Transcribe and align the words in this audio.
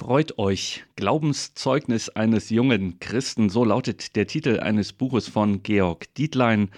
Freut 0.00 0.38
euch. 0.38 0.86
Glaubenszeugnis 0.96 2.08
eines 2.08 2.48
jungen 2.48 2.98
Christen, 3.00 3.50
so 3.50 3.66
lautet 3.66 4.16
der 4.16 4.26
Titel 4.26 4.58
eines 4.58 4.94
Buches 4.94 5.28
von 5.28 5.62
Georg 5.62 6.14
Dietlein. 6.14 6.70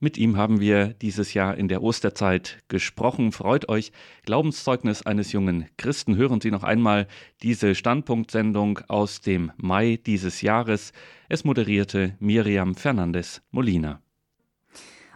Mit 0.00 0.16
ihm 0.16 0.38
haben 0.38 0.60
wir 0.60 0.94
dieses 0.94 1.34
Jahr 1.34 1.58
in 1.58 1.68
der 1.68 1.82
Osterzeit 1.82 2.62
gesprochen. 2.68 3.32
Freut 3.32 3.68
euch. 3.68 3.92
Glaubenszeugnis 4.24 5.04
eines 5.04 5.30
jungen 5.32 5.68
Christen. 5.76 6.16
Hören 6.16 6.40
Sie 6.40 6.50
noch 6.50 6.64
einmal 6.64 7.06
diese 7.42 7.74
Standpunktsendung 7.74 8.80
aus 8.88 9.20
dem 9.20 9.52
Mai 9.58 10.00
dieses 10.06 10.40
Jahres. 10.40 10.94
Es 11.28 11.44
moderierte 11.44 12.16
Miriam 12.18 12.76
Fernandes 12.76 13.42
Molina. 13.50 14.00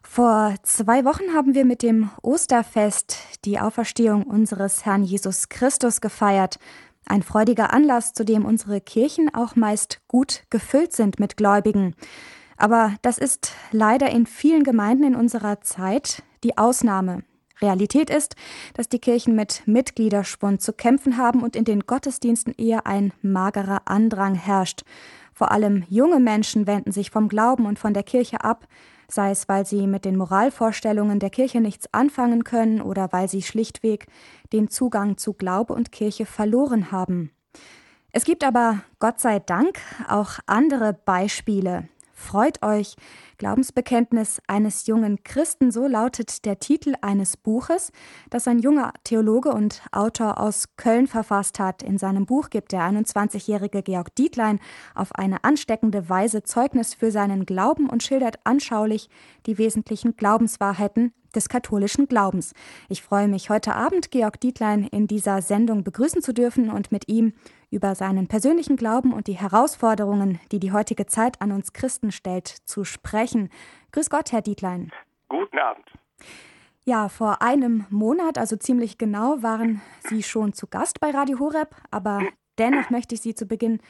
Vor 0.02 0.54
zwei 0.64 1.04
Wochen 1.04 1.34
haben 1.34 1.54
wir 1.54 1.64
mit 1.64 1.82
dem 1.82 2.10
Osterfest 2.22 3.18
die 3.44 3.60
Auferstehung 3.60 4.24
unseres 4.24 4.84
Herrn 4.84 5.02
Jesus 5.02 5.48
Christus 5.48 6.00
gefeiert. 6.00 6.58
Ein 7.08 7.22
freudiger 7.22 7.72
Anlass, 7.72 8.12
zu 8.12 8.22
dem 8.22 8.44
unsere 8.44 8.82
Kirchen 8.82 9.34
auch 9.34 9.56
meist 9.56 10.02
gut 10.08 10.42
gefüllt 10.50 10.92
sind 10.92 11.18
mit 11.18 11.38
Gläubigen. 11.38 11.94
Aber 12.58 12.94
das 13.00 13.16
ist 13.16 13.52
leider 13.72 14.10
in 14.10 14.26
vielen 14.26 14.62
Gemeinden 14.62 15.04
in 15.04 15.16
unserer 15.16 15.62
Zeit 15.62 16.22
die 16.44 16.58
Ausnahme. 16.58 17.22
Realität 17.62 18.10
ist, 18.10 18.36
dass 18.74 18.90
die 18.90 18.98
Kirchen 18.98 19.34
mit 19.34 19.62
Mitgliederschwund 19.66 20.60
zu 20.60 20.74
kämpfen 20.74 21.16
haben 21.16 21.42
und 21.42 21.56
in 21.56 21.64
den 21.64 21.80
Gottesdiensten 21.80 22.52
eher 22.58 22.86
ein 22.86 23.12
magerer 23.22 23.82
Andrang 23.86 24.34
herrscht. 24.34 24.82
Vor 25.32 25.50
allem 25.50 25.84
junge 25.88 26.20
Menschen 26.20 26.66
wenden 26.66 26.92
sich 26.92 27.10
vom 27.10 27.28
Glauben 27.28 27.64
und 27.64 27.78
von 27.78 27.94
der 27.94 28.02
Kirche 28.02 28.44
ab, 28.44 28.68
sei 29.10 29.30
es 29.30 29.48
weil 29.48 29.66
sie 29.66 29.86
mit 29.86 30.04
den 30.04 30.16
Moralvorstellungen 30.16 31.18
der 31.18 31.30
Kirche 31.30 31.60
nichts 31.60 31.92
anfangen 31.92 32.44
können 32.44 32.80
oder 32.80 33.08
weil 33.12 33.28
sie 33.28 33.42
schlichtweg 33.42 34.06
den 34.52 34.68
Zugang 34.68 35.16
zu 35.16 35.32
Glaube 35.32 35.72
und 35.72 35.92
Kirche 35.92 36.26
verloren 36.26 36.92
haben. 36.92 37.32
Es 38.12 38.24
gibt 38.24 38.44
aber, 38.44 38.82
Gott 38.98 39.20
sei 39.20 39.38
Dank, 39.38 39.78
auch 40.08 40.38
andere 40.46 40.92
Beispiele. 40.92 41.88
Freut 42.12 42.62
euch, 42.62 42.96
Glaubensbekenntnis 43.38 44.42
eines 44.48 44.86
jungen 44.86 45.22
Christen, 45.22 45.70
so 45.70 45.86
lautet 45.86 46.44
der 46.44 46.58
Titel 46.58 46.94
eines 47.00 47.36
Buches, 47.36 47.92
das 48.30 48.48
ein 48.48 48.58
junger 48.58 48.92
Theologe 49.04 49.50
und 49.50 49.82
Autor 49.92 50.38
aus 50.38 50.76
Köln 50.76 51.06
verfasst 51.06 51.58
hat. 51.58 51.82
In 51.82 51.98
seinem 51.98 52.26
Buch 52.26 52.50
gibt 52.50 52.72
der 52.72 52.80
21-jährige 52.80 53.82
Georg 53.82 54.14
Dietlein 54.16 54.58
auf 54.94 55.14
eine 55.14 55.44
ansteckende 55.44 56.08
Weise 56.08 56.42
Zeugnis 56.42 56.94
für 56.94 57.10
seinen 57.10 57.46
Glauben 57.46 57.88
und 57.88 58.02
schildert 58.02 58.40
anschaulich 58.44 59.08
die 59.46 59.56
wesentlichen 59.56 60.16
Glaubenswahrheiten 60.16 61.12
des 61.34 61.48
katholischen 61.48 62.08
Glaubens. 62.08 62.52
Ich 62.88 63.02
freue 63.02 63.28
mich, 63.28 63.50
heute 63.50 63.74
Abend 63.74 64.10
Georg 64.10 64.40
Dietlein 64.40 64.84
in 64.84 65.06
dieser 65.06 65.42
Sendung 65.42 65.84
begrüßen 65.84 66.22
zu 66.22 66.32
dürfen 66.32 66.70
und 66.70 66.90
mit 66.90 67.08
ihm 67.08 67.34
über 67.70 67.94
seinen 67.94 68.28
persönlichen 68.28 68.76
Glauben 68.76 69.12
und 69.12 69.26
die 69.26 69.38
Herausforderungen, 69.38 70.40
die 70.52 70.60
die 70.60 70.72
heutige 70.72 71.06
Zeit 71.06 71.40
an 71.40 71.52
uns 71.52 71.72
Christen 71.72 72.12
stellt, 72.12 72.48
zu 72.48 72.84
sprechen. 72.84 73.50
Grüß 73.92 74.10
Gott, 74.10 74.32
Herr 74.32 74.42
Dietlein. 74.42 74.90
Guten 75.28 75.58
Abend. 75.58 75.86
Ja, 76.84 77.08
vor 77.08 77.42
einem 77.42 77.84
Monat, 77.90 78.38
also 78.38 78.56
ziemlich 78.56 78.96
genau, 78.96 79.42
waren 79.42 79.82
Sie 80.08 80.22
schon 80.22 80.54
zu 80.54 80.66
Gast 80.66 81.00
bei 81.00 81.10
Radio 81.10 81.38
Horeb, 81.38 81.76
aber 81.90 82.22
dennoch 82.56 82.88
möchte 82.88 83.14
ich 83.14 83.20
Sie 83.20 83.34
zu 83.34 83.44
Beginn 83.44 83.80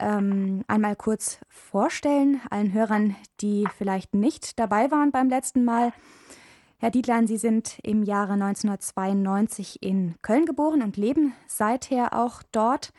ähm, 0.00 0.64
einmal 0.66 0.96
kurz 0.96 1.38
vorstellen, 1.48 2.40
allen 2.50 2.72
Hörern, 2.72 3.14
die 3.40 3.68
vielleicht 3.78 4.14
nicht 4.14 4.58
dabei 4.58 4.90
waren 4.90 5.12
beim 5.12 5.28
letzten 5.28 5.64
Mal. 5.64 5.92
Herr 6.82 6.90
Dietlein, 6.90 7.28
Sie 7.28 7.36
sind 7.36 7.78
im 7.84 8.02
Jahre 8.02 8.32
1992 8.32 9.84
in 9.84 10.16
Köln 10.20 10.46
geboren 10.46 10.82
und 10.82 10.96
leben 10.96 11.32
seither 11.46 12.12
auch 12.12 12.42
dort. 12.50 12.92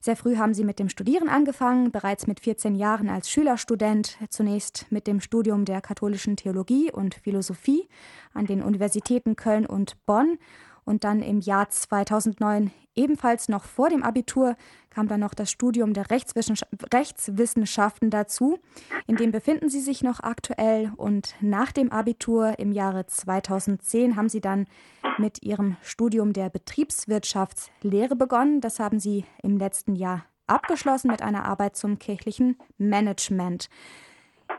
Sehr 0.00 0.16
früh 0.16 0.38
haben 0.38 0.54
Sie 0.54 0.64
mit 0.64 0.78
dem 0.78 0.88
Studieren 0.88 1.28
angefangen, 1.28 1.92
bereits 1.92 2.26
mit 2.26 2.40
14 2.40 2.74
Jahren 2.74 3.10
als 3.10 3.28
Schülerstudent, 3.28 4.16
zunächst 4.30 4.86
mit 4.88 5.06
dem 5.06 5.20
Studium 5.20 5.66
der 5.66 5.82
katholischen 5.82 6.38
Theologie 6.38 6.90
und 6.90 7.16
Philosophie 7.16 7.86
an 8.32 8.46
den 8.46 8.62
Universitäten 8.62 9.36
Köln 9.36 9.66
und 9.66 10.02
Bonn 10.06 10.38
und 10.86 11.04
dann 11.04 11.20
im 11.20 11.40
Jahr 11.40 11.68
2009 11.68 12.70
ebenfalls 12.94 13.50
noch 13.50 13.64
vor 13.64 13.90
dem 13.90 14.02
Abitur 14.02 14.56
kam 14.88 15.08
dann 15.08 15.20
noch 15.20 15.34
das 15.34 15.50
Studium 15.50 15.92
der 15.92 16.06
Rechtswissenschaften 16.10 18.08
dazu. 18.08 18.58
In 19.06 19.16
dem 19.16 19.30
befinden 19.30 19.68
Sie 19.68 19.80
sich 19.80 20.02
noch 20.02 20.20
aktuell 20.20 20.90
und 20.96 21.34
nach 21.42 21.72
dem 21.72 21.92
Abitur 21.92 22.58
im 22.58 22.72
Jahre 22.72 23.04
2010 23.06 24.16
haben 24.16 24.30
Sie 24.30 24.40
dann 24.40 24.64
mit 25.18 25.42
Ihrem 25.42 25.76
Studium 25.82 26.32
der 26.32 26.48
Betriebswirtschaftslehre 26.48 28.16
begonnen. 28.16 28.62
Das 28.62 28.80
haben 28.80 28.98
Sie 28.98 29.26
im 29.42 29.58
letzten 29.58 29.94
Jahr 29.94 30.24
abgeschlossen 30.46 31.10
mit 31.10 31.20
einer 31.20 31.44
Arbeit 31.44 31.76
zum 31.76 31.98
kirchlichen 31.98 32.56
Management. 32.78 33.68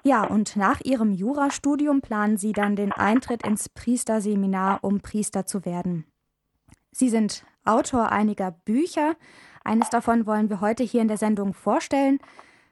Ja, 0.04 0.24
und 0.26 0.56
nach 0.56 0.82
Ihrem 0.82 1.12
Jurastudium 1.12 2.02
planen 2.02 2.38
Sie 2.38 2.52
dann 2.52 2.76
den 2.76 2.92
Eintritt 2.92 3.46
ins 3.46 3.70
Priesterseminar, 3.70 4.84
um 4.84 5.00
Priester 5.00 5.46
zu 5.46 5.66
werden. 5.66 6.06
Sie 6.98 7.10
sind 7.10 7.46
Autor 7.64 8.12
einiger 8.12 8.50
Bücher. 8.50 9.16
Eines 9.64 9.92
davon 9.92 10.26
wollen 10.26 10.50
wir 10.50 10.62
heute 10.62 10.84
hier 10.84 11.04
in 11.04 11.08
der 11.08 11.18
Sendung 11.18 11.54
vorstellen. 11.54 12.18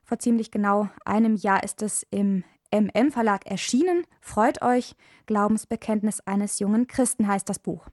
Vor 0.03 0.17
ziemlich 0.17 0.49
genau 0.49 0.89
einem 1.05 1.35
Jahr 1.35 1.63
ist 1.63 1.83
es 1.83 2.07
im 2.09 2.43
MM 2.73 3.11
Verlag 3.11 3.45
erschienen. 3.45 4.03
Freut 4.21 4.63
euch, 4.63 4.95
Glaubensbekenntnis 5.27 6.21
eines 6.21 6.57
jungen 6.57 6.87
Christen 6.87 7.27
heißt 7.27 7.47
das 7.47 7.59
Buch. 7.59 7.87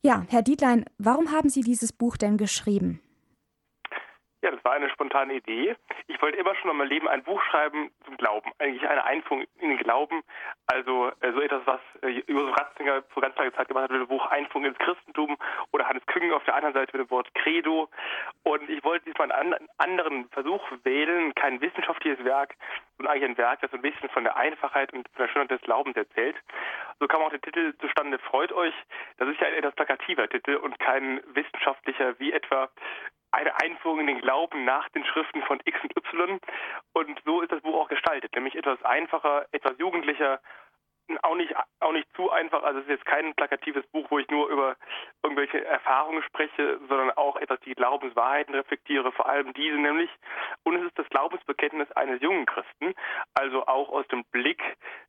Ja, 0.00 0.24
Herr 0.28 0.42
Dietlein, 0.42 0.84
warum 0.96 1.32
haben 1.32 1.48
Sie 1.48 1.62
dieses 1.62 1.92
Buch 1.92 2.16
denn 2.16 2.36
geschrieben? 2.36 3.00
Ja, 4.40 4.52
das 4.52 4.64
war 4.64 4.74
eine 4.74 4.88
spontane 4.90 5.34
Idee. 5.34 5.74
Ich 6.06 6.22
wollte 6.22 6.38
immer 6.38 6.54
schon 6.54 6.70
in 6.70 6.76
meinem 6.76 6.88
Leben 6.88 7.08
ein 7.08 7.24
Buch 7.24 7.42
schreiben 7.42 7.90
zum 8.04 8.16
Glauben. 8.16 8.52
Eigentlich 8.58 8.88
eine 8.88 9.04
Einführung 9.04 9.44
in 9.58 9.70
den 9.70 9.78
Glauben. 9.78 10.22
Also 10.68 11.10
äh, 11.20 11.32
so 11.32 11.40
etwas, 11.40 11.62
was 11.64 11.80
äh, 12.02 12.22
Josef 12.28 12.56
Ratzinger 12.56 13.02
vor 13.08 13.22
ganz 13.22 13.36
langer 13.36 13.52
Zeit 13.54 13.66
gemacht 13.66 13.84
hat 13.84 13.90
mit 13.90 14.00
dem 14.00 14.06
Buch 14.06 14.24
Einführung 14.26 14.66
ins 14.66 14.78
Christentum 14.78 15.36
oder 15.72 15.88
Hannes 15.88 16.06
Küngen 16.06 16.32
auf 16.32 16.44
der 16.44 16.54
anderen 16.54 16.74
Seite 16.74 16.96
mit 16.96 17.08
dem 17.08 17.10
Wort 17.10 17.34
Credo. 17.34 17.88
Und 18.44 18.70
ich 18.70 18.84
wollte 18.84 19.06
diesmal 19.06 19.32
einen 19.32 19.56
anderen 19.78 20.28
Versuch 20.28 20.62
wählen, 20.84 21.34
kein 21.34 21.60
wissenschaftliches 21.60 22.24
Werk, 22.24 22.54
sondern 22.96 23.14
eigentlich 23.14 23.30
ein 23.30 23.38
Werk, 23.38 23.60
das 23.60 23.72
ein 23.72 23.82
bisschen 23.82 24.08
von 24.10 24.22
der 24.22 24.36
Einfachheit 24.36 24.92
und 24.92 25.08
von 25.14 25.26
der 25.26 25.32
Schönheit 25.32 25.50
des 25.50 25.62
Glaubens 25.62 25.96
erzählt. 25.96 26.36
So 27.00 27.08
kam 27.08 27.22
auch 27.22 27.30
der 27.30 27.40
Titel 27.40 27.74
zustande, 27.80 28.20
Freut 28.20 28.52
euch. 28.52 28.74
Das 29.16 29.28
ist 29.28 29.40
ja 29.40 29.48
ein 29.48 29.54
etwas 29.54 29.74
plakativer 29.74 30.28
Titel 30.28 30.54
und 30.56 30.78
kein 30.78 31.20
wissenschaftlicher, 31.34 32.18
wie 32.20 32.32
etwa 32.32 32.68
eine 33.30 33.54
Einführung 33.60 34.00
in 34.00 34.06
den 34.06 34.20
Glauben 34.20 34.64
nach 34.64 34.88
den 34.90 35.04
Schriften 35.04 35.42
von 35.42 35.60
X 35.64 35.78
und 35.82 35.96
Y. 35.96 36.40
Und 36.94 37.20
so 37.24 37.42
ist 37.42 37.52
das 37.52 37.62
Buch 37.62 37.74
auch 37.74 37.88
gestaltet, 37.88 38.34
nämlich 38.34 38.54
etwas 38.56 38.82
einfacher, 38.82 39.46
etwas 39.52 39.78
jugendlicher, 39.78 40.40
auch 41.22 41.36
nicht, 41.36 41.54
auch 41.80 41.92
nicht 41.92 42.08
zu 42.14 42.30
einfach. 42.30 42.62
Also 42.62 42.80
es 42.80 42.86
ist 42.86 42.90
jetzt 42.90 43.06
kein 43.06 43.34
plakatives 43.34 43.86
Buch, 43.88 44.06
wo 44.10 44.18
ich 44.18 44.28
nur 44.28 44.48
über 44.48 44.76
irgendwelche 45.22 45.64
Erfahrungen 45.64 46.22
spreche, 46.22 46.78
sondern 46.88 47.10
auch 47.12 47.36
etwas 47.36 47.60
die 47.60 47.74
Glaubenswahrheiten 47.74 48.54
reflektiere, 48.54 49.10
vor 49.12 49.26
allem 49.26 49.52
diese 49.54 49.76
nämlich. 49.76 50.10
Und 50.64 50.76
es 50.76 50.84
ist 50.84 50.98
das 50.98 51.08
Glaubensbekenntnis 51.08 51.90
eines 51.92 52.20
jungen 52.20 52.46
Christen, 52.46 52.94
also 53.34 53.66
auch 53.66 53.88
aus 53.90 54.06
dem 54.08 54.24
Blick, 54.32 54.62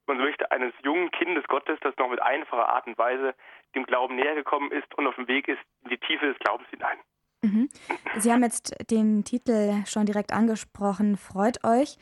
man 0.07 0.17
möchte, 0.17 0.51
eines 0.51 0.73
jungen 0.83 1.11
Kindes 1.11 1.45
Gottes, 1.47 1.79
das 1.81 1.95
noch 1.97 2.09
mit 2.09 2.21
einfacher 2.21 2.69
Art 2.69 2.87
und 2.87 2.97
Weise 2.97 3.35
dem 3.75 3.85
Glauben 3.85 4.15
näher 4.15 4.35
gekommen 4.35 4.71
ist 4.71 4.93
und 4.97 5.05
auf 5.05 5.15
dem 5.15 5.27
Weg 5.27 5.47
ist 5.47 5.61
in 5.83 5.89
die 5.89 5.99
Tiefe 5.99 6.27
des 6.27 6.39
Glaubens 6.39 6.69
hinein. 6.69 6.97
Mhm. 7.41 7.69
Sie 8.17 8.31
haben 8.31 8.43
jetzt 8.43 8.73
den 8.89 9.23
Titel 9.23 9.83
schon 9.85 10.05
direkt 10.05 10.33
angesprochen. 10.33 11.17
Freut 11.17 11.63
euch. 11.63 11.97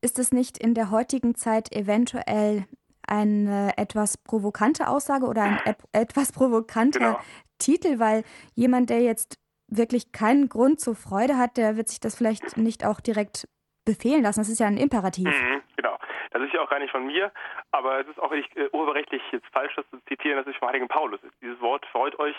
Ist 0.00 0.18
es 0.18 0.32
nicht 0.32 0.58
in 0.58 0.74
der 0.74 0.90
heutigen 0.90 1.34
Zeit 1.34 1.72
eventuell 1.74 2.66
eine 3.06 3.76
etwas 3.76 4.16
provokante 4.16 4.88
Aussage 4.88 5.26
oder 5.26 5.42
ein 5.42 5.58
etwas 5.92 6.32
provokanter 6.32 6.98
genau. 6.98 7.18
Titel, 7.58 7.98
weil 7.98 8.22
jemand, 8.54 8.90
der 8.90 9.02
jetzt 9.02 9.38
wirklich 9.66 10.12
keinen 10.12 10.48
Grund 10.48 10.80
zur 10.80 10.94
Freude 10.94 11.36
hat, 11.36 11.56
der 11.56 11.76
wird 11.76 11.88
sich 11.88 12.00
das 12.00 12.14
vielleicht 12.14 12.56
nicht 12.56 12.84
auch 12.84 13.00
direkt 13.00 13.48
befehlen 13.84 14.22
lassen. 14.22 14.40
Das 14.40 14.48
ist 14.48 14.60
ja 14.60 14.66
ein 14.66 14.76
Imperativ. 14.76 15.26
Mhm, 15.26 15.62
genau. 15.76 15.96
Das 16.30 16.42
ist 16.42 16.52
ja 16.52 16.60
auch 16.60 16.70
gar 16.70 16.78
nicht 16.78 16.90
von 16.90 17.06
mir, 17.06 17.32
aber 17.72 18.00
es 18.00 18.08
ist 18.08 18.20
auch 18.20 18.30
nicht 18.30 18.56
äh, 18.56 18.68
urheberrechtlich 18.72 19.22
jetzt 19.32 19.46
falsch, 19.52 19.74
das 19.76 19.88
zu 19.90 19.98
zitieren, 20.06 20.38
dass 20.38 20.46
es 20.46 20.56
vom 20.56 20.68
heiligen 20.68 20.88
Paulus 20.88 21.22
ist. 21.22 21.34
Dieses 21.40 21.60
Wort 21.60 21.84
freut 21.86 22.18
euch 22.18 22.36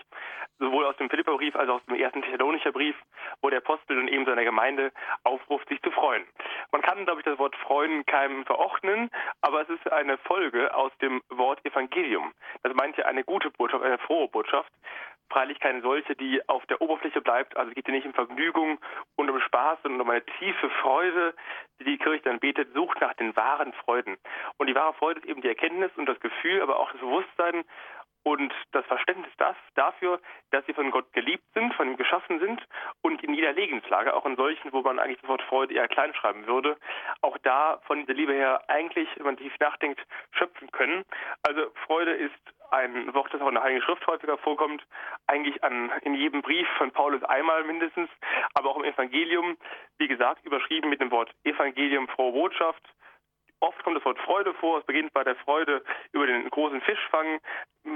sowohl 0.59 0.85
aus 0.85 0.95
dem 0.97 1.09
Philipperbrief 1.09 1.55
als 1.55 1.69
auch 1.69 1.75
aus 1.75 1.85
dem 1.85 1.95
ersten 1.95 2.21
Thessalonischer 2.21 2.71
Brief, 2.71 2.95
wo 3.41 3.49
der 3.49 3.59
Apostel 3.59 3.97
und 3.97 4.07
eben 4.07 4.25
seiner 4.25 4.43
Gemeinde 4.43 4.91
aufruft, 5.23 5.67
sich 5.69 5.81
zu 5.81 5.91
freuen. 5.91 6.23
Man 6.71 6.81
kann, 6.81 7.03
glaube 7.05 7.19
ich, 7.19 7.25
das 7.25 7.38
Wort 7.38 7.55
freuen 7.57 8.05
keinem 8.05 8.45
verordnen, 8.45 9.09
aber 9.41 9.61
es 9.61 9.69
ist 9.69 9.91
eine 9.91 10.17
Folge 10.19 10.73
aus 10.73 10.91
dem 11.01 11.21
Wort 11.29 11.63
Evangelium. 11.65 12.33
Das 12.63 12.73
meint 12.73 12.97
ja 12.97 13.05
eine 13.05 13.23
gute 13.23 13.51
Botschaft, 13.51 13.83
eine 13.83 13.97
frohe 13.97 14.27
Botschaft 14.29 14.71
freilich 15.31 15.60
keine 15.60 15.81
solche, 15.81 16.16
die 16.16 16.48
auf 16.48 16.66
der 16.68 16.81
Oberfläche 16.81 17.22
bleibt. 17.22 17.57
Also 17.57 17.72
geht 17.74 17.86
hier 17.86 17.95
nicht 17.95 18.06
um 18.06 18.13
Vergnügung 18.13 18.80
und 19.16 19.30
um 19.30 19.39
Spaß, 19.39 19.80
sondern 19.83 20.01
um 20.01 20.10
eine 20.10 20.24
tiefe 20.39 20.69
Freude, 20.81 21.33
die 21.80 21.86
die 21.86 21.98
Kirche 21.98 22.24
dann 22.24 22.39
betet, 22.39 22.74
sucht 22.74 23.01
nach 23.01 23.13
den 23.13 23.36
wahren 23.36 23.74
Freuden. 23.74 24.18
Und 24.57 24.68
die 24.68 24.75
wahre 24.75 24.94
Freude 24.94 25.22
ist 25.22 25.28
eben 25.28 25.42
die 25.42 25.48
Erkenntnis 25.48 25.92
und 25.95 26.06
das 26.06 26.19
Gefühl, 26.19 26.62
aber 26.62 26.80
auch 26.80 26.92
das 26.92 27.01
Bewusstsein 27.01 27.63
und 28.23 28.53
das 28.71 28.85
Verständnis 28.85 29.31
dafür, 29.75 30.19
dass 30.51 30.65
sie 30.65 30.73
von 30.73 30.91
Gott 30.91 31.12
geliebt 31.13 31.45
sind, 31.53 31.73
von 31.73 31.88
ihm 31.88 31.97
geschaffen 31.97 32.39
sind 32.39 32.62
und 33.01 33.23
in 33.23 33.33
jeder 33.33 33.53
Lebenslage, 33.53 34.13
auch 34.13 34.25
in 34.25 34.35
solchen, 34.35 34.71
wo 34.71 34.81
man 34.81 35.00
eigentlich 35.00 35.21
das 35.21 35.29
Wort 35.29 35.41
Freude 35.44 35.73
eher 35.73 35.88
klein 35.88 36.13
schreiben 36.13 36.45
würde, 36.45 36.77
auch 37.21 37.38
da 37.39 37.79
von 37.85 38.00
dieser 38.01 38.13
Liebe 38.13 38.33
her 38.33 38.63
eigentlich, 38.68 39.09
wenn 39.18 39.25
man 39.25 39.38
tief 39.38 39.53
nachdenkt, 39.59 40.01
schöpfen 40.31 40.71
können. 40.71 41.03
Also 41.44 41.71
Freude 41.85 42.12
ist 42.12 42.33
ein 42.71 43.13
Wort, 43.13 43.33
das 43.33 43.41
auch 43.41 43.50
in 43.50 43.56
der 43.56 43.63
Heiligen 43.63 43.81
Schrift 43.81 44.06
häufiger 44.07 44.38
vorkommt, 44.38 44.83
eigentlich 45.27 45.62
an, 45.63 45.91
in 46.03 46.15
jedem 46.15 46.41
Brief 46.41 46.67
von 46.77 46.91
Paulus 46.91 47.24
einmal 47.24 47.63
mindestens, 47.63 48.09
aber 48.53 48.69
auch 48.69 48.77
im 48.77 48.85
Evangelium, 48.85 49.57
wie 49.97 50.07
gesagt, 50.07 50.45
überschrieben 50.45 50.89
mit 50.89 51.01
dem 51.01 51.12
Wort 51.12 51.31
Evangelium, 51.44 52.07
frohe 52.07 52.31
Botschaft, 52.31 52.83
Oft 53.62 53.84
kommt 53.84 53.96
das 53.96 54.06
Wort 54.06 54.19
Freude 54.19 54.54
vor. 54.56 54.80
Es 54.80 54.86
beginnt 54.86 55.13
bei 55.13 55.24
der 55.24 55.36
Freude 55.36 55.84
über 56.13 56.25
den 56.25 56.50
großen 56.50 56.81
Fischfang, 56.81 57.40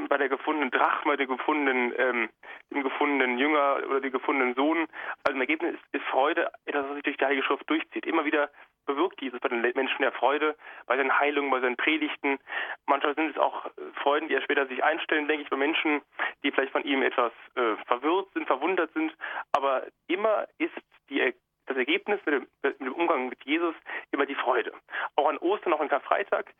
bei 0.10 0.18
der 0.18 0.30
gefundenen 0.30 0.70
Drachme, 0.70 1.18
dem 1.18 1.28
gefundenen, 1.28 1.94
ähm, 1.98 2.30
dem 2.72 2.84
gefundenen 2.84 3.40
Jünger 3.40 3.82
oder 3.88 4.00
dem 4.00 4.12
gefundenen 4.12 4.54
Sohn. 4.54 4.88
Also 5.24 5.36
im 5.36 5.42
Ergebnis 5.42 5.76
ist, 5.92 6.06
Freude 6.06 6.52
etwas, 6.66 6.86
was 6.86 6.94
sich 6.94 7.04
durch 7.04 7.18
die 7.18 7.26
Heilige 7.26 7.44
Schrift 7.44 7.70
durchzieht. 7.70 8.06
Immer 8.06 8.26
wieder 8.26 8.50
bewirkt 8.86 9.22
Jesus 9.22 9.40
bei 9.40 9.50
den 9.50 9.62
Menschen 9.62 10.02
der 10.02 10.12
Freude, 10.12 10.56
bei 10.86 10.98
seinen 10.98 11.18
Heilungen, 11.20 11.50
bei 11.50 11.60
seinen 11.60 11.76
Predigten. 11.76 12.38
Manchmal 12.86 13.16
sind 13.16 13.32
es 13.32 13.38
auch 13.38 13.66
Freuden, 13.96 14.28
die 14.28 14.36
er 14.36 14.42
später 14.44 14.68
sich 14.68 14.84
einstellen, 14.84 15.28
denke 15.28 15.44
ich, 15.44 15.50
bei 15.50 15.58
Menschen, 15.58 16.02
die 16.44 16.52
vielleicht 16.52 16.72
von 16.72 16.84
ihm 16.84 17.02
etwas 17.02 17.32
äh, 17.56 17.76
verwirrt 17.88 18.28
sind, 18.34 18.46
verwundert 18.46 18.94
sind. 18.94 19.14
Aber 19.52 19.84
immer 20.08 20.46
ist 20.60 20.76
die 21.10 21.22
das 21.68 21.78
Ergebnis 21.78 22.20
mit 22.26 22.36
dem, 22.36 22.48
mit 22.64 22.80
dem, 22.80 22.94
Umgang 22.94 23.30
mit 23.30 23.44
Jesus 23.44 23.76
immer 24.12 24.26
die 24.26 24.36
Freude. 24.36 24.74
Auch 25.16 25.28
an 25.28 25.38
Ostern, 25.38 25.74
auch 25.74 25.80
an 25.80 25.90
Karfreitag. 25.90 26.54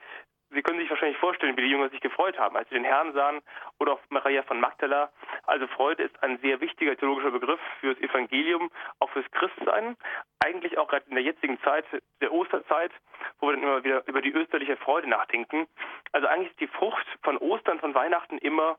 Sie 0.52 0.62
können 0.62 0.80
sich 0.80 0.90
wahrscheinlich 0.90 1.18
vorstellen, 1.18 1.57
wie 1.57 1.63
die 1.63 1.69
Jünger 1.69 1.90
sich 1.90 2.02
gefreut 2.02 2.38
haben, 2.38 2.56
als 2.56 2.69
sie 2.69 2.75
den 2.75 2.86
Herrn 2.86 3.13
sahen 3.13 3.42
oder 3.80 3.94
auch 3.94 4.00
Maria 4.10 4.44
von 4.44 4.60
Magdala. 4.60 5.12
Also 5.48 5.68
Freude 5.68 6.04
ist 6.04 6.24
ein 6.24 6.38
sehr 6.40 6.62
wichtiger 6.62 6.96
theologischer 6.96 7.31
Begriff 7.31 7.60
fürs 7.80 7.98
Evangelium, 8.00 8.72
auch 9.00 9.10
fürs 9.10 9.30
Christsein. 9.31 9.98
Eigentlich 10.40 10.78
auch 10.78 10.88
gerade 10.88 11.06
in 11.10 11.16
der 11.16 11.24
jetzigen 11.24 11.60
Zeit, 11.62 11.86
der 12.22 12.31
Osterzeit, 12.31 12.92
wo 13.40 13.48
wir 13.48 13.54
dann 13.54 13.63
immer 13.63 13.84
wieder 13.84 14.07
über 14.07 14.22
die 14.22 14.31
österliche 14.31 14.78
Freude 14.78 15.10
nachdenken. 15.10 15.68
Also 16.12 16.28
eigentlich 16.28 16.52
ist 16.52 16.60
die 16.60 16.68
Frucht 16.68 17.06
von 17.24 17.38
Ostern, 17.38 17.80
von 17.80 17.96
Weihnachten 17.96 18.38
immer 18.38 18.78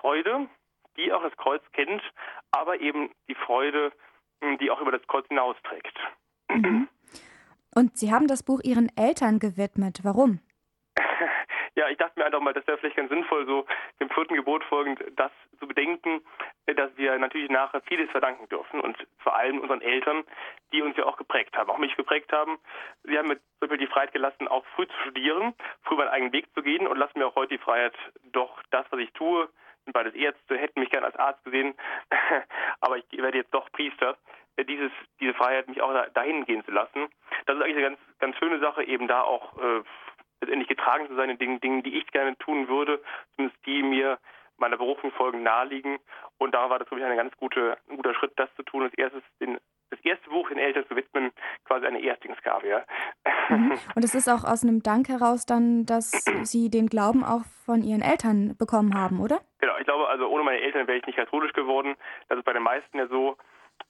Freude, 0.00 0.46
die 0.96 1.12
auch 1.12 1.22
das 1.22 1.36
Kreuz 1.36 1.62
kennt, 1.72 2.02
aber 2.50 2.80
eben 2.80 3.10
die 3.28 3.34
Freude 3.34 3.92
die 4.60 4.70
auch 4.70 4.80
über 4.80 4.92
das 4.92 5.06
Kreuz 5.06 5.26
hinausträgt. 5.28 5.98
Mhm. 6.50 6.88
Und 7.74 7.96
Sie 7.96 8.12
haben 8.12 8.26
das 8.26 8.42
Buch 8.42 8.60
Ihren 8.62 8.90
Eltern 8.96 9.38
gewidmet. 9.38 10.00
Warum? 10.02 10.40
Ja, 11.74 11.88
ich 11.88 11.96
dachte 11.96 12.18
mir 12.18 12.26
einfach 12.26 12.40
mal, 12.40 12.52
das 12.52 12.66
wäre 12.66 12.76
vielleicht 12.78 12.96
ganz 12.96 13.08
sinnvoll, 13.08 13.46
so 13.46 13.64
dem 14.00 14.10
vierten 14.10 14.34
Gebot 14.34 14.64
folgend, 14.64 15.00
das 15.14 15.30
zu 15.60 15.68
bedenken, 15.68 16.22
dass 16.66 16.90
wir 16.96 17.16
natürlich 17.18 17.50
nachher 17.50 17.80
vieles 17.82 18.10
verdanken 18.10 18.48
dürfen 18.48 18.80
und 18.80 18.96
vor 19.18 19.36
allem 19.36 19.60
unseren 19.60 19.80
Eltern, 19.80 20.24
die 20.72 20.82
uns 20.82 20.96
ja 20.96 21.06
auch 21.06 21.16
geprägt 21.16 21.56
haben, 21.56 21.70
auch 21.70 21.78
mich 21.78 21.94
geprägt 21.94 22.32
haben. 22.32 22.58
Sie 23.04 23.16
haben 23.16 23.28
mir 23.28 23.36
zum 23.36 23.60
Beispiel 23.60 23.78
die 23.78 23.86
Freiheit 23.86 24.12
gelassen, 24.12 24.48
auch 24.48 24.66
früh 24.74 24.88
zu 24.88 24.94
studieren, 25.02 25.54
früh 25.84 25.94
meinen 25.94 26.08
eigenen 26.08 26.32
Weg 26.32 26.52
zu 26.52 26.62
gehen 26.62 26.88
und 26.88 26.96
lassen 26.96 27.16
mir 27.16 27.28
auch 27.28 27.36
heute 27.36 27.54
die 27.56 27.62
Freiheit, 27.62 27.94
doch 28.32 28.60
das, 28.70 28.84
was 28.90 28.98
ich 28.98 29.12
tue, 29.12 29.48
beides 29.92 30.14
Ärzte, 30.14 30.56
hätten 30.56 30.80
mich 30.80 30.90
gern 30.90 31.04
als 31.04 31.16
Arzt 31.16 31.44
gesehen, 31.44 31.74
aber 32.80 32.96
ich 32.98 33.04
werde 33.12 33.38
jetzt 33.38 33.54
doch 33.54 33.70
Priester. 33.72 34.16
Äh, 34.56 34.64
dieses, 34.64 34.90
diese 35.20 35.34
Freiheit, 35.34 35.68
mich 35.68 35.80
auch 35.80 35.94
dahin 36.14 36.44
gehen 36.44 36.64
zu 36.64 36.70
lassen. 36.70 37.08
Das 37.46 37.56
ist 37.56 37.62
eigentlich 37.62 37.76
eine 37.76 37.96
ganz, 37.96 37.98
ganz 38.18 38.36
schöne 38.36 38.58
Sache, 38.58 38.84
eben 38.84 39.08
da 39.08 39.22
auch 39.22 39.56
äh, 39.58 39.82
letztendlich 40.40 40.68
getragen 40.68 41.06
zu 41.08 41.14
sein 41.14 41.30
in 41.30 41.38
den 41.38 41.60
Dingen, 41.60 41.82
die 41.82 41.98
ich 41.98 42.06
gerne 42.08 42.36
tun 42.38 42.68
würde, 42.68 43.00
zumindest 43.34 43.64
die 43.66 43.82
mir 43.82 44.18
meiner 44.58 44.76
Berufung 44.76 45.12
folgen 45.12 45.42
naheliegen. 45.42 45.98
Und 46.38 46.54
da 46.54 46.68
war 46.68 46.78
das 46.78 46.90
wirklich 46.90 47.08
ein 47.08 47.16
ganz 47.16 47.36
gute, 47.36 47.78
ein 47.88 47.96
guter 47.96 48.14
Schritt, 48.14 48.32
das 48.36 48.52
zu 48.56 48.62
tun. 48.64 48.82
Als 48.82 48.94
erstes 48.94 49.22
den, 49.40 49.58
das 49.90 50.00
erste 50.00 50.30
Buch 50.30 50.48
den 50.48 50.58
Eltern 50.58 50.84
zu 50.88 50.96
widmen, 50.96 51.30
quasi 51.64 51.86
eine 51.86 52.00
Erstlingsgabe. 52.00 52.68
Ja. 52.68 52.84
Mhm. 53.48 53.72
Und 53.94 54.04
es 54.04 54.14
ist 54.14 54.28
auch 54.28 54.44
aus 54.44 54.62
einem 54.62 54.82
Dank 54.82 55.08
heraus 55.08 55.46
dann, 55.46 55.86
dass 55.86 56.10
Sie 56.42 56.70
den 56.70 56.88
Glauben 56.88 57.24
auch 57.24 57.42
von 57.64 57.82
Ihren 57.82 58.02
Eltern 58.02 58.56
bekommen 58.58 58.94
haben, 58.94 59.20
oder? 59.20 59.40
Genau, 59.60 59.76
ich 59.78 59.84
glaube, 59.84 60.08
also 60.08 60.28
ohne 60.28 60.44
meine 60.44 60.60
Eltern 60.60 60.86
wäre 60.86 60.98
ich 60.98 61.06
nicht 61.06 61.16
katholisch 61.16 61.52
geworden. 61.52 61.96
Das 62.28 62.38
ist 62.38 62.44
bei 62.44 62.52
den 62.52 62.62
meisten 62.62 62.98
ja 62.98 63.06
so, 63.08 63.36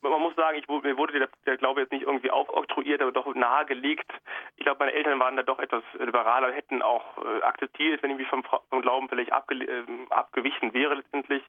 man 0.02 0.23
muss 0.23 0.35
sagen, 0.37 0.58
ich, 0.58 0.69
mir 0.69 0.96
wurde 0.96 1.19
der, 1.19 1.29
der, 1.46 1.56
Glaube 1.56 1.81
jetzt 1.81 1.93
nicht 1.93 2.02
irgendwie 2.02 2.31
aufoktroyiert, 2.31 3.02
aber 3.02 3.12
doch 3.12 3.35
nahegelegt. 3.35 4.11
Ich 4.56 4.64
glaube, 4.64 4.81
meine 4.81 4.93
Eltern 4.93 5.19
waren 5.19 5.37
da 5.37 5.43
doch 5.43 5.58
etwas 5.58 5.82
liberaler, 5.99 6.52
hätten 6.52 6.82
auch 6.82 7.19
äh, 7.19 7.43
akzeptiert, 7.43 8.02
wenn 8.02 8.12
ich 8.12 8.19
mich 8.19 8.29
vom, 8.29 8.44
vom 8.44 8.82
Glauben 8.82 9.08
vielleicht 9.08 9.32
abge, 9.32 9.56
äh, 9.56 9.85
abgewichen 10.11 10.73
wäre 10.73 10.94
letztendlich. 10.94 11.43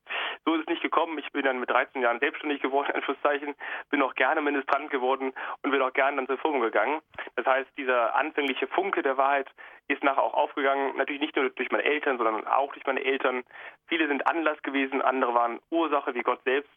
So 0.45 0.55
ist 0.55 0.61
es 0.61 0.67
nicht 0.67 0.81
gekommen. 0.81 1.17
Ich 1.19 1.31
bin 1.31 1.43
dann 1.43 1.59
mit 1.59 1.69
13 1.69 2.01
Jahren 2.01 2.19
selbstständig 2.19 2.61
geworden, 2.61 2.91
Anführungszeichen, 2.93 3.55
bin 3.89 4.01
auch 4.01 4.15
gerne 4.15 4.41
Ministrant 4.41 4.89
geworden 4.89 5.33
und 5.61 5.71
bin 5.71 5.81
auch 5.81 5.93
gerne 5.93 6.17
dann 6.17 6.27
zur 6.27 6.37
Firma 6.39 6.59
gegangen. 6.59 7.01
Das 7.35 7.45
heißt, 7.45 7.69
dieser 7.77 8.15
anfängliche 8.15 8.67
Funke 8.67 9.01
der 9.01 9.17
Wahrheit 9.17 9.49
ist 9.87 10.03
nachher 10.03 10.23
auch 10.23 10.33
aufgegangen, 10.33 10.95
natürlich 10.97 11.21
nicht 11.21 11.35
nur 11.35 11.49
durch 11.49 11.71
meine 11.71 11.83
Eltern, 11.83 12.17
sondern 12.17 12.47
auch 12.47 12.71
durch 12.73 12.85
meine 12.85 13.03
Eltern. 13.03 13.43
Viele 13.87 14.07
sind 14.07 14.27
Anlass 14.27 14.61
gewesen, 14.61 15.01
andere 15.01 15.33
waren 15.33 15.59
Ursache, 15.71 16.13
wie 16.13 16.21
Gott 16.21 16.41
selbst. 16.43 16.69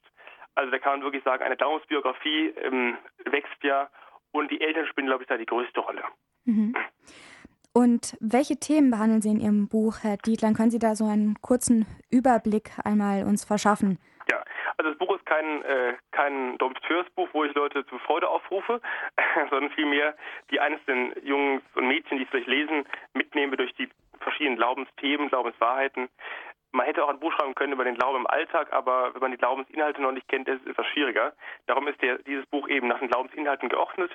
Also 0.54 0.70
da 0.70 0.78
kann 0.78 0.92
man 0.94 1.02
wirklich 1.02 1.24
sagen, 1.24 1.42
eine 1.42 1.56
Glaubensbiografie 1.56 2.48
ähm, 2.62 2.98
wächst 3.24 3.62
ja 3.62 3.88
und 4.32 4.50
die 4.50 4.60
Eltern 4.60 4.86
spielen, 4.86 5.06
glaube 5.06 5.22
ich, 5.22 5.28
da 5.28 5.36
die 5.36 5.46
größte 5.46 5.80
Rolle. 5.80 6.02
Mhm. 6.44 6.74
Und 7.74 8.18
welche 8.20 8.56
Themen 8.56 8.90
behandeln 8.90 9.22
Sie 9.22 9.30
in 9.30 9.40
Ihrem 9.40 9.68
Buch, 9.68 9.98
Herr 10.02 10.18
Dietlein? 10.18 10.54
Können 10.54 10.70
Sie 10.70 10.78
da 10.78 10.94
so 10.94 11.06
einen 11.06 11.40
kurzen 11.40 11.86
Überblick 12.10 12.70
einmal 12.84 13.24
uns 13.24 13.44
verschaffen? 13.44 13.98
Ja, 14.30 14.44
also 14.76 14.90
das 14.90 14.98
Buch 14.98 15.16
ist 15.16 15.24
kein, 15.24 15.62
äh, 15.62 15.94
kein 16.10 16.58
Dompteursbuch, 16.58 17.28
wo 17.32 17.44
ich 17.44 17.54
Leute 17.54 17.86
zur 17.86 17.98
Freude 18.00 18.28
aufrufe, 18.28 18.82
sondern 19.50 19.70
vielmehr 19.70 20.14
die 20.50 20.60
einzelnen 20.60 21.14
Jungs 21.24 21.62
und 21.74 21.88
Mädchen, 21.88 22.18
die 22.18 22.24
es 22.24 22.30
vielleicht 22.30 22.48
lesen, 22.48 22.84
mitnehme 23.14 23.56
durch 23.56 23.72
die 23.74 23.88
verschiedenen 24.20 24.56
Glaubensthemen, 24.56 25.28
Glaubenswahrheiten. 25.28 26.08
Man 26.72 26.86
hätte 26.86 27.04
auch 27.04 27.10
ein 27.10 27.20
Buch 27.20 27.32
schreiben 27.32 27.54
können 27.54 27.74
über 27.74 27.84
den 27.84 27.96
Glauben 27.96 28.20
im 28.20 28.26
Alltag, 28.26 28.72
aber 28.72 29.14
wenn 29.14 29.20
man 29.20 29.30
die 29.30 29.36
Glaubensinhalte 29.36 30.00
noch 30.00 30.12
nicht 30.12 30.26
kennt, 30.28 30.48
ist 30.48 30.62
es 30.62 30.70
etwas 30.70 30.86
schwieriger. 30.86 31.34
Darum 31.66 31.86
ist 31.86 32.00
der, 32.00 32.18
dieses 32.18 32.46
Buch 32.46 32.66
eben 32.66 32.88
nach 32.88 32.98
den 32.98 33.08
Glaubensinhalten 33.08 33.68
geordnet 33.68 34.10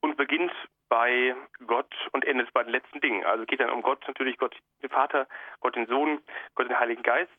und 0.00 0.16
beginnt 0.16 0.52
bei 0.90 1.34
Gott 1.66 1.92
und 2.12 2.26
endet 2.26 2.52
bei 2.52 2.62
den 2.62 2.72
letzten 2.72 3.00
Dingen. 3.00 3.24
Also 3.24 3.46
geht 3.46 3.60
dann 3.60 3.70
um 3.70 3.80
Gott, 3.80 4.06
natürlich 4.06 4.36
Gott 4.36 4.54
den 4.82 4.90
Vater, 4.90 5.26
Gott 5.60 5.74
den 5.74 5.86
Sohn, 5.86 6.20
Gott 6.54 6.68
den 6.68 6.78
Heiligen 6.78 7.02
Geist. 7.02 7.30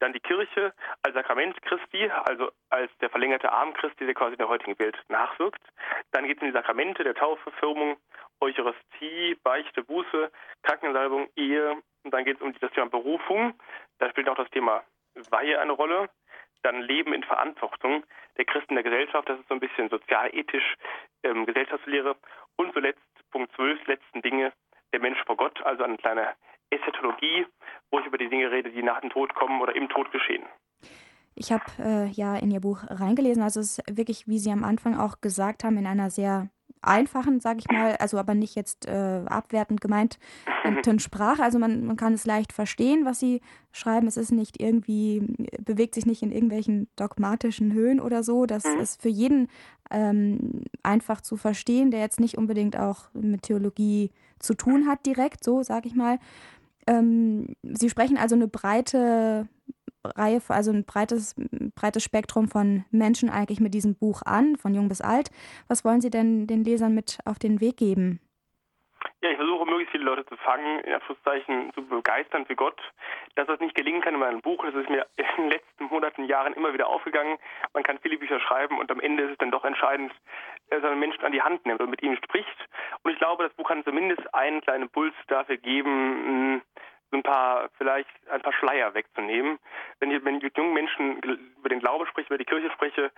Dann 0.00 0.12
die 0.12 0.20
Kirche 0.20 0.72
als 1.02 1.14
Sakrament 1.14 1.60
Christi, 1.62 2.10
also 2.10 2.50
als 2.70 2.90
der 2.98 3.10
verlängerte 3.10 3.50
Arm 3.50 3.74
Christi, 3.74 4.04
der 4.04 4.14
quasi 4.14 4.32
in 4.32 4.38
der 4.38 4.48
heutigen 4.48 4.78
Welt 4.78 4.96
nachwirkt. 5.08 5.62
Dann 6.12 6.26
geht 6.26 6.36
es 6.36 6.42
in 6.42 6.48
die 6.48 6.54
Sakramente 6.54 7.04
der 7.04 7.14
Taufe, 7.14 7.50
Firmung, 7.52 7.96
Eucharistie, 8.40 9.36
Beichte, 9.42 9.82
Buße, 9.82 10.30
Krankensalbung, 10.62 11.28
Ehe. 11.36 11.82
Und 12.04 12.14
dann 12.14 12.24
geht 12.24 12.36
es 12.36 12.42
um 12.42 12.54
das 12.60 12.72
Thema 12.72 12.88
Berufung. 12.88 13.54
Da 13.98 14.08
spielt 14.10 14.28
auch 14.28 14.36
das 14.36 14.50
Thema 14.50 14.82
Weihe 15.30 15.60
eine 15.60 15.72
Rolle. 15.72 16.08
Dann 16.62 16.82
Leben 16.82 17.12
in 17.12 17.22
Verantwortung 17.22 18.04
der 18.36 18.44
Christen 18.44 18.74
der 18.74 18.84
Gesellschaft. 18.84 19.28
Das 19.28 19.38
ist 19.38 19.48
so 19.48 19.54
ein 19.54 19.60
bisschen 19.60 19.88
sozialethisch, 19.88 20.76
ähm, 21.24 21.46
Gesellschaftslehre. 21.46 22.16
Und 22.56 22.72
zuletzt 22.72 23.00
Punkt 23.30 23.52
12, 23.56 23.86
letzten 23.86 24.22
Dinge, 24.22 24.52
der 24.92 25.00
Mensch 25.00 25.22
vor 25.24 25.36
Gott, 25.36 25.60
also 25.62 25.84
eine 25.84 25.96
kleine 25.98 26.34
Eschatologie, 26.70 27.46
wo 27.90 27.98
ich 28.00 28.06
über 28.06 28.18
die 28.18 28.28
Dinge 28.28 28.50
rede, 28.50 28.70
die 28.70 28.82
nach 28.82 29.00
dem 29.00 29.10
Tod 29.10 29.34
kommen 29.34 29.60
oder 29.60 29.74
im 29.74 29.88
Tod 29.88 30.10
geschehen. 30.12 30.44
Ich 31.34 31.52
habe 31.52 31.64
äh, 31.78 32.06
ja 32.08 32.36
in 32.36 32.50
Ihr 32.50 32.60
Buch 32.60 32.82
reingelesen, 32.88 33.42
also 33.42 33.60
es 33.60 33.78
ist 33.78 33.96
wirklich, 33.96 34.26
wie 34.26 34.38
Sie 34.38 34.50
am 34.50 34.64
Anfang 34.64 34.98
auch 34.98 35.20
gesagt 35.20 35.62
haben, 35.62 35.76
in 35.78 35.86
einer 35.86 36.10
sehr 36.10 36.50
einfachen, 36.82 37.40
sage 37.40 37.58
ich 37.60 37.70
mal, 37.70 37.96
also 37.96 38.18
aber 38.18 38.34
nicht 38.34 38.54
jetzt 38.54 38.86
äh, 38.86 39.22
abwertend 39.26 39.80
gemeint, 39.80 40.18
in 40.86 40.98
Sprache. 40.98 41.42
Also 41.42 41.58
man, 41.58 41.84
man 41.84 41.96
kann 41.96 42.14
es 42.14 42.26
leicht 42.26 42.52
verstehen, 42.52 43.04
was 43.04 43.20
sie 43.20 43.40
schreiben. 43.72 44.06
Es 44.06 44.16
ist 44.16 44.32
nicht 44.32 44.60
irgendwie, 44.60 45.22
bewegt 45.60 45.94
sich 45.94 46.06
nicht 46.06 46.22
in 46.22 46.32
irgendwelchen 46.32 46.88
dogmatischen 46.96 47.72
Höhen 47.72 48.00
oder 48.00 48.22
so. 48.22 48.46
Das 48.46 48.64
mhm. 48.64 48.80
ist 48.80 49.02
für 49.02 49.08
jeden 49.08 49.48
ähm, 49.90 50.64
einfach 50.82 51.20
zu 51.20 51.36
verstehen, 51.36 51.90
der 51.90 52.00
jetzt 52.00 52.20
nicht 52.20 52.38
unbedingt 52.38 52.76
auch 52.76 53.12
mit 53.12 53.42
Theologie 53.42 54.10
zu 54.38 54.54
tun 54.54 54.86
hat, 54.86 55.04
direkt, 55.06 55.44
so 55.44 55.62
sage 55.62 55.88
ich 55.88 55.94
mal. 55.94 56.18
Ähm, 56.88 57.54
sie 57.62 57.90
sprechen 57.90 58.16
also 58.16 58.34
eine 58.34 58.48
breite 58.48 59.46
Reihe, 60.04 60.40
also 60.48 60.70
ein 60.72 60.84
breites, 60.84 61.34
breites 61.74 62.02
Spektrum 62.02 62.48
von 62.48 62.84
Menschen 62.90 63.28
eigentlich 63.28 63.60
mit 63.60 63.74
diesem 63.74 63.94
Buch 63.94 64.22
an, 64.24 64.56
von 64.56 64.74
jung 64.74 64.88
bis 64.88 65.02
alt. 65.02 65.30
Was 65.66 65.84
wollen 65.84 66.00
Sie 66.00 66.10
denn 66.10 66.46
den 66.46 66.64
Lesern 66.64 66.94
mit 66.94 67.18
auf 67.26 67.38
den 67.38 67.60
Weg 67.60 67.76
geben? 67.76 68.20
Ja, 69.20 69.30
ich 69.30 69.36
versuche 69.36 69.64
möglichst 69.66 69.92
viele 69.92 70.04
Leute 70.04 70.24
zu 70.26 70.36
fangen, 70.36 70.80
in 70.80 70.92
Anführungszeichen 70.92 71.72
zu 71.74 71.84
begeistern 71.86 72.46
für 72.46 72.54
Gott. 72.54 72.80
Dass 73.34 73.46
das 73.46 73.60
nicht 73.60 73.74
gelingen 73.74 74.00
kann 74.00 74.14
in 74.14 74.20
meinem 74.20 74.40
Buch, 74.40 74.64
das 74.64 74.74
ist 74.74 74.88
mir 74.90 75.06
in 75.16 75.26
den 75.36 75.50
letzten 75.50 75.84
Monaten, 75.84 76.24
Jahren 76.24 76.52
immer 76.54 76.72
wieder 76.72 76.88
aufgegangen. 76.88 77.38
Man 77.74 77.82
kann 77.82 77.98
viele 77.98 78.18
Bücher 78.18 78.40
schreiben 78.40 78.78
und 78.78 78.90
am 78.90 79.00
Ende 79.00 79.24
ist 79.24 79.32
es 79.32 79.38
dann 79.38 79.50
doch 79.50 79.64
entscheidend, 79.64 80.12
dass 80.70 80.82
man 80.82 80.98
Menschen 80.98 81.24
an 81.24 81.32
die 81.32 81.42
Hand 81.42 81.66
nimmt 81.66 81.80
und 81.80 81.90
mit 81.90 82.02
ihm 82.02 82.16
spricht. 82.16 82.68
Und 83.02 83.12
ich 83.12 83.18
glaube, 83.18 83.44
das 83.44 83.54
Buch 83.54 83.68
kann 83.68 83.84
zumindest 83.84 84.34
einen 84.34 84.60
kleinen 84.60 84.88
Puls 84.88 85.14
dafür 85.26 85.56
geben, 85.56 86.62
so 87.10 87.16
ein 87.16 87.22
paar, 87.22 87.70
vielleicht 87.78 88.08
ein 88.30 88.42
paar 88.42 88.52
Schleier 88.52 88.94
wegzunehmen. 88.94 89.58
Wenn 90.00 90.10
ich, 90.10 90.22
mit 90.22 90.56
jungen 90.56 90.74
Menschen 90.74 91.18
über 91.58 91.68
den 91.68 91.80
Glaube 91.80 92.06
spreche, 92.06 92.28
über 92.28 92.38
die 92.38 92.44
Kirche 92.44 92.70
spreche, 92.70 93.10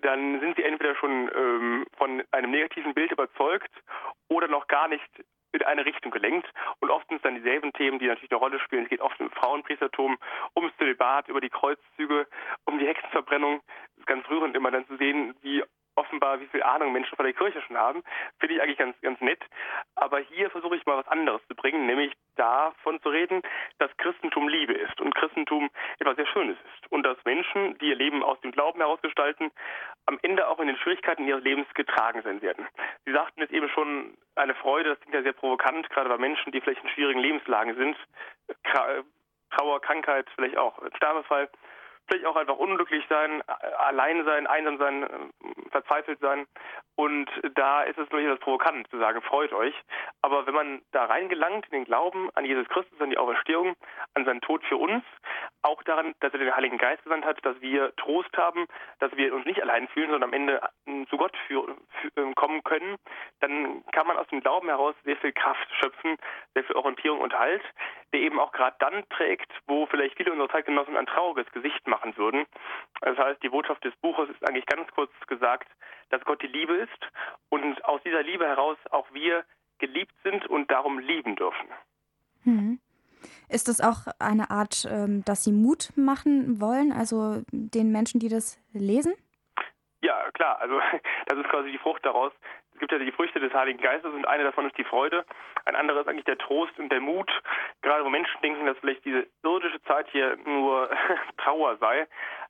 dann 0.00 0.40
sind 0.40 0.56
sie 0.56 0.64
entweder 0.64 0.94
schon 0.96 1.30
ähm, 1.34 1.86
von 1.96 2.22
einem 2.30 2.50
negativen 2.50 2.94
Bild 2.94 3.12
überzeugt 3.12 3.70
oder 4.28 4.48
noch 4.48 4.66
gar 4.66 4.88
nicht 4.88 5.08
in 5.52 5.62
eine 5.62 5.84
Richtung 5.84 6.10
gelenkt. 6.10 6.48
Und 6.80 6.90
oft 6.90 7.06
sind 7.08 7.18
es 7.18 7.22
dann 7.22 7.36
dieselben 7.36 7.72
Themen, 7.72 7.98
die 7.98 8.06
natürlich 8.06 8.30
eine 8.30 8.40
Rolle 8.40 8.58
spielen. 8.60 8.84
Es 8.84 8.90
geht 8.90 9.00
oft 9.00 9.20
um 9.20 9.30
Frauenpriestertum, 9.30 10.18
ums 10.56 10.76
Zölibat, 10.78 11.28
über 11.28 11.40
die 11.40 11.50
Kreuzzüge, 11.50 12.26
um 12.64 12.78
die 12.78 12.86
Hexenverbrennung. 12.86 13.60
Es 13.92 13.98
ist 13.98 14.06
ganz 14.06 14.28
rührend 14.28 14.56
immer 14.56 14.70
dann 14.70 14.86
zu 14.86 14.96
sehen, 14.96 15.34
wie 15.42 15.62
offenbar, 15.96 16.40
wie 16.40 16.46
viel 16.46 16.62
Ahnung 16.62 16.92
Menschen 16.92 17.16
von 17.16 17.24
der 17.24 17.34
Kirche 17.34 17.62
schon 17.62 17.76
haben. 17.76 18.02
Finde 18.38 18.54
ich 18.54 18.62
eigentlich 18.62 18.78
ganz, 18.78 19.00
ganz 19.00 19.20
nett. 19.20 19.42
Aber 19.94 20.18
hier 20.18 20.50
versuche 20.50 20.76
ich 20.76 20.86
mal 20.86 20.98
was 20.98 21.08
anderes 21.08 21.40
zu 21.46 21.54
bringen, 21.54 21.86
nämlich 21.86 22.12
davon 22.36 23.00
zu 23.02 23.08
reden, 23.08 23.42
dass 23.78 23.96
Christentum 23.96 24.48
Liebe 24.48 24.74
ist 24.74 25.00
und 25.00 25.14
Christentum 25.14 25.70
etwas 25.98 26.16
sehr 26.16 26.26
Schönes 26.26 26.56
ist. 26.74 26.92
Und 26.92 27.04
dass 27.04 27.16
Menschen, 27.24 27.78
die 27.78 27.88
ihr 27.88 27.96
Leben 27.96 28.22
aus 28.22 28.40
dem 28.40 28.52
Glauben 28.52 28.80
herausgestalten, 28.80 29.50
am 30.06 30.18
Ende 30.22 30.48
auch 30.48 30.60
in 30.60 30.66
den 30.66 30.76
Schwierigkeiten 30.76 31.26
ihres 31.26 31.44
Lebens 31.44 31.72
getragen 31.74 32.22
sein 32.22 32.42
werden. 32.42 32.66
Sie 33.04 33.12
sagten 33.12 33.40
jetzt 33.40 33.52
eben 33.52 33.68
schon, 33.70 34.16
eine 34.36 34.54
Freude, 34.54 34.90
das 34.90 35.00
klingt 35.00 35.14
ja 35.14 35.22
sehr 35.22 35.32
provokant, 35.32 35.88
gerade 35.90 36.08
bei 36.08 36.18
Menschen, 36.18 36.52
die 36.52 36.60
vielleicht 36.60 36.82
in 36.82 36.90
schwierigen 36.90 37.20
Lebenslagen 37.20 37.76
sind. 37.76 37.96
Trauer, 39.50 39.80
Krankheit, 39.80 40.26
vielleicht 40.34 40.56
auch 40.56 40.80
Sterbefall 40.96 41.48
vielleicht 42.06 42.26
auch 42.26 42.36
einfach 42.36 42.56
unglücklich 42.56 43.04
sein, 43.08 43.42
allein 43.78 44.24
sein, 44.24 44.46
einsam 44.46 44.78
sein, 44.78 45.32
verzweifelt 45.70 46.20
sein. 46.20 46.46
Und 46.96 47.28
da 47.54 47.82
ist 47.82 47.98
es 47.98 48.08
durchaus 48.10 48.38
provokant 48.38 48.88
zu 48.88 48.98
sagen, 48.98 49.20
freut 49.22 49.52
euch. 49.52 49.74
Aber 50.22 50.46
wenn 50.46 50.54
man 50.54 50.82
da 50.92 51.06
reingelangt 51.06 51.66
in 51.66 51.72
den 51.72 51.84
Glauben 51.84 52.30
an 52.34 52.44
Jesus 52.44 52.68
Christus, 52.68 53.00
an 53.00 53.10
die 53.10 53.18
Auferstehung, 53.18 53.74
an 54.14 54.24
seinen 54.24 54.40
Tod 54.40 54.62
für 54.64 54.76
uns, 54.76 55.02
auch 55.62 55.82
daran, 55.82 56.14
dass 56.20 56.32
er 56.32 56.38
den 56.38 56.54
Heiligen 56.54 56.78
Geist 56.78 57.02
gesandt 57.02 57.24
hat, 57.24 57.44
dass 57.44 57.60
wir 57.60 57.94
Trost 57.96 58.36
haben, 58.36 58.66
dass 59.00 59.16
wir 59.16 59.34
uns 59.34 59.44
nicht 59.46 59.60
allein 59.62 59.88
fühlen, 59.88 60.10
sondern 60.10 60.30
am 60.30 60.32
Ende 60.32 60.60
äh, 60.86 61.06
zu 61.06 61.16
Gott 61.16 61.36
für, 61.48 61.76
für, 62.00 62.20
ähm, 62.20 62.34
kommen 62.34 62.62
können, 62.62 62.96
dann 63.40 63.82
kann 63.92 64.06
man 64.06 64.16
aus 64.16 64.28
dem 64.28 64.40
Glauben 64.40 64.68
heraus 64.68 64.94
sehr 65.04 65.16
viel 65.16 65.32
Kraft 65.32 65.66
schöpfen, 65.80 66.16
sehr 66.54 66.64
viel 66.64 66.76
Orientierung 66.76 67.20
und 67.20 67.36
Halt, 67.36 67.62
der 68.12 68.20
eben 68.20 68.38
auch 68.38 68.52
gerade 68.52 68.76
dann 68.78 69.08
trägt, 69.08 69.50
wo 69.66 69.86
vielleicht 69.86 70.16
viele 70.16 70.30
unserer 70.30 70.50
Zeitgenossen 70.50 70.96
ein 70.96 71.06
trauriges 71.06 71.50
Gesicht 71.52 71.86
machen 71.88 71.93
würden. 72.16 72.46
Das 73.00 73.16
heißt, 73.18 73.42
die 73.42 73.48
Botschaft 73.48 73.84
des 73.84 73.94
Buches 73.96 74.28
ist 74.30 74.46
eigentlich 74.46 74.66
ganz 74.66 74.90
kurz 74.92 75.10
gesagt, 75.26 75.68
dass 76.10 76.24
Gott 76.24 76.42
die 76.42 76.46
Liebe 76.46 76.74
ist 76.74 77.10
und 77.48 77.84
aus 77.84 78.02
dieser 78.04 78.22
Liebe 78.22 78.46
heraus 78.46 78.78
auch 78.90 79.06
wir 79.12 79.44
geliebt 79.78 80.14
sind 80.22 80.46
und 80.46 80.70
darum 80.70 80.98
lieben 80.98 81.36
dürfen. 81.36 81.68
Hm. 82.44 82.80
Ist 83.48 83.68
das 83.68 83.80
auch 83.80 84.06
eine 84.18 84.50
Art, 84.50 84.86
ähm, 84.90 85.24
dass 85.24 85.44
Sie 85.44 85.52
Mut 85.52 85.90
machen 85.96 86.60
wollen, 86.60 86.92
also 86.92 87.42
den 87.50 87.90
Menschen, 87.90 88.20
die 88.20 88.28
das 88.28 88.58
lesen? 88.72 89.14
Ja, 90.02 90.30
klar. 90.32 90.58
Also 90.60 90.78
das 91.26 91.38
ist 91.38 91.48
quasi 91.48 91.70
die 91.70 91.78
Frucht 91.78 92.04
daraus. 92.04 92.32
Es 92.74 92.80
gibt 92.80 92.92
ja 92.92 92.98
die 92.98 93.12
Früchte 93.12 93.38
des 93.38 93.54
Heiligen 93.54 93.80
Geistes 93.80 94.12
und 94.12 94.26
eine 94.26 94.44
davon 94.44 94.66
ist 94.66 94.76
die 94.76 94.84
Freude. 94.84 95.24
Ein 95.64 95.76
anderes 95.76 96.02
ist 96.02 96.08
eigentlich 96.08 96.24
der 96.24 96.38
Trost 96.38 96.76
und 96.78 96.90
der 96.90 97.00
Mut. 97.00 97.30
Gerade 97.82 98.04
wo 98.04 98.10
Menschen 98.10 98.40
denken, 98.42 98.66
dass 98.66 98.76
vielleicht 98.78 99.04
diese 99.04 99.26
irdische 99.44 99.80
Zeit 99.82 100.08
hier 100.10 100.36
nur 100.44 100.90
Trauer 101.38 101.76
sei, 101.76 102.06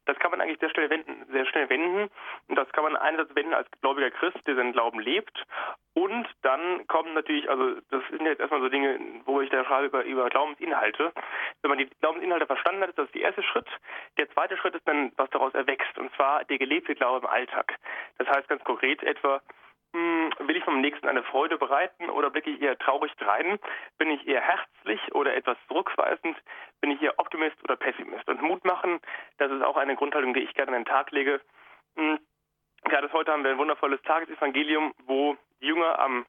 das 0.06 0.18
kann 0.18 0.30
man 0.30 0.40
eigentlich 0.40 0.58
sehr 0.60 0.70
schnell 0.70 0.90
wenden, 0.90 1.24
sehr 1.30 1.46
schnell 1.46 1.68
wenden. 1.70 2.10
Und 2.48 2.56
das 2.56 2.70
kann 2.72 2.84
man 2.84 2.96
einerseits 2.96 3.34
wenden 3.34 3.54
als 3.54 3.68
gläubiger 3.80 4.10
Christ, 4.10 4.46
der 4.46 4.54
seinen 4.54 4.72
Glauben 4.72 5.00
lebt. 5.00 5.44
Und 5.94 6.26
dann 6.42 6.86
kommen 6.88 7.14
natürlich, 7.14 7.48
also 7.48 7.80
das 7.90 8.02
sind 8.10 8.26
jetzt 8.26 8.40
erstmal 8.40 8.60
so 8.60 8.68
Dinge, 8.68 8.98
wo 9.24 9.40
ich 9.40 9.50
da 9.50 9.64
schreibe 9.64 9.86
über, 9.86 10.04
über 10.04 10.28
Glaubensinhalte. 10.28 11.12
Wenn 11.62 11.68
man 11.68 11.78
die 11.78 11.88
Glaubensinhalte 12.00 12.46
verstanden 12.46 12.82
hat, 12.82 12.90
ist 12.90 12.98
das 12.98 13.10
der 13.12 13.22
erste 13.22 13.42
Schritt. 13.42 13.68
Der 14.18 14.28
zweite 14.30 14.56
Schritt 14.56 14.74
ist 14.74 14.86
dann, 14.86 15.12
was 15.16 15.30
daraus 15.30 15.54
erwächst, 15.54 15.96
und 15.98 16.12
zwar 16.14 16.44
der 16.44 16.58
gelebte 16.58 16.94
Glaube 16.94 17.26
im 17.26 17.32
Alltag. 17.32 17.78
Das 18.18 18.28
heißt 18.28 18.48
ganz 18.48 18.64
konkret 18.64 19.02
etwa, 19.02 19.40
will 19.94 20.56
ich 20.56 20.64
vom 20.64 20.80
Nächsten 20.80 21.08
eine 21.08 21.22
Freude 21.22 21.56
bereiten 21.56 22.10
oder 22.10 22.30
blicke 22.30 22.50
ich 22.50 22.60
eher 22.60 22.78
traurig 22.78 23.12
drein? 23.16 23.58
Bin 23.98 24.10
ich 24.10 24.26
eher 24.26 24.40
herzlich 24.40 25.00
oder 25.14 25.34
etwas 25.34 25.56
zurückweisend? 25.68 26.36
Bin 26.80 26.90
ich 26.90 27.00
eher 27.00 27.18
Optimist 27.18 27.56
oder 27.62 27.76
Pessimist? 27.76 28.28
Und 28.28 28.42
Mut 28.42 28.64
machen, 28.64 29.00
das 29.38 29.50
ist 29.52 29.62
auch 29.62 29.76
eine 29.76 29.96
Grundhaltung, 29.96 30.34
die 30.34 30.40
ich 30.40 30.54
gerne 30.54 30.72
an 30.72 30.82
den 30.82 30.84
Tag 30.84 31.10
lege. 31.12 31.40
Hm, 31.96 32.18
gerade 32.84 33.12
heute 33.12 33.32
haben 33.32 33.44
wir 33.44 33.52
ein 33.52 33.58
wundervolles 33.58 34.02
Tagesevangelium, 34.02 34.94
wo 35.06 35.36
die 35.60 35.66
Jünger 35.66 35.98
am 35.98 36.26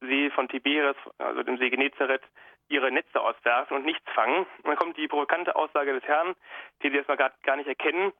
See 0.00 0.30
von 0.30 0.48
Tiberias, 0.48 0.96
also 1.18 1.42
dem 1.42 1.58
See 1.58 1.70
Genezareth, 1.70 2.22
ihre 2.68 2.90
Netze 2.90 3.20
auswerfen 3.20 3.76
und 3.76 3.84
nichts 3.84 4.10
fangen. 4.12 4.38
Und 4.38 4.66
dann 4.66 4.76
kommt 4.76 4.96
die 4.96 5.06
provokante 5.06 5.54
Aussage 5.54 5.92
des 5.92 6.04
Herrn, 6.04 6.34
die 6.82 6.90
sie 6.90 6.96
erstmal 6.96 7.18
gar 7.18 7.56
nicht 7.56 7.68
erkennen 7.68 8.12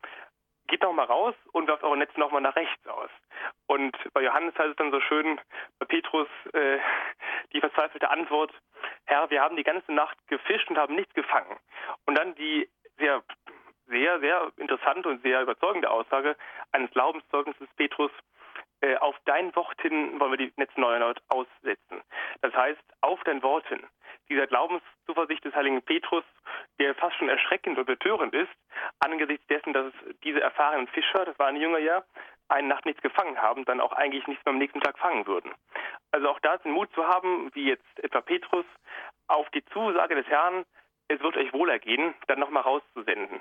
geht 0.73 0.83
noch 0.83 0.95
mal 0.95 1.05
raus 1.05 1.35
und 1.53 1.69
werft 1.69 1.85
eure 1.85 1.99
Netze 1.99 2.19
noch 2.19 2.31
mal 2.31 2.41
nach 2.41 2.57
rechts 2.57 2.87
aus. 2.87 3.11
Und 3.67 3.95
bei 4.15 4.23
Johannes 4.23 4.57
heißt 4.57 4.71
es 4.71 4.77
dann 4.77 4.91
so 4.91 5.01
schön, 5.03 5.39
bei 5.79 5.85
Petrus 5.85 6.29
äh, 6.55 6.79
die 7.53 7.61
verzweifelte 7.61 8.09
Antwort, 8.09 8.51
Herr, 9.05 9.29
wir 9.29 9.43
haben 9.43 9.57
die 9.57 9.65
ganze 9.65 9.93
Nacht 9.93 10.17
gefischt 10.29 10.71
und 10.71 10.79
haben 10.79 10.95
nichts 10.95 11.13
gefangen. 11.13 11.59
Und 12.07 12.17
dann 12.17 12.35
die 12.37 12.71
sehr, 12.97 13.23
sehr, 13.89 14.19
sehr 14.21 14.51
interessante 14.57 15.11
und 15.11 15.23
sehr 15.23 15.43
überzeugende 15.43 15.91
Aussage 15.91 16.37
eines 16.73 16.91
Glaubenszeugnisses 16.93 17.69
Petrus, 17.77 18.11
äh, 18.81 18.97
auf 18.97 19.17
dein 19.27 19.55
Wort 19.55 19.79
hin 19.83 20.19
wollen 20.19 20.33
wir 20.33 20.39
die 20.39 20.53
Netze 20.57 20.81
neu 20.81 20.95
erneut 20.95 21.21
aussetzen. 21.29 22.03
Das 22.41 22.55
heißt, 22.55 22.83
auf 23.03 23.23
dein 23.25 23.43
Wort 23.43 23.69
hin. 23.69 23.87
Dieser 24.31 24.47
Glaubenszuversicht 24.47 25.45
des 25.45 25.55
heiligen 25.55 25.83
Petrus, 25.83 26.25
der 26.79 26.95
fast 26.95 27.17
schon 27.17 27.29
erschreckend 27.29 27.79
und 27.79 27.87
betörend 27.87 28.35
ist, 28.35 28.51
angesichts 29.01 29.47
dessen, 29.47 29.73
dass 29.73 29.93
diese 30.25 30.41
erfahrenen 30.41 30.89
Fischer, 30.89 31.25
das 31.25 31.39
waren 31.39 31.57
Jünger 31.57 31.79
ja, 31.79 32.03
eine 32.49 32.69
Nacht 32.69 32.85
nichts 32.85 33.03
gefangen 33.03 33.41
haben, 33.41 33.65
dann 33.65 33.81
auch 33.81 33.93
eigentlich 33.93 34.27
nichts 34.27 34.45
mehr 34.45 34.53
am 34.53 34.59
nächsten 34.59 34.81
Tag 34.81 34.99
fangen 34.99 35.27
würden. 35.27 35.53
Also 36.11 36.29
auch 36.29 36.41
da 36.41 36.57
den 36.59 36.73
Mut 36.73 36.93
zu 36.95 37.07
haben, 37.07 37.51
wie 37.55 37.69
jetzt 37.69 37.99
etwa 38.03 38.21
Petrus, 38.21 38.67
auf 39.29 39.49
die 39.51 39.65
Zusage 39.67 40.15
des 40.15 40.27
Herrn, 40.27 40.65
es 41.09 41.21
wird 41.21 41.37
euch 41.37 41.53
wohlergehen, 41.53 42.15
dann 42.27 42.41
nochmal 42.41 42.63
rauszusenden. 42.63 43.41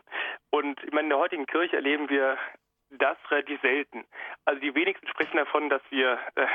Und 0.49 0.81
ich 0.83 0.91
meine, 0.91 1.05
in 1.05 1.09
der 1.09 1.19
heutigen 1.19 1.45
Kirche 1.45 1.75
erleben 1.75 2.09
wir 2.09 2.37
das 2.89 3.17
relativ 3.29 3.61
selten. 3.61 4.05
Also 4.45 4.59
die 4.59 4.75
wenigsten 4.75 5.07
sprechen 5.07 5.37
davon, 5.37 5.69
dass 5.69 5.81
wir 5.89 6.19
äh, 6.35 6.47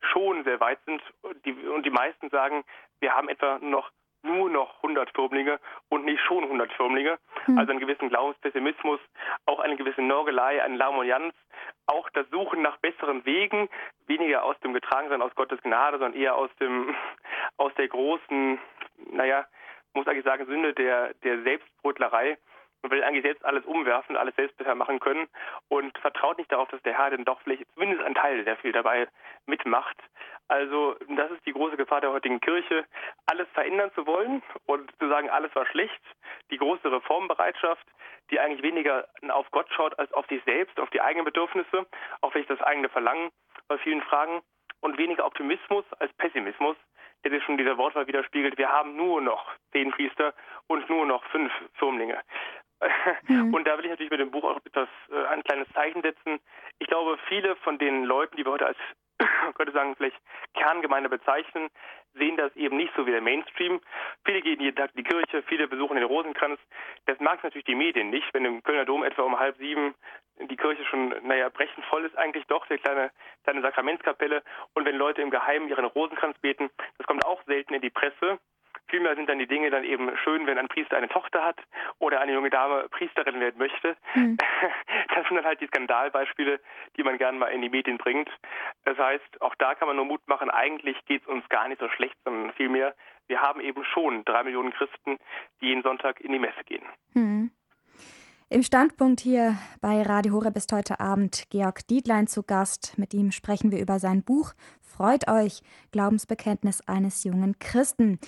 schon 0.00 0.44
sehr 0.44 0.60
weit 0.60 0.80
sind 0.84 1.02
die, 1.44 1.52
und 1.52 1.84
die 1.86 1.90
meisten 1.90 2.28
sagen, 2.30 2.64
wir 3.00 3.14
haben 3.14 3.28
etwa 3.28 3.58
noch 3.60 3.90
nur 4.22 4.50
noch 4.50 4.76
100 4.76 5.10
Firmlinge 5.10 5.58
und 5.88 6.04
nicht 6.04 6.20
schon 6.22 6.44
100 6.44 6.72
Firmlinge. 6.72 7.18
Hm. 7.46 7.58
Also 7.58 7.70
einen 7.70 7.80
gewissen 7.80 8.08
Glaubenspessimismus, 8.08 9.00
auch 9.46 9.60
eine 9.60 9.76
gewisse 9.76 10.02
Norgelei, 10.02 10.62
eine 10.62 10.76
Larmonianz, 10.76 11.34
auch 11.86 12.08
das 12.10 12.28
Suchen 12.30 12.62
nach 12.62 12.76
besseren 12.78 13.24
Wegen, 13.24 13.68
weniger 14.06 14.44
aus 14.44 14.58
dem 14.60 14.74
Getragensein 14.74 15.22
aus 15.22 15.34
Gottes 15.34 15.60
Gnade, 15.62 15.98
sondern 15.98 16.20
eher 16.20 16.36
aus 16.36 16.50
dem, 16.60 16.94
aus 17.56 17.72
der 17.74 17.88
großen, 17.88 18.58
naja, 19.12 19.46
muss 19.94 20.06
eigentlich 20.06 20.24
sagen, 20.24 20.46
Sünde 20.46 20.72
der, 20.74 21.14
der 21.24 21.42
Selbstbrotlerei 21.42 22.38
man 22.82 22.90
will 22.90 23.02
eigentlich 23.02 23.24
selbst 23.24 23.44
alles 23.44 23.64
umwerfen, 23.64 24.16
alles 24.16 24.34
selbst 24.36 24.56
besser 24.56 24.74
machen 24.74 25.00
können 25.00 25.28
und 25.68 25.96
vertraut 25.98 26.38
nicht 26.38 26.50
darauf, 26.50 26.68
dass 26.68 26.82
der 26.82 26.96
Herr 26.96 27.10
denn 27.10 27.24
doch 27.24 27.40
vielleicht 27.42 27.64
zumindest 27.74 28.02
ein 28.02 28.14
Teil 28.14 28.44
sehr 28.44 28.56
viel 28.56 28.72
dabei 28.72 29.08
mitmacht. 29.46 29.96
Also 30.48 30.96
das 31.08 31.30
ist 31.30 31.46
die 31.46 31.52
große 31.52 31.76
Gefahr 31.76 32.00
der 32.00 32.10
heutigen 32.10 32.40
Kirche, 32.40 32.84
alles 33.26 33.46
verändern 33.54 33.92
zu 33.94 34.06
wollen 34.06 34.42
und 34.66 34.90
zu 34.98 35.08
sagen, 35.08 35.30
alles 35.30 35.54
war 35.54 35.66
schlecht. 35.66 36.00
Die 36.50 36.58
große 36.58 36.90
Reformbereitschaft, 36.90 37.86
die 38.30 38.40
eigentlich 38.40 38.62
weniger 38.62 39.06
auf 39.28 39.50
Gott 39.52 39.68
schaut 39.70 39.98
als 39.98 40.12
auf 40.12 40.26
sich 40.26 40.42
selbst, 40.44 40.80
auf 40.80 40.90
die 40.90 41.00
eigenen 41.00 41.24
Bedürfnisse, 41.24 41.86
auf 42.20 42.32
vielleicht 42.32 42.50
das 42.50 42.60
eigene 42.62 42.88
Verlangen 42.88 43.30
bei 43.68 43.78
vielen 43.78 44.02
Fragen 44.02 44.42
und 44.80 44.98
weniger 44.98 45.24
Optimismus 45.26 45.84
als 45.98 46.12
Pessimismus, 46.14 46.76
der 47.24 47.30
sich 47.30 47.44
schon 47.44 47.58
dieser 47.58 47.76
Wortwahl 47.76 48.06
widerspiegelt. 48.06 48.58
Wir 48.58 48.70
haben 48.70 48.96
nur 48.96 49.20
noch 49.20 49.52
zehn 49.72 49.90
Priester 49.90 50.34
und 50.66 50.88
nur 50.88 51.06
noch 51.06 51.24
fünf 51.26 51.52
Firmlinge. 51.74 52.20
Mhm. 53.28 53.54
Und 53.54 53.66
da 53.66 53.76
will 53.76 53.84
ich 53.84 53.90
natürlich 53.90 54.10
mit 54.10 54.20
dem 54.20 54.30
Buch 54.30 54.44
auch 54.44 54.56
etwas, 54.64 54.88
äh, 55.10 55.26
ein 55.26 55.42
kleines 55.44 55.68
Zeichen 55.74 56.02
setzen. 56.02 56.40
Ich 56.78 56.88
glaube, 56.88 57.18
viele 57.28 57.56
von 57.56 57.78
den 57.78 58.04
Leuten, 58.04 58.36
die 58.36 58.44
wir 58.44 58.52
heute 58.52 58.66
als, 58.66 58.78
könnte 59.54 59.72
sagen, 59.72 59.94
vielleicht 59.96 60.16
Kerngemeinde 60.54 61.08
bezeichnen, 61.08 61.68
sehen 62.14 62.36
das 62.36 62.54
eben 62.56 62.76
nicht 62.76 62.92
so 62.96 63.06
wie 63.06 63.10
der 63.10 63.20
Mainstream. 63.20 63.80
Viele 64.24 64.42
gehen 64.42 64.60
jeden 64.60 64.76
Tag 64.76 64.90
in 64.94 65.04
die 65.04 65.08
Kirche, 65.08 65.42
viele 65.42 65.68
besuchen 65.68 65.96
den 65.96 66.04
Rosenkranz. 66.04 66.58
Das 67.06 67.20
mag 67.20 67.42
natürlich 67.44 67.66
die 67.66 67.74
Medien 67.74 68.10
nicht, 68.10 68.32
wenn 68.32 68.44
im 68.44 68.62
Kölner 68.62 68.84
Dom 68.84 69.04
etwa 69.04 69.22
um 69.22 69.38
halb 69.38 69.56
sieben 69.58 69.94
die 70.48 70.56
Kirche 70.56 70.84
schon, 70.86 71.14
naja, 71.22 71.48
brechend 71.50 71.84
voll 71.86 72.04
ist 72.04 72.16
eigentlich 72.16 72.46
doch, 72.46 72.66
der 72.66 72.78
kleine, 72.78 73.10
kleine 73.44 73.60
Sakramentskapelle. 73.60 74.42
Und 74.74 74.84
wenn 74.84 74.96
Leute 74.96 75.22
im 75.22 75.30
Geheimen 75.30 75.68
ihren 75.68 75.84
Rosenkranz 75.84 76.38
beten, 76.38 76.70
das 76.98 77.06
kommt 77.06 77.24
auch 77.26 77.42
selten 77.44 77.74
in 77.74 77.82
die 77.82 77.90
Presse. 77.90 78.38
Vielmehr 78.90 79.14
sind 79.14 79.28
dann 79.28 79.38
die 79.38 79.46
Dinge 79.46 79.70
dann 79.70 79.84
eben 79.84 80.10
schön, 80.24 80.46
wenn 80.46 80.58
ein 80.58 80.68
Priester 80.68 80.96
eine 80.96 81.08
Tochter 81.08 81.44
hat 81.44 81.60
oder 81.98 82.20
eine 82.20 82.32
junge 82.32 82.50
Dame 82.50 82.88
Priesterin 82.90 83.40
werden 83.40 83.58
möchte. 83.58 83.96
Mhm. 84.14 84.36
Das 85.14 85.26
sind 85.26 85.36
dann 85.36 85.44
halt 85.44 85.60
die 85.60 85.66
Skandalbeispiele, 85.66 86.60
die 86.96 87.02
man 87.02 87.18
gerne 87.18 87.36
mal 87.38 87.48
in 87.48 87.62
die 87.62 87.68
Medien 87.68 87.98
bringt. 87.98 88.30
Das 88.84 88.96
heißt, 88.96 89.42
auch 89.42 89.54
da 89.56 89.74
kann 89.74 89.88
man 89.88 89.96
nur 89.96 90.04
Mut 90.04 90.20
machen, 90.26 90.50
eigentlich 90.50 90.96
geht 91.06 91.22
es 91.22 91.28
uns 91.28 91.46
gar 91.48 91.68
nicht 91.68 91.80
so 91.80 91.88
schlecht, 91.88 92.14
sondern 92.24 92.52
vielmehr, 92.52 92.94
wir 93.26 93.40
haben 93.40 93.60
eben 93.60 93.84
schon 93.84 94.24
drei 94.24 94.44
Millionen 94.44 94.72
Christen, 94.72 95.18
die 95.60 95.66
jeden 95.66 95.82
Sonntag 95.82 96.20
in 96.20 96.32
die 96.32 96.38
Messe 96.38 96.62
gehen. 96.64 96.84
Hm. 97.12 97.50
Im 98.52 98.62
Standpunkt 98.62 99.20
hier 99.20 99.56
bei 99.80 100.02
Radio 100.02 100.32
Horeb 100.32 100.56
ist 100.56 100.72
heute 100.72 100.98
Abend 100.98 101.44
Georg 101.50 101.86
Dietlein 101.86 102.26
zu 102.26 102.42
Gast. 102.42 102.98
Mit 102.98 103.14
ihm 103.14 103.30
sprechen 103.30 103.70
wir 103.70 103.80
über 103.80 103.98
sein 103.98 104.24
Buch 104.24 104.54
Freut 104.80 105.30
euch, 105.30 105.60
Glaubensbekenntnis 105.92 106.86
eines 106.86 107.24
jungen 107.24 107.58
Christen. 107.58 108.18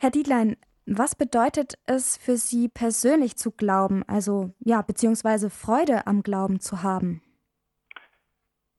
Herr 0.00 0.10
Dietlein, 0.10 0.56
was 0.86 1.16
bedeutet 1.16 1.74
es 1.86 2.16
für 2.16 2.36
Sie 2.36 2.68
persönlich 2.68 3.36
zu 3.36 3.50
glauben, 3.50 4.04
also 4.06 4.54
ja, 4.60 4.80
beziehungsweise 4.80 5.50
Freude 5.50 6.06
am 6.06 6.22
Glauben 6.22 6.60
zu 6.60 6.84
haben? 6.84 7.20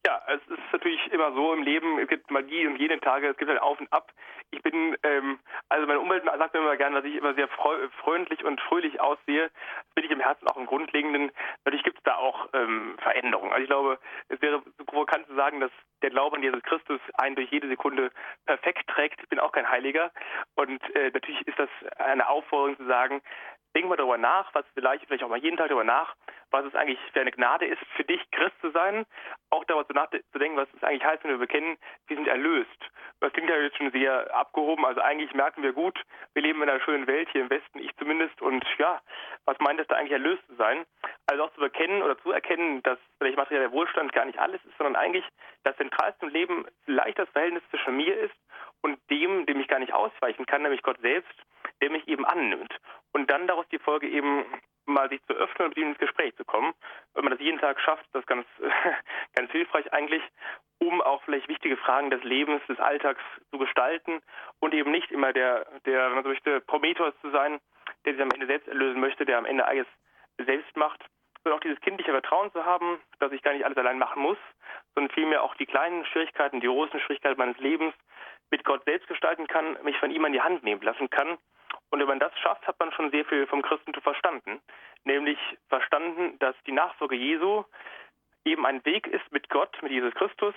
Ja, 0.05 0.21
es 0.33 0.41
ist 0.49 0.58
natürlich 0.79 1.11
immer 1.11 1.33
so 1.33 1.53
im 1.53 1.63
Leben, 1.63 1.99
es 1.99 2.07
gibt 2.07 2.31
mal 2.31 2.43
die 2.43 2.65
und 2.65 2.77
jene 2.77 2.99
Tage, 2.99 3.27
es 3.27 3.37
gibt 3.37 3.51
ein 3.51 3.59
Auf 3.59 3.79
und 3.79 3.91
Ab. 3.91 4.11
Ich 4.51 4.61
bin, 4.63 4.97
ähm, 5.03 5.39
also 5.67 5.85
meine 5.85 5.99
Umwelt 5.99 6.23
sagt 6.23 6.53
mir 6.53 6.61
immer 6.61 6.77
gerne, 6.77 6.97
dass 6.97 7.05
ich 7.05 7.15
immer 7.15 7.33
sehr 7.33 7.47
freundlich 7.47 8.43
und 8.43 8.59
fröhlich 8.61 8.99
aussehe. 8.99 9.49
Das 9.49 9.95
bin 9.95 10.05
ich 10.05 10.11
im 10.11 10.19
Herzen 10.19 10.47
auch 10.47 10.57
im 10.57 10.65
Grundlegenden. 10.65 11.31
Natürlich 11.65 11.83
gibt 11.83 11.97
es 11.97 12.03
da 12.03 12.15
auch 12.15 12.47
ähm, 12.53 12.95
Veränderungen. 12.99 13.51
Also 13.51 13.63
ich 13.63 13.69
glaube, 13.69 13.99
es 14.29 14.41
wäre 14.41 14.61
provokant 14.85 15.27
zu 15.27 15.35
sagen, 15.35 15.59
dass 15.59 15.71
der 16.01 16.09
Glaube 16.09 16.37
an 16.37 16.43
Jesus 16.43 16.63
Christus 16.63 17.01
einen 17.15 17.35
durch 17.35 17.51
jede 17.51 17.67
Sekunde 17.67 18.11
perfekt 18.45 18.87
trägt. 18.87 19.21
Ich 19.21 19.29
bin 19.29 19.39
auch 19.39 19.51
kein 19.51 19.69
Heiliger. 19.69 20.11
Und 20.55 20.81
äh, 20.95 21.11
natürlich 21.13 21.45
ist 21.47 21.59
das 21.59 21.69
eine 21.97 22.27
Aufforderung 22.29 22.77
zu 22.77 22.85
sagen, 22.85 23.21
denk 23.75 23.87
mal 23.87 23.95
darüber 23.95 24.17
nach, 24.17 24.53
was 24.53 24.65
vielleicht, 24.73 25.05
vielleicht 25.05 25.23
auch 25.23 25.29
mal 25.29 25.39
jeden 25.39 25.57
Tag 25.57 25.67
darüber 25.67 25.83
nach, 25.83 26.15
was 26.51 26.65
es 26.65 26.75
eigentlich 26.75 26.99
für 27.13 27.21
eine 27.21 27.31
Gnade 27.31 27.65
ist, 27.65 27.81
für 27.95 28.03
dich 28.03 28.19
Christ 28.31 28.59
zu 28.61 28.71
sein, 28.71 29.05
auch 29.49 29.63
darüber 29.65 29.87
zu 29.87 29.93
nachzudenken, 29.93 30.57
was 30.57 30.67
es 30.75 30.83
eigentlich 30.83 31.03
heißt, 31.03 31.23
wenn 31.23 31.31
wir 31.31 31.37
bekennen, 31.37 31.77
wir 32.07 32.17
sind 32.17 32.27
erlöst. 32.27 32.89
Das 33.19 33.33
klingt 33.33 33.49
ja 33.49 33.57
jetzt 33.57 33.77
schon 33.77 33.91
sehr 33.91 34.33
abgehoben, 34.33 34.85
also 34.85 35.01
eigentlich 35.01 35.33
merken 35.33 35.61
wir 35.61 35.73
gut, 35.73 36.01
wir 36.33 36.41
leben 36.41 36.63
in 36.63 36.69
einer 36.69 36.81
schönen 36.81 37.05
Welt, 37.07 37.29
hier 37.31 37.41
im 37.41 37.49
Westen, 37.49 37.79
ich 37.79 37.95
zumindest, 37.97 38.41
und 38.41 38.65
ja, 38.77 39.01
was 39.45 39.57
meint 39.59 39.79
es 39.79 39.87
da 39.87 39.95
eigentlich 39.95 40.13
erlöst 40.13 40.45
zu 40.47 40.55
sein? 40.55 40.85
Also 41.27 41.43
auch 41.43 41.53
zu 41.53 41.59
bekennen 41.59 42.01
oder 42.01 42.17
zu 42.19 42.31
erkennen, 42.31 42.81
dass 42.83 42.97
vielleicht 43.17 43.37
materieller 43.37 43.71
Wohlstand 43.71 44.13
gar 44.13 44.25
nicht 44.25 44.39
alles 44.39 44.63
ist, 44.65 44.77
sondern 44.77 44.95
eigentlich 44.95 45.25
das 45.63 45.75
Zentralste 45.77 46.25
im 46.25 46.31
Leben 46.31 46.65
vielleicht 46.85 47.19
das 47.19 47.29
Verhältnis 47.29 47.63
zwischen 47.69 47.97
mir 47.97 48.17
ist 48.17 48.35
und 48.81 48.97
dem, 49.09 49.45
dem 49.45 49.59
ich 49.59 49.67
gar 49.67 49.79
nicht 49.79 49.93
ausweichen 49.93 50.45
kann, 50.45 50.61
nämlich 50.61 50.81
Gott 50.81 50.99
selbst, 51.01 51.33
der 51.81 51.91
mich 51.91 52.07
eben 52.07 52.25
annimmt. 52.25 52.73
Und 53.11 53.29
dann 53.29 53.47
daraus 53.47 53.67
die 53.69 53.79
Folge 53.79 54.07
eben 54.07 54.45
mal 54.85 55.09
sich 55.09 55.23
zu 55.25 55.33
öffnen 55.33 55.67
und 55.67 55.69
mit 55.69 55.77
ihm 55.77 55.89
ins 55.89 55.99
Gespräch 55.99 56.35
zu 56.35 56.43
kommen. 56.43 56.73
Wenn 57.13 57.23
man 57.23 57.31
das 57.31 57.41
jeden 57.41 57.59
Tag 57.59 57.79
schafft, 57.79 58.05
das 58.13 58.21
ist 58.21 58.27
ganz, 58.27 58.45
ganz 59.35 59.51
hilfreich 59.51 59.91
eigentlich, 59.93 60.23
um 60.79 61.01
auch 61.01 61.21
vielleicht 61.23 61.47
wichtige 61.47 61.77
Fragen 61.77 62.09
des 62.09 62.23
Lebens, 62.23 62.61
des 62.67 62.79
Alltags 62.79 63.21
zu 63.51 63.57
gestalten 63.57 64.21
und 64.59 64.73
eben 64.73 64.91
nicht 64.91 65.11
immer 65.11 65.33
der, 65.33 65.65
der, 65.85 66.07
wenn 66.07 66.15
man 66.15 66.23
so 66.23 66.29
möchte, 66.29 66.61
Prometheus 66.61 67.13
zu 67.21 67.29
sein, 67.31 67.59
der 68.05 68.13
sich 68.13 68.21
am 68.21 68.31
Ende 68.31 68.47
selbst 68.47 68.67
erlösen 68.67 68.99
möchte, 68.99 69.25
der 69.25 69.37
am 69.37 69.45
Ende 69.45 69.65
alles 69.65 69.87
selbst 70.37 70.75
macht, 70.77 71.03
sondern 71.43 71.59
auch 71.59 71.63
dieses 71.63 71.81
kindliche 71.81 72.11
Vertrauen 72.11 72.51
zu 72.51 72.65
haben, 72.65 72.99
dass 73.19 73.31
ich 73.31 73.41
gar 73.41 73.53
nicht 73.53 73.65
alles 73.65 73.77
allein 73.77 73.99
machen 73.99 74.21
muss, 74.21 74.37
sondern 74.95 75.13
vielmehr 75.13 75.43
auch 75.43 75.55
die 75.55 75.65
kleinen 75.65 76.05
Schwierigkeiten, 76.05 76.61
die 76.61 76.67
großen 76.67 76.99
Schwierigkeiten 77.01 77.37
meines 77.37 77.57
Lebens 77.57 77.93
mit 78.51 78.63
Gott 78.63 78.83
selbst 78.85 79.07
gestalten 79.07 79.47
kann, 79.47 79.77
mich 79.83 79.97
von 79.97 80.11
ihm 80.11 80.25
an 80.25 80.33
die 80.33 80.41
Hand 80.41 80.63
nehmen 80.63 80.81
lassen 80.81 81.09
kann 81.09 81.37
und 81.89 81.99
wenn 81.99 82.07
man 82.07 82.19
das 82.19 82.37
schafft, 82.39 82.67
hat 82.67 82.79
man 82.79 82.91
schon 82.91 83.11
sehr 83.11 83.25
viel 83.25 83.47
vom 83.47 83.61
Christentum 83.61 84.03
verstanden. 84.03 84.61
Nämlich 85.05 85.39
verstanden, 85.69 86.37
dass 86.39 86.55
die 86.67 86.71
Nachfolge 86.71 87.15
Jesu 87.15 87.63
eben 88.45 88.65
ein 88.65 88.83
Weg 88.85 89.07
ist 89.07 89.31
mit 89.31 89.49
Gott, 89.49 89.75
mit 89.81 89.91
Jesus 89.91 90.13
Christus, 90.13 90.53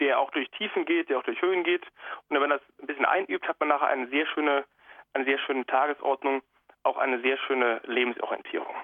der 0.00 0.18
auch 0.18 0.30
durch 0.30 0.50
Tiefen 0.50 0.84
geht, 0.84 1.08
der 1.08 1.18
auch 1.18 1.22
durch 1.22 1.40
Höhen 1.40 1.62
geht. 1.62 1.82
Und 2.28 2.34
wenn 2.34 2.40
man 2.40 2.50
das 2.50 2.62
ein 2.80 2.86
bisschen 2.86 3.04
einübt, 3.04 3.46
hat 3.46 3.60
man 3.60 3.68
nachher 3.68 3.88
eine 3.88 4.08
sehr 4.08 4.26
schöne, 4.26 4.64
eine 5.12 5.24
sehr 5.24 5.38
schöne 5.38 5.64
Tagesordnung, 5.66 6.42
auch 6.82 6.98
eine 6.98 7.20
sehr 7.20 7.38
schöne 7.46 7.80
Lebensorientierung. 7.84 8.74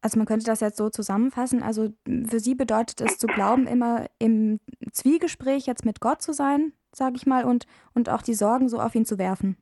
Also 0.00 0.18
man 0.18 0.26
könnte 0.26 0.46
das 0.46 0.60
jetzt 0.60 0.78
so 0.78 0.88
zusammenfassen. 0.88 1.62
Also 1.62 1.88
für 2.06 2.38
Sie 2.38 2.54
bedeutet 2.54 3.00
es 3.00 3.18
zu 3.18 3.26
glauben, 3.26 3.66
immer 3.66 4.06
im 4.18 4.60
Zwiegespräch 4.92 5.66
jetzt 5.66 5.84
mit 5.84 6.00
Gott 6.00 6.22
zu 6.22 6.32
sein, 6.32 6.72
sage 6.96 7.16
ich 7.16 7.26
mal, 7.26 7.44
und, 7.44 7.66
und 7.94 8.08
auch 8.08 8.22
die 8.22 8.34
Sorgen 8.34 8.68
so 8.68 8.78
auf 8.78 8.94
ihn 8.94 9.04
zu 9.04 9.18
werfen. 9.18 9.56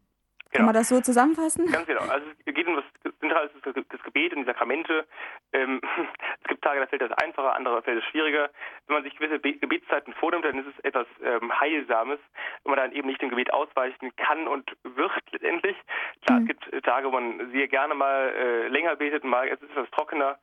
Kann 0.52 0.66
man 0.66 0.74
das 0.74 0.88
so 0.88 1.00
zusammenfassen? 1.00 1.66
Ganz 1.66 1.86
genau. 1.86 2.02
Also 2.02 2.26
es 2.46 2.54
geht 2.54 2.66
um 2.68 2.76
das 2.76 2.84
Zentrale 3.18 3.46
ist 3.46 3.66
das 3.90 4.02
Gebet 4.04 4.32
und 4.32 4.42
die 4.42 4.44
Sakramente. 4.44 5.04
Ähm, 5.52 5.80
es 6.42 6.48
gibt 6.48 6.62
Tage, 6.62 6.78
da 6.78 6.86
fällt 6.86 7.02
das 7.02 7.10
einfacher, 7.12 7.56
andere 7.56 7.82
fällt 7.82 7.98
es 7.98 8.08
schwieriger. 8.10 8.50
Wenn 8.86 8.94
man 8.94 9.02
sich 9.02 9.16
gewisse 9.16 9.40
Gebetszeiten 9.40 10.14
vornimmt, 10.14 10.44
dann 10.44 10.58
ist 10.58 10.68
es 10.68 10.84
etwas 10.84 11.08
ähm, 11.24 11.58
Heilsames, 11.58 12.20
wenn 12.62 12.70
man 12.70 12.78
dann 12.78 12.92
eben 12.92 13.08
nicht 13.08 13.20
dem 13.20 13.30
Gebet 13.30 13.52
ausweichen 13.52 14.14
kann 14.16 14.46
und 14.46 14.70
wird 14.84 15.32
letztendlich. 15.32 15.76
Klar, 16.24 16.40
mhm. 16.40 16.48
es 16.48 16.70
gibt 16.70 16.84
Tage, 16.84 17.08
wo 17.08 17.10
man 17.12 17.50
sehr 17.50 17.66
gerne 17.66 17.94
mal 17.94 18.28
äh, 18.28 18.68
länger 18.68 18.94
betet, 18.94 19.24
mal 19.24 19.48
es 19.48 19.60
ist 19.60 19.70
etwas 19.70 19.90
trockener. 19.90 20.38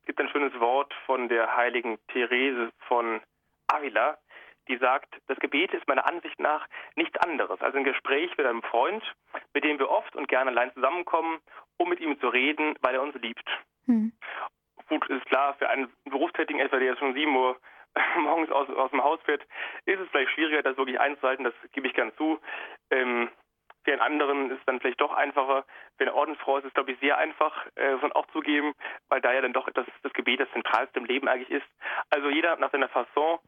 Es 0.00 0.06
gibt 0.06 0.20
ein 0.20 0.28
schönes 0.28 0.58
Wort 0.60 0.94
von 1.06 1.28
der 1.28 1.56
heiligen 1.56 1.98
Therese 2.08 2.70
von 2.86 3.20
Avila, 3.66 4.16
die 4.68 4.76
sagt, 4.76 5.08
das 5.26 5.38
Gebet 5.38 5.72
ist 5.72 5.86
meiner 5.88 6.06
Ansicht 6.06 6.38
nach 6.38 6.66
nichts 6.94 7.18
anderes 7.18 7.60
als 7.60 7.74
ein 7.74 7.84
Gespräch 7.84 8.36
mit 8.36 8.46
einem 8.46 8.62
Freund, 8.62 9.02
mit 9.54 9.64
dem 9.64 9.78
wir 9.78 9.90
oft 9.90 10.14
und 10.16 10.28
gerne 10.28 10.50
allein 10.50 10.72
zusammenkommen, 10.74 11.38
um 11.76 11.88
mit 11.88 12.00
ihm 12.00 12.18
zu 12.20 12.28
reden, 12.28 12.76
weil 12.80 12.94
er 12.94 13.02
uns 13.02 13.14
liebt. 13.16 13.48
Hm. 13.86 14.12
Gut, 14.88 15.08
ist 15.08 15.26
klar, 15.26 15.54
für 15.54 15.68
einen 15.68 15.92
Berufstätigen 16.04 16.60
etwa, 16.60 16.78
der 16.78 16.96
schon 16.96 17.14
sieben 17.14 17.34
Uhr 17.36 17.56
morgens 18.18 18.50
aus, 18.50 18.68
aus 18.70 18.90
dem 18.90 19.02
Haus 19.02 19.20
fährt, 19.22 19.42
ist 19.86 20.00
es 20.00 20.08
vielleicht 20.10 20.32
schwieriger, 20.32 20.62
das 20.62 20.76
wirklich 20.76 21.00
einzuhalten, 21.00 21.44
das 21.44 21.54
gebe 21.72 21.86
ich 21.86 21.94
gern 21.94 22.12
zu. 22.16 22.38
Ähm, 22.90 23.28
für 23.84 23.92
einen 23.92 24.02
anderen 24.02 24.50
ist 24.50 24.58
es 24.58 24.64
dann 24.66 24.80
vielleicht 24.80 25.00
doch 25.00 25.12
einfacher. 25.12 25.64
Für 25.96 26.04
eine 26.04 26.14
Ordensfrau 26.14 26.58
ist 26.58 26.66
es, 26.66 26.74
glaube 26.74 26.92
ich, 26.92 27.00
sehr 27.00 27.16
einfach, 27.16 27.66
äh, 27.76 27.96
von 27.98 28.12
auch 28.12 28.26
zugeben, 28.26 28.74
weil 29.08 29.20
da 29.20 29.32
ja 29.32 29.40
dann 29.40 29.54
doch 29.54 29.70
das, 29.70 29.86
das 30.02 30.12
Gebet 30.12 30.40
das 30.40 30.50
Zentralste 30.52 30.98
im 30.98 31.06
Leben 31.06 31.28
eigentlich 31.28 31.50
ist. 31.50 31.66
Also 32.10 32.28
jeder 32.28 32.56
nach 32.56 32.70
seiner 32.72 32.88
Fasson 32.88 33.38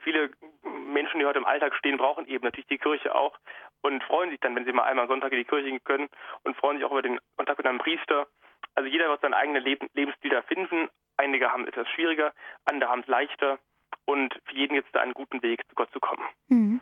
viele 0.00 0.30
Menschen, 0.62 1.20
die 1.20 1.26
heute 1.26 1.38
im 1.38 1.44
Alltag 1.44 1.74
stehen, 1.74 1.98
brauchen 1.98 2.26
eben 2.26 2.44
natürlich 2.44 2.68
die 2.68 2.78
Kirche 2.78 3.14
auch 3.14 3.36
und 3.82 4.02
freuen 4.04 4.30
sich 4.30 4.40
dann, 4.40 4.56
wenn 4.56 4.64
sie 4.64 4.72
mal 4.72 4.84
einmal 4.84 5.04
am 5.04 5.10
Sonntag 5.10 5.32
in 5.32 5.38
die 5.38 5.44
Kirche 5.44 5.68
gehen 5.68 5.84
können 5.84 6.08
und 6.42 6.56
freuen 6.56 6.78
sich 6.78 6.86
auch 6.86 6.92
über 6.92 7.02
den 7.02 7.18
Kontakt 7.36 7.58
mit 7.58 7.66
einem 7.66 7.78
Priester. 7.78 8.26
Also 8.74 8.88
jeder 8.88 9.08
wird 9.08 9.20
seinen 9.20 9.34
eigenen 9.34 9.62
Leb 9.62 9.84
Lebensstil 9.94 10.30
da 10.30 10.42
finden. 10.42 10.88
Einige 11.16 11.52
haben 11.52 11.62
es 11.62 11.68
etwas 11.68 11.88
schwieriger, 11.90 12.32
andere 12.64 12.90
haben 12.90 13.02
es 13.02 13.06
leichter 13.06 13.58
und 14.04 14.34
für 14.46 14.54
jeden 14.56 14.74
gibt 14.74 14.86
es 14.86 14.92
da 14.92 15.00
einen 15.00 15.14
guten 15.14 15.42
Weg, 15.42 15.60
zu 15.68 15.74
Gott 15.74 15.90
zu 15.92 16.00
kommen. 16.00 16.24
Mhm. 16.48 16.80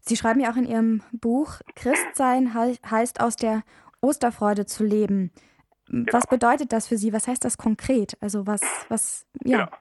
Sie 0.00 0.16
schreiben 0.16 0.40
ja 0.40 0.50
auch 0.50 0.56
in 0.56 0.64
Ihrem 0.64 1.02
Buch, 1.12 1.60
Christsein 1.76 2.54
heißt 2.54 3.20
aus 3.20 3.36
der 3.36 3.62
Osterfreude 4.00 4.64
zu 4.64 4.82
leben. 4.82 5.30
Genau. 5.88 6.12
Was 6.12 6.26
bedeutet 6.26 6.72
das 6.72 6.88
für 6.88 6.96
Sie? 6.96 7.12
Was 7.12 7.28
heißt 7.28 7.44
das 7.44 7.58
konkret? 7.58 8.16
Also 8.20 8.46
was, 8.46 8.86
was, 8.88 9.26
ja. 9.44 9.64
Genau. 9.64 9.76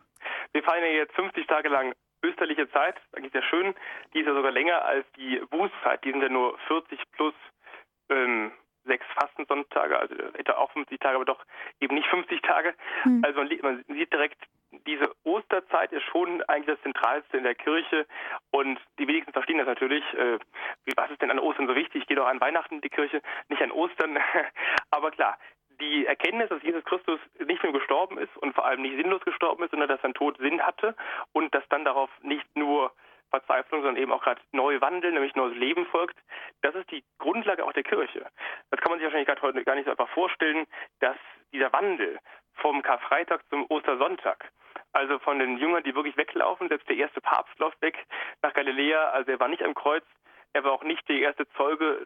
Wir 0.52 0.64
feiern 0.64 0.84
ja 0.84 0.90
jetzt 0.90 1.14
50 1.16 1.48
Tage 1.48 1.70
lang 1.70 1.94
österliche 2.24 2.70
Zeit, 2.72 2.96
eigentlich 3.14 3.34
sehr 3.34 3.44
schön, 3.44 3.74
die 4.14 4.20
ist 4.20 4.28
ja 4.28 4.34
sogar 4.34 4.52
länger 4.52 4.84
als 4.86 5.06
die 5.18 5.42
Bußzeit. 5.50 6.04
Die 6.04 6.12
sind 6.12 6.22
ja 6.22 6.30
nur 6.30 6.58
40 6.68 7.00
plus 7.12 7.34
ähm, 8.10 8.52
sechs 8.86 9.06
Fastensonntage, 9.14 9.98
also 9.98 10.16
etwa 10.34 10.54
auch 10.54 10.72
50 10.72 11.00
Tage, 11.00 11.16
aber 11.16 11.26
doch 11.26 11.46
eben 11.80 11.96
nicht 11.96 12.08
50 12.10 12.42
Tage. 12.42 12.74
Mhm. 13.06 13.22
Also 13.24 13.44
man, 13.44 13.60
man, 13.62 13.84
sieht 13.88 14.12
direkt, 14.12 14.38
diese 14.88 15.12
Osterzeit 15.24 15.92
ist 15.92 16.04
schon 16.04 16.42
eigentlich 16.44 16.76
das 16.76 16.82
Zentralste 16.84 17.38
in 17.38 17.44
der 17.44 17.56
Kirche 17.56 18.06
und 18.52 18.80
die 18.98 19.08
wenigsten 19.08 19.34
verstehen 19.34 19.58
das 19.58 19.68
natürlich. 19.68 20.04
Äh, 20.14 20.40
was 20.96 21.12
ist 21.12 21.22
denn 21.22 21.32
an 21.32 21.40
Ostern 21.40 21.68
so 21.68 21.76
wichtig? 21.76 22.02
Ich 22.02 22.08
gehe 22.08 22.18
doch 22.18 22.28
an 22.28 22.42
Weihnachten 22.42 22.76
in 22.76 22.82
die 22.82 22.90
Kirche, 22.90 23.22
nicht 23.48 23.62
an 23.62 23.72
Ostern. 23.72 24.18
aber 24.92 25.12
klar, 25.12 25.38
die 25.82 26.06
Erkenntnis, 26.06 26.50
dass 26.50 26.62
Jesus 26.64 26.84
Christus 26.86 27.20
nicht 27.46 27.64
nur 27.64 27.74
gestorben 27.74 28.18
ist 28.18 28.36
und 28.38 28.54
vor 28.54 28.66
allem 28.66 28.82
nicht 28.82 28.96
sinnlos 28.96 29.22
gestorben 29.22 29.64
ist, 29.64 29.72
sondern 29.72 29.90
dass 29.90 30.02
sein 30.02 30.14
Tod 30.14 30.38
Sinn 30.38 30.62
hatte 30.62 30.96
und 31.34 31.54
dass 31.54 31.68
dann 31.70 31.86
darauf 31.86 32.10
nicht 32.22 32.46
nur 32.56 32.92
Verzweiflung, 33.30 33.82
sondern 33.82 34.02
eben 34.02 34.12
auch 34.12 34.24
gerade 34.24 34.42
neue 34.52 34.82
Wandel, 34.82 35.12
nämlich 35.12 35.36
neues 35.36 35.56
Leben 35.56 35.86
folgt. 35.88 36.18
Das 36.62 36.76
ist 36.76 36.90
die 36.92 37.04
Grundlage 37.20 37.64
auch 37.64 37.74
der 37.74 37.84
Kirche. 37.84 38.26
Das 38.72 38.80
kann 38.82 38.92
man 38.92 39.00
sich 39.00 39.06
wahrscheinlich 39.06 39.28
gerade 39.28 39.42
heute 39.42 39.64
gar 39.64 39.76
nicht 39.76 39.86
so 39.86 39.92
einfach 39.92 40.10
vorstellen, 40.10 40.66
dass 41.00 41.18
dieser 41.54 41.72
Wandel 41.72 42.20
vom 42.56 42.82
Karfreitag 42.82 43.42
zum 43.50 43.66
Ostersonntag, 43.70 44.52
also 44.94 45.20
von 45.20 45.40
den 45.40 45.58
Jüngern, 45.58 45.84
die 45.84 45.96
wirklich 45.96 46.18
weglaufen, 46.18 46.68
selbst 46.68 46.90
der 46.90 46.98
erste 46.98 47.22
Papst 47.22 47.58
läuft 47.60 47.82
weg 47.82 48.06
nach 48.42 48.54
Galiläa, 48.54 49.10
also 49.10 49.32
er 49.32 49.40
war 49.40 49.48
nicht 49.48 49.64
am 49.64 49.76
Kreuz, 49.76 50.04
er 50.54 50.64
war 50.64 50.72
auch 50.72 50.84
nicht 50.84 51.08
der 51.08 51.20
erste 51.20 51.48
Zeuge 51.50 52.06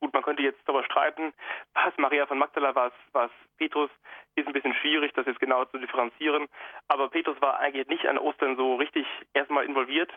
gut, 0.00 0.12
man 0.12 0.22
könnte 0.22 0.42
jetzt 0.42 0.60
darüber 0.66 0.84
streiten, 0.84 1.32
was 1.74 1.96
Maria 1.96 2.26
von 2.26 2.38
Magdala 2.38 2.74
war, 2.74 2.92
was 3.12 3.30
Petrus, 3.58 3.90
ist 4.34 4.46
ein 4.46 4.52
bisschen 4.52 4.74
schwierig, 4.74 5.12
das 5.14 5.26
jetzt 5.26 5.40
genau 5.40 5.64
zu 5.66 5.78
differenzieren. 5.78 6.46
Aber 6.88 7.08
Petrus 7.08 7.40
war 7.40 7.58
eigentlich 7.58 7.86
nicht 7.88 8.06
an 8.06 8.18
Ostern 8.18 8.56
so 8.56 8.76
richtig 8.76 9.06
erstmal 9.32 9.64
involviert. 9.64 10.12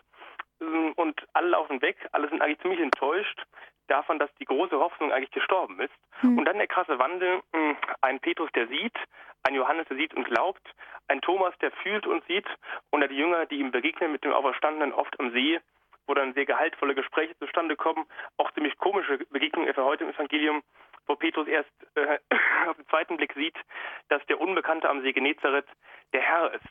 Und 0.96 1.26
alle 1.32 1.48
laufen 1.48 1.80
weg, 1.80 1.96
alle 2.12 2.28
sind 2.28 2.42
eigentlich 2.42 2.60
ziemlich 2.60 2.80
enttäuscht 2.80 3.42
davon, 3.86 4.18
dass 4.18 4.32
die 4.34 4.44
große 4.44 4.78
Hoffnung 4.78 5.10
eigentlich 5.10 5.30
gestorben 5.30 5.80
ist. 5.80 5.94
Mhm. 6.22 6.38
Und 6.38 6.44
dann 6.44 6.58
der 6.58 6.66
krasse 6.66 6.98
Wandel, 6.98 7.40
hm, 7.52 7.76
ein 8.02 8.20
Petrus, 8.20 8.50
der 8.54 8.68
sieht, 8.68 8.96
ein 9.42 9.54
Johannes, 9.54 9.88
der 9.88 9.96
sieht 9.96 10.14
und 10.14 10.24
glaubt, 10.24 10.62
ein 11.08 11.22
Thomas, 11.22 11.56
der 11.58 11.72
fühlt 11.72 12.06
und 12.06 12.24
sieht, 12.26 12.46
und 12.90 13.08
die 13.10 13.16
Jünger, 13.16 13.46
die 13.46 13.58
ihm 13.58 13.70
begegnen 13.72 14.12
mit 14.12 14.22
dem 14.22 14.32
Auferstandenen 14.32 14.92
oft 14.92 15.18
am 15.18 15.32
See, 15.32 15.60
wo 16.10 16.14
dann 16.14 16.34
sehr 16.34 16.44
gehaltvolle 16.44 16.96
Gespräche 16.96 17.38
zustande 17.38 17.76
kommen, 17.76 18.04
auch 18.36 18.50
ziemlich 18.50 18.76
komische 18.78 19.18
Begegnungen, 19.30 19.68
etwa 19.68 19.84
heute 19.84 20.02
im 20.02 20.10
Evangelium, 20.10 20.62
wo 21.06 21.14
Petrus 21.14 21.46
erst 21.46 21.70
äh, 21.94 22.18
auf 22.68 22.76
den 22.76 22.86
zweiten 22.88 23.16
Blick 23.16 23.32
sieht, 23.34 23.56
dass 24.08 24.24
der 24.26 24.40
Unbekannte 24.40 24.90
am 24.90 25.02
See 25.02 25.12
Genezareth 25.12 25.68
der 26.12 26.20
Herr 26.20 26.52
ist. 26.52 26.66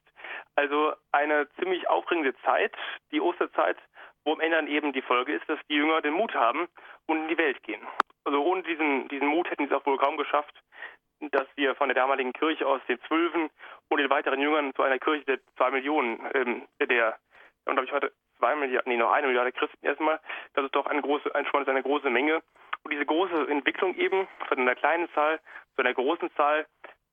Also 0.55 0.93
eine 1.13 1.47
ziemlich 1.57 1.87
aufregende 1.89 2.35
Zeit, 2.41 2.75
die 3.13 3.21
Osterzeit, 3.21 3.77
wo 4.25 4.33
am 4.33 4.41
Ende 4.41 4.57
dann 4.57 4.67
eben 4.67 4.91
die 4.91 5.01
Folge 5.01 5.33
ist, 5.33 5.47
dass 5.47 5.59
die 5.69 5.75
Jünger 5.75 6.01
den 6.01 6.13
Mut 6.13 6.35
haben 6.35 6.67
und 7.05 7.23
in 7.23 7.27
die 7.29 7.37
Welt 7.37 7.63
gehen. 7.63 7.81
Also 8.25 8.43
ohne 8.43 8.61
diesen, 8.63 9.07
diesen 9.07 9.29
Mut 9.29 9.49
hätten 9.49 9.67
sie 9.67 9.73
es 9.73 9.79
auch 9.79 9.85
wohl 9.85 9.97
kaum 9.97 10.17
geschafft, 10.17 10.53
dass 11.31 11.47
wir 11.55 11.75
von 11.75 11.87
der 11.87 11.95
damaligen 11.95 12.33
Kirche 12.33 12.67
aus 12.67 12.81
den 12.89 12.99
Zwölfen 13.07 13.49
und 13.87 13.99
den 13.99 14.09
weiteren 14.09 14.41
Jüngern 14.41 14.75
zu 14.75 14.83
einer 14.83 14.99
Kirche 14.99 15.23
der 15.23 15.39
zwei 15.55 15.71
Millionen, 15.71 16.19
ähm, 16.33 16.67
der, 16.81 17.17
und 17.63 17.75
glaube 17.75 17.85
ich 17.85 17.93
heute 17.93 18.11
zwei 18.39 18.55
Milliarden, 18.55 18.91
nee, 18.91 18.97
noch 18.97 19.11
eine 19.11 19.27
Milliarde 19.27 19.51
Christen 19.51 19.85
erstmal, 19.85 20.19
das 20.53 20.65
ist 20.65 20.75
doch 20.75 20.87
eine 20.87 21.01
große, 21.01 21.33
ein, 21.35 21.45
schon 21.45 21.67
eine 21.67 21.83
große 21.83 22.09
Menge. 22.09 22.41
Und 22.83 22.93
diese 22.93 23.05
große 23.05 23.47
Entwicklung 23.49 23.95
eben 23.95 24.27
von 24.47 24.59
einer 24.59 24.75
kleinen 24.75 25.09
Zahl 25.13 25.39
zu 25.75 25.81
einer 25.81 25.93
großen 25.93 26.31
Zahl, 26.35 26.65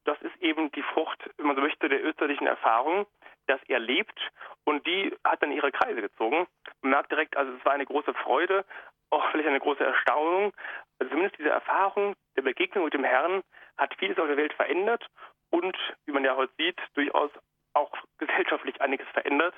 das 0.04 0.20
ist 0.22 0.36
eben 0.40 0.70
die 0.72 0.82
Frucht, 0.82 1.18
wenn 1.36 1.46
man 1.46 1.56
so 1.56 1.62
möchte, 1.62 1.88
der 1.88 2.04
österlichen 2.04 2.46
Erfahrung, 2.46 3.06
dass 3.48 3.60
er 3.68 3.80
lebt 3.80 4.18
und 4.64 4.86
die 4.86 5.14
hat 5.24 5.42
dann 5.42 5.52
ihre 5.52 5.72
Kreise 5.72 6.00
gezogen. 6.00 6.46
Man 6.82 6.92
merkt 6.92 7.10
direkt, 7.10 7.36
also 7.36 7.52
es 7.52 7.64
war 7.64 7.72
eine 7.72 7.86
große 7.86 8.14
Freude, 8.14 8.64
auch 9.10 9.28
vielleicht 9.30 9.48
eine 9.48 9.60
große 9.60 9.84
Erstaunung. 9.84 10.52
Also 10.98 11.10
zumindest 11.10 11.38
diese 11.38 11.50
Erfahrung 11.50 12.14
der 12.36 12.42
Begegnung 12.42 12.84
mit 12.84 12.94
dem 12.94 13.04
Herrn 13.04 13.42
hat 13.76 13.94
vieles 13.98 14.18
auf 14.18 14.26
der 14.26 14.36
Welt 14.36 14.52
verändert 14.54 15.06
und, 15.50 15.76
wie 16.06 16.12
man 16.12 16.24
ja 16.24 16.36
heute 16.36 16.52
sieht, 16.58 16.80
durchaus 16.94 17.30
auch 17.74 17.92
gesellschaftlich 18.18 18.80
einiges 18.80 19.06
verändert. 19.08 19.54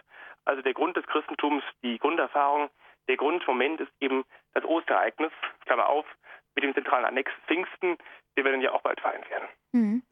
Also 0.48 0.62
der 0.62 0.72
Grund 0.72 0.96
des 0.96 1.06
Christentums, 1.06 1.62
die 1.82 1.98
Grunderfahrung, 1.98 2.70
der 3.06 3.18
Grundmoment 3.18 3.82
ist 3.82 3.92
eben 4.00 4.24
das 4.54 4.64
Osterereignis, 4.64 5.30
Klammer 5.66 5.87
auf, 5.87 6.06
mit 6.54 6.64
dem 6.64 6.72
zentralen 6.72 7.04
Annex 7.04 7.30
Pfingsten, 7.46 7.98
den 8.34 8.44
wir 8.44 8.52
dann 8.52 8.62
ja 8.62 8.72
auch 8.72 8.80
bald 8.80 8.98
feiern 8.98 9.22
werden. 9.28 9.48
Mhm. 9.72 10.02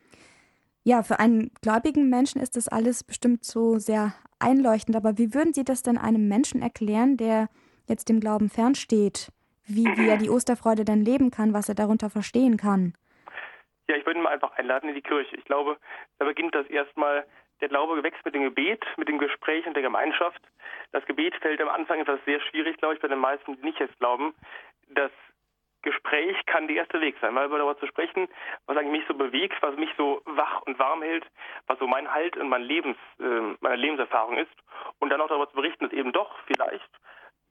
Ja, 0.85 1.03
für 1.03 1.19
einen 1.21 1.53
gläubigen 1.63 2.11
Menschen 2.11 2.43
ist 2.43 2.55
das 2.55 2.69
alles 2.69 3.03
bestimmt 3.03 3.45
so 3.45 3.79
sehr 3.79 4.13
einleuchtend. 4.39 4.95
Aber 4.95 5.17
wie 5.17 5.33
würden 5.33 5.55
Sie 5.55 5.65
das 5.65 5.83
denn 5.83 5.97
einem 5.97 6.29
Menschen 6.29 6.61
erklären, 6.61 7.17
der 7.17 7.49
jetzt 7.89 8.11
dem 8.11 8.21
Glauben 8.21 8.51
fernsteht? 8.51 9.33
Wie, 9.67 9.87
wie 9.97 10.09
er 10.09 10.19
die 10.19 10.29
Osterfreude 10.29 10.85
denn 10.85 11.03
leben 11.03 11.31
kann, 11.31 11.55
was 11.55 11.71
er 11.71 11.75
darunter 11.75 12.11
verstehen 12.11 12.59
kann? 12.59 12.93
Ja, 13.89 13.97
ich 13.97 14.05
würde 14.05 14.21
ihn 14.21 14.23
mal 14.23 14.35
einfach 14.35 14.53
einladen 14.53 14.91
in 14.91 14.95
die 14.95 15.03
Kirche. 15.03 15.35
Ich 15.35 15.45
glaube, 15.45 15.79
da 16.19 16.27
beginnt 16.27 16.55
das 16.55 16.67
erstmal, 16.67 17.27
der 17.61 17.69
Glaube 17.69 18.03
wächst 18.03 18.25
mit 18.25 18.35
dem 18.35 18.43
Gebet, 18.43 18.85
mit 18.97 19.09
dem 19.09 19.19
Gespräch 19.19 19.67
und 19.67 19.75
der 19.75 19.83
Gemeinschaft. 19.83 20.41
Das 20.93 21.05
Gebet 21.07 21.35
fällt 21.37 21.61
am 21.61 21.69
Anfang 21.69 22.01
etwas 22.01 22.21
sehr 22.25 22.41
schwierig, 22.41 22.77
glaube 22.79 22.95
ich, 22.95 23.01
bei 23.01 23.09
den 23.09 23.19
meisten, 23.19 23.57
die 23.57 23.65
nicht 23.65 23.79
jetzt 23.79 23.99
glauben. 23.99 24.35
Das 24.89 25.11
Gespräch 25.83 26.37
kann 26.47 26.67
der 26.67 26.77
erste 26.77 27.01
Weg 27.01 27.17
sein, 27.21 27.35
mal 27.35 27.49
darüber 27.49 27.79
zu 27.79 27.87
sprechen, 27.87 28.29
was 28.67 28.77
eigentlich 28.77 29.01
mich 29.01 29.09
so 29.09 29.15
bewegt, 29.15 29.57
was 29.63 29.77
mich 29.77 29.91
so 29.97 30.21
wach 30.25 30.63
und 30.63 30.79
warm 30.79 31.01
hält, 31.03 31.25
was 31.69 31.79
so 31.79 31.87
mein 31.87 32.13
Halt 32.13 32.37
und 32.37 32.49
mein 32.49 32.63
Lebens, 32.63 32.97
äh, 33.21 33.55
meine 33.61 33.77
Lebenserfahrung 33.77 34.37
ist 34.37 34.51
und 34.99 35.11
dann 35.11 35.21
auch 35.21 35.29
darüber 35.29 35.49
zu 35.49 35.55
berichten, 35.55 35.85
dass 35.85 35.93
eben 35.93 36.13
doch 36.13 36.37
vielleicht 36.47 36.91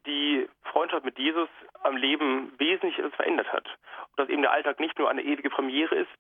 die 0.06 0.48
Freundschaft 0.64 1.06
mit 1.06 1.18
Jesus 1.18 1.50
am 1.84 1.98
Leben 1.98 2.54
wesentlich 2.58 3.02
verändert 3.16 3.52
hat. 3.52 3.66
Und 4.10 4.20
dass 4.20 4.30
eben 4.30 4.42
der 4.42 4.52
Alltag 4.52 4.80
nicht 4.80 5.00
nur 5.00 5.10
eine 5.10 5.24
ewige 5.24 5.50
Premiere 5.50 5.96
ist, 5.96 6.12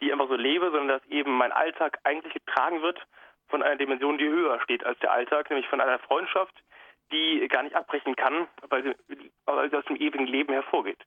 die 0.00 0.06
ich 0.06 0.12
einfach 0.12 0.28
so 0.28 0.36
lebe, 0.36 0.70
sondern 0.70 0.88
dass 0.88 1.06
eben 1.08 1.36
mein 1.36 1.52
Alltag 1.52 1.98
eigentlich 2.04 2.34
getragen 2.34 2.82
wird 2.82 3.00
von 3.50 3.62
einer 3.62 3.76
Dimension, 3.76 4.18
die 4.18 4.28
höher 4.28 4.60
steht 4.62 4.84
als 4.84 4.98
der 5.00 5.12
Alltag, 5.12 5.50
nämlich 5.50 5.68
von 5.68 5.80
einer 5.80 5.98
Freundschaft, 5.98 6.54
die 7.12 7.46
gar 7.48 7.62
nicht 7.62 7.74
abbrechen 7.74 8.14
kann, 8.16 8.46
weil 8.68 8.82
sie, 8.82 9.30
weil 9.44 9.70
sie 9.70 9.76
aus 9.76 9.84
dem 9.86 9.96
ewigen 9.96 10.26
Leben 10.26 10.52
hervorgeht. 10.52 11.04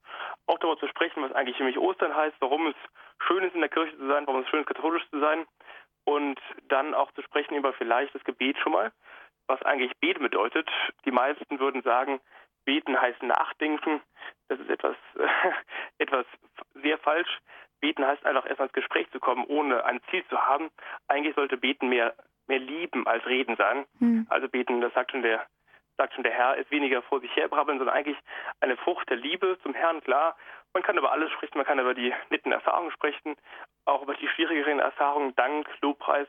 Auch 0.48 0.60
darüber 0.60 0.80
zu 0.80 0.88
sprechen, 0.88 1.24
was 1.24 1.32
eigentlich 1.32 1.60
mich 1.60 1.78
Ostern 1.78 2.16
heißt, 2.16 2.36
warum 2.40 2.68
es 2.68 2.76
schön 3.26 3.44
ist, 3.44 3.56
in 3.56 3.62
der 3.62 3.70
Kirche 3.70 3.98
zu 3.98 4.08
sein, 4.08 4.28
warum 4.28 4.42
es 4.42 4.50
schön 4.50 4.62
ist, 4.62 4.68
katholisch 4.68 5.08
zu 5.10 5.20
sein. 5.20 5.46
Und 6.06 6.40
dann 6.68 6.94
auch 6.94 7.12
zu 7.14 7.22
sprechen 7.22 7.56
über 7.56 7.72
vielleicht 7.74 8.14
das 8.14 8.24
Gebet 8.26 8.58
schon 8.58 8.74
mal, 8.74 8.92
was 9.48 9.62
eigentlich 9.64 9.96
Beten 10.00 10.22
bedeutet. 10.22 10.70
Die 11.06 11.12
meisten 11.12 11.60
würden 11.60 11.82
sagen, 11.82 12.20
Beten 12.66 13.00
heißt 13.00 13.24
Nachdenken. 13.24 14.02
Das 14.50 14.60
ist 14.60 14.70
etwas, 14.70 14.98
äh, 15.18 15.28
etwas 16.00 16.26
sehr 16.74 16.98
falsch. 16.98 17.40
Beten 17.80 18.06
heißt 18.06 18.26
einfach 18.26 18.46
erstmal 18.46 18.68
ins 18.68 18.74
Gespräch 18.74 19.10
zu 19.12 19.20
kommen, 19.20 19.46
ohne 19.46 19.84
ein 19.86 20.02
Ziel 20.10 20.26
zu 20.28 20.42
haben. 20.42 20.70
Eigentlich 21.08 21.36
sollte 21.36 21.58
Beten 21.58 21.90
mehr, 21.90 22.16
mehr 22.54 22.60
lieben 22.60 23.08
als 23.08 23.26
reden 23.26 23.56
sein. 23.56 23.86
Hm. 24.00 24.28
Also 24.30 24.48
Beten, 24.48 24.82
das 24.82 24.94
sagt 24.94 25.12
schon 25.12 25.24
der 25.24 25.46
sagt 25.96 26.16
schon 26.16 26.24
der 26.24 26.34
Herr, 26.34 26.58
ist 26.58 26.72
weniger 26.72 27.04
vor 27.04 27.20
sich 27.20 27.36
herbrabbeln, 27.36 27.78
sondern 27.78 27.96
eigentlich 27.96 28.18
eine 28.62 28.78
Frucht 28.78 29.08
der 29.12 29.18
Liebe 29.18 29.60
zum 29.62 29.76
Herrn, 29.76 30.02
klar. 30.02 30.36
Man 30.74 30.82
kann 30.82 30.98
über 30.98 31.12
alles 31.12 31.32
sprechen, 31.32 31.58
man 31.58 31.68
kann 31.68 31.78
über 31.78 31.94
die 31.94 32.12
netten 32.32 32.52
Erfahrungen 32.52 32.92
sprechen, 32.92 33.36
auch 33.86 34.02
über 34.02 34.16
die 34.16 34.28
schwierigeren 34.28 34.80
Erfahrungen, 34.80 35.36
Dank, 35.36 35.68
Lobpreis, 35.82 36.28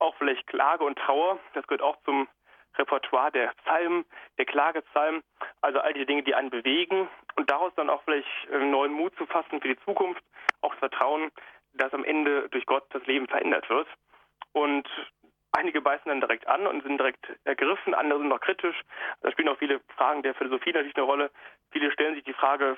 auch 0.00 0.16
vielleicht 0.16 0.48
Klage 0.48 0.82
und 0.82 0.98
Trauer. 0.98 1.38
Das 1.52 1.64
gehört 1.68 1.82
auch 1.82 1.96
zum 2.02 2.26
Repertoire 2.76 3.30
der 3.30 3.52
Psalmen, 3.62 4.04
der 4.36 4.46
Klagepsalmen, 4.46 5.22
also 5.60 5.78
all 5.78 5.92
die 5.92 6.06
Dinge, 6.06 6.24
die 6.24 6.34
einen 6.34 6.50
bewegen 6.50 7.08
und 7.36 7.48
daraus 7.48 7.72
dann 7.76 7.90
auch 7.90 8.02
vielleicht 8.02 8.26
einen 8.52 8.72
neuen 8.72 8.92
Mut 8.92 9.14
zu 9.16 9.26
fassen 9.26 9.60
für 9.60 9.68
die 9.68 9.78
Zukunft, 9.84 10.24
auch 10.60 10.72
das 10.72 10.80
Vertrauen, 10.80 11.30
dass 11.74 11.94
am 11.94 12.04
Ende 12.04 12.48
durch 12.48 12.66
Gott 12.66 12.84
das 12.90 13.06
Leben 13.06 13.28
verändert 13.28 13.70
wird. 13.70 13.86
Und 14.52 14.88
Einige 15.56 15.80
beißen 15.80 16.08
dann 16.08 16.20
direkt 16.20 16.48
an 16.48 16.66
und 16.66 16.82
sind 16.82 16.98
direkt 16.98 17.28
ergriffen, 17.44 17.94
andere 17.94 18.18
sind 18.18 18.28
noch 18.28 18.40
kritisch. 18.40 18.74
Da 19.22 19.30
spielen 19.30 19.48
auch 19.48 19.58
viele 19.58 19.80
Fragen 19.96 20.22
der 20.24 20.34
Philosophie 20.34 20.72
natürlich 20.72 20.96
eine 20.96 21.04
Rolle. 21.04 21.30
Viele 21.70 21.92
stellen 21.92 22.16
sich 22.16 22.24
die 22.24 22.32
Frage, 22.32 22.76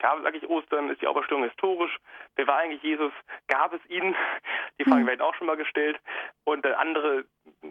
gab 0.00 0.18
es 0.18 0.26
eigentlich 0.26 0.48
Ostern? 0.48 0.90
Ist 0.90 1.00
die 1.00 1.06
Auferstehung 1.06 1.44
historisch? 1.44 1.96
Wer 2.36 2.46
war 2.46 2.58
eigentlich 2.58 2.82
Jesus? 2.82 3.12
Gab 3.48 3.72
es 3.72 3.80
ihn? 3.88 4.14
Die 4.78 4.84
Fragen 4.84 5.00
hm. 5.00 5.06
werden 5.06 5.22
auch 5.22 5.34
schon 5.34 5.46
mal 5.46 5.56
gestellt. 5.56 5.98
Und 6.44 6.66
andere, 6.66 7.24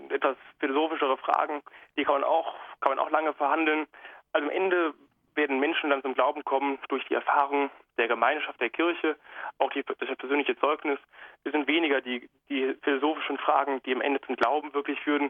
etwas 0.09 0.35
philosophischere 0.59 1.17
Fragen, 1.17 1.61
die 1.95 2.03
kann 2.03 2.15
man 2.15 2.23
auch, 2.23 2.55
kann 2.81 2.95
man 2.95 2.99
auch 2.99 3.11
lange 3.11 3.33
verhandeln. 3.33 3.85
Also 4.33 4.47
am 4.47 4.51
Ende 4.51 4.95
werden 5.35 5.59
Menschen 5.59 5.91
dann 5.91 6.01
zum 6.01 6.15
Glauben 6.15 6.43
kommen 6.43 6.79
durch 6.87 7.05
die 7.05 7.13
Erfahrung 7.13 7.69
der 7.99 8.07
Gemeinschaft 8.07 8.59
der 8.59 8.69
Kirche, 8.69 9.15
auch 9.59 9.69
die, 9.71 9.83
das 9.83 10.17
persönliche 10.17 10.57
Zeugnis. 10.57 10.99
Es 11.43 11.51
sind 11.51 11.67
weniger 11.67 12.01
die, 12.01 12.29
die 12.49 12.75
philosophischen 12.81 13.37
Fragen, 13.37 13.81
die 13.83 13.93
am 13.93 14.01
Ende 14.01 14.21
zum 14.21 14.35
Glauben 14.35 14.73
wirklich 14.73 14.99
führen, 15.01 15.29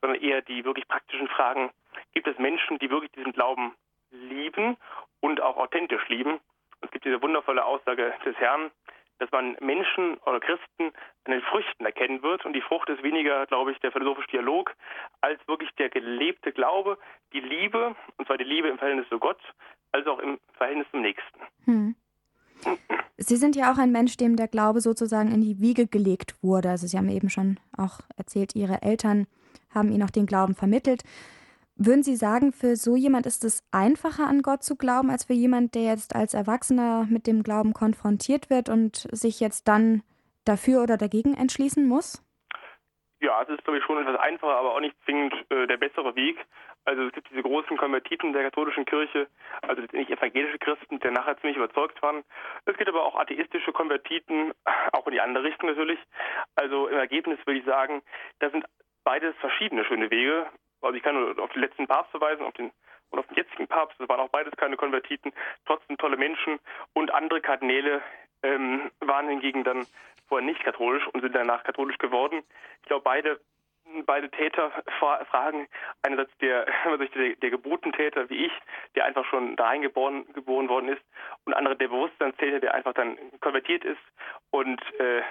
sondern 0.00 0.20
eher 0.20 0.42
die 0.42 0.64
wirklich 0.64 0.86
praktischen 0.86 1.28
Fragen. 1.28 1.70
Gibt 2.12 2.28
es 2.28 2.38
Menschen, 2.38 2.78
die 2.78 2.90
wirklich 2.90 3.12
diesen 3.12 3.32
Glauben 3.32 3.74
lieben 4.10 4.76
und 5.20 5.40
auch 5.40 5.56
authentisch 5.56 6.06
lieben? 6.08 6.38
Es 6.82 6.90
gibt 6.90 7.04
diese 7.04 7.22
wundervolle 7.22 7.64
Aussage 7.64 8.14
des 8.24 8.36
Herrn, 8.36 8.70
dass 9.18 9.30
man 9.32 9.56
Menschen 9.60 10.16
oder 10.24 10.40
Christen 10.40 10.92
an 11.24 11.32
den 11.32 11.42
Früchten 11.42 11.84
erkennen 11.84 12.22
wird. 12.22 12.44
Und 12.46 12.54
die 12.54 12.62
Frucht 12.62 12.88
ist 12.88 13.02
weniger, 13.02 13.46
glaube 13.46 13.72
ich, 13.72 13.78
der 13.80 13.92
philosophische 13.92 14.30
Dialog, 14.30 14.74
als 15.20 15.38
wirklich 15.46 15.70
der 15.78 15.90
gelebte 15.90 16.52
Glaube, 16.52 16.98
die 17.32 17.40
Liebe, 17.40 17.94
und 18.16 18.26
zwar 18.26 18.38
die 18.38 18.44
Liebe 18.44 18.68
im 18.68 18.78
Verhältnis 18.78 19.08
zu 19.08 19.18
Gott, 19.18 19.40
als 19.92 20.06
auch 20.06 20.18
im 20.18 20.40
Verhältnis 20.54 20.86
zum 20.90 21.02
Nächsten. 21.02 21.40
Hm. 21.66 21.94
Sie 23.18 23.36
sind 23.36 23.54
ja 23.54 23.72
auch 23.72 23.78
ein 23.78 23.92
Mensch, 23.92 24.16
dem 24.16 24.36
der 24.36 24.48
Glaube 24.48 24.80
sozusagen 24.80 25.30
in 25.30 25.42
die 25.42 25.60
Wiege 25.60 25.86
gelegt 25.86 26.34
wurde. 26.42 26.70
Also 26.70 26.86
Sie 26.86 26.96
haben 26.96 27.10
eben 27.10 27.28
schon 27.28 27.60
auch 27.76 28.00
erzählt, 28.16 28.56
Ihre 28.56 28.82
Eltern 28.82 29.26
haben 29.68 29.92
Ihnen 29.92 30.02
auch 30.02 30.10
den 30.10 30.26
Glauben 30.26 30.54
vermittelt. 30.54 31.02
Würden 31.76 32.02
Sie 32.02 32.16
sagen, 32.16 32.52
für 32.52 32.76
so 32.76 32.96
jemand 32.96 33.26
ist 33.26 33.44
es 33.44 33.62
einfacher 33.70 34.26
an 34.26 34.42
Gott 34.42 34.62
zu 34.62 34.76
glauben, 34.76 35.10
als 35.10 35.24
für 35.24 35.32
jemand, 35.32 35.74
der 35.74 35.82
jetzt 35.82 36.14
als 36.14 36.34
Erwachsener 36.34 37.06
mit 37.08 37.26
dem 37.26 37.42
Glauben 37.42 37.72
konfrontiert 37.72 38.50
wird 38.50 38.68
und 38.68 39.08
sich 39.12 39.40
jetzt 39.40 39.68
dann 39.68 40.02
dafür 40.44 40.82
oder 40.82 40.96
dagegen 40.96 41.34
entschließen 41.34 41.86
muss? 41.86 42.22
Ja, 43.20 43.42
es 43.42 43.50
ist, 43.50 43.64
glaube 43.64 43.78
ich, 43.78 43.84
schon 43.84 43.98
etwas 43.98 44.18
einfacher, 44.18 44.56
aber 44.56 44.74
auch 44.74 44.80
nicht 44.80 44.96
zwingend 45.04 45.34
äh, 45.50 45.66
der 45.66 45.76
bessere 45.76 46.16
Weg. 46.16 46.38
Also 46.86 47.02
es 47.02 47.12
gibt 47.12 47.28
diese 47.30 47.42
großen 47.42 47.76
Konvertiten 47.76 48.32
der 48.32 48.44
katholischen 48.44 48.86
Kirche, 48.86 49.28
also 49.60 49.82
nicht 49.92 50.10
evangelische 50.10 50.58
Christen, 50.58 50.98
die 50.98 51.10
nachher 51.10 51.36
ziemlich 51.38 51.58
überzeugt 51.58 52.00
waren. 52.02 52.24
Es 52.64 52.76
gibt 52.78 52.88
aber 52.88 53.04
auch 53.04 53.16
atheistische 53.16 53.72
Konvertiten, 53.72 54.52
auch 54.92 55.06
in 55.06 55.12
die 55.12 55.20
andere 55.20 55.44
Richtung 55.44 55.68
natürlich. 55.68 55.98
Also 56.54 56.88
im 56.88 56.96
Ergebnis 56.96 57.38
würde 57.44 57.60
ich 57.60 57.66
sagen, 57.66 58.02
da 58.38 58.48
sind 58.48 58.64
beides 59.04 59.36
verschiedene 59.36 59.84
schöne 59.84 60.10
Wege. 60.10 60.46
Also 60.80 60.96
ich 60.96 61.02
kann 61.02 61.14
nur 61.14 61.38
auf 61.42 61.52
den 61.52 61.60
letzten 61.60 61.86
Papst 61.86 62.12
verweisen, 62.12 62.46
auf 62.46 62.54
den 62.54 62.72
und 63.10 63.18
auf 63.18 63.26
den 63.26 63.36
jetzigen 63.36 63.66
Papst. 63.66 64.00
Das 64.00 64.08
waren 64.08 64.20
auch 64.20 64.30
beides 64.30 64.56
keine 64.56 64.76
Konvertiten, 64.76 65.32
trotzdem 65.66 65.98
tolle 65.98 66.16
Menschen. 66.16 66.58
Und 66.94 67.12
andere 67.12 67.40
Kardinäle 67.40 68.00
ähm, 68.42 68.90
waren 69.00 69.28
hingegen 69.28 69.64
dann 69.64 69.86
vorher 70.30 70.46
nicht 70.46 70.62
katholisch 70.64 71.06
und 71.08 71.20
sind 71.20 71.34
danach 71.34 71.64
katholisch 71.64 71.98
geworden. 71.98 72.42
Ich 72.82 72.88
glaube, 72.88 73.02
beide 73.04 73.40
beide 74.06 74.30
Täter 74.30 74.70
fragen 75.30 75.66
einerseits 76.02 76.30
der, 76.38 76.66
der, 77.14 77.36
der 77.36 77.50
Geburtentäter 77.50 78.30
wie 78.30 78.46
ich, 78.46 78.52
der 78.94 79.04
einfach 79.04 79.24
schon 79.26 79.56
dahin 79.56 79.82
geboren, 79.82 80.26
geboren 80.32 80.68
worden 80.68 80.90
ist, 80.90 81.02
und 81.44 81.54
andere 81.54 81.76
der 81.76 81.88
Bewusstseinstäter, 81.88 82.60
der 82.60 82.74
einfach 82.74 82.94
dann 82.94 83.18
konvertiert 83.40 83.84
ist 83.84 84.00
und 84.50 84.80
äh, 85.00 85.22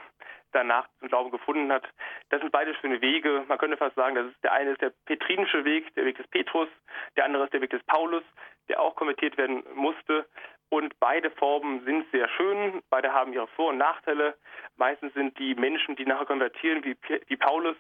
danach 0.52 0.88
zum 1.00 1.08
Glauben 1.08 1.32
gefunden 1.32 1.72
hat. 1.72 1.88
Das 2.30 2.42
sind 2.42 2.52
beide 2.52 2.74
schöne 2.76 3.02
Wege. 3.02 3.46
Man 3.48 3.58
könnte 3.58 3.78
fast 3.78 3.96
sagen, 3.96 4.16
das 4.16 4.28
ist 4.28 4.44
der 4.44 4.52
eine 4.52 4.72
ist 4.72 4.82
der 4.82 4.92
petrinische 5.06 5.64
Weg, 5.64 5.94
der 5.96 6.06
Weg 6.06 6.18
des 6.18 6.28
Petrus, 6.28 6.68
der 7.16 7.26
andere 7.26 7.46
ist 7.46 7.54
der 7.54 7.62
Weg 7.62 7.70
des 7.70 7.84
Paulus, 7.84 8.24
der 8.68 8.82
auch 8.82 8.96
konvertiert 8.96 9.38
werden 9.38 9.64
musste. 9.76 10.26
Und 10.70 11.00
beide 11.00 11.32
Formen 11.32 11.84
sind 11.84 12.06
sehr 12.12 12.30
schön, 12.30 12.84
beide 12.90 13.12
haben 13.12 13.34
ihre 13.34 13.48
Vor- 13.48 13.70
und 13.70 13.78
Nachteile. 13.78 14.36
Meistens 14.78 15.14
sind 15.14 15.38
die 15.40 15.56
Menschen, 15.56 15.96
die 15.96 16.06
nachher 16.06 16.26
konvertieren, 16.26 16.84
wie, 16.84 16.96
wie 17.28 17.38
Paulus, 17.38 17.76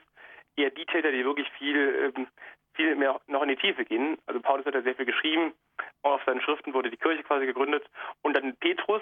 eher 0.55 0.71
die 0.71 0.85
Täter, 0.85 1.11
die 1.11 1.23
wirklich 1.23 1.49
viel, 1.51 2.13
ähm, 2.15 2.27
viel 2.73 2.95
mehr 2.95 3.19
noch 3.27 3.43
in 3.43 3.49
die 3.49 3.55
Tiefe 3.55 3.85
gehen. 3.85 4.17
Also 4.25 4.41
Paulus 4.41 4.65
hat 4.65 4.73
ja 4.73 4.81
sehr 4.81 4.95
viel 4.95 5.05
geschrieben, 5.05 5.53
auf 6.01 6.21
seinen 6.25 6.41
Schriften 6.41 6.73
wurde 6.73 6.89
die 6.89 6.97
Kirche 6.97 7.23
quasi 7.23 7.45
gegründet. 7.45 7.85
Und 8.21 8.35
dann 8.35 8.55
Petrus, 8.57 9.01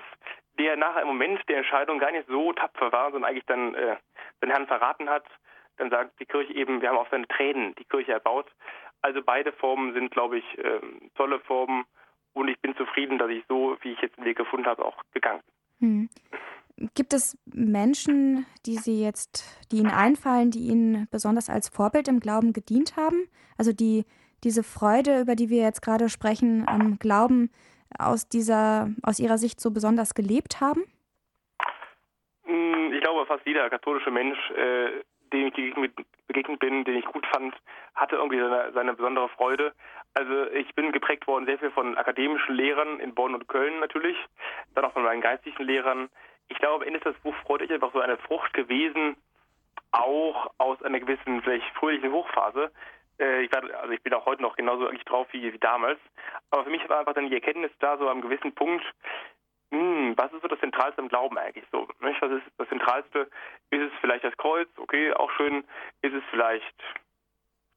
der 0.60 0.76
nachher 0.76 1.02
im 1.02 1.08
Moment 1.08 1.48
der 1.48 1.58
Entscheidung 1.58 2.00
gar 2.00 2.12
nicht 2.12 2.28
so 2.28 2.54
tapfer 2.54 2.92
war, 2.92 3.12
sondern 3.12 3.30
eigentlich 3.30 3.46
dann 3.46 3.74
äh, 3.76 3.96
den 4.42 4.50
Herrn 4.50 4.68
verraten 4.68 5.10
hat. 5.10 5.26
Dann 5.78 5.90
sagt 5.90 6.20
die 6.20 6.26
Kirche 6.26 6.54
eben, 6.54 6.82
wir 6.82 6.90
haben 6.90 6.98
auf 6.98 7.10
seine 7.10 7.28
Tränen 7.28 7.76
die 7.76 7.86
Kirche 7.86 8.14
erbaut. 8.14 8.48
Also 9.02 9.22
beide 9.22 9.52
Formen 9.52 9.94
sind, 9.94 10.12
glaube 10.12 10.40
ich, 10.40 10.58
äh, 10.58 10.82
tolle 11.16 11.40
Formen. 11.40 11.86
Und 12.34 12.48
ich 12.50 12.60
bin 12.60 12.76
zufrieden, 12.76 13.18
dass 13.18 13.30
ich 13.30 13.44
so, 13.48 13.78
wie 13.82 13.94
ich 13.94 14.02
jetzt 14.02 14.18
den 14.18 14.26
Weg 14.26 14.38
gefunden 14.38 14.68
habe, 14.68 14.86
auch 14.86 15.02
gegangen 15.14 15.42
bin. 15.80 16.10
Hm. 16.80 16.90
Gibt 16.94 17.14
es 17.14 17.38
Menschen, 17.46 18.46
die 18.66 18.76
Sie 18.76 19.02
jetzt, 19.02 19.68
die 19.72 19.78
Ihnen 19.78 19.90
einfallen, 19.90 20.52
die 20.52 20.68
Ihnen 20.68 21.08
besonders 21.10 21.50
als 21.50 21.70
Vorbild 21.70 22.08
im 22.08 22.20
Glauben 22.20 22.54
gedient 22.54 22.96
haben? 22.96 23.28
Also 23.58 23.74
die 23.74 24.06
diese 24.44 24.64
Freude, 24.64 25.22
über 25.22 25.36
die 25.36 25.50
wir 25.50 25.62
jetzt 25.62 25.82
gerade 25.82 26.10
sprechen, 26.10 26.66
am 26.68 27.00
Glauben 27.00 27.50
aus 27.98 28.30
dieser, 28.30 28.90
aus 29.04 29.20
Ihrer 29.20 29.38
Sicht 29.38 29.60
so 29.60 29.72
besonders 29.72 30.14
gelebt 30.14 30.62
haben? 30.62 30.84
Hm, 32.44 32.94
ich 32.94 33.02
glaube, 33.02 33.26
fast 33.26 33.46
jeder 33.46 33.70
katholische 33.70 34.12
Mensch, 34.12 34.38
äh, 34.52 35.04
dem 35.34 35.48
ich 35.48 35.92
begegnet 36.28 36.60
bin, 36.60 36.84
den 36.86 36.96
ich 36.98 37.06
gut 37.06 37.26
fand, 37.28 37.56
hatte 37.96 38.16
irgendwie 38.16 38.40
seine, 38.40 38.72
seine 38.74 38.94
besondere 38.94 39.30
Freude. 39.30 39.74
Also 40.18 40.50
ich 40.50 40.74
bin 40.74 40.92
geprägt 40.92 41.28
worden 41.28 41.46
sehr 41.46 41.60
viel 41.60 41.70
von 41.70 41.96
akademischen 41.96 42.56
Lehrern 42.56 43.00
in 43.00 43.14
Bonn 43.14 43.36
und 43.36 43.48
Köln 43.48 43.80
natürlich, 43.80 44.18
dann 44.74 44.84
auch 44.84 44.94
von 44.94 45.04
meinen 45.04 45.22
geistlichen 45.22 45.64
Lehrern. 45.64 46.10
Ich 46.48 46.58
glaube, 46.58 46.78
am 46.78 46.82
Ende 46.82 46.98
ist 46.98 47.06
das 47.06 47.22
Buch 47.22 47.36
Freut 47.46 47.62
euch 47.62 47.72
einfach 47.72 47.94
so 47.94 48.00
eine 48.00 48.18
Frucht 48.18 48.52
gewesen, 48.54 49.16
auch 49.92 50.50
aus 50.58 50.82
einer 50.82 51.00
gewissen, 51.00 51.44
vielleicht 51.44 51.68
fröhlichen 51.76 52.12
Hochphase. 52.12 52.72
Äh, 53.20 53.44
ich, 53.44 53.52
war, 53.52 53.62
also 53.80 53.94
ich 53.94 54.02
bin 54.02 54.12
auch 54.16 54.26
heute 54.26 54.42
noch 54.42 54.56
genauso 54.56 54.88
eigentlich 54.88 55.06
drauf 55.06 55.28
wie, 55.34 55.54
wie 55.54 55.60
damals. 55.60 56.00
Aber 56.50 56.64
für 56.64 56.72
mich 56.72 56.90
war 56.90 56.98
einfach 56.98 57.14
dann 57.14 57.30
die 57.30 57.36
Erkenntnis 57.36 57.72
da, 57.78 58.00
so 58.00 58.10
am 58.10 58.22
gewissen 58.22 58.56
Punkt, 58.56 58.84
hm, 59.70 60.16
was 60.18 60.34
ist 60.34 60.42
so 60.42 60.48
das 60.48 60.60
Zentralste 60.62 61.00
im 61.00 61.10
Glauben 61.10 61.38
eigentlich 61.38 61.66
so? 61.72 61.88
Nicht? 62.00 62.20
Was 62.24 62.32
ist 62.32 62.44
das 62.58 62.68
Zentralste? 62.70 63.30
Ist 63.70 63.82
es 63.82 63.92
vielleicht 64.02 64.24
das 64.24 64.36
Kreuz? 64.38 64.68
Okay, 64.78 65.14
auch 65.14 65.30
schön. 65.34 65.64
Ist 66.02 66.16
es 66.16 66.24
vielleicht 66.32 66.76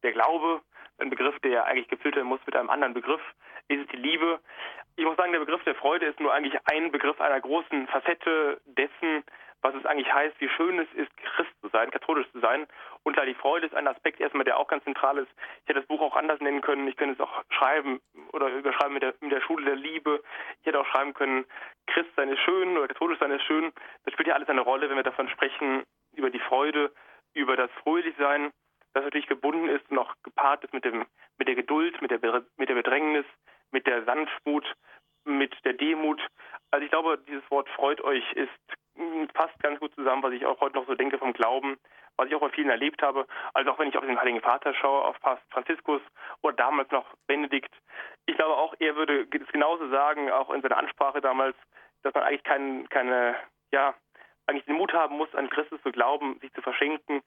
der 0.03 0.12
Glaube? 0.12 0.62
Ein 1.00 1.10
Begriff, 1.10 1.38
der 1.40 1.64
eigentlich 1.64 1.88
gefüllt 1.88 2.16
werden 2.16 2.28
muss 2.28 2.40
mit 2.46 2.56
einem 2.56 2.70
anderen 2.70 2.94
Begriff. 2.94 3.22
Ist 3.68 3.80
es 3.80 3.88
die 3.88 3.96
Liebe? 3.96 4.40
Ich 4.96 5.04
muss 5.04 5.16
sagen, 5.16 5.32
der 5.32 5.40
Begriff 5.40 5.62
der 5.64 5.74
Freude 5.74 6.06
ist 6.06 6.20
nur 6.20 6.32
eigentlich 6.32 6.58
ein 6.70 6.92
Begriff 6.92 7.20
einer 7.20 7.40
großen 7.40 7.86
Facette 7.88 8.60
dessen, 8.66 9.24
was 9.62 9.74
es 9.74 9.84
eigentlich 9.84 10.12
heißt, 10.12 10.40
wie 10.40 10.48
schön 10.48 10.78
es 10.78 10.88
ist, 10.94 11.14
Christ 11.16 11.50
zu 11.60 11.68
sein, 11.68 11.90
katholisch 11.90 12.30
zu 12.32 12.40
sein. 12.40 12.66
Und 13.02 13.16
da 13.16 13.24
die 13.24 13.34
Freude 13.34 13.66
ist 13.66 13.74
ein 13.74 13.86
Aspekt 13.86 14.20
erstmal, 14.20 14.44
der 14.44 14.58
auch 14.58 14.68
ganz 14.68 14.84
zentral 14.84 15.18
ist. 15.18 15.30
Ich 15.62 15.68
hätte 15.68 15.80
das 15.80 15.88
Buch 15.88 16.00
auch 16.00 16.16
anders 16.16 16.40
nennen 16.40 16.60
können. 16.60 16.88
Ich 16.88 16.96
könnte 16.96 17.14
es 17.14 17.20
auch 17.20 17.44
schreiben 17.50 18.00
oder 18.32 18.48
überschreiben 18.48 18.94
mit 18.94 19.02
der, 19.02 19.14
mit 19.20 19.32
der 19.32 19.42
Schule 19.42 19.64
der 19.64 19.76
Liebe. 19.76 20.22
Ich 20.60 20.66
hätte 20.66 20.80
auch 20.80 20.86
schreiben 20.86 21.14
können, 21.14 21.44
Christ 21.86 22.10
sein 22.16 22.28
ist 22.30 22.40
schön 22.40 22.76
oder 22.76 22.88
katholisch 22.88 23.18
sein 23.18 23.30
ist 23.30 23.44
schön. 23.44 23.72
Das 24.04 24.14
spielt 24.14 24.28
ja 24.28 24.34
alles 24.34 24.48
eine 24.48 24.62
Rolle, 24.62 24.88
wenn 24.88 24.96
wir 24.96 25.02
davon 25.02 25.28
sprechen, 25.28 25.84
über 26.14 26.30
die 26.30 26.40
Freude, 26.40 26.92
über 27.34 27.56
das 27.56 27.70
Fröhlichsein, 27.82 28.52
das 28.94 29.05
natürlich 29.05 29.26
gebunden 29.26 29.68
ist 29.68 29.88
und 29.90 29.98
auch 29.98 30.14
gepaart 30.22 30.64
ist 30.64 30.74
mit, 30.74 30.85
dem, 30.85 31.07
mit 31.38 31.48
der 31.48 31.55
Geduld, 31.55 32.00
mit 32.03 32.11
der, 32.11 32.20
mit 32.57 32.68
der 32.68 32.74
Bedrängnis, 32.74 33.26
mit 33.70 33.87
der 33.87 34.05
Sanftmut, 34.05 34.64
mit 35.24 35.55
der 35.64 35.74
Demut. 35.74 36.20
Also 36.70 36.85
ich 36.85 36.90
glaube, 36.90 37.18
dieses 37.29 37.48
Wort 37.50 37.68
freut 37.70 38.00
euch 38.00 38.24
ist 38.33 38.50
passt 39.33 39.59
ganz 39.62 39.81
gut 39.81 39.94
zusammen, 39.94 40.22
was 40.22 40.33
ich 40.33 40.44
auch 40.46 40.61
heute 40.61 40.76
noch 40.76 40.87
so 40.87 40.94
denke 40.94 41.18
vom 41.18 41.33
Glauben, 41.33 41.79
was 42.16 42.29
ich 42.29 42.35
auch 42.35 42.40
bei 42.40 42.50
vielen 42.50 42.70
erlebt 42.70 43.03
habe. 43.03 43.26
Also 43.55 43.70
auch 43.70 43.79
wenn 43.79 43.88
ich 43.88 43.96
auf 43.96 44.05
den 44.05 44.20
Heiligen 44.20 44.40
Vater 44.40 44.74
schaue, 44.74 45.05
auf 45.05 45.18
Papst 45.20 45.44
Franziskus 45.50 46.03
oder 46.42 46.55
damals 46.57 46.90
noch 46.90 47.07
Benedikt. 47.26 47.72
Ich 48.26 48.37
glaube 48.37 48.57
auch, 48.57 48.74
er 48.79 48.96
würde 48.96 49.26
es 49.31 49.53
genauso 49.53 49.88
sagen, 49.88 50.31
auch 50.31 50.50
in 50.50 50.62
seiner 50.62 50.76
Ansprache 50.76 51.20
damals, 51.20 51.57
dass 52.03 52.14
man 52.14 52.24
eigentlich 52.24 52.44
kein, 52.44 52.88
keine, 52.88 53.37
ja, 53.72 53.94
eigentlich 54.46 54.66
den 54.66 54.76
Mut 54.76 54.92
haben 54.92 55.16
muss, 55.16 55.35
an 55.35 55.48
Christus 55.48 55.81
zu 55.83 55.92
glauben, 55.92 56.38
sich 56.40 56.53
zu 56.53 56.62
verschenken 56.62 57.22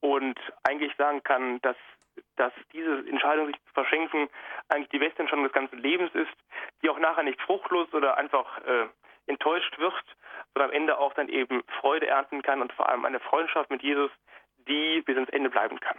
und 0.00 0.38
eigentlich 0.62 0.94
sagen 0.96 1.22
kann, 1.22 1.60
dass, 1.62 1.76
dass 2.36 2.52
diese 2.72 3.06
Entscheidung, 3.08 3.46
sich 3.46 3.56
zu 3.66 3.72
verschenken, 3.74 4.28
eigentlich 4.68 4.90
die 4.90 4.98
beste 4.98 5.20
Entscheidung 5.20 5.44
des 5.44 5.52
ganzen 5.52 5.78
Lebens 5.78 6.14
ist, 6.14 6.32
die 6.82 6.90
auch 6.90 6.98
nachher 6.98 7.24
nicht 7.24 7.40
fruchtlos 7.42 7.92
oder 7.92 8.16
einfach 8.16 8.58
äh, 8.66 8.86
enttäuscht 9.26 9.78
wird, 9.78 9.94
sondern 10.54 10.70
am 10.70 10.76
Ende 10.76 10.98
auch 10.98 11.14
dann 11.14 11.28
eben 11.28 11.62
Freude 11.80 12.06
ernten 12.06 12.42
kann 12.42 12.60
und 12.60 12.72
vor 12.72 12.88
allem 12.88 13.04
eine 13.04 13.20
Freundschaft 13.20 13.70
mit 13.70 13.82
Jesus, 13.82 14.10
die 14.68 15.02
bis 15.02 15.16
ins 15.16 15.30
Ende 15.30 15.50
bleiben 15.50 15.78
kann. 15.80 15.98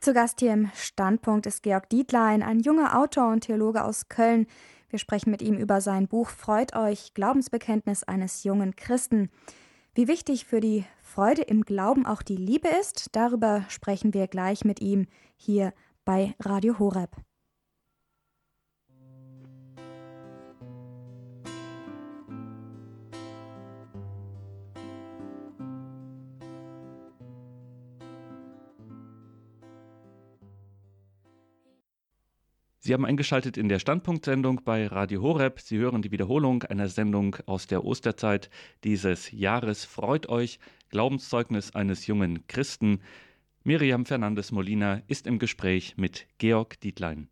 Zu 0.00 0.12
Gast 0.12 0.40
hier 0.40 0.52
im 0.52 0.70
Standpunkt 0.74 1.46
ist 1.46 1.62
Georg 1.62 1.88
Dietlein, 1.88 2.42
ein 2.42 2.58
junger 2.60 2.98
Autor 2.98 3.28
und 3.28 3.42
Theologe 3.42 3.84
aus 3.84 4.08
Köln. 4.08 4.46
Wir 4.90 4.98
sprechen 4.98 5.30
mit 5.30 5.42
ihm 5.42 5.56
über 5.56 5.80
sein 5.80 6.08
Buch 6.08 6.28
Freut 6.28 6.74
euch, 6.74 7.14
Glaubensbekenntnis 7.14 8.04
eines 8.04 8.44
jungen 8.44 8.74
Christen. 8.76 9.30
Wie 9.94 10.08
wichtig 10.08 10.46
für 10.46 10.60
die 10.60 10.86
Freude 11.02 11.42
im 11.42 11.66
Glauben 11.66 12.06
auch 12.06 12.22
die 12.22 12.36
Liebe 12.36 12.68
ist, 12.68 13.10
darüber 13.12 13.66
sprechen 13.68 14.14
wir 14.14 14.26
gleich 14.26 14.64
mit 14.64 14.80
ihm 14.80 15.06
hier 15.36 15.74
bei 16.06 16.34
Radio 16.40 16.78
Horeb. 16.78 17.10
Sie 32.84 32.92
haben 32.92 33.06
eingeschaltet 33.06 33.56
in 33.56 33.68
der 33.68 33.78
Standpunktsendung 33.78 34.62
bei 34.64 34.88
Radio 34.88 35.22
Horeb. 35.22 35.60
Sie 35.60 35.78
hören 35.78 36.02
die 36.02 36.10
Wiederholung 36.10 36.64
einer 36.64 36.88
Sendung 36.88 37.36
aus 37.46 37.68
der 37.68 37.84
Osterzeit 37.84 38.50
dieses 38.82 39.30
Jahres. 39.30 39.84
Freut 39.84 40.28
euch, 40.28 40.58
Glaubenszeugnis 40.88 41.76
eines 41.76 42.08
jungen 42.08 42.44
Christen. 42.48 42.98
Miriam 43.62 44.04
Fernandes 44.04 44.50
Molina 44.50 45.00
ist 45.06 45.28
im 45.28 45.38
Gespräch 45.38 45.94
mit 45.96 46.26
Georg 46.38 46.80
Dietlein. 46.80 47.28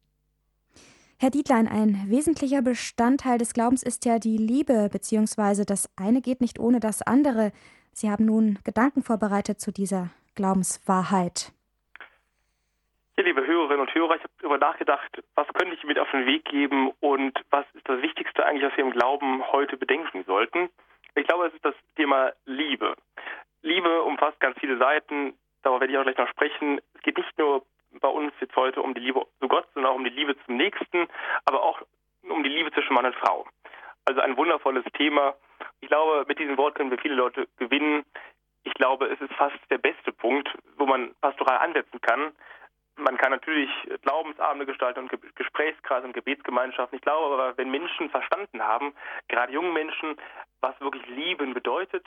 Herr 1.19 1.31
Dietlein, 1.31 1.67
ein 1.67 2.09
wesentlicher 2.09 2.63
Bestandteil 2.63 3.39
des 3.39 3.53
Glaubens 3.53 3.83
ist 3.83 4.05
ja 4.05 4.21
die 4.21 4.37
Liebe, 4.37 4.89
beziehungsweise 4.89 5.65
das 5.65 5.91
eine 5.97 6.23
geht 6.23 6.41
nicht 6.41 6.61
ohne 6.61 6.79
das 6.79 7.03
andere. 7.03 7.51
Sie 7.93 8.09
haben 8.09 8.25
nun 8.25 8.61
Gedanken 8.63 9.03
vorbereitet 9.03 9.61
zu 9.61 9.73
dieser 9.73 10.11
Glaubenswahrheit. 10.37 11.53
Ja, 13.21 13.27
liebe 13.27 13.47
Hörerinnen 13.47 13.81
und 13.81 13.95
Hörer, 13.95 14.17
ich 14.17 14.23
habe 14.23 14.33
darüber 14.39 14.57
nachgedacht, 14.57 15.23
was 15.35 15.47
könnte 15.49 15.75
ich 15.75 15.85
mit 15.85 15.99
auf 15.99 16.11
den 16.11 16.25
Weg 16.25 16.47
geben 16.47 16.91
und 17.01 17.39
was 17.51 17.67
ist 17.75 17.87
das 17.87 18.01
Wichtigste 18.01 18.47
eigentlich, 18.47 18.65
was 18.65 18.75
wir 18.79 18.85
im 18.85 18.93
Glauben 18.93 19.47
heute 19.53 19.77
bedenken 19.77 20.25
sollten. 20.25 20.71
Ich 21.15 21.27
glaube, 21.27 21.49
es 21.49 21.53
ist 21.53 21.63
das 21.63 21.75
Thema 21.97 22.33
Liebe. 22.47 22.97
Liebe 23.61 24.01
umfasst 24.05 24.41
ganz 24.41 24.59
viele 24.59 24.79
Seiten, 24.79 25.35
darüber 25.63 25.81
werde 25.81 25.93
ich 25.93 25.99
auch 25.99 26.05
gleich 26.05 26.17
noch 26.17 26.31
sprechen. 26.31 26.81
Es 26.95 27.03
geht 27.03 27.19
nicht 27.19 27.39
nur 27.39 27.63
bei 28.01 28.09
uns 28.09 28.33
jetzt 28.41 28.57
heute 28.57 28.81
um 28.81 28.95
die 28.95 29.03
Liebe 29.03 29.27
zu 29.39 29.49
Gott, 29.49 29.67
sondern 29.75 29.93
auch 29.93 29.97
um 29.97 30.05
die 30.05 30.09
Liebe 30.09 30.35
zum 30.47 30.57
Nächsten, 30.57 31.07
aber 31.45 31.63
auch 31.63 31.83
um 32.23 32.43
die 32.43 32.49
Liebe 32.49 32.73
zwischen 32.73 32.95
Mann 32.95 33.05
und 33.05 33.17
Frau. 33.17 33.47
Also 34.07 34.23
ein 34.23 34.39
wundervolles 34.39 34.87
Thema. 34.95 35.35
Ich 35.83 35.89
glaube, 35.89 36.25
mit 36.27 36.39
diesem 36.39 36.57
Wort 36.57 36.75
können 36.75 36.91
wir 36.91 36.97
viele 36.97 37.17
Leute 37.17 37.47
gewinnen. 37.59 38.03
Ich 38.65 38.73
glaube, 38.73 39.09
es 39.09 39.21
ist 39.21 39.35
fast 39.35 39.59
der 39.69 39.77
beste 39.77 40.11
Punkt, 40.11 40.49
wo 40.79 40.87
man 40.87 41.15
pastoral 41.21 41.59
ansetzen 41.59 42.01
kann, 42.01 42.33
man 42.97 43.17
kann 43.17 43.31
natürlich 43.31 43.71
Glaubensabende 44.03 44.67
gestalten 44.67 45.01
und 45.01 45.37
Gesprächskreise 45.37 46.07
und 46.07 46.13
Gebetsgemeinschaften. 46.13 46.97
Ich 46.97 47.03
glaube 47.03 47.35
aber, 47.35 47.57
wenn 47.57 47.71
Menschen 47.71 48.11
verstanden 48.11 48.63
haben, 48.63 48.95
gerade 49.29 49.53
junge 49.53 49.73
Menschen, 49.73 50.17
was 50.61 50.79
wirklich 50.81 51.07
lieben 51.07 51.55
bedeutet, 51.55 52.07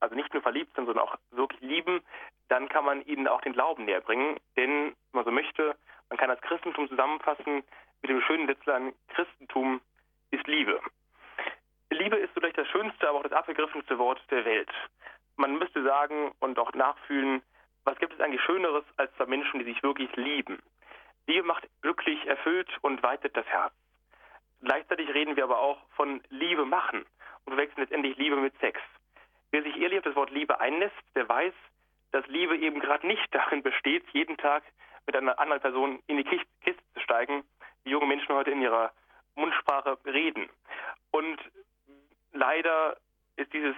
also 0.00 0.14
nicht 0.14 0.32
nur 0.32 0.42
verliebt 0.42 0.74
sind, 0.74 0.86
sondern 0.86 1.04
auch 1.06 1.16
wirklich 1.30 1.60
lieben, 1.60 2.02
dann 2.48 2.68
kann 2.68 2.84
man 2.84 3.02
ihnen 3.06 3.28
auch 3.28 3.40
den 3.40 3.54
Glauben 3.54 3.84
näher 3.84 4.00
bringen. 4.00 4.38
Denn, 4.56 4.86
wenn 4.86 4.94
man 5.12 5.24
so 5.24 5.30
möchte, 5.30 5.76
man 6.10 6.18
kann 6.18 6.28
das 6.28 6.40
Christentum 6.42 6.88
zusammenfassen 6.88 7.64
mit 8.02 8.10
dem 8.10 8.20
schönen 8.22 8.46
Letztlein, 8.46 8.92
Christentum 9.08 9.80
ist 10.30 10.46
Liebe. 10.46 10.80
Liebe 11.90 12.16
ist 12.16 12.34
vielleicht 12.34 12.58
das 12.58 12.68
schönste, 12.68 13.08
aber 13.08 13.18
auch 13.18 13.22
das 13.22 13.32
abgegriffenste 13.32 13.98
Wort 13.98 14.20
der 14.30 14.44
Welt. 14.44 14.70
Man 15.36 15.58
müsste 15.58 15.82
sagen 15.82 16.32
und 16.40 16.58
auch 16.58 16.72
nachfühlen, 16.74 17.42
was 17.84 17.98
gibt 17.98 18.14
es 18.14 18.20
eigentlich 18.20 18.42
Schöneres 18.42 18.84
als 18.96 19.14
zwei 19.16 19.26
Menschen, 19.26 19.58
die 19.60 19.66
sich 19.66 19.82
wirklich 19.82 20.14
lieben? 20.16 20.62
Liebe 21.26 21.46
macht 21.46 21.68
glücklich, 21.82 22.24
erfüllt 22.26 22.68
und 22.82 23.02
weitet 23.02 23.36
das 23.36 23.46
Herz. 23.46 23.72
Gleichzeitig 24.62 25.12
reden 25.12 25.36
wir 25.36 25.44
aber 25.44 25.58
auch 25.58 25.78
von 25.96 26.22
Liebe 26.30 26.64
machen 26.64 27.04
und 27.44 27.56
wechseln 27.56 27.82
letztendlich 27.82 28.16
Liebe 28.16 28.36
mit 28.36 28.58
Sex. 28.60 28.80
Wer 29.50 29.62
sich 29.62 29.76
ehrlich 29.76 29.98
auf 29.98 30.04
das 30.04 30.16
Wort 30.16 30.30
Liebe 30.30 30.60
einlässt, 30.60 30.94
der 31.14 31.28
weiß, 31.28 31.52
dass 32.12 32.26
Liebe 32.28 32.56
eben 32.56 32.80
gerade 32.80 33.06
nicht 33.06 33.26
darin 33.34 33.62
besteht, 33.62 34.04
jeden 34.12 34.36
Tag 34.36 34.62
mit 35.06 35.16
einer 35.16 35.38
anderen 35.38 35.60
Person 35.60 36.02
in 36.06 36.16
die 36.16 36.24
Kiste 36.24 36.82
zu 36.94 37.00
steigen, 37.00 37.44
wie 37.84 37.90
junge 37.90 38.06
Menschen 38.06 38.34
heute 38.34 38.50
in 38.50 38.62
ihrer 38.62 38.92
Mundsprache 39.34 39.98
reden. 40.06 40.48
Und 41.10 41.38
leider 42.32 42.96
ist 43.36 43.52
dieses 43.52 43.76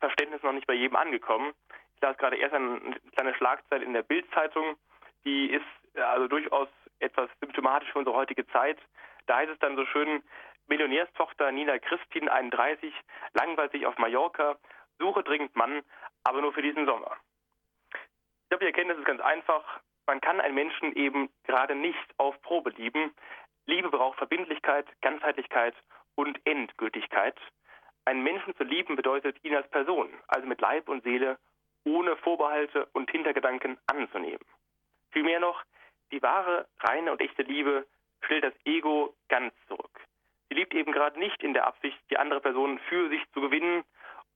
Verständnis 0.00 0.42
noch 0.42 0.52
nicht 0.52 0.66
bei 0.66 0.74
jedem 0.74 0.96
angekommen. 0.96 1.52
Ich 1.98 2.02
las 2.02 2.16
gerade 2.16 2.36
erst 2.36 2.54
eine 2.54 2.78
kleine 3.16 3.34
Schlagzeile 3.34 3.84
in 3.84 3.92
der 3.92 4.04
Bildzeitung, 4.04 4.76
die 5.24 5.50
ist 5.50 5.98
also 6.00 6.28
durchaus 6.28 6.68
etwas 7.00 7.28
symptomatisch 7.40 7.90
für 7.90 7.98
unsere 7.98 8.14
heutige 8.14 8.46
Zeit. 8.46 8.78
Da 9.26 9.38
heißt 9.38 9.50
es 9.50 9.58
dann 9.58 9.74
so 9.74 9.84
schön, 9.86 10.22
Millionärstochter 10.68 11.50
Nina 11.50 11.76
Christin, 11.80 12.28
31, 12.28 12.94
langweilt 13.32 13.72
sich 13.72 13.84
auf 13.84 13.98
Mallorca, 13.98 14.56
suche 15.00 15.24
dringend 15.24 15.56
Mann, 15.56 15.82
aber 16.22 16.40
nur 16.40 16.52
für 16.52 16.62
diesen 16.62 16.86
Sommer. 16.86 17.16
Ich 17.90 18.48
glaube, 18.50 18.64
die 18.64 18.66
Erkenntnis 18.66 18.98
ist 18.98 19.04
ganz 19.04 19.20
einfach. 19.20 19.80
Man 20.06 20.20
kann 20.20 20.40
einen 20.40 20.54
Menschen 20.54 20.94
eben 20.94 21.30
gerade 21.48 21.74
nicht 21.74 22.14
auf 22.16 22.40
Probe 22.42 22.70
lieben. 22.70 23.12
Liebe 23.66 23.90
braucht 23.90 24.18
Verbindlichkeit, 24.18 24.86
Ganzheitlichkeit 25.00 25.74
und 26.14 26.40
Endgültigkeit. 26.46 27.36
Einen 28.04 28.22
Menschen 28.22 28.54
zu 28.56 28.62
lieben 28.62 28.94
bedeutet, 28.94 29.36
ihn 29.42 29.56
als 29.56 29.68
Person, 29.70 30.08
also 30.28 30.46
mit 30.46 30.60
Leib 30.60 30.88
und 30.88 31.02
Seele, 31.02 31.38
ohne 31.84 32.16
Vorbehalte 32.16 32.86
und 32.92 33.10
Hintergedanken 33.10 33.78
anzunehmen. 33.86 34.44
Vielmehr 35.10 35.40
noch, 35.40 35.62
die 36.12 36.22
wahre, 36.22 36.66
reine 36.80 37.12
und 37.12 37.20
echte 37.20 37.42
Liebe 37.42 37.86
stellt 38.24 38.44
das 38.44 38.54
Ego 38.64 39.14
ganz 39.28 39.52
zurück. 39.66 40.00
Sie 40.48 40.54
liebt 40.54 40.74
eben 40.74 40.92
gerade 40.92 41.18
nicht 41.18 41.42
in 41.42 41.54
der 41.54 41.66
Absicht, 41.66 41.98
die 42.10 42.18
andere 42.18 42.40
Person 42.40 42.78
für 42.88 43.08
sich 43.08 43.22
zu 43.32 43.40
gewinnen 43.40 43.84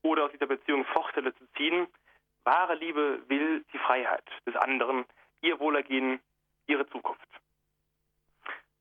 oder 0.03 0.25
aus 0.25 0.33
dieser 0.33 0.47
Beziehung 0.47 0.85
Vorteile 0.87 1.35
zu 1.35 1.47
ziehen. 1.57 1.87
Wahre 2.45 2.75
Liebe 2.75 3.23
will 3.29 3.65
die 3.73 3.79
Freiheit 3.79 4.25
des 4.47 4.57
anderen, 4.57 5.05
ihr 5.41 5.59
Wohlergehen, 5.59 6.21
ihre 6.67 6.87
Zukunft. 6.89 7.29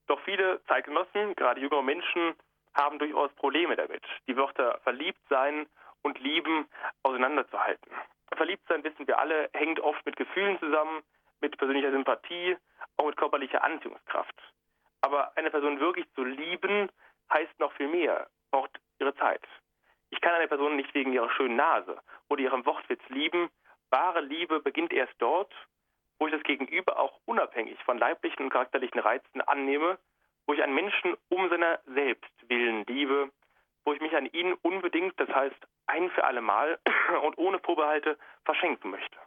Doch 0.07 0.19
viele 0.21 0.61
Zeitgenossen, 0.65 1.35
gerade 1.35 1.61
jüngere 1.61 1.83
Menschen, 1.83 2.35
haben 2.73 2.99
durchaus 2.99 3.31
Probleme 3.33 3.75
damit, 3.75 4.03
die 4.27 4.35
Wörter 4.35 4.79
verliebt 4.83 5.21
sein 5.29 5.67
und 6.01 6.19
lieben 6.19 6.67
auseinanderzuhalten. 7.03 7.91
Verliebt 8.35 8.67
sein, 8.67 8.83
wissen 8.83 9.07
wir 9.07 9.19
alle, 9.19 9.49
hängt 9.53 9.79
oft 9.79 10.05
mit 10.05 10.15
Gefühlen 10.15 10.59
zusammen, 10.59 11.03
mit 11.41 11.57
persönlicher 11.57 11.91
Sympathie, 11.91 12.57
auch 12.97 13.05
mit 13.05 13.17
körperlicher 13.17 13.63
Anziehungskraft. 13.63 14.35
Aber 15.01 15.35
eine 15.35 15.51
Person 15.51 15.79
wirklich 15.79 16.11
zu 16.13 16.23
lieben, 16.23 16.89
heißt 17.31 17.59
noch 17.59 17.71
viel 17.73 17.87
mehr, 17.87 18.27
braucht 18.51 18.79
ihre 18.99 19.15
Zeit. 19.15 19.41
Ich 20.09 20.21
kann 20.21 20.33
eine 20.33 20.47
Person 20.47 20.75
nicht 20.75 20.93
wegen 20.93 21.13
ihrer 21.13 21.29
schönen 21.31 21.55
Nase 21.55 21.99
oder 22.29 22.41
ihrem 22.41 22.65
Wortwitz 22.65 23.01
lieben. 23.09 23.49
Wahre 23.89 24.21
Liebe 24.21 24.59
beginnt 24.59 24.93
erst 24.93 25.15
dort, 25.19 25.53
wo 26.19 26.27
ich 26.27 26.33
das 26.33 26.43
Gegenüber 26.43 26.99
auch 26.99 27.19
unabhängig 27.25 27.81
von 27.83 27.97
leiblichen 27.97 28.43
und 28.43 28.49
charakterlichen 28.51 28.99
Reizen 28.99 29.41
annehme, 29.41 29.97
wo 30.45 30.53
ich 30.53 30.61
einen 30.61 30.75
Menschen 30.75 31.15
um 31.29 31.49
seiner 31.49 31.79
selbst 31.85 32.49
willen 32.49 32.85
liebe, 32.85 33.31
wo 33.85 33.93
ich 33.93 34.01
mich 34.01 34.15
an 34.15 34.27
ihn 34.27 34.53
unbedingt, 34.61 35.19
das 35.19 35.29
heißt 35.29 35.67
ein 35.87 36.09
für 36.11 36.23
alle 36.23 36.41
Mal 36.41 36.79
und 37.23 37.37
ohne 37.37 37.59
Vorbehalte 37.59 38.17
verschenken 38.45 38.91
möchte. 38.91 39.17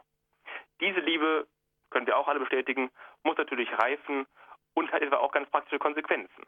Diese 0.79 0.99
Liebe, 0.99 1.47
können 1.89 2.07
wir 2.07 2.17
auch 2.17 2.27
alle 2.27 2.39
bestätigen, 2.39 2.89
muss 3.23 3.37
natürlich 3.37 3.71
reifen 3.77 4.25
und 4.73 4.91
hat 4.91 5.01
etwa 5.01 5.17
auch 5.17 5.31
ganz 5.31 5.49
praktische 5.49 5.79
Konsequenzen. 5.79 6.43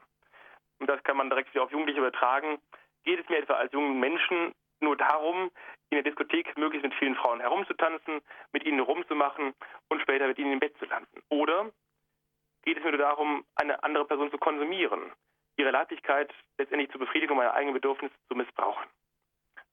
Und 0.79 0.87
das 0.87 1.03
kann 1.03 1.17
man 1.17 1.29
direkt 1.29 1.53
wieder 1.53 1.63
auf 1.63 1.71
Jugendliche 1.71 1.99
übertragen. 1.99 2.59
Geht 3.03 3.19
es 3.19 3.29
mir 3.29 3.37
etwa 3.37 3.53
als 3.53 3.71
jungen 3.71 3.99
Menschen 3.99 4.53
nur 4.79 4.95
darum, 4.95 5.51
in 5.89 5.95
der 5.95 6.03
Diskothek 6.03 6.57
möglichst 6.57 6.83
mit 6.83 6.93
vielen 6.95 7.15
Frauen 7.15 7.39
herumzutanzen, 7.39 8.21
mit 8.51 8.65
ihnen 8.65 8.79
rumzumachen 8.79 9.53
und 9.89 10.01
später 10.01 10.27
mit 10.27 10.37
ihnen 10.37 10.53
im 10.53 10.59
Bett 10.59 10.77
zu 10.77 10.85
landen? 10.85 11.21
Oder 11.29 11.71
geht 12.63 12.77
es 12.77 12.83
mir 12.83 12.91
nur 12.91 12.99
darum, 12.99 13.45
eine 13.55 13.81
andere 13.83 14.05
Person 14.05 14.29
zu 14.29 14.37
konsumieren, 14.37 15.13
ihre 15.57 15.71
Leiblichkeit 15.71 16.33
letztendlich 16.57 16.89
zur 16.91 16.99
Befriedigung 16.99 17.37
meiner 17.37 17.53
eigenen 17.53 17.73
Bedürfnisse 17.73 18.15
zu 18.27 18.35
missbrauchen? 18.35 18.85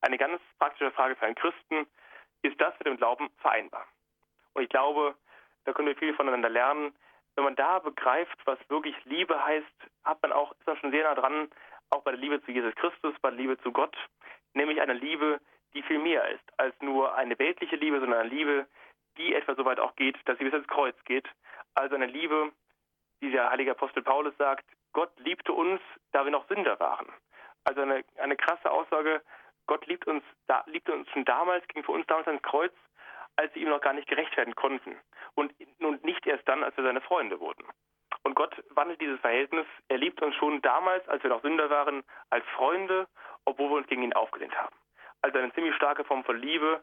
Eine 0.01 0.19
ganz 0.19 0.41
praktische 0.59 0.91
Frage 0.91 1.17
für 1.17 1.27
einen 1.27 1.35
Christen, 1.35 1.87
ist 2.43 2.61
das 2.61 2.75
mit 2.79 2.87
dem 2.87 2.97
Glauben 2.97 3.31
vereinbar? 3.39 3.87
Und 4.55 4.63
ich 4.63 4.69
glaube, 4.69 5.15
da 5.65 5.73
können 5.73 5.89
wir 5.89 5.97
viel 5.97 6.15
voneinander 6.15 6.51
lernen. 6.51 6.95
Wenn 7.37 7.45
man 7.45 7.57
da 7.57 7.79
begreift, 7.79 8.39
was 8.45 8.59
wirklich 8.69 8.95
Liebe 9.05 9.43
heißt, 9.45 9.67
hat 10.05 10.23
man 10.23 10.33
auch, 10.33 10.53
ist 10.53 10.67
man 10.67 10.77
schon 10.77 10.91
sehr 10.91 11.05
nah 11.05 11.15
dran, 11.15 11.51
auch 11.91 12.03
bei 12.03 12.13
der 12.13 12.21
Liebe 12.21 12.43
zu 12.45 12.53
Jesus 12.53 12.75
Christus, 12.75 13.15
bei 13.23 13.31
der 13.31 13.39
Liebe 13.39 13.59
zu 13.63 13.73
Gott, 13.73 13.97
nämlich 14.53 14.81
eine 14.81 14.93
Liebe, 14.93 15.41
die 15.75 15.83
viel 15.83 15.99
mehr 15.99 16.29
ist 16.29 16.45
als 16.59 16.75
nur 16.81 17.15
eine 17.15 17.39
weltliche 17.39 17.77
Liebe, 17.77 17.99
sondern 17.99 18.21
eine 18.21 18.29
Liebe, 18.29 18.67
die 19.17 19.35
etwa 19.35 19.55
so 19.55 19.65
weit 19.65 19.81
auch 19.81 19.97
geht, 19.97 20.17
dass 20.27 20.39
sie 20.39 20.45
bis 20.45 20.55
ins 20.55 20.69
Kreuz 20.69 20.97
geht. 21.05 21.29
Also 21.75 21.95
eine 21.95 22.07
Liebe, 22.07 22.53
wie 23.21 23.31
der 23.31 23.51
heilige 23.51 23.73
Apostel 23.73 24.03
Paulus 24.03 24.37
sagt, 24.37 24.65
Gott 24.95 25.13
liebte 25.19 25.53
uns, 25.53 25.81
da 26.13 26.25
wir 26.25 26.31
noch 26.31 26.49
Sünder 26.49 26.81
waren. 26.81 27.13
Also 27.65 27.83
eine, 27.83 28.05
eine 28.17 28.37
krasse 28.37 28.71
Aussage, 28.71 29.21
Gott 29.67 29.87
liebt 29.87 30.07
uns, 30.07 30.23
da, 30.47 30.65
liebte 30.67 30.93
uns 30.93 31.09
schon 31.11 31.25
damals, 31.25 31.67
ging 31.69 31.83
für 31.85 31.93
uns 31.93 32.07
damals 32.07 32.27
ans 32.29 32.43
Kreuz, 32.43 32.73
als 33.37 33.55
wir 33.55 33.63
ihm 33.63 33.71
noch 33.71 33.81
gar 33.81 33.93
nicht 33.93 34.09
gerecht 34.09 34.37
werden 34.37 34.55
konnten. 34.55 34.97
Und, 35.35 35.53
und 35.81 36.05
nicht 36.05 36.27
erst 36.27 36.47
dann, 36.49 36.63
als 36.63 36.77
wir 36.77 36.85
seine 36.85 37.01
Freunde 37.01 37.41
wurden. 37.41 37.65
Und 38.23 38.35
Gott 38.37 38.55
wandelt 38.71 39.01
dieses 39.01 39.21
Verhältnis. 39.21 39.67
Er 39.89 39.99
liebt 39.99 40.23
uns 40.23 40.35
schon 40.37 40.63
damals, 40.63 41.07
als 41.09 41.23
wir 41.23 41.31
noch 41.31 41.43
Sünder 41.43 41.69
waren, 41.71 42.05
als 42.31 42.45
Freunde, 42.57 43.09
obwohl 43.45 43.71
wir 43.71 43.77
uns 43.77 43.89
gegen 43.89 44.03
ihn 44.03 44.13
aufgelehnt 44.15 44.57
haben. 44.57 44.75
Also 45.23 45.39
eine 45.39 45.53
ziemlich 45.55 45.75
starke 45.75 46.05
Form 46.05 46.25
von 46.25 46.39
Liebe. 46.39 46.83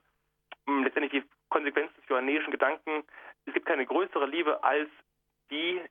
Hm, 0.67 0.83
letztendlich 0.83 1.23
die 1.23 1.29
Konsequenz 1.49 1.93
des 1.95 2.07
johannäischen 2.09 2.51
Gedanken. 2.51 3.03
Es 3.45 3.53
gibt 3.53 3.65
keine 3.65 3.85
größere 3.85 4.25
Liebe, 4.25 4.63
als 4.63 4.89
die, 5.49 5.81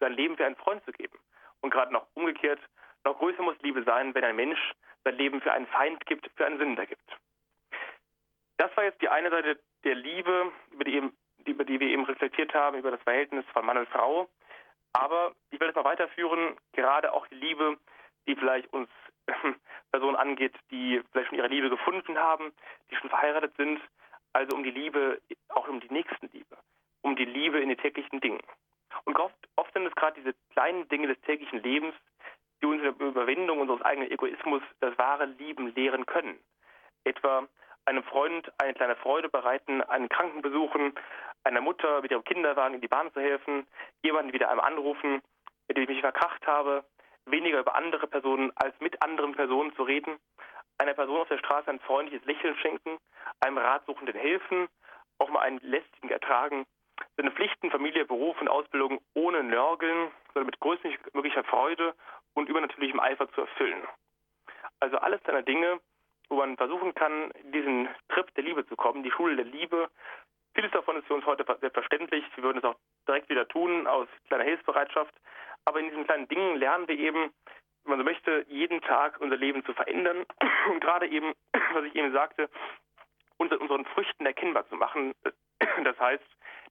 sein 0.00 0.12
Leben 0.12 0.36
für 0.36 0.44
einen 0.44 0.56
Freund 0.56 0.84
zu 0.84 0.92
geben. 0.92 1.18
Und 1.64 1.70
gerade 1.70 1.94
noch 1.94 2.06
umgekehrt, 2.12 2.60
noch 3.04 3.18
größer 3.18 3.42
muss 3.42 3.56
Liebe 3.62 3.82
sein, 3.84 4.14
wenn 4.14 4.22
ein 4.22 4.36
Mensch 4.36 4.60
sein 5.02 5.16
Leben 5.16 5.40
für 5.40 5.50
einen 5.50 5.66
Feind 5.66 6.04
gibt, 6.04 6.30
für 6.36 6.44
einen 6.44 6.58
Sünder 6.58 6.84
gibt. 6.84 7.18
Das 8.58 8.76
war 8.76 8.84
jetzt 8.84 9.00
die 9.00 9.08
eine 9.08 9.30
Seite 9.30 9.58
der 9.82 9.94
Liebe, 9.94 10.52
über 10.72 10.84
die, 10.84 10.94
eben, 10.94 11.16
über 11.46 11.64
die 11.64 11.80
wir 11.80 11.88
eben 11.88 12.04
reflektiert 12.04 12.52
haben, 12.52 12.76
über 12.76 12.90
das 12.90 13.00
Verhältnis 13.00 13.46
von 13.54 13.64
Mann 13.64 13.78
und 13.78 13.88
Frau. 13.88 14.28
Aber 14.92 15.32
ich 15.48 15.58
will 15.58 15.70
es 15.70 15.74
mal 15.74 15.86
weiterführen, 15.86 16.54
gerade 16.74 17.14
auch 17.14 17.26
die 17.28 17.36
Liebe, 17.36 17.78
die 18.26 18.36
vielleicht 18.36 18.70
uns 18.74 18.90
Personen 19.90 20.16
angeht, 20.16 20.54
die 20.70 21.00
vielleicht 21.12 21.30
schon 21.30 21.38
ihre 21.38 21.48
Liebe 21.48 21.70
gefunden 21.70 22.18
haben, 22.18 22.52
die 22.90 22.96
schon 22.96 23.08
verheiratet 23.08 23.56
sind. 23.56 23.80
Also 24.34 24.54
um 24.54 24.64
die 24.64 24.70
Liebe, 24.70 25.18
auch 25.48 25.66
um 25.66 25.80
die 25.80 25.90
Nächstenliebe, 25.90 26.58
um 27.00 27.16
die 27.16 27.24
Liebe 27.24 27.58
in 27.60 27.70
den 27.70 27.78
täglichen 27.78 28.20
Dingen. 28.20 28.42
Und 29.04 29.18
oft, 29.18 29.36
oft 29.56 29.72
sind 29.72 29.86
es 29.86 29.94
gerade 29.94 30.20
diese 30.20 30.34
kleinen 30.52 30.88
Dinge 30.88 31.08
des 31.08 31.20
täglichen 31.22 31.62
Lebens, 31.62 31.94
die 32.62 32.66
uns 32.66 32.82
in 32.82 32.96
der 32.98 33.08
Überwindung 33.08 33.60
unseres 33.60 33.82
eigenen 33.82 34.10
Egoismus 34.10 34.62
das 34.80 34.96
wahre 34.98 35.26
Lieben 35.26 35.74
lehren 35.74 36.06
können. 36.06 36.38
Etwa 37.04 37.46
einem 37.84 38.02
Freund 38.04 38.50
eine 38.58 38.74
kleine 38.74 38.96
Freude 38.96 39.28
bereiten, 39.28 39.82
einen 39.82 40.08
Kranken 40.08 40.40
besuchen, 40.40 40.94
einer 41.44 41.60
Mutter 41.60 42.00
mit 42.00 42.10
ihrem 42.10 42.24
Kinderwagen 42.24 42.74
in 42.74 42.80
die 42.80 42.88
Bahn 42.88 43.12
zu 43.12 43.20
helfen, 43.20 43.66
jemanden 44.02 44.32
wieder 44.32 44.50
einmal 44.50 44.66
anrufen, 44.66 45.20
mit 45.68 45.76
dem 45.76 45.82
ich 45.82 45.90
mich 45.90 46.00
verkracht 46.00 46.46
habe, 46.46 46.84
weniger 47.26 47.60
über 47.60 47.74
andere 47.74 48.06
Personen 48.06 48.52
als 48.56 48.78
mit 48.80 49.02
anderen 49.02 49.34
Personen 49.34 49.74
zu 49.76 49.82
reden, 49.82 50.18
einer 50.78 50.94
Person 50.94 51.20
auf 51.20 51.28
der 51.28 51.38
Straße 51.38 51.70
ein 51.70 51.80
freundliches 51.80 52.26
Lächeln 52.26 52.56
schenken, 52.56 52.98
einem 53.40 53.58
Ratsuchenden 53.58 54.16
helfen, 54.16 54.68
auch 55.18 55.28
mal 55.28 55.40
einen 55.40 55.60
lästigen 55.60 56.10
ertragen, 56.10 56.66
seine 57.16 57.30
Pflichten, 57.30 57.70
Familie, 57.70 58.04
Beruf 58.04 58.40
und 58.40 58.48
Ausbildung 58.48 59.00
ohne 59.14 59.42
Nörgeln, 59.42 60.10
sondern 60.32 60.46
mit 60.46 60.60
größtmöglicher 60.60 61.44
Freude 61.44 61.94
und 62.34 62.48
übernatürlichem 62.48 63.00
Eifer 63.00 63.30
zu 63.32 63.42
erfüllen. 63.42 63.82
Also 64.80 64.98
alles 64.98 65.22
deiner 65.22 65.42
Dinge, 65.42 65.80
wo 66.28 66.36
man 66.36 66.56
versuchen 66.56 66.94
kann, 66.94 67.32
diesen 67.52 67.88
Trip 68.08 68.32
der 68.34 68.44
Liebe 68.44 68.66
zu 68.66 68.76
kommen, 68.76 69.02
die 69.02 69.10
Schule 69.10 69.36
der 69.36 69.44
Liebe. 69.44 69.88
Vieles 70.54 70.70
davon 70.72 70.96
ist 70.96 71.06
für 71.06 71.14
uns 71.14 71.26
heute 71.26 71.44
selbstverständlich. 71.60 72.24
Wir 72.36 72.44
würden 72.44 72.58
es 72.58 72.64
auch 72.64 72.76
direkt 73.06 73.28
wieder 73.28 73.46
tun 73.48 73.86
aus 73.86 74.08
kleiner 74.28 74.44
Hilfsbereitschaft. 74.44 75.14
Aber 75.64 75.80
in 75.80 75.88
diesen 75.88 76.04
kleinen 76.04 76.28
Dingen 76.28 76.56
lernen 76.56 76.88
wir 76.88 76.98
eben, 76.98 77.32
wenn 77.84 77.90
man 77.90 77.98
so 77.98 78.04
möchte, 78.04 78.44
jeden 78.48 78.80
Tag 78.82 79.20
unser 79.20 79.36
Leben 79.36 79.64
zu 79.64 79.72
verändern 79.74 80.24
und 80.70 80.80
gerade 80.80 81.08
eben, 81.08 81.34
was 81.72 81.84
ich 81.84 81.94
eben 81.94 82.12
sagte, 82.12 82.48
unseren 83.36 83.84
Früchten 83.86 84.26
erkennbar 84.26 84.68
zu 84.68 84.76
machen. 84.76 85.14
Das 85.82 85.98
heißt, 85.98 86.24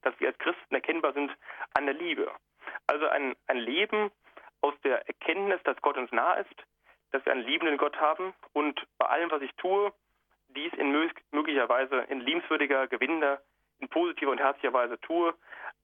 dass 0.03 0.19
wir 0.19 0.29
als 0.29 0.37
Christen 0.37 0.75
erkennbar 0.75 1.13
sind 1.13 1.31
an 1.73 1.85
der 1.85 1.95
Liebe. 1.95 2.31
Also 2.87 3.07
ein, 3.07 3.35
ein 3.47 3.57
Leben 3.57 4.11
aus 4.61 4.73
der 4.83 5.07
Erkenntnis, 5.07 5.61
dass 5.63 5.81
Gott 5.81 5.97
uns 5.97 6.11
nah 6.11 6.33
ist, 6.35 6.55
dass 7.11 7.25
wir 7.25 7.31
einen 7.31 7.45
liebenden 7.45 7.77
Gott 7.77 7.99
haben 7.99 8.33
und 8.53 8.81
bei 8.97 9.05
allem, 9.05 9.29
was 9.31 9.41
ich 9.41 9.53
tue, 9.55 9.93
dies 10.49 10.73
in 10.73 10.91
möglicher 11.31 12.09
in 12.09 12.21
liebenswürdiger, 12.21 12.87
gewinnender, 12.87 13.41
in 13.79 13.89
positiver 13.89 14.31
und 14.31 14.39
herzlicher 14.39 14.73
Weise 14.73 14.99
tue, 15.01 15.33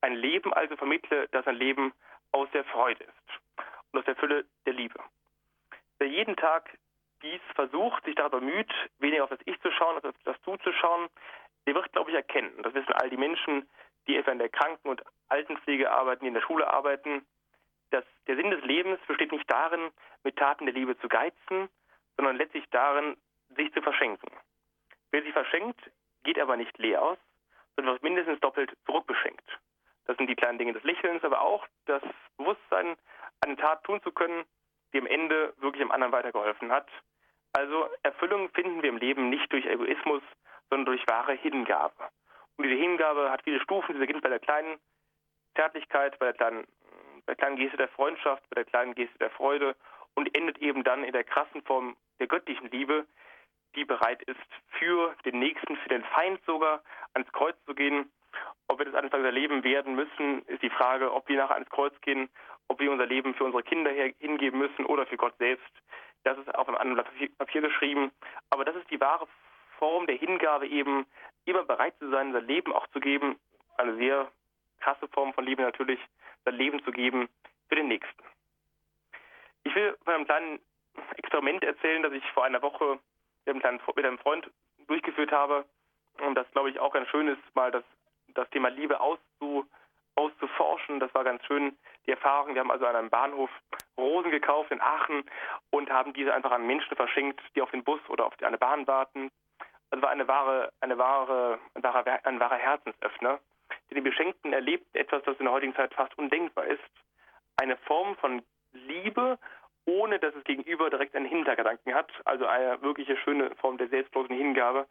ein 0.02 0.16
Leben 0.16 0.54
also 0.54 0.76
vermittle, 0.76 1.28
das 1.30 1.46
ein 1.48 1.56
Leben 1.56 1.94
aus 2.32 2.50
der 2.52 2.64
Freude 2.66 3.04
ist 3.04 3.66
und 3.92 4.00
aus 4.00 4.06
der 4.06 4.16
Fülle 4.16 4.46
der 4.66 4.74
Liebe. 4.74 5.00
Wer 5.98 6.08
jeden 6.08 6.36
Tag 6.36 6.78
dies 7.22 7.42
versucht, 7.56 8.06
sich 8.06 8.16
daran 8.16 8.40
bemüht, 8.40 8.72
weniger 9.00 9.26
auf 9.26 9.30
das 9.30 9.40
Ich 9.46 9.60
zu 9.62 9.72
schauen, 9.72 9.96
als 9.96 10.06
auf 10.06 10.16
das 10.24 10.40
Du 10.42 10.56
zu 10.58 10.72
schauen, 10.74 11.10
der 11.68 11.76
wird, 11.76 11.92
glaube 11.92 12.10
ich, 12.12 12.16
erkennen. 12.16 12.64
Das 12.64 12.74
wissen 12.74 12.94
all 12.94 13.10
die 13.10 13.18
Menschen, 13.18 13.70
die 14.08 14.18
etwa 14.18 14.32
in 14.32 14.40
der 14.40 14.50
Kranken- 14.50 14.90
und 14.90 15.04
Altenpflege 15.28 15.92
arbeiten, 15.92 16.24
die 16.24 16.30
in 16.30 16.34
der 16.34 16.42
Schule 16.42 16.72
arbeiten, 16.72 17.26
dass 17.92 18.06
der 18.28 18.36
Sinn 18.36 18.52
des 18.52 18.64
Lebens 18.64 19.00
besteht 19.08 19.32
nicht 19.32 19.50
darin, 19.52 19.92
mit 20.24 20.38
Taten 20.38 20.66
der 20.66 20.74
Liebe 20.74 20.98
zu 21.00 21.08
geizen, 21.08 21.70
sondern 22.18 22.38
letztlich 22.38 22.66
darin, 22.72 23.18
sich 23.56 23.72
zu 23.74 23.82
verschenken. 23.82 24.30
Wer 25.12 25.24
sich 25.24 25.34
verschenkt, 25.34 25.80
geht 26.24 26.40
aber 26.40 26.58
nicht 26.58 26.78
leer 26.78 27.02
aus, 27.02 27.18
sondern 27.76 27.96
wird 27.96 28.04
mindestens 28.04 28.40
doppelt 28.42 28.72
zurückbeschenkt. 28.86 29.60
Das 30.06 30.18
sind 30.18 30.28
die 30.28 30.36
kleinen 30.36 30.58
Dinge 30.58 30.74
des 30.74 30.84
Lächelns, 30.84 31.24
aber 31.24 31.42
auch 31.42 31.66
das 31.86 32.02
Bewusstsein, 32.38 32.98
eine 33.42 33.56
Tat 33.56 33.84
tun 33.84 34.02
zu 34.02 34.12
können, 34.12 34.44
die 34.94 35.00
am 35.00 35.08
Ende 35.08 35.54
wirklich 35.58 35.82
dem 35.82 35.92
anderen 35.92 36.12
weitergeholfen 36.12 36.72
hat. 36.72 36.88
Also 37.54 37.90
Erfüllung 38.04 38.50
finden 38.50 38.82
wir 38.82 38.90
im 38.90 38.98
Leben 38.98 39.30
nicht 39.30 39.52
durch 39.52 39.66
Egoismus, 39.66 40.22
sondern 40.70 40.86
durch 40.86 41.08
wahre 41.08 41.34
Hingabe. 41.34 42.10
Und 42.60 42.66
diese 42.66 42.76
Hingabe 42.76 43.32
hat 43.32 43.42
viele 43.44 43.62
Stufen. 43.62 43.94
Sie 43.94 44.00
beginnt 44.00 44.22
bei 44.22 44.28
der 44.28 44.40
kleinen 44.40 44.80
Zärtlichkeit, 45.56 46.20
bei 46.20 46.26
der 46.26 46.34
kleinen, 46.34 46.68
bei 47.26 47.34
der 47.34 47.36
kleinen 47.38 47.56
Geste 47.56 47.78
der 47.78 47.88
Freundschaft, 47.88 48.44
bei 48.50 48.56
der 48.56 48.66
kleinen 48.66 48.96
Geste 48.96 49.18
der 49.18 49.30
Freude 49.30 49.78
und 50.14 50.36
endet 50.36 50.58
eben 50.58 50.84
dann 50.84 51.06
in 51.06 51.14
der 51.14 51.24
krassen 51.24 51.62
Form 51.62 51.96
der 52.20 52.28
göttlichen 52.28 52.70
Liebe, 52.70 53.06
die 53.76 53.86
bereit 53.86 54.22
ist, 54.24 54.40
für 54.78 55.16
den 55.24 55.40
Nächsten, 55.40 55.78
für 55.78 55.88
den 55.88 56.04
Feind 56.04 56.42
sogar 56.46 56.84
ans 57.14 57.32
Kreuz 57.32 57.56
zu 57.66 57.74
gehen. 57.74 58.12
Ob 58.68 58.80
wir 58.80 58.92
das 58.92 59.10
Tages 59.10 59.26
erleben 59.26 59.64
werden 59.64 59.96
müssen, 59.96 60.42
ist 60.48 60.62
die 60.62 60.70
Frage, 60.70 61.14
ob 61.14 61.30
wir 61.30 61.38
nachher 61.38 61.56
ans 61.56 61.70
Kreuz 61.70 61.94
gehen, 62.02 62.30
ob 62.68 62.82
wir 62.82 62.92
unser 62.92 63.06
Leben 63.06 63.36
für 63.36 63.46
unsere 63.46 63.64
Kinder 63.64 63.92
hingeben 64.20 64.60
müssen 64.60 64.86
oder 64.86 65.06
für 65.06 65.16
Gott 65.16 65.38
selbst. 65.38 65.72
Das 66.26 66.38
ist 66.38 66.54
auf 66.54 66.68
einem 66.68 66.78
anderen 66.78 67.06
Blatt 67.06 67.38
Papier 67.38 67.62
geschrieben. 67.62 68.12
Aber 68.50 68.66
das 68.66 68.76
ist 68.76 68.92
die 68.92 69.00
wahre 69.00 69.30
Form 69.80 70.06
der 70.06 70.18
Hingabe 70.18 70.68
eben, 70.68 71.08
immer 71.46 71.64
bereit 71.64 71.98
zu 71.98 72.10
sein, 72.12 72.34
sein 72.34 72.46
Leben 72.46 72.74
auch 72.74 72.88
zu 72.90 73.00
geben. 73.00 73.40
Eine 73.78 73.96
sehr 73.96 74.32
krasse 74.82 75.08
Form 75.08 75.34
von 75.34 75.46
Liebe 75.46 75.64
natürlich, 75.64 76.00
sein 76.46 76.56
Leben 76.56 76.84
zu 76.84 76.92
geben 76.92 77.28
für 77.68 77.76
den 77.76 77.88
Nächsten. 77.88 78.24
Ich 79.64 79.74
will 79.74 79.98
von 80.04 80.14
einem 80.14 80.26
kleinen 80.26 80.60
Experiment 81.18 81.64
erzählen, 81.64 82.04
das 82.04 82.14
ich 82.14 82.24
vor 82.32 82.46
einer 82.46 82.62
Woche 82.62 83.00
mit 83.46 83.66
einem, 83.66 83.80
mit 83.96 84.06
einem 84.06 84.20
Freund 84.20 84.50
durchgeführt 84.88 85.32
habe. 85.32 85.66
Und 86.20 86.36
das, 86.36 86.50
glaube 86.52 86.70
ich, 86.70 86.80
auch 86.80 86.94
ganz 86.94 87.08
schön 87.10 87.28
ist, 87.28 87.56
mal 87.56 87.72
das, 87.72 87.84
das 88.30 88.50
Thema 88.50 88.70
Liebe 88.70 89.00
auszu, 89.00 89.66
auszuforschen. 90.16 91.00
Das 91.00 91.14
war 91.14 91.24
ganz 91.24 91.44
schön, 91.46 91.78
die 92.06 92.12
Erfahrung. 92.12 92.54
Wir 92.54 92.62
haben 92.62 92.72
also 92.72 92.86
an 92.86 92.96
einem 92.96 93.10
Bahnhof 93.10 93.50
Rosen 93.98 94.32
gekauft 94.32 94.72
in 94.72 94.82
Aachen 94.82 95.24
und 95.72 95.90
haben 95.90 96.14
diese 96.14 96.34
einfach 96.34 96.52
an 96.52 96.68
Menschen 96.68 96.96
verschenkt, 96.96 97.42
die 97.56 97.62
auf 97.62 97.72
den 97.72 97.84
Bus 97.84 98.02
oder 98.10 98.26
auf 98.26 98.34
eine 98.42 98.58
Bahn 98.58 98.86
warten. 98.88 99.32
Also 99.92 100.02
war 100.04 100.10
eine 100.12 100.28
wahre, 100.28 100.72
eine 100.82 100.98
wahre, 100.98 101.60
ein 101.74 101.84
wahrer, 101.84 102.20
ein 102.24 102.40
wahrer 102.40 102.58
Herzensöffner. 102.58 103.40
Denn 103.90 103.96
die 103.96 104.02
Beschenkten 104.02 104.54
erlebten 104.54 104.98
etwas, 104.98 105.24
das 105.24 105.38
in 105.40 105.46
der 105.46 105.54
heutigen 105.54 105.76
Zeit 105.76 105.94
fast 105.94 106.18
undenkbar 106.18 106.66
ist. 106.66 106.84
Eine 107.58 107.78
Form 107.78 108.16
von 108.18 108.44
Liebe, 108.74 109.40
ohne 109.86 110.20
dass 110.20 110.36
es 110.36 110.44
gegenüber 110.44 110.90
direkt 110.90 111.16
einen 111.16 111.26
Hintergedanken 111.26 111.94
hat. 111.94 112.12
Also 112.26 112.46
eine 112.46 112.82
wirkliche 112.82 113.18
schöne 113.18 113.56
Form 113.56 113.78
der 113.78 113.90
selbstlosen 113.90 114.36
Hingabe. 114.36 114.88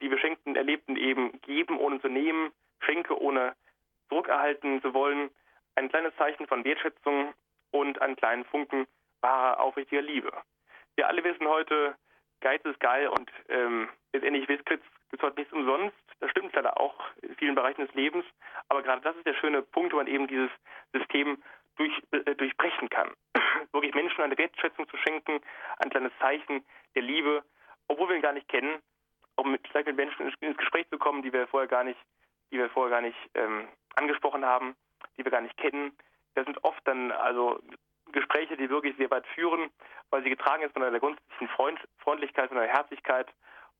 Die 0.00 0.08
Beschenkten 0.08 0.56
erlebten 0.56 0.96
eben 0.96 1.40
geben 1.42 1.78
ohne 1.78 2.00
zu 2.00 2.08
nehmen, 2.08 2.52
Schenke 2.80 3.20
ohne 3.20 3.54
zurückerhalten 4.08 4.82
zu 4.82 4.92
wollen. 4.92 5.30
Ein 5.76 5.88
kleines 5.88 6.14
Zeichen 6.16 6.46
von 6.46 6.64
Wertschätzung 6.64 7.32
und 7.70 8.02
einen 8.02 8.16
kleinen 8.16 8.44
Funken 8.44 8.86
wahrer, 9.20 9.60
aufrichtiger 9.60 10.02
Liebe. 10.02 10.32
Wir 10.96 11.08
alle 11.08 11.24
wissen 11.24 11.48
heute, 11.48 11.96
Geiz 12.44 12.62
ist 12.64 12.78
geil 12.78 13.08
und 13.08 13.30
ähm, 13.48 13.88
letztendlich 14.12 14.46
gibt 14.46 14.70
es 14.70 15.36
nichts 15.36 15.52
umsonst. 15.52 15.96
Das 16.20 16.30
stimmt 16.30 16.54
leider 16.54 16.78
auch 16.78 16.94
in 17.22 17.34
vielen 17.36 17.54
Bereichen 17.54 17.80
des 17.86 17.94
Lebens. 17.94 18.24
Aber 18.68 18.82
gerade 18.82 19.00
das 19.00 19.16
ist 19.16 19.26
der 19.26 19.34
schöne 19.34 19.62
Punkt, 19.62 19.94
wo 19.94 19.96
man 19.96 20.06
eben 20.06 20.28
dieses 20.28 20.50
System 20.92 21.42
durch, 21.76 21.90
äh, 22.10 22.34
durchbrechen 22.34 22.90
kann. 22.90 23.10
Wirklich 23.72 23.94
Menschen 23.94 24.22
eine 24.22 24.36
Wertschätzung 24.36 24.86
zu 24.90 24.96
schenken, 24.98 25.40
ein 25.78 25.88
kleines 25.88 26.12
Zeichen 26.20 26.62
der 26.94 27.02
Liebe, 27.02 27.42
obwohl 27.88 28.10
wir 28.10 28.16
ihn 28.16 28.22
gar 28.22 28.34
nicht 28.34 28.48
kennen, 28.48 28.78
um 29.36 29.50
mit, 29.50 29.66
vielleicht 29.66 29.86
mit 29.86 29.96
Menschen 29.96 30.30
ins 30.40 30.58
Gespräch 30.58 30.86
zu 30.90 30.98
kommen, 30.98 31.22
die 31.22 31.32
wir 31.32 31.46
vorher 31.46 31.68
gar 31.68 31.82
nicht, 31.82 31.98
die 32.52 32.58
wir 32.58 32.68
vorher 32.68 32.90
gar 32.90 33.00
nicht 33.00 33.18
ähm, 33.34 33.68
angesprochen 33.96 34.44
haben, 34.44 34.76
die 35.16 35.24
wir 35.24 35.32
gar 35.32 35.40
nicht 35.40 35.56
kennen. 35.56 35.96
Das 36.34 36.44
sind 36.44 36.62
oft 36.62 36.86
dann 36.86 37.10
also 37.10 37.58
Gespräche, 38.14 38.56
die 38.56 38.70
wirklich 38.70 38.96
sehr 38.96 39.10
weit 39.10 39.26
führen, 39.34 39.70
weil 40.10 40.22
sie 40.22 40.30
getragen 40.30 40.62
ist 40.62 40.72
von 40.72 40.82
einer 40.82 40.98
grundsätzlichen 40.98 41.48
Freund, 41.48 41.78
Freundlichkeit, 41.98 42.48
von 42.48 42.58
einer 42.58 42.72
Herzlichkeit 42.72 43.28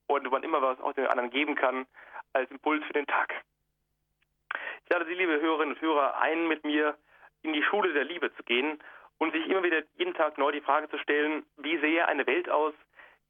und 0.07 0.31
man 0.31 0.43
immer 0.43 0.61
was 0.61 0.81
auch 0.81 0.93
den 0.93 1.07
anderen 1.07 1.31
geben 1.31 1.55
kann 1.55 1.87
als 2.33 2.51
Impuls 2.51 2.85
für 2.85 2.93
den 2.93 3.07
Tag. 3.07 3.33
Ich 4.85 4.93
lade 4.93 5.07
Sie, 5.07 5.15
liebe 5.15 5.41
Hörerinnen 5.41 5.75
und 5.75 5.81
Hörer, 5.81 6.21
ein, 6.21 6.47
mit 6.49 6.65
mir 6.65 6.97
in 7.43 7.53
die 7.53 7.63
Schule 7.63 7.93
der 7.93 8.05
Liebe 8.05 8.35
zu 8.35 8.43
gehen 8.43 8.79
und 9.19 9.33
sich 9.33 9.47
immer 9.47 9.63
wieder 9.63 9.83
jeden 9.97 10.15
Tag 10.15 10.37
neu 10.37 10.53
die 10.53 10.61
Frage 10.61 10.89
zu 10.91 10.99
stellen, 10.99 11.47
wie 11.57 11.79
sähe 11.79 12.07
eine 12.07 12.27
Welt 12.27 12.51
aus, 12.51 12.75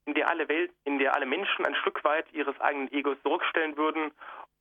in 0.05 0.13
der 0.13 0.29
alle 0.29 0.47
Welt, 0.49 0.71
in 0.83 0.99
der 0.99 1.15
alle 1.15 1.25
Menschen 1.25 1.65
ein 1.65 1.75
Stück 1.75 2.03
weit 2.03 2.25
ihres 2.33 2.59
eigenen 2.59 2.91
Egos 2.91 3.17
zurückstellen 3.23 3.77
würden 3.77 4.11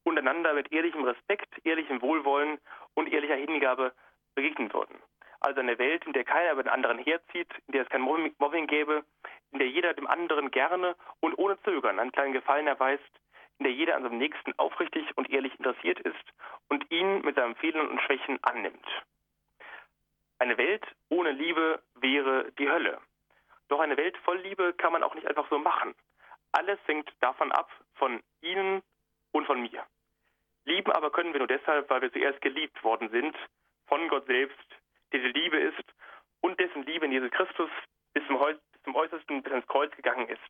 und 0.04 0.18
einander 0.18 0.54
mit 0.54 0.72
ehrlichem 0.72 1.04
Respekt, 1.04 1.48
ehrlichem 1.64 2.00
Wohlwollen 2.02 2.58
und 2.94 3.12
ehrlicher 3.12 3.36
Hingabe 3.36 3.92
begegnen 4.34 4.72
würden. 4.72 4.96
Also 5.44 5.60
eine 5.60 5.78
Welt, 5.78 6.06
in 6.06 6.14
der 6.14 6.24
keiner 6.24 6.52
über 6.52 6.62
den 6.62 6.72
anderen 6.72 6.96
herzieht, 6.96 7.52
in 7.66 7.72
der 7.72 7.82
es 7.82 7.90
kein 7.90 8.00
Mobbing 8.00 8.66
gäbe, 8.66 9.04
in 9.52 9.58
der 9.58 9.68
jeder 9.68 9.92
dem 9.92 10.06
anderen 10.06 10.50
gerne 10.50 10.96
und 11.20 11.34
ohne 11.36 11.60
Zögern 11.64 11.98
einen 11.98 12.12
kleinen 12.12 12.32
Gefallen 12.32 12.66
erweist, 12.66 13.20
in 13.58 13.64
der 13.64 13.74
jeder 13.74 13.94
an 13.94 14.04
seinem 14.04 14.16
Nächsten 14.16 14.58
aufrichtig 14.58 15.04
und 15.18 15.28
ehrlich 15.28 15.52
interessiert 15.58 16.00
ist 16.00 16.24
und 16.70 16.90
ihn 16.90 17.20
mit 17.20 17.36
seinen 17.36 17.56
Fehlern 17.56 17.88
und 17.88 18.00
Schwächen 18.00 18.38
annimmt. 18.42 18.86
Eine 20.38 20.56
Welt 20.56 20.86
ohne 21.10 21.32
Liebe 21.32 21.82
wäre 21.96 22.50
die 22.52 22.70
Hölle. 22.70 22.98
Doch 23.68 23.80
eine 23.80 23.98
Welt 23.98 24.16
voll 24.24 24.38
Liebe 24.38 24.72
kann 24.72 24.94
man 24.94 25.02
auch 25.02 25.14
nicht 25.14 25.26
einfach 25.26 25.50
so 25.50 25.58
machen. 25.58 25.94
Alles 26.52 26.78
hängt 26.86 27.12
davon 27.20 27.52
ab, 27.52 27.70
von 27.96 28.22
Ihnen 28.40 28.82
und 29.32 29.44
von 29.44 29.60
mir. 29.60 29.84
Lieben 30.64 30.90
aber 30.92 31.10
können 31.10 31.34
wir 31.34 31.40
nur 31.40 31.48
deshalb, 31.48 31.90
weil 31.90 32.00
wir 32.00 32.12
zuerst 32.14 32.40
geliebt 32.40 32.82
worden 32.82 33.10
sind, 33.10 33.36
von 33.88 34.08
Gott 34.08 34.24
selbst, 34.24 34.74
der 35.14 35.32
die 35.32 35.40
Liebe 35.40 35.58
ist 35.58 35.84
und 36.40 36.58
dessen 36.58 36.82
Liebe 36.84 37.06
in 37.06 37.12
Jesus 37.12 37.30
Christus 37.30 37.70
bis 38.12 38.26
zum, 38.26 38.38
bis 38.38 38.82
zum 38.82 38.94
Äußersten 38.94 39.42
bis 39.42 39.52
ins 39.52 39.66
Kreuz 39.66 39.94
gegangen 39.96 40.28
ist. 40.28 40.40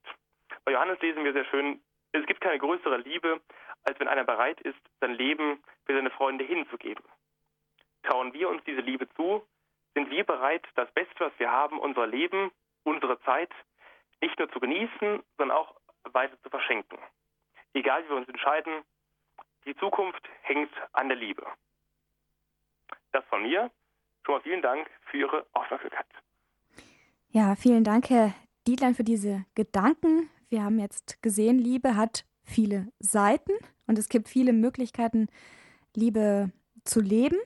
Bei 0.64 0.72
Johannes 0.72 1.00
lesen 1.00 1.24
wir 1.24 1.32
sehr 1.32 1.44
schön, 1.46 1.80
es 2.12 2.26
gibt 2.26 2.40
keine 2.40 2.58
größere 2.58 2.98
Liebe, 2.98 3.40
als 3.82 3.98
wenn 4.00 4.08
einer 4.08 4.24
bereit 4.24 4.60
ist, 4.60 4.78
sein 5.00 5.14
Leben 5.14 5.62
für 5.84 5.94
seine 5.94 6.10
Freunde 6.10 6.44
hinzugeben. 6.44 7.04
Trauen 8.04 8.32
wir 8.32 8.48
uns 8.48 8.62
diese 8.64 8.80
Liebe 8.80 9.08
zu, 9.14 9.46
sind 9.94 10.10
wir 10.10 10.24
bereit, 10.24 10.66
das 10.74 10.90
Beste, 10.92 11.20
was 11.20 11.32
wir 11.38 11.50
haben, 11.50 11.78
unser 11.78 12.06
Leben, 12.06 12.50
unsere 12.84 13.20
Zeit, 13.22 13.50
nicht 14.20 14.38
nur 14.38 14.50
zu 14.50 14.60
genießen, 14.60 15.22
sondern 15.36 15.56
auch 15.56 15.74
weiter 16.04 16.40
zu 16.42 16.50
verschenken. 16.50 16.98
Egal 17.74 18.04
wie 18.04 18.10
wir 18.10 18.16
uns 18.16 18.28
entscheiden, 18.28 18.82
die 19.66 19.76
Zukunft 19.76 20.28
hängt 20.42 20.72
an 20.92 21.08
der 21.08 21.16
Liebe. 21.16 21.46
Das 23.12 23.24
von 23.26 23.42
mir. 23.42 23.70
Schon 24.24 24.36
mal 24.36 24.40
vielen 24.40 24.62
Dank 24.62 24.88
für 25.10 25.18
Ihre 25.18 25.46
Aufmerksamkeit. 25.52 26.06
Ja, 27.28 27.56
vielen 27.56 27.84
Dank, 27.84 28.08
Herr 28.10 28.32
Dietlein, 28.66 28.94
für 28.94 29.04
diese 29.04 29.44
Gedanken. 29.54 30.30
Wir 30.48 30.62
haben 30.62 30.78
jetzt 30.78 31.22
gesehen, 31.22 31.58
Liebe 31.58 31.96
hat 31.96 32.24
viele 32.44 32.88
Seiten 33.00 33.52
und 33.86 33.98
es 33.98 34.08
gibt 34.08 34.28
viele 34.28 34.52
Möglichkeiten, 34.52 35.28
Liebe 35.94 36.50
zu 36.84 37.00
leben. 37.00 37.36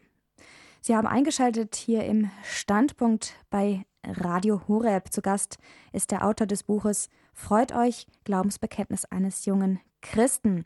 Sie 0.80 0.94
haben 0.94 1.08
eingeschaltet 1.08 1.74
hier 1.74 2.04
im 2.04 2.30
Standpunkt 2.44 3.34
bei 3.50 3.84
Radio 4.04 4.62
Horeb. 4.68 5.12
Zu 5.12 5.20
Gast 5.22 5.58
ist 5.92 6.12
der 6.12 6.24
Autor 6.24 6.46
des 6.46 6.62
Buches 6.62 7.08
Freut 7.32 7.72
euch, 7.72 8.06
Glaubensbekenntnis 8.24 9.04
eines 9.04 9.46
jungen 9.46 9.80
Christen. 10.02 10.64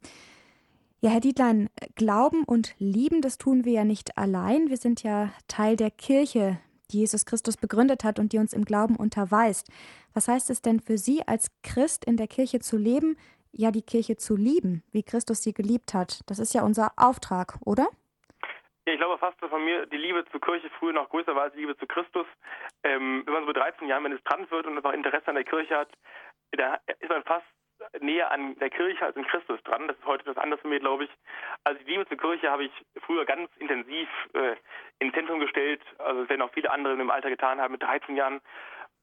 Ja, 1.05 1.11
Herr 1.11 1.19
Dietlein, 1.19 1.69
Glauben 1.97 2.45
und 2.45 2.77
Lieben, 2.79 3.23
das 3.23 3.37
tun 3.37 3.65
wir 3.65 3.73
ja 3.73 3.83
nicht 3.83 4.17
allein. 4.17 4.69
Wir 4.69 4.77
sind 4.77 5.03
ja 5.03 5.31
Teil 5.49 5.75
der 5.75 5.91
Kirche, 5.91 6.61
die 6.93 7.01
Jesus 7.01 7.27
Christus 7.27 7.57
begründet 7.57 8.05
hat 8.05 8.21
und 8.21 8.33
die 8.33 8.39
uns 8.39 8.53
im 8.53 8.65
Glauben 8.65 8.95
unterweist. 8.95 9.67
Was 10.15 10.29
heißt 10.29 10.49
es 10.49 10.63
denn 10.63 10.79
für 10.79 10.99
Sie 10.99 11.27
als 11.27 11.51
Christ 11.65 12.05
in 12.05 12.17
der 12.17 12.29
Kirche 12.29 12.61
zu 12.61 12.77
leben, 12.77 13.17
ja 13.51 13.73
die 13.73 13.83
Kirche 13.83 14.15
zu 14.15 14.37
lieben, 14.37 14.85
wie 14.93 15.03
Christus 15.03 15.43
sie 15.43 15.53
geliebt 15.53 15.93
hat? 15.93 16.21
Das 16.29 16.39
ist 16.39 16.55
ja 16.55 16.63
unser 16.63 16.93
Auftrag, 16.97 17.59
oder? 17.67 17.89
Ja, 18.87 18.93
ich 18.93 19.01
glaube 19.01 19.19
fast, 19.19 19.43
dass 19.43 19.51
von 19.51 19.65
mir 19.65 19.87
die 19.87 19.97
Liebe 19.97 20.25
zur 20.31 20.41
Kirche 20.41 20.71
früher 20.79 20.93
noch 20.93 21.09
größer 21.09 21.35
war 21.35 21.43
als 21.43 21.55
die 21.55 21.63
Liebe 21.63 21.77
zu 21.79 21.87
Christus. 21.89 22.27
Ähm, 22.85 23.25
wenn 23.27 23.35
man 23.35 23.43
so 23.43 23.49
mit 23.49 23.57
13 23.57 23.89
Jahren 23.89 24.05
Ministrant 24.05 24.49
wird 24.53 24.69
und 24.69 24.77
einfach 24.77 24.93
Interesse 24.93 25.27
an 25.27 25.35
der 25.35 25.43
Kirche 25.43 25.79
hat, 25.79 25.89
da 26.53 26.79
ist 27.01 27.09
man 27.09 27.25
fast 27.25 27.47
näher 28.01 28.31
an 28.31 28.57
der 28.59 28.71
Kirche 28.71 29.05
als 29.05 29.17
in 29.17 29.27
Christus 29.27 29.63
dran. 29.65 29.89
Das 29.89 29.97
ist 29.97 30.07
heute 30.07 30.25
das 30.25 30.37
andere 30.37 30.61
für 30.61 30.69
mich, 30.69 30.81
glaube 30.81 31.05
ich. 31.05 31.11
Also 31.65 31.81
die 31.83 31.91
Liebe 31.91 32.07
zur 32.07 32.17
Kirche 32.17 32.51
habe 32.51 32.65
ich 32.65 32.73
früher 33.05 33.25
ganz 33.25 33.51
intensiv 33.59 34.09
äh, 34.35 34.57
ins 34.99 35.15
Zentrum 35.15 35.41
gestellt. 35.41 35.83
Also 35.99 36.21
das 36.21 36.29
werden 36.29 36.43
auch 36.43 36.53
viele 36.53 36.71
andere 36.71 36.95
im 36.95 37.11
Alter 37.11 37.31
getan 37.31 37.61
haben 37.61 37.73
mit 37.73 37.83
13 37.83 38.17
Jahren. 38.17 38.41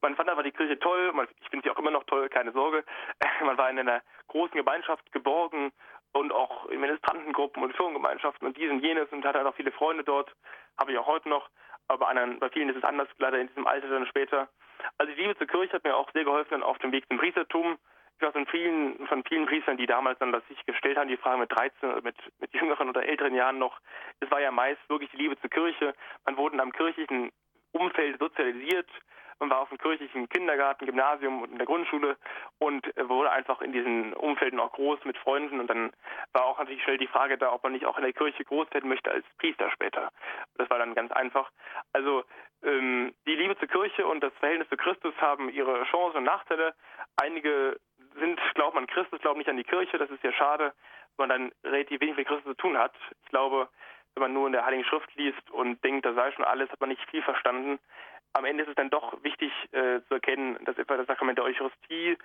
man 0.00 0.16
fand 0.16 0.28
aber 0.28 0.42
die 0.42 0.52
Kirche 0.52 0.78
toll, 0.78 1.12
man, 1.12 1.28
ich 1.40 1.48
finde 1.48 1.64
sie 1.64 1.70
auch 1.70 1.78
immer 1.78 1.90
noch 1.90 2.04
toll, 2.04 2.28
keine 2.28 2.52
Sorge. 2.52 2.84
Man 3.44 3.58
war 3.58 3.70
in 3.70 3.78
einer 3.78 4.02
großen 4.28 4.56
Gemeinschaft 4.56 5.10
geborgen 5.12 5.72
und 6.12 6.32
auch 6.32 6.66
in 6.66 6.80
Ministrantengruppen 6.80 7.62
und 7.62 7.76
Firmengemeinschaften 7.76 8.46
und 8.46 8.56
dies 8.56 8.70
und 8.70 8.80
jenes 8.80 9.08
und 9.10 9.24
hatte 9.24 9.46
auch 9.46 9.54
viele 9.54 9.72
Freunde 9.72 10.04
dort, 10.04 10.32
habe 10.78 10.92
ich 10.92 10.98
auch 10.98 11.06
heute 11.06 11.28
noch, 11.28 11.48
aber 11.88 12.06
bei, 12.06 12.06
anderen, 12.06 12.38
bei 12.38 12.48
vielen 12.50 12.68
ist 12.68 12.76
es 12.76 12.84
anders, 12.84 13.08
leider 13.18 13.38
in 13.38 13.48
diesem 13.48 13.66
Alter 13.66 13.88
dann 13.88 14.06
später. 14.06 14.48
Also 14.98 15.12
die 15.12 15.20
Liebe 15.20 15.36
zur 15.36 15.46
Kirche 15.46 15.74
hat 15.74 15.84
mir 15.84 15.96
auch 15.96 16.10
sehr 16.12 16.24
geholfen 16.24 16.50
dann 16.52 16.62
auf 16.62 16.78
dem 16.78 16.92
Weg 16.92 17.06
zum 17.08 17.18
Priestertum. 17.18 17.78
Weiß 18.20 18.32
von 18.32 18.46
vielen, 18.46 19.06
von 19.06 19.24
vielen 19.24 19.46
Priestern, 19.46 19.76
die 19.76 19.86
damals 19.86 20.18
dann 20.18 20.32
das 20.32 20.46
sich 20.48 20.64
gestellt 20.66 20.98
haben, 20.98 21.08
die 21.08 21.16
Frage 21.16 21.38
mit 21.38 21.52
13 21.52 21.90
oder 21.90 22.02
mit, 22.02 22.16
mit 22.40 22.52
jüngeren 22.52 22.88
oder 22.88 23.06
älteren 23.06 23.34
Jahren 23.34 23.58
noch, 23.58 23.80
es 24.20 24.30
war 24.30 24.40
ja 24.40 24.50
meist 24.50 24.80
wirklich 24.88 25.10
die 25.10 25.16
Liebe 25.16 25.38
zur 25.40 25.50
Kirche. 25.50 25.94
Man 26.26 26.36
wurde 26.36 26.54
in 26.54 26.60
einem 26.60 26.72
kirchlichen 26.72 27.30
Umfeld 27.72 28.18
sozialisiert, 28.18 28.88
man 29.40 29.48
war 29.48 29.60
auf 29.60 29.70
dem 29.70 29.78
kirchlichen 29.78 30.28
Kindergarten, 30.28 30.84
Gymnasium 30.84 31.40
und 31.40 31.52
in 31.52 31.56
der 31.56 31.66
Grundschule 31.66 32.18
und 32.58 32.86
wurde 32.96 33.32
einfach 33.32 33.62
in 33.62 33.72
diesen 33.72 34.12
Umfelden 34.12 34.60
auch 34.60 34.72
groß 34.72 35.02
mit 35.06 35.16
Freunden. 35.16 35.60
Und 35.60 35.68
dann 35.68 35.92
war 36.34 36.44
auch 36.44 36.58
natürlich 36.58 36.82
schnell 36.82 36.98
die 36.98 37.06
Frage 37.06 37.38
da, 37.38 37.50
ob 37.50 37.62
man 37.62 37.72
nicht 37.72 37.86
auch 37.86 37.96
in 37.96 38.04
der 38.04 38.12
Kirche 38.12 38.44
groß 38.44 38.70
werden 38.72 38.90
möchte 38.90 39.10
als 39.10 39.24
Priester 39.38 39.70
später. 39.70 40.10
Das 40.56 40.68
war 40.68 40.78
dann 40.78 40.94
ganz 40.94 41.10
einfach. 41.12 41.50
Also 41.94 42.22
ähm, 42.62 43.14
die 43.26 43.34
Liebe 43.34 43.56
zur 43.58 43.68
Kirche 43.68 44.06
und 44.06 44.20
das 44.20 44.34
Verhältnis 44.34 44.68
zu 44.68 44.76
Christus 44.76 45.14
haben 45.22 45.48
ihre 45.48 45.84
Chancen 45.84 46.18
und 46.18 46.24
Nachteile. 46.24 46.74
Einige 47.16 47.80
sind, 48.18 48.40
glauben 48.54 48.78
an 48.78 48.86
Christus, 48.86 49.20
glauben 49.20 49.38
nicht 49.38 49.50
an 49.50 49.56
die 49.56 49.64
Kirche. 49.64 49.98
Das 49.98 50.10
ist 50.10 50.22
ja 50.22 50.32
schade, 50.32 50.72
weil 51.16 51.28
man 51.28 51.28
dann 51.28 51.72
relativ 51.72 52.00
wenig 52.00 52.16
mit 52.16 52.26
Christus 52.26 52.44
zu 52.44 52.54
tun 52.54 52.78
hat. 52.78 52.94
Ich 53.24 53.30
glaube, 53.30 53.68
wenn 54.14 54.22
man 54.22 54.32
nur 54.32 54.46
in 54.46 54.52
der 54.52 54.64
Heiligen 54.64 54.84
Schrift 54.84 55.14
liest 55.14 55.50
und 55.50 55.82
denkt, 55.84 56.04
da 56.04 56.14
sei 56.14 56.32
schon 56.32 56.44
alles, 56.44 56.70
hat 56.70 56.80
man 56.80 56.90
nicht 56.90 57.02
viel 57.10 57.22
verstanden 57.22 57.78
am 58.32 58.44
Ende 58.44 58.62
ist 58.62 58.68
es 58.68 58.74
dann 58.76 58.90
doch 58.90 59.22
wichtig 59.22 59.52
äh, 59.72 60.00
zu 60.08 60.14
erkennen, 60.14 60.58
dass 60.64 60.78
etwa 60.78 60.96
das 60.96 61.06
Sakrament 61.06 61.38
der 61.38 61.44
Eucharistie 61.44 62.16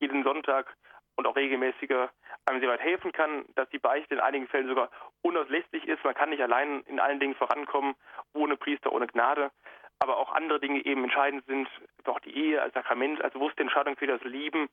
jeden 0.00 0.22
Sonntag 0.22 0.74
und 1.16 1.26
auch 1.26 1.36
regelmäßiger 1.36 2.10
einem 2.44 2.60
sehr 2.60 2.68
weit 2.68 2.80
helfen 2.80 3.12
kann, 3.12 3.46
dass 3.54 3.68
die 3.70 3.78
Beichte 3.78 4.14
in 4.14 4.20
einigen 4.20 4.48
Fällen 4.48 4.68
sogar 4.68 4.90
unauslässlich 5.22 5.86
ist. 5.88 6.04
Man 6.04 6.14
kann 6.14 6.30
nicht 6.30 6.42
allein 6.42 6.82
in 6.82 7.00
allen 7.00 7.20
Dingen 7.20 7.34
vorankommen, 7.34 7.94
ohne 8.34 8.56
Priester, 8.56 8.92
ohne 8.92 9.06
Gnade. 9.06 9.50
Aber 9.98 10.18
auch 10.18 10.34
andere 10.34 10.60
Dinge 10.60 10.84
eben 10.84 11.04
entscheidend 11.04 11.46
sind, 11.46 11.68
auch 12.04 12.20
die 12.20 12.36
Ehe 12.36 12.60
als 12.60 12.74
Sakrament, 12.74 13.22
als 13.22 13.32
bewusste 13.32 13.62
Entscheidung 13.62 13.96
für 13.96 14.06
das 14.06 14.22
Lieben 14.24 14.68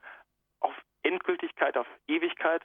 auf 0.63 0.73
Endgültigkeit, 1.03 1.77
auf 1.77 1.87
Ewigkeit. 2.07 2.63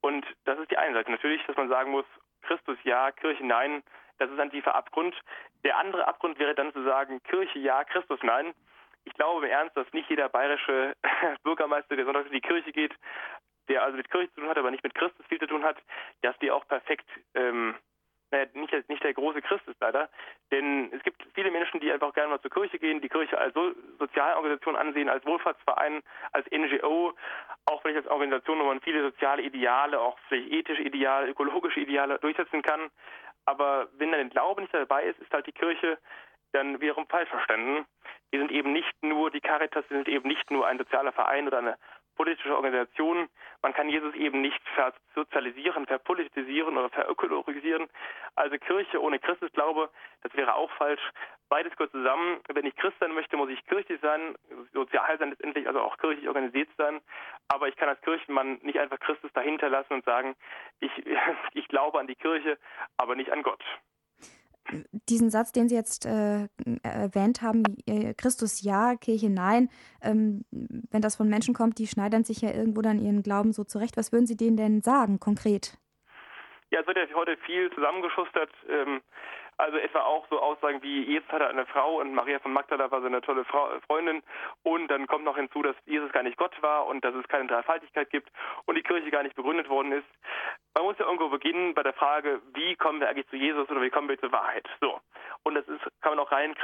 Und 0.00 0.26
das 0.44 0.58
ist 0.58 0.70
die 0.70 0.78
eine 0.78 0.94
Seite. 0.94 1.10
Natürlich, 1.10 1.44
dass 1.46 1.56
man 1.56 1.68
sagen 1.68 1.90
muss, 1.90 2.06
Christus 2.42 2.78
ja, 2.84 3.10
Kirche 3.12 3.44
nein, 3.44 3.82
das 4.18 4.30
ist 4.30 4.38
ein 4.38 4.50
tiefer 4.50 4.74
Abgrund. 4.74 5.14
Der 5.64 5.76
andere 5.78 6.06
Abgrund 6.06 6.38
wäre 6.38 6.54
dann 6.54 6.72
zu 6.72 6.82
sagen, 6.84 7.22
Kirche 7.24 7.58
ja, 7.58 7.84
Christus 7.84 8.20
nein. 8.22 8.54
Ich 9.04 9.14
glaube 9.14 9.46
im 9.46 9.52
Ernst, 9.52 9.76
dass 9.76 9.92
nicht 9.92 10.10
jeder 10.10 10.28
bayerische 10.28 10.94
Bürgermeister, 11.42 11.96
der 11.96 12.04
sonntags 12.04 12.26
in 12.26 12.32
die 12.32 12.40
Kirche 12.40 12.72
geht, 12.72 12.94
der 13.68 13.82
also 13.82 13.96
mit 13.96 14.10
Kirche 14.10 14.32
zu 14.34 14.40
tun 14.40 14.48
hat, 14.48 14.58
aber 14.58 14.70
nicht 14.70 14.84
mit 14.84 14.94
Christus 14.94 15.26
viel 15.26 15.38
zu 15.38 15.46
tun 15.46 15.64
hat, 15.64 15.78
dass 16.22 16.38
die 16.38 16.50
auch 16.50 16.66
perfekt 16.66 17.08
ähm, 17.34 17.74
naja, 18.30 18.46
nicht, 18.52 18.88
nicht 18.88 19.02
der 19.02 19.14
große 19.14 19.40
Christ 19.42 19.66
ist 19.66 19.80
leider. 19.80 20.08
Denn 20.50 20.92
es 20.92 21.02
gibt 21.02 21.26
viele 21.34 21.50
Menschen, 21.50 21.80
die 21.80 21.90
einfach 21.90 22.12
gerne 22.12 22.30
mal 22.30 22.40
zur 22.40 22.50
Kirche 22.50 22.78
gehen, 22.78 23.00
die 23.00 23.08
Kirche 23.08 23.38
als 23.38 23.54
so 23.54 23.72
Sozialorganisation 23.98 24.76
ansehen, 24.76 25.08
als 25.08 25.24
Wohlfahrtsverein, 25.24 26.02
als 26.32 26.46
NGO, 26.50 27.14
auch 27.66 27.82
vielleicht 27.82 27.98
als 27.98 28.08
Organisation, 28.08 28.58
wo 28.60 28.64
man 28.64 28.80
viele 28.80 29.02
soziale 29.02 29.42
Ideale, 29.42 30.00
auch 30.00 30.18
vielleicht 30.28 30.52
ethische 30.52 30.82
Ideale, 30.82 31.28
ökologische 31.28 31.80
Ideale 31.80 32.18
durchsetzen 32.18 32.62
kann. 32.62 32.90
Aber 33.46 33.88
wenn 33.96 34.12
dann 34.12 34.20
der 34.20 34.30
Glaube 34.30 34.60
nicht 34.60 34.74
dabei 34.74 35.04
ist, 35.04 35.18
ist 35.20 35.32
halt 35.32 35.46
die 35.46 35.52
Kirche 35.52 35.98
dann 36.52 36.80
wiederum 36.80 37.06
falsch 37.06 37.28
verstanden. 37.30 37.86
Die 38.32 38.38
sind 38.38 38.50
eben 38.50 38.72
nicht 38.72 38.92
nur, 39.02 39.30
die 39.30 39.40
Caritas 39.40 39.86
sind 39.88 40.08
eben 40.08 40.28
nicht 40.28 40.50
nur 40.50 40.66
ein 40.66 40.78
sozialer 40.78 41.12
Verein 41.12 41.46
oder 41.46 41.58
eine 41.58 41.78
politische 42.18 42.54
Organisation. 42.54 43.28
Man 43.62 43.72
kann 43.72 43.88
Jesus 43.88 44.12
eben 44.14 44.40
nicht 44.40 44.60
versozialisieren, 44.74 45.86
verpolitisieren 45.86 46.76
oder 46.76 46.90
verökologisieren. 46.90 47.88
Also 48.34 48.58
Kirche 48.58 49.00
ohne 49.00 49.20
Christusglaube, 49.20 49.88
das 50.22 50.34
wäre 50.34 50.54
auch 50.54 50.70
falsch. 50.72 51.00
Beides 51.48 51.72
gehört 51.76 51.92
zusammen. 51.92 52.40
Wenn 52.52 52.66
ich 52.66 52.76
Christ 52.76 52.98
sein 53.00 53.14
möchte, 53.14 53.36
muss 53.36 53.48
ich 53.48 53.64
kirchlich 53.66 54.00
sein, 54.02 54.34
sozial 54.74 55.16
sein 55.18 55.30
letztendlich, 55.30 55.66
also 55.68 55.80
auch 55.80 55.96
kirchlich 55.96 56.26
organisiert 56.26 56.68
sein. 56.76 57.00
Aber 57.46 57.68
ich 57.68 57.76
kann 57.76 57.88
als 57.88 58.00
Kirchenmann 58.02 58.58
nicht 58.62 58.80
einfach 58.80 58.98
Christus 58.98 59.32
dahinter 59.32 59.68
lassen 59.68 59.94
und 59.94 60.04
sagen, 60.04 60.34
ich, 60.80 60.90
ich 61.54 61.68
glaube 61.68 62.00
an 62.00 62.08
die 62.08 62.16
Kirche, 62.16 62.58
aber 62.96 63.14
nicht 63.14 63.30
an 63.30 63.44
Gott 63.44 63.62
diesen 65.08 65.30
Satz, 65.30 65.52
den 65.52 65.68
Sie 65.68 65.74
jetzt 65.74 66.06
äh, 66.06 66.48
erwähnt 66.82 67.42
haben, 67.42 67.62
Christus 68.16 68.62
ja, 68.62 68.96
Kirche 68.96 69.30
nein, 69.30 69.70
ähm, 70.02 70.44
wenn 70.50 71.02
das 71.02 71.16
von 71.16 71.28
Menschen 71.28 71.54
kommt, 71.54 71.78
die 71.78 71.86
schneidern 71.86 72.24
sich 72.24 72.40
ja 72.40 72.52
irgendwo 72.52 72.82
dann 72.82 72.98
ihren 72.98 73.22
Glauben 73.22 73.52
so 73.52 73.64
zurecht. 73.64 73.96
Was 73.96 74.12
würden 74.12 74.26
Sie 74.26 74.36
denen 74.36 74.56
denn 74.56 74.82
sagen, 74.82 75.20
konkret? 75.20 75.78
Ja, 76.70 76.80
es 76.80 76.86
wird 76.86 76.98
ja 76.98 77.06
heute 77.14 77.36
viel 77.46 77.70
zusammengeschustert. 77.74 78.50
Ähm, 78.68 79.00
also 79.58 79.76
etwa 79.76 80.02
auch 80.02 80.26
so 80.30 80.40
Aussagen 80.40 80.82
wie, 80.82 81.02
Jesus 81.04 81.28
hatte 81.28 81.48
eine 81.48 81.66
Frau 81.66 82.00
und 82.00 82.14
Maria 82.14 82.38
von 82.38 82.52
Magdala 82.52 82.90
war 82.90 83.00
so 83.00 83.06
eine 83.06 83.20
tolle 83.20 83.44
Frau, 83.44 83.68
Freundin. 83.86 84.22
Und 84.62 84.88
dann 84.88 85.06
kommt 85.06 85.24
noch 85.24 85.36
hinzu, 85.36 85.62
dass 85.62 85.76
Jesus 85.84 86.12
gar 86.12 86.22
nicht 86.22 86.36
Gott 86.36 86.54
war 86.62 86.86
und 86.86 87.04
dass 87.04 87.14
es 87.14 87.26
keine 87.28 87.48
Dreifaltigkeit 87.48 88.08
gibt 88.10 88.30
und 88.66 88.76
die 88.76 88.82
Kirche 88.82 89.10
gar 89.10 89.24
nicht 89.24 89.34
begründet 89.34 89.68
worden 89.68 89.92
ist. 89.92 90.06
Man 90.74 90.84
muss 90.84 90.98
ja 90.98 91.06
irgendwo 91.06 91.28
beginnen 91.28 91.74
bei 91.74 91.82
der 91.82 91.92
Frage, 91.92 92.40
wie 92.54 92.76
kommen 92.76 93.00
wir 93.00 93.08
eigentlich 93.08 93.28
zu 93.28 93.36
Jesus 93.36 93.68
oder 93.68 93.82
wie 93.82 93.90
kommen 93.90 94.08
wir 94.08 94.18
zur 94.18 94.32
Wahrheit? 94.32 94.66
So. 94.80 95.00
Und 95.42 95.56
das 95.56 95.66
ist, 95.66 95.82
kann 96.00 96.14
man 96.14 96.20
auch 96.20 96.30
rein 96.30 96.54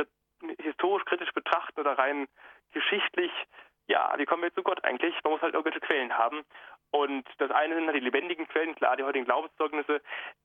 historisch 0.63 1.05
kritisch 1.05 1.33
betrachten 1.33 1.81
oder 1.81 1.99
rein 1.99 2.29
geschichtlich 2.73 3.33
ja, 3.87 4.15
wie 4.17 4.25
kommen 4.25 4.43
wir 4.43 4.55
zu 4.55 4.63
Gott 4.63 4.83
eigentlich? 4.85 5.15
Man 5.25 5.35
muss 5.35 5.43
halt 5.43 5.55
irgendwelche 5.55 5.81
Quellen 5.81 6.17
haben. 6.17 6.45
Und 6.91 7.27
das 7.39 7.51
eine 7.51 7.75
sind 7.75 7.87
halt 7.87 7.97
die 7.97 8.05
lebendigen 8.05 8.47
Quellen, 8.47 8.75
klar, 8.77 8.97
die 8.97 9.03
heutigen 9.03 9.25
Glaubenszeugnisse. 9.25 10.01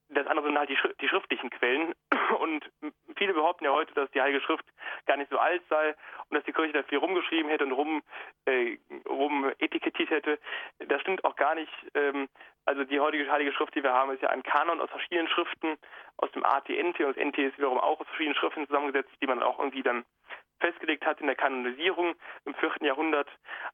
Das 0.09 0.25
andere 0.25 0.47
sind 0.47 0.57
halt 0.57 0.69
die, 0.69 0.77
die 0.99 1.07
schriftlichen 1.07 1.49
Quellen. 1.51 1.93
Und 2.39 2.69
viele 3.15 3.33
behaupten 3.33 3.65
ja 3.65 3.71
heute, 3.71 3.93
dass 3.93 4.09
die 4.11 4.21
Heilige 4.21 4.41
Schrift 4.41 4.65
gar 5.05 5.17
nicht 5.17 5.29
so 5.29 5.37
alt 5.37 5.61
sei 5.69 5.95
und 6.29 6.35
dass 6.35 6.43
die 6.45 6.53
Kirche 6.53 6.73
da 6.73 6.83
viel 6.83 6.99
rumgeschrieben 6.99 7.49
hätte 7.49 7.65
und 7.65 7.71
rum, 7.71 8.03
äh, 8.45 8.77
rum 9.07 9.51
etikettiert 9.59 10.09
hätte. 10.09 10.39
Das 10.79 11.01
stimmt 11.01 11.23
auch 11.25 11.35
gar 11.35 11.55
nicht. 11.55 11.71
Ähm, 11.95 12.29
also 12.65 12.83
die 12.83 12.99
heutige 12.99 13.31
Heilige 13.31 13.51
Schrift, 13.53 13.75
die 13.75 13.83
wir 13.83 13.93
haben, 13.93 14.11
ist 14.11 14.21
ja 14.21 14.29
ein 14.29 14.43
Kanon 14.43 14.79
aus 14.79 14.89
verschiedenen 14.89 15.27
Schriften, 15.27 15.77
aus 16.17 16.31
dem 16.31 16.45
ATNT 16.45 16.99
und 16.99 17.17
das 17.17 17.25
NT 17.25 17.37
ist 17.39 17.57
wiederum 17.57 17.79
auch 17.79 17.99
aus 17.99 18.07
verschiedenen 18.07 18.35
Schriften 18.35 18.67
zusammengesetzt, 18.67 19.11
die 19.21 19.27
man 19.27 19.41
auch 19.41 19.59
irgendwie 19.59 19.83
dann 19.83 20.05
festgelegt 20.59 21.05
hat 21.05 21.19
in 21.21 21.27
der 21.27 21.35
Kanonisierung 21.35 22.15
im 22.45 22.53
vierten 22.55 22.85
Jahrhundert. 22.85 23.27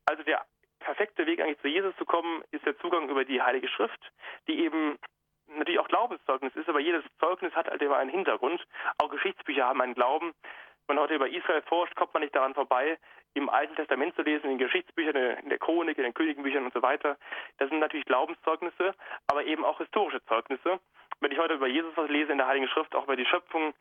Also 0.05 0.23
der 0.23 0.45
perfekte 0.85 1.25
Weg 1.25 1.41
eigentlich 1.41 1.59
zu 1.61 1.67
Jesus 1.67 1.95
zu 1.97 2.05
kommen, 2.05 2.43
ist 2.51 2.65
der 2.65 2.77
Zugang 2.77 3.09
über 3.09 3.25
die 3.25 3.41
Heilige 3.41 3.67
Schrift, 3.67 3.99
die 4.47 4.59
eben 4.63 4.99
natürlich 5.47 5.79
auch 5.79 5.87
Glaubenszeugnis 5.87 6.55
ist, 6.55 6.69
aber 6.69 6.79
jedes 6.79 7.03
Zeugnis 7.19 7.53
hat 7.55 7.67
halt 7.67 7.81
immer 7.81 7.97
einen 7.97 8.11
Hintergrund. 8.11 8.65
Auch 8.99 9.09
Geschichtsbücher 9.09 9.65
haben 9.65 9.81
einen 9.81 9.95
Glauben. 9.95 10.33
Wenn 10.85 10.95
man 10.95 11.03
heute 11.03 11.15
über 11.15 11.27
Israel 11.27 11.63
forscht, 11.63 11.95
kommt 11.95 12.13
man 12.13 12.21
nicht 12.21 12.35
daran 12.35 12.53
vorbei, 12.53 12.99
im 13.33 13.49
Alten 13.49 13.75
Testament 13.75 14.15
zu 14.15 14.21
lesen, 14.21 14.45
in 14.45 14.57
den 14.57 14.67
Geschichtsbüchern, 14.67 15.15
in 15.15 15.49
der 15.49 15.57
Chronik, 15.57 15.97
in 15.97 16.03
den 16.03 16.13
Königenbüchern 16.13 16.65
und 16.65 16.73
so 16.73 16.81
weiter. 16.83 17.17
Das 17.57 17.69
sind 17.69 17.79
natürlich 17.79 18.05
Glaubenszeugnisse, 18.05 18.93
aber 19.27 19.43
eben 19.43 19.65
auch 19.65 19.79
historische 19.79 20.23
Zeugnisse. 20.25 20.79
Wenn 21.19 21.31
ich 21.31 21.39
heute 21.39 21.55
über 21.55 21.67
Jesus 21.67 21.97
was 21.97 22.09
lese 22.09 22.31
in 22.31 22.37
der 22.37 22.47
Heiligen 22.47 22.67
Schrift, 22.67 22.93
auch 22.93 23.05
über 23.05 23.15
die 23.15 23.25
Schöpfung, 23.25 23.73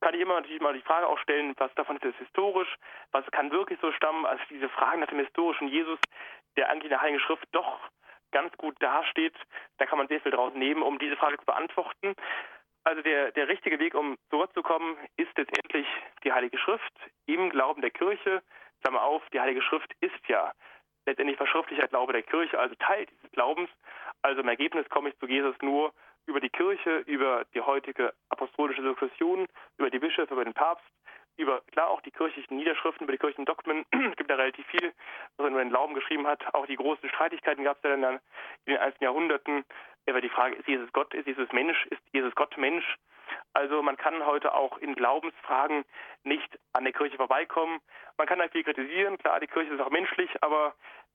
kann 0.00 0.14
ich 0.14 0.20
immer 0.20 0.34
natürlich 0.34 0.60
mal 0.60 0.74
die 0.74 0.82
Frage 0.82 1.06
auch 1.06 1.18
stellen, 1.18 1.54
was 1.56 1.74
davon 1.74 1.96
ist 1.96 2.04
jetzt 2.04 2.18
historisch, 2.18 2.76
was 3.12 3.24
kann 3.32 3.50
wirklich 3.50 3.78
so 3.80 3.92
stammen, 3.92 4.26
also 4.26 4.42
diese 4.48 4.68
Fragen 4.68 5.00
nach 5.00 5.08
dem 5.08 5.18
historischen 5.18 5.68
Jesus, 5.68 5.98
der 6.56 6.70
eigentlich 6.70 6.84
in 6.84 6.90
der 6.90 7.00
Heiligen 7.00 7.20
Schrift 7.20 7.46
doch 7.52 7.80
ganz 8.30 8.56
gut 8.56 8.76
dasteht, 8.80 9.34
da 9.78 9.86
kann 9.86 9.98
man 9.98 10.08
sehr 10.08 10.20
viel 10.20 10.32
draus 10.32 10.52
nehmen, 10.54 10.82
um 10.82 10.98
diese 10.98 11.16
Frage 11.16 11.38
zu 11.38 11.46
beantworten. 11.46 12.14
Also 12.84 13.02
der, 13.02 13.32
der 13.32 13.48
richtige 13.48 13.78
Weg, 13.78 13.94
um 13.94 14.16
dort 14.30 14.52
zu 14.54 14.62
kommen, 14.62 14.96
ist 15.16 15.36
letztendlich 15.36 15.86
die 16.24 16.32
Heilige 16.32 16.58
Schrift 16.58 16.92
im 17.26 17.50
Glauben 17.50 17.82
der 17.82 17.90
Kirche. 17.90 18.42
Klammer 18.82 19.02
auf, 19.02 19.22
die 19.30 19.40
Heilige 19.40 19.62
Schrift 19.62 19.92
ist 20.00 20.28
ja 20.28 20.52
letztendlich 21.06 21.36
verschriftlicher 21.36 21.88
Glaube 21.88 22.12
der 22.12 22.22
Kirche, 22.22 22.58
also 22.58 22.74
Teil 22.76 23.06
dieses 23.06 23.30
Glaubens. 23.32 23.70
Also 24.22 24.40
im 24.40 24.48
Ergebnis 24.48 24.88
komme 24.88 25.08
ich 25.08 25.18
zu 25.18 25.26
Jesus 25.26 25.56
nur 25.62 25.92
über 26.28 26.40
die 26.40 26.50
Kirche, 26.50 26.98
über 27.06 27.46
die 27.54 27.60
heutige 27.60 28.12
apostolische 28.28 28.82
Sukzession, 28.82 29.48
über 29.78 29.90
die 29.90 29.98
Bischöfe, 29.98 30.34
über 30.34 30.44
den 30.44 30.52
Papst, 30.52 30.84
über 31.38 31.62
klar 31.72 31.88
auch 31.88 32.02
die 32.02 32.10
kirchlichen 32.10 32.56
Niederschriften, 32.56 33.04
über 33.04 33.12
die 33.12 33.18
kirchlichen 33.18 33.46
Dogmen. 33.46 33.86
es 33.92 34.16
gibt 34.16 34.30
da 34.30 34.34
relativ 34.34 34.66
viel, 34.66 34.92
was 35.36 35.46
er 35.46 35.50
über 35.50 35.64
den 35.64 35.70
Glauben 35.70 35.94
geschrieben 35.94 36.26
hat. 36.26 36.42
Auch 36.54 36.66
die 36.66 36.76
großen 36.76 37.08
Streitigkeiten 37.08 37.64
gab 37.64 37.78
es 37.78 37.82
ja 37.82 37.96
dann 37.96 38.20
in 38.66 38.74
den 38.74 38.78
einzelnen 38.78 39.04
Jahrhunderten 39.04 39.64
über 40.06 40.20
die 40.20 40.28
Frage, 40.28 40.56
ist 40.56 40.68
Jesus 40.68 40.92
Gott, 40.92 41.14
ist 41.14 41.26
Jesus 41.26 41.50
Mensch, 41.52 41.86
ist 41.86 42.02
Jesus 42.12 42.34
Gott 42.34 42.56
Mensch? 42.58 42.84
Also 43.52 43.82
man 43.82 43.96
kann 43.96 44.24
heute 44.24 44.54
auch 44.54 44.78
in 44.78 44.94
Glaubensfragen 44.94 45.84
nicht 46.24 46.58
an 46.72 46.84
der 46.84 46.92
Kirche 46.92 47.16
vorbeikommen. 47.16 47.80
Man 48.16 48.26
kann 48.26 48.38
da 48.38 48.48
viel 48.48 48.64
kritisieren, 48.64 49.18
klar, 49.18 49.40
die 49.40 49.46
Kirche 49.46 49.72
ist 49.72 49.80
auch 49.80 49.90
menschlich, 49.90 50.30
aber 50.42 50.74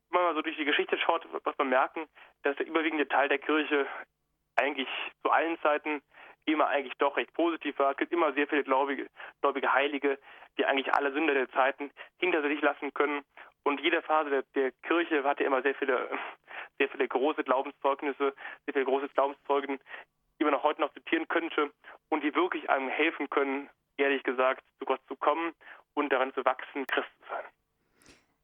wenn 0.10 0.22
man 0.22 0.30
mal 0.30 0.36
so 0.36 0.42
durch 0.42 0.58
die 0.58 0.66
Geschichte 0.66 0.98
schaut, 0.98 1.26
wird 1.32 1.58
man 1.58 1.70
merken, 1.70 2.08
dass 2.44 2.56
der 2.58 2.68
überwiegende 2.68 3.08
Teil 3.08 3.30
der 3.30 3.40
Kirche 3.40 3.88
eigentlich 4.56 4.88
zu 5.22 5.32
allen 5.32 5.60
Zeiten 5.62 6.02
immer 6.46 6.68
eigentlich 6.68 6.94
doch 6.98 7.16
recht 7.16 7.34
positiv 7.34 7.80
war. 7.80 7.92
Es 7.92 7.98
gibt 7.98 8.12
immer 8.12 8.34
sehr 8.34 8.48
viele 8.48 8.64
gläubige, 8.64 9.08
gläubige 9.42 9.74
Heilige, 9.74 10.20
die 10.58 10.66
eigentlich 10.66 10.94
alle 10.94 11.12
Sünder 11.14 11.34
der 11.34 11.50
Zeiten 11.52 11.92
hinter 12.18 12.42
sich 12.42 12.62
lassen 12.62 12.94
können. 12.94 13.24
Und 13.64 13.80
jede 13.80 14.02
Phase 14.02 14.30
der, 14.30 14.44
der 14.56 14.72
Kirche 14.84 15.24
hatte 15.24 15.44
immer 15.44 15.62
sehr 15.62 15.76
viele, 15.76 16.10
sehr 16.78 16.90
viele 16.90 17.08
große 17.08 17.44
Glaubenszeugnisse, 17.44 18.34
sehr 18.66 18.74
viele 18.74 18.86
große 18.86 19.08
Glaubenszeugen, 19.10 19.80
die 20.40 20.44
man 20.44 20.54
auch 20.54 20.64
heute 20.64 20.82
noch 20.82 20.94
zitieren 20.94 21.28
könnte 21.28 21.72
und 22.10 22.24
die 22.24 22.36
wirklich 22.36 22.70
einem 22.70 22.90
helfen 22.90 23.30
können, 23.30 23.70
ehrlich 23.98 24.24
gesagt, 24.24 24.64
zu 24.80 24.86
Gott 24.86 25.00
zu 25.08 25.16
kommen 25.16 25.54
und 25.94 26.12
daran 26.12 26.34
zu 26.34 26.44
wachsen, 26.44 26.86
Christ 26.88 27.10
zu 27.22 27.30
sein. 27.30 27.46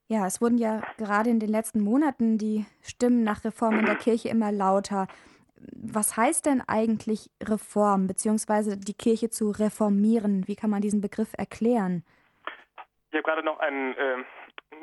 Ja, 0.08 0.26
es 0.26 0.42
wurden 0.42 0.58
ja 0.58 0.82
gerade 0.98 1.30
in 1.30 1.40
den 1.40 1.50
letzten 1.50 1.82
Monaten 1.82 2.38
die 2.38 2.66
Stimmen 2.82 3.24
nach 3.24 3.44
Reform 3.44 3.80
in 3.80 3.86
der 3.86 3.96
Kirche 4.04 4.30
immer 4.30 4.52
lauter. 4.52 5.08
Was 5.74 6.18
heißt 6.18 6.46
denn 6.46 6.62
eigentlich 6.68 7.30
Reform, 7.42 8.08
beziehungsweise 8.08 8.78
die 8.78 8.94
Kirche 8.94 9.30
zu 9.30 9.52
reformieren? 9.52 10.48
Wie 10.48 10.56
kann 10.56 10.70
man 10.70 10.82
diesen 10.82 11.02
Begriff 11.02 11.34
erklären? 11.38 12.04
Ich 13.12 13.18
habe 13.18 13.24
gerade 13.24 13.44
noch 13.44 13.60
ein, 13.60 13.96
äh, 13.98 14.18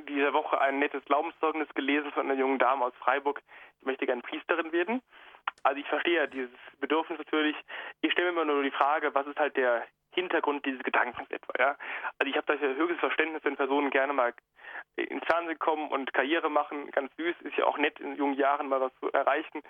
diese 0.08 0.32
Woche 0.32 0.60
ein 0.60 0.78
nettes 0.78 1.04
Glaubenszeugnis 1.04 1.68
gelesen 1.74 2.10
von 2.12 2.26
einer 2.26 2.38
jungen 2.38 2.58
Dame 2.58 2.84
aus 2.84 2.94
Freiburg, 2.98 3.40
die 3.80 3.86
möchte 3.86 4.06
gerne 4.06 4.22
Priesterin 4.22 4.72
werden. 4.72 5.02
Also 5.62 5.80
ich 5.80 5.86
verstehe 5.86 6.28
dieses 6.28 6.50
Bedürfnis 6.80 7.18
natürlich. 7.18 7.56
Ich 8.00 8.12
stelle 8.12 8.32
mir 8.32 8.42
immer 8.42 8.52
nur 8.52 8.62
die 8.62 8.70
Frage, 8.70 9.14
was 9.14 9.26
ist 9.26 9.38
halt 9.38 9.56
der 9.56 9.86
Hintergrund 10.16 10.64
dieses 10.66 10.82
Gedankens 10.82 11.30
etwa. 11.30 11.52
Ja? 11.58 11.76
Also 12.18 12.30
ich 12.30 12.36
habe 12.36 12.46
da 12.46 12.54
höchstes 12.54 12.98
Verständnis, 12.98 13.44
wenn 13.44 13.56
Personen 13.56 13.90
gerne 13.90 14.12
mal 14.12 14.32
ins 14.96 15.24
Fernsehen 15.26 15.58
kommen 15.58 15.90
und 15.90 16.12
Karriere 16.14 16.50
machen. 16.50 16.90
Ganz 16.90 17.14
süß, 17.16 17.34
ist 17.42 17.56
ja 17.56 17.66
auch 17.66 17.78
nett 17.78 18.00
in 18.00 18.16
jungen 18.16 18.34
Jahren 18.34 18.68
mal 18.68 18.80
was 18.80 18.94
zu 18.98 19.12
erreichen. 19.12 19.62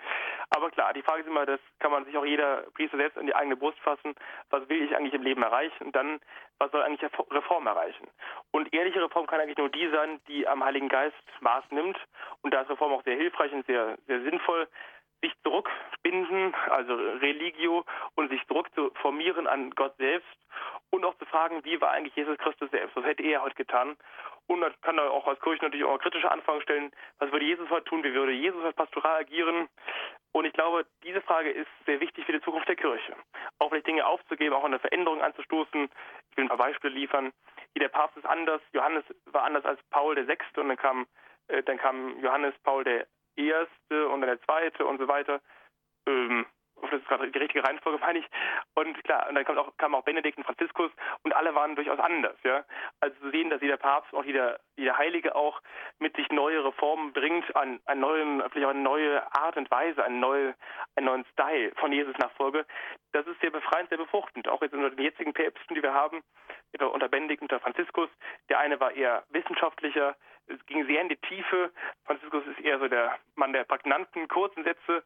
Aber 0.49 0.69
klar, 0.71 0.93
die 0.93 1.01
Frage 1.01 1.21
ist 1.21 1.27
immer, 1.27 1.45
das 1.45 1.59
kann 1.79 1.91
man 1.91 2.05
sich 2.05 2.17
auch 2.17 2.25
jeder 2.25 2.63
Priester 2.73 2.97
selbst 2.97 3.17
an 3.17 3.25
die 3.25 3.35
eigene 3.35 3.57
Brust 3.57 3.79
fassen. 3.79 4.15
Was 4.49 4.67
will 4.69 4.81
ich 4.81 4.95
eigentlich 4.95 5.13
im 5.13 5.23
Leben 5.23 5.43
erreichen? 5.43 5.83
Und 5.83 5.95
dann, 5.95 6.19
was 6.59 6.71
soll 6.71 6.81
eigentlich 6.81 7.11
Reform 7.31 7.67
erreichen? 7.67 8.07
Und 8.51 8.73
ehrliche 8.73 9.03
Reform 9.03 9.27
kann 9.27 9.41
eigentlich 9.41 9.57
nur 9.57 9.69
die 9.69 9.89
sein, 9.89 10.21
die 10.27 10.47
am 10.47 10.63
Heiligen 10.63 10.89
Geist 10.89 11.15
Maß 11.41 11.65
nimmt. 11.71 11.97
Und 12.41 12.53
da 12.53 12.61
ist 12.61 12.69
Reform 12.69 12.93
auch 12.93 13.03
sehr 13.03 13.17
hilfreich 13.17 13.51
und 13.51 13.65
sehr, 13.65 13.97
sehr 14.07 14.21
sinnvoll 14.21 14.67
sich 15.21 15.33
zurückbinden, 15.43 16.53
also 16.69 16.95
Religio, 16.95 17.85
und 18.15 18.29
sich 18.29 18.45
zurückzuformieren 18.47 19.47
an 19.47 19.71
Gott 19.71 19.95
selbst 19.97 20.27
und 20.89 21.03
auch 21.05 21.17
zu 21.17 21.25
fragen, 21.25 21.63
wie 21.65 21.79
war 21.81 21.91
eigentlich 21.91 22.15
Jesus 22.15 22.37
Christus 22.37 22.69
selbst? 22.71 22.95
Was 22.95 23.05
hätte 23.05 23.23
er 23.23 23.41
heute 23.41 23.55
getan? 23.55 23.97
Und 24.47 24.59
man 24.59 24.73
kann 24.81 24.95
da 24.95 25.09
auch 25.09 25.27
als 25.27 25.41
Kirche 25.41 25.63
natürlich 25.63 25.85
auch 25.85 25.99
kritische 25.99 26.31
Anfragen 26.31 26.61
stellen, 26.61 26.91
was 27.19 27.31
würde 27.31 27.45
Jesus 27.45 27.69
heute 27.69 27.85
tun? 27.85 28.03
Wie 28.03 28.13
würde 28.13 28.31
Jesus 28.31 28.63
als 28.63 28.75
pastoral 28.75 29.19
agieren? 29.19 29.67
Und 30.31 30.45
ich 30.45 30.53
glaube, 30.53 30.85
diese 31.03 31.21
Frage 31.21 31.49
ist 31.49 31.67
sehr 31.85 31.99
wichtig 31.99 32.25
für 32.25 32.31
die 32.31 32.41
Zukunft 32.41 32.67
der 32.67 32.75
Kirche. 32.75 33.15
Auch 33.59 33.69
vielleicht 33.69 33.87
Dinge 33.87 34.05
aufzugeben, 34.05 34.55
auch 34.55 34.63
eine 34.63 34.79
Veränderung 34.79 35.21
anzustoßen. 35.21 35.89
Ich 36.31 36.37
will 36.37 36.45
ein 36.45 36.49
paar 36.49 36.57
Beispiele 36.57 36.93
liefern. 36.93 37.33
Jeder 37.73 37.89
Papst 37.89 38.17
ist 38.17 38.25
anders. 38.25 38.61
Johannes 38.71 39.03
war 39.25 39.43
anders 39.43 39.65
als 39.65 39.81
Paul 39.89 40.15
der 40.15 40.25
Sechste 40.25 40.61
und 40.61 40.69
dann 40.69 40.77
kam, 40.77 41.07
äh, 41.47 41.63
dann 41.63 41.77
kam 41.77 42.19
Johannes 42.21 42.53
Paul 42.63 42.83
der 42.83 43.07
erste 43.37 44.09
und 44.09 44.21
dann 44.21 44.29
der 44.29 44.41
zweite 44.41 44.85
und 44.85 44.99
so 44.99 45.07
weiter. 45.07 45.41
Ähm, 46.07 46.45
das 46.81 47.01
ist 47.01 47.07
gerade 47.07 47.29
die 47.29 47.39
richtige 47.39 47.63
Reihenfolge, 47.63 47.99
meine 48.01 48.19
ich. 48.19 48.25
Und 48.75 49.03
klar, 49.03 49.27
und 49.29 49.35
dann 49.35 49.45
kam 49.45 49.57
auch, 49.57 49.75
kam 49.77 49.95
auch 49.95 50.03
Benedikt 50.03 50.37
und 50.37 50.43
Franziskus 50.43 50.91
und 51.23 51.35
alle 51.35 51.53
waren 51.55 51.75
durchaus 51.75 51.99
anders. 51.99 52.35
Ja? 52.43 52.63
Also 52.99 53.15
zu 53.19 53.31
sehen, 53.31 53.49
dass 53.49 53.61
jeder 53.61 53.77
Papst, 53.77 54.13
auch 54.13 54.23
jeder, 54.23 54.59
jeder 54.75 54.97
Heilige 54.97 55.35
auch 55.35 55.61
mit 55.99 56.15
sich 56.15 56.29
neue 56.29 56.63
Reformen 56.63 57.13
bringt, 57.13 57.55
an, 57.55 57.79
an 57.85 57.99
neuen, 57.99 58.43
vielleicht 58.51 58.67
auch 58.67 58.71
eine 58.71 58.81
neue 58.81 59.35
Art 59.35 59.57
und 59.57 59.69
Weise, 59.71 60.03
einen, 60.03 60.19
neue, 60.19 60.55
einen 60.95 61.05
neuen 61.05 61.25
Style 61.33 61.71
von 61.75 61.91
Jesus 61.91 62.17
Nachfolge, 62.17 62.65
das 63.13 63.25
ist 63.27 63.39
sehr 63.41 63.51
befreiend, 63.51 63.89
sehr 63.89 63.97
befruchtend. 63.97 64.47
Auch 64.47 64.61
jetzt 64.61 64.73
unter 64.73 64.89
den 64.89 65.03
jetzigen 65.03 65.33
Päpsten, 65.33 65.75
die 65.75 65.83
wir 65.83 65.93
haben, 65.93 66.23
unter 66.79 67.09
Benedikt 67.09 67.41
und 67.41 67.51
unter 67.51 67.63
Franziskus. 67.63 68.09
Der 68.49 68.59
eine 68.59 68.79
war 68.79 68.91
eher 68.91 69.23
wissenschaftlicher, 69.29 70.15
es 70.47 70.65
ging 70.65 70.85
sehr 70.85 71.01
in 71.01 71.09
die 71.09 71.17
Tiefe. 71.17 71.71
Franziskus 72.05 72.45
ist 72.47 72.59
eher 72.61 72.79
so 72.79 72.87
der 72.87 73.17
Mann 73.35 73.53
der 73.53 73.65
prägnanten, 73.65 74.27
kurzen 74.27 74.63
Sätze. 74.63 75.03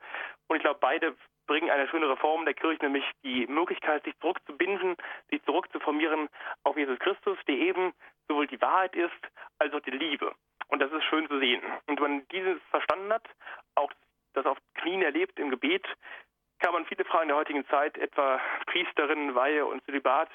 Und 0.47 0.57
ich 0.57 0.61
glaube, 0.61 0.79
beide 0.79 1.15
bringen 1.47 1.69
eine 1.69 1.87
schöne 1.87 2.09
Reform 2.09 2.45
der 2.45 2.53
Kirche, 2.53 2.83
nämlich 2.83 3.05
die 3.23 3.47
Möglichkeit, 3.47 4.03
sich 4.03 4.17
zurückzubinden, 4.19 4.95
sich 5.29 5.43
zurückzuformieren 5.43 6.29
auf 6.63 6.77
Jesus 6.77 6.99
Christus, 6.99 7.37
der 7.47 7.55
eben 7.55 7.93
sowohl 8.27 8.47
die 8.47 8.61
Wahrheit 8.61 8.95
ist, 8.95 9.11
als 9.59 9.73
auch 9.73 9.81
die 9.81 9.91
Liebe. 9.91 10.33
Und 10.67 10.79
das 10.79 10.91
ist 10.91 11.03
schön 11.05 11.27
zu 11.27 11.39
sehen. 11.39 11.61
Und 11.87 11.99
wenn 11.99 12.17
man 12.17 12.27
dieses 12.29 12.61
verstanden 12.69 13.11
hat, 13.11 13.27
auch 13.75 13.91
das 14.33 14.45
auf 14.45 14.57
Knien 14.75 15.01
erlebt 15.01 15.37
im 15.39 15.49
Gebet, 15.49 15.85
kann 16.59 16.73
man 16.73 16.85
viele 16.85 17.03
Fragen 17.05 17.27
der 17.27 17.37
heutigen 17.37 17.67
Zeit, 17.67 17.97
etwa 17.97 18.39
Priesterinnen, 18.67 19.35
Weihe 19.35 19.65
und 19.65 19.83
Zölibat, 19.85 20.29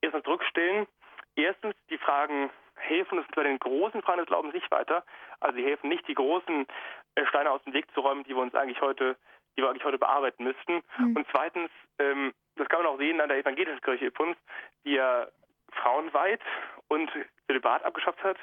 erstmal 0.00 0.22
zurückstellen. 0.22 0.86
Erstens 1.34 1.74
die 1.90 1.98
Fragen 1.98 2.50
helfen 2.76 3.18
uns 3.18 3.26
bei 3.34 3.42
den 3.42 3.58
großen 3.58 4.02
Fragen 4.02 4.18
des 4.18 4.26
Glaubens 4.26 4.54
nicht 4.54 4.70
weiter. 4.70 5.04
Also 5.40 5.56
sie 5.56 5.64
helfen 5.64 5.88
nicht, 5.88 6.06
die 6.08 6.14
großen 6.14 6.66
äh, 7.14 7.26
Steine 7.26 7.50
aus 7.50 7.62
dem 7.64 7.72
Weg 7.72 7.90
zu 7.92 8.00
räumen, 8.00 8.24
die 8.24 8.30
wir 8.30 8.42
uns 8.42 8.54
eigentlich 8.54 8.80
heute, 8.80 9.16
die 9.56 9.62
wir 9.62 9.70
eigentlich 9.70 9.84
heute 9.84 9.98
bearbeiten 9.98 10.44
müssten. 10.44 10.82
Mhm. 10.98 11.16
Und 11.16 11.26
zweitens, 11.30 11.70
ähm, 11.98 12.32
das 12.56 12.68
kann 12.68 12.82
man 12.82 12.92
auch 12.92 12.98
sehen 12.98 13.20
an 13.20 13.28
der 13.28 13.38
evangelischen 13.38 13.80
Kirche 13.80 14.06
Ippons, 14.06 14.36
die 14.84 14.92
ja 14.92 15.26
frauenweit 15.72 16.40
und 16.88 17.10
Zölibat 17.46 17.84
abgeschafft 17.84 18.22
hat. 18.22 18.36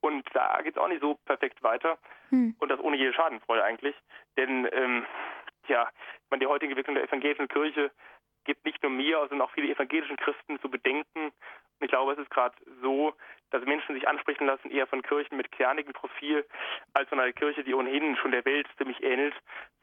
Und 0.00 0.24
da 0.34 0.60
geht 0.62 0.76
es 0.76 0.82
auch 0.82 0.88
nicht 0.88 1.00
so 1.00 1.14
perfekt 1.24 1.62
weiter. 1.62 1.98
Mhm. 2.30 2.54
Und 2.58 2.68
das 2.68 2.80
ohne 2.80 2.96
jede 2.96 3.12
Schadenfreude 3.12 3.64
eigentlich. 3.64 3.94
Denn 4.36 4.68
ähm, 4.72 5.06
ja, 5.68 5.88
ich 6.24 6.30
meine, 6.30 6.40
die 6.40 6.46
heutige 6.46 6.72
Entwicklung 6.72 6.94
der 6.94 7.04
evangelischen 7.04 7.48
Kirche 7.48 7.90
gibt 8.46 8.64
nicht 8.64 8.82
nur 8.82 8.90
mir, 8.90 9.18
sondern 9.28 9.42
auch 9.42 9.50
viele 9.52 9.72
evangelischen 9.72 10.16
Christen 10.16 10.58
zu 10.60 10.70
bedenken. 10.70 11.26
Und 11.26 11.84
ich 11.84 11.90
glaube, 11.90 12.12
es 12.12 12.18
ist 12.18 12.30
gerade 12.30 12.54
so, 12.80 13.14
dass 13.50 13.64
Menschen 13.64 13.94
sich 13.94 14.08
ansprechen 14.08 14.46
lassen, 14.46 14.70
eher 14.70 14.86
von 14.86 15.02
Kirchen 15.02 15.36
mit 15.36 15.52
kernigem 15.52 15.92
Profil, 15.92 16.46
als 16.94 17.08
von 17.08 17.20
einer 17.20 17.32
Kirche, 17.32 17.62
die 17.64 17.74
ohnehin 17.74 18.16
schon 18.16 18.32
der 18.32 18.44
Welt 18.44 18.66
ziemlich 18.78 19.02
ähnelt, 19.02 19.34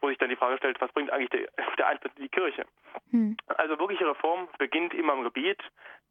wo 0.02 0.10
sich 0.10 0.18
dann 0.18 0.30
die 0.30 0.36
Frage 0.36 0.58
stellt, 0.58 0.82
was 0.82 0.92
bringt 0.92 1.12
eigentlich 1.12 1.30
der, 1.30 1.50
der 1.78 1.88
Eintritt 1.88 2.14
in 2.16 2.24
die 2.24 2.30
Kirche? 2.30 2.66
Hm. 3.12 3.38
Also 3.48 3.78
wirkliche 3.78 4.08
Reform 4.08 4.48
beginnt 4.58 4.94
immer 4.94 5.14
im 5.14 5.24
Gebet, 5.24 5.62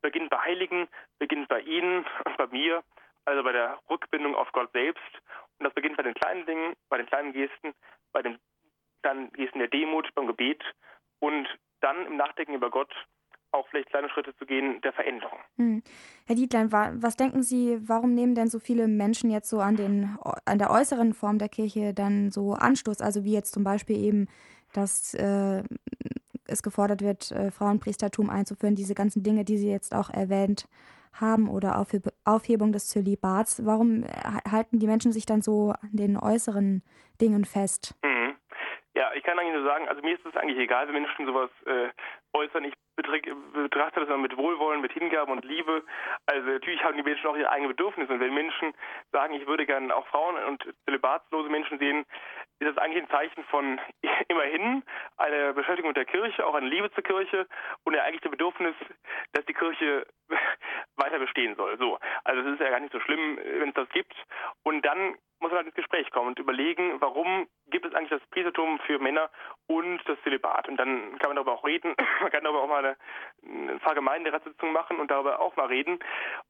beginnt 0.01 0.31
bei 0.31 0.39
Heiligen, 0.39 0.89
beginnt 1.19 1.49
bei 1.49 1.61
Ihnen 1.61 2.07
und 2.25 2.37
bei 2.37 2.47
mir, 2.47 2.83
also 3.25 3.43
bei 3.43 3.53
der 3.53 3.79
Rückbindung 3.91 4.35
auf 4.35 4.51
Gott 4.53 4.71
selbst. 4.73 5.13
Und 5.59 5.65
das 5.65 5.75
beginnt 5.75 5.97
bei 5.97 6.03
den 6.03 6.15
kleinen 6.15 6.47
Dingen, 6.47 6.75
bei 6.89 6.97
den 6.97 7.07
kleinen 7.07 7.33
Gesten, 7.33 7.75
bei 8.13 8.23
den 8.23 8.39
dann 9.03 9.31
Gesten 9.33 9.59
der 9.59 9.69
Demut, 9.69 10.15
beim 10.15 10.27
Gebet 10.27 10.63
und 11.19 11.49
dann 11.83 12.07
im 12.07 12.17
Nachdenken 12.17 12.55
über 12.55 12.71
Gott 12.71 12.93
auch 13.53 13.69
vielleicht 13.69 13.91
kleine 13.91 14.09
Schritte 14.09 14.35
zu 14.37 14.47
gehen 14.47 14.81
der 14.81 14.93
Veränderung. 14.93 15.39
Hm. 15.57 15.83
Herr 16.27 16.37
Dietlein, 16.37 16.73
was 16.73 17.17
denken 17.17 17.43
Sie, 17.43 17.79
warum 17.87 18.15
nehmen 18.15 18.35
denn 18.35 18.49
so 18.49 18.59
viele 18.59 18.89
Menschen 18.89 19.31
jetzt 19.31 19.51
so 19.51 19.61
an, 19.61 19.77
den, 19.77 20.17
an 20.47 20.59
der 20.59 20.71
äußeren 20.71 21.13
Form 21.13 21.39
der 21.39 21.51
Kirche 21.51 21.93
dann 21.93 22.31
so 22.31 22.55
Anstoß? 22.55 23.03
Also 23.03 23.25
wie 23.25 23.35
jetzt 23.35 23.53
zum 23.53 23.63
Beispiel 23.63 23.99
eben, 23.99 24.29
dass 24.73 25.13
äh, 25.15 25.63
es 26.47 26.63
gefordert 26.63 27.03
wird, 27.03 27.31
äh, 27.31 27.51
Frauenpriestertum 27.51 28.31
einzuführen, 28.31 28.75
diese 28.75 28.95
ganzen 28.95 29.23
Dinge, 29.23 29.45
die 29.45 29.59
Sie 29.59 29.71
jetzt 29.71 29.95
auch 29.95 30.09
erwähnt 30.09 30.67
haben 31.13 31.49
oder 31.49 31.79
Aufheb 31.79 32.09
Aufhebung 32.25 32.73
des 32.73 32.89
Zölibats. 32.89 33.65
Warum 33.67 34.05
äh, 34.05 34.09
halten 34.51 34.79
die 34.79 34.87
Menschen 34.87 35.13
sich 35.13 35.27
dann 35.27 35.43
so 35.43 35.73
an 35.73 35.91
den 35.93 36.17
äußeren 36.17 36.83
Dingen 37.21 37.45
fest? 37.45 37.95
Mhm. 38.03 38.22
Ja, 38.95 39.11
ich 39.15 39.23
kann 39.23 39.39
eigentlich 39.39 39.55
nur 39.55 39.65
sagen, 39.65 39.89
also 39.89 40.03
mir 40.03 40.15
ist 40.15 40.27
es 40.27 40.37
eigentlich 40.37 40.59
egal, 40.59 40.87
wenn 40.87 41.01
Menschen 41.01 41.25
sowas 41.25 41.51
äh, 41.65 41.89
äußern. 42.35 42.65
Ich 42.65 42.75
betrachte 42.95 44.01
das 44.01 44.09
immer 44.09 44.19
mit 44.19 44.37
Wohlwollen, 44.37 44.83
mit 44.83 44.93
Hingabe 44.93 45.33
und 45.33 45.47
Liebe. 45.47 45.83
Also 46.27 46.47
natürlich 46.47 46.85
haben 46.85 46.99
die 46.99 47.03
Menschen 47.03 47.27
auch 47.27 47.37
ihre 47.37 47.49
eigenen 47.49 47.75
Bedürfnisse. 47.75 48.13
Und 48.13 48.21
wenn 48.21 48.35
Menschen 48.35 48.75
sagen, 49.11 49.33
ich 49.33 49.47
würde 49.47 49.65
gerne 49.65 49.97
auch 49.97 50.07
Frauen 50.09 50.37
und 50.45 50.63
zölibatslose 50.85 51.49
Menschen 51.49 51.79
sehen, 51.79 52.05
ist 52.59 52.69
das 52.69 52.79
eigentlich 52.79 53.05
ein 53.05 53.09
Zeichen 53.09 53.45
von 53.45 53.81
immerhin 54.29 54.83
einer 55.17 55.55
Beschäftigung 55.55 55.89
mit 55.89 55.97
der 55.97 56.05
Kirche, 56.05 56.47
auch 56.47 56.55
eine 56.55 56.69
Liebe 56.69 56.91
zur 56.93 57.03
Kirche 57.03 57.47
und 57.85 57.95
ja 57.95 58.03
eigentlich 58.03 58.21
dem 58.21 58.33
Bedürfnis, 58.33 58.75
dass 59.33 59.47
die 59.47 59.55
Kirche 59.55 60.07
weiter 60.97 61.19
bestehen 61.19 61.57
soll. 61.57 61.79
So, 61.79 61.99
also 62.25 62.43
es 62.43 62.55
ist 62.55 62.61
ja 62.61 62.69
gar 62.69 62.81
nicht 62.81 62.93
so 62.93 63.01
schlimm, 63.01 63.39
wenn 63.43 63.71
es 63.71 63.75
das 63.75 63.89
gibt. 63.89 64.15
Und 64.65 64.85
dann 64.85 65.17
muss 65.53 65.59
man 65.59 65.67
halt 65.67 65.67
ins 65.67 65.85
Gespräch 65.85 66.11
kommen 66.11 66.29
und 66.29 66.39
überlegen, 66.39 66.99
warum 67.01 67.47
gibt 67.71 67.85
es 67.85 67.95
eigentlich 67.95 68.19
das 68.19 68.27
Priestertum 68.31 68.79
für 68.87 68.99
Männer 68.99 69.31
und 69.67 70.01
das 70.07 70.19
Zölibat. 70.23 70.67
Und 70.67 70.79
dann 70.79 71.19
kann 71.19 71.29
man 71.29 71.37
darüber 71.37 71.53
auch 71.53 71.65
reden. 71.65 71.95
Man 72.23 72.31
kann 72.31 72.45
darüber 72.45 72.63
auch 72.63 72.69
mal 72.69 72.85
eine, 72.85 72.97
eine 73.45 73.79
Vergemeinderatssitzung 73.81 74.73
machen 74.73 74.99
und 74.99 75.11
darüber 75.11 75.41
auch 75.41 75.55
mal 75.57 75.67
reden. 75.67 75.99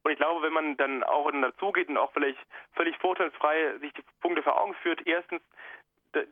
Und 0.03 0.11
ich 0.11 0.17
glaube, 0.17 0.41
wenn 0.41 0.53
man 0.53 0.77
dann 0.77 1.03
auch 1.03 1.29
dazugeht 1.31 1.89
und 1.89 1.97
auch 1.97 2.13
vielleicht 2.13 2.39
völlig 2.75 2.97
vorteilsfrei 2.97 3.77
sich 3.79 3.91
die 3.93 4.03
Punkte 4.21 4.41
vor 4.41 4.59
Augen 4.59 4.73
führt, 4.75 5.05
erstens, 5.05 5.41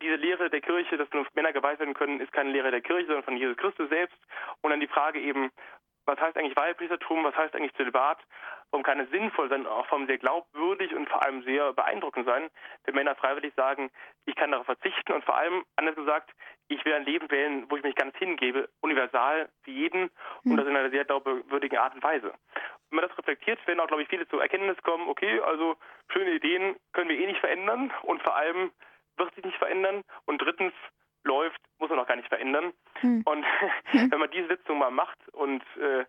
diese 0.01 0.15
Lehre 0.15 0.49
der 0.49 0.61
Kirche, 0.61 0.95
dass 0.95 1.11
nur 1.11 1.25
Männer 1.33 1.51
geweiht 1.51 1.79
werden 1.79 1.95
können, 1.95 2.21
ist 2.21 2.31
keine 2.31 2.51
Lehre 2.51 2.71
der 2.71 2.81
Kirche, 2.81 3.07
sondern 3.07 3.23
von 3.23 3.37
Jesus 3.37 3.57
Christus 3.57 3.89
selbst. 3.89 4.17
Und 4.61 4.69
dann 4.69 4.79
die 4.79 4.87
Frage 4.87 5.19
eben, 5.19 5.51
was 6.05 6.19
heißt 6.19 6.37
eigentlich 6.37 6.55
Weihpriestertum, 6.55 7.23
was 7.23 7.35
heißt 7.35 7.55
eigentlich 7.55 7.73
Zölibat, 7.73 8.19
warum 8.71 8.83
kann 8.83 8.99
es 8.99 9.09
sinnvoll 9.09 9.49
sein, 9.49 9.67
auch 9.67 9.85
vom 9.87 10.07
sehr 10.07 10.17
glaubwürdig 10.17 10.95
und 10.95 11.09
vor 11.09 11.23
allem 11.23 11.43
sehr 11.43 11.73
beeindruckend 11.73 12.25
sein, 12.25 12.49
wenn 12.85 12.95
Männer 12.95 13.15
freiwillig 13.15 13.53
sagen, 13.55 13.91
ich 14.25 14.35
kann 14.35 14.51
darauf 14.51 14.65
verzichten 14.65 15.11
und 15.11 15.23
vor 15.25 15.37
allem, 15.37 15.65
anders 15.75 15.95
gesagt, 15.95 16.31
ich 16.69 16.83
will 16.85 16.93
ein 16.93 17.05
Leben 17.05 17.29
wählen, 17.29 17.65
wo 17.69 17.77
ich 17.77 17.83
mich 17.83 17.95
ganz 17.95 18.15
hingebe, 18.17 18.69
universal 18.79 19.49
für 19.63 19.71
jeden 19.71 20.09
und 20.45 20.57
das 20.57 20.67
in 20.67 20.75
einer 20.75 20.89
sehr 20.89 21.05
glaubwürdigen 21.05 21.77
Art 21.77 21.93
und 21.95 22.03
Weise. 22.03 22.33
Wenn 22.89 22.97
man 22.97 23.07
das 23.07 23.17
reflektiert, 23.17 23.65
werden 23.67 23.79
auch, 23.79 23.87
glaube 23.87 24.03
ich, 24.03 24.09
viele 24.09 24.27
zur 24.27 24.41
Erkenntnis 24.41 24.81
kommen, 24.83 25.09
okay, 25.09 25.39
also 25.41 25.75
schöne 26.11 26.31
Ideen 26.31 26.75
können 26.93 27.09
wir 27.09 27.19
eh 27.19 27.27
nicht 27.27 27.39
verändern 27.39 27.91
und 28.03 28.21
vor 28.23 28.35
allem 28.35 28.71
wird 29.17 29.35
sich 29.35 29.43
nicht 29.43 29.57
verändern 29.57 30.03
und 30.25 30.41
drittens, 30.41 30.73
läuft, 31.23 31.61
muss 31.79 31.89
man 31.89 31.99
auch 31.99 32.07
gar 32.07 32.15
nicht 32.15 32.29
verändern. 32.29 32.73
Hm. 33.01 33.21
Und 33.25 33.45
wenn 33.91 34.19
man 34.19 34.31
diese 34.31 34.47
Sitzung 34.47 34.79
mal 34.79 34.91
macht 34.91 35.17
und 35.33 35.61
äh, 35.77 36.05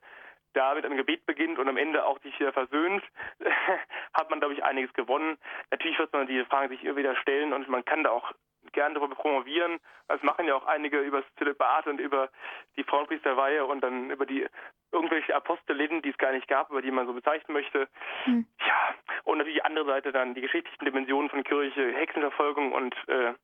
da 0.52 0.74
mit 0.74 0.84
einem 0.84 0.96
Gebet 0.96 1.26
beginnt 1.26 1.58
und 1.58 1.68
am 1.68 1.76
Ende 1.76 2.04
auch 2.04 2.20
sich 2.20 2.38
wieder 2.38 2.52
versöhnt, 2.52 3.02
hat 4.14 4.30
man, 4.30 4.40
glaube 4.40 4.54
ich, 4.54 4.64
einiges 4.64 4.92
gewonnen. 4.94 5.38
Natürlich 5.70 5.98
wird 5.98 6.12
man 6.12 6.26
diese 6.26 6.46
Fragen 6.46 6.68
sich 6.68 6.84
immer 6.84 6.96
wieder 6.96 7.16
stellen 7.16 7.52
und 7.52 7.68
man 7.68 7.84
kann 7.84 8.04
da 8.04 8.10
auch 8.10 8.32
gerne 8.72 8.94
darüber 8.94 9.14
promovieren. 9.14 9.80
Das 10.08 10.22
machen 10.22 10.46
ja 10.46 10.54
auch 10.54 10.66
einige 10.66 11.00
über 11.00 11.22
das 11.22 11.34
Zölibat 11.36 11.86
und 11.86 11.98
über 11.98 12.30
die 12.76 12.84
Frauenpriesterweihe 12.84 13.64
und 13.64 13.80
dann 13.82 14.10
über 14.10 14.26
die 14.26 14.46
irgendwelche 14.92 15.34
Apostelinnen, 15.34 16.02
die 16.02 16.10
es 16.10 16.18
gar 16.18 16.32
nicht 16.32 16.48
gab, 16.48 16.70
über 16.70 16.82
die 16.82 16.90
man 16.90 17.06
so 17.06 17.12
bezeichnen 17.12 17.54
möchte. 17.54 17.88
Hm. 18.24 18.46
Ja, 18.60 18.94
und 19.24 19.38
natürlich 19.38 19.60
die 19.60 19.64
andere 19.64 19.86
Seite 19.86 20.12
dann 20.12 20.34
die 20.34 20.42
geschichtlichen 20.42 20.84
Dimensionen 20.84 21.30
von 21.30 21.44
Kirche, 21.44 21.92
Hexenverfolgung 21.92 22.72
und 22.72 22.94
äh, 23.08 23.34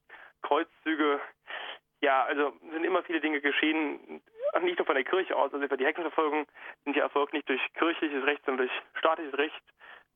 Kreuzzüge. 0.42 1.20
Ja, 2.00 2.24
also 2.24 2.52
sind 2.72 2.84
immer 2.84 3.02
viele 3.02 3.20
Dinge 3.20 3.40
geschehen, 3.40 4.22
nicht 4.62 4.78
nur 4.78 4.86
von 4.86 4.94
der 4.94 5.04
Kirche 5.04 5.36
aus. 5.36 5.52
Also 5.52 5.66
die 5.66 5.84
Hexenverfolgung 5.84 6.46
sind 6.84 6.96
ja 6.96 7.02
erfolgt 7.02 7.32
nicht 7.32 7.48
durch 7.48 7.60
kirchliches 7.74 8.24
Recht, 8.24 8.44
sondern 8.44 8.68
durch 8.68 8.82
staatliches 8.98 9.36
Recht, 9.36 9.62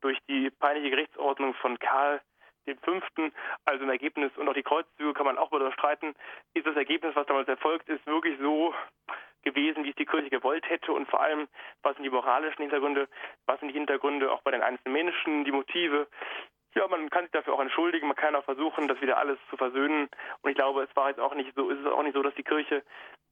durch 0.01 0.17
die 0.27 0.49
peinliche 0.49 0.91
Gerichtsordnung 0.91 1.53
von 1.55 1.77
Karl 1.79 2.21
dem 2.65 2.77
Fünften, 2.79 3.33
also 3.65 3.83
im 3.83 3.89
Ergebnis, 3.89 4.31
und 4.37 4.47
auch 4.47 4.53
die 4.53 4.63
Kreuzzüge 4.63 5.13
kann 5.13 5.25
man 5.25 5.37
auch 5.37 5.51
wieder 5.51 5.71
streiten, 5.73 6.15
ist 6.53 6.65
das 6.65 6.75
Ergebnis, 6.77 7.15
was 7.15 7.27
damals 7.27 7.47
erfolgt 7.47 7.89
ist, 7.89 8.05
wirklich 8.05 8.39
so 8.39 8.73
gewesen, 9.43 9.83
wie 9.83 9.89
es 9.89 9.95
die 9.95 10.05
Kirche 10.05 10.29
gewollt 10.29 10.69
hätte? 10.69 10.93
Und 10.93 11.09
vor 11.09 11.21
allem, 11.21 11.47
was 11.81 11.95
sind 11.95 12.03
die 12.03 12.09
moralischen 12.09 12.61
Hintergründe, 12.61 13.09
was 13.45 13.59
sind 13.59 13.69
die 13.69 13.73
Hintergründe 13.73 14.31
auch 14.31 14.41
bei 14.43 14.51
den 14.51 14.61
einzelnen 14.61 14.93
Menschen, 14.93 15.43
die 15.43 15.51
Motive, 15.51 16.07
ja, 16.75 16.87
man 16.87 17.09
kann 17.09 17.23
sich 17.23 17.31
dafür 17.31 17.53
auch 17.53 17.59
entschuldigen, 17.59 18.07
man 18.07 18.15
kann 18.15 18.35
auch 18.35 18.43
versuchen, 18.43 18.87
das 18.87 19.01
wieder 19.01 19.17
alles 19.17 19.37
zu 19.49 19.57
versöhnen. 19.57 20.09
Und 20.41 20.49
ich 20.49 20.55
glaube, 20.55 20.83
es 20.83 20.95
war 20.95 21.09
jetzt 21.09 21.19
auch 21.19 21.35
nicht 21.35 21.53
so, 21.55 21.69
ist 21.69 21.79
es 21.79 21.85
auch 21.85 22.03
nicht 22.03 22.15
so, 22.15 22.23
dass 22.23 22.35
die 22.35 22.43
Kirche 22.43 22.83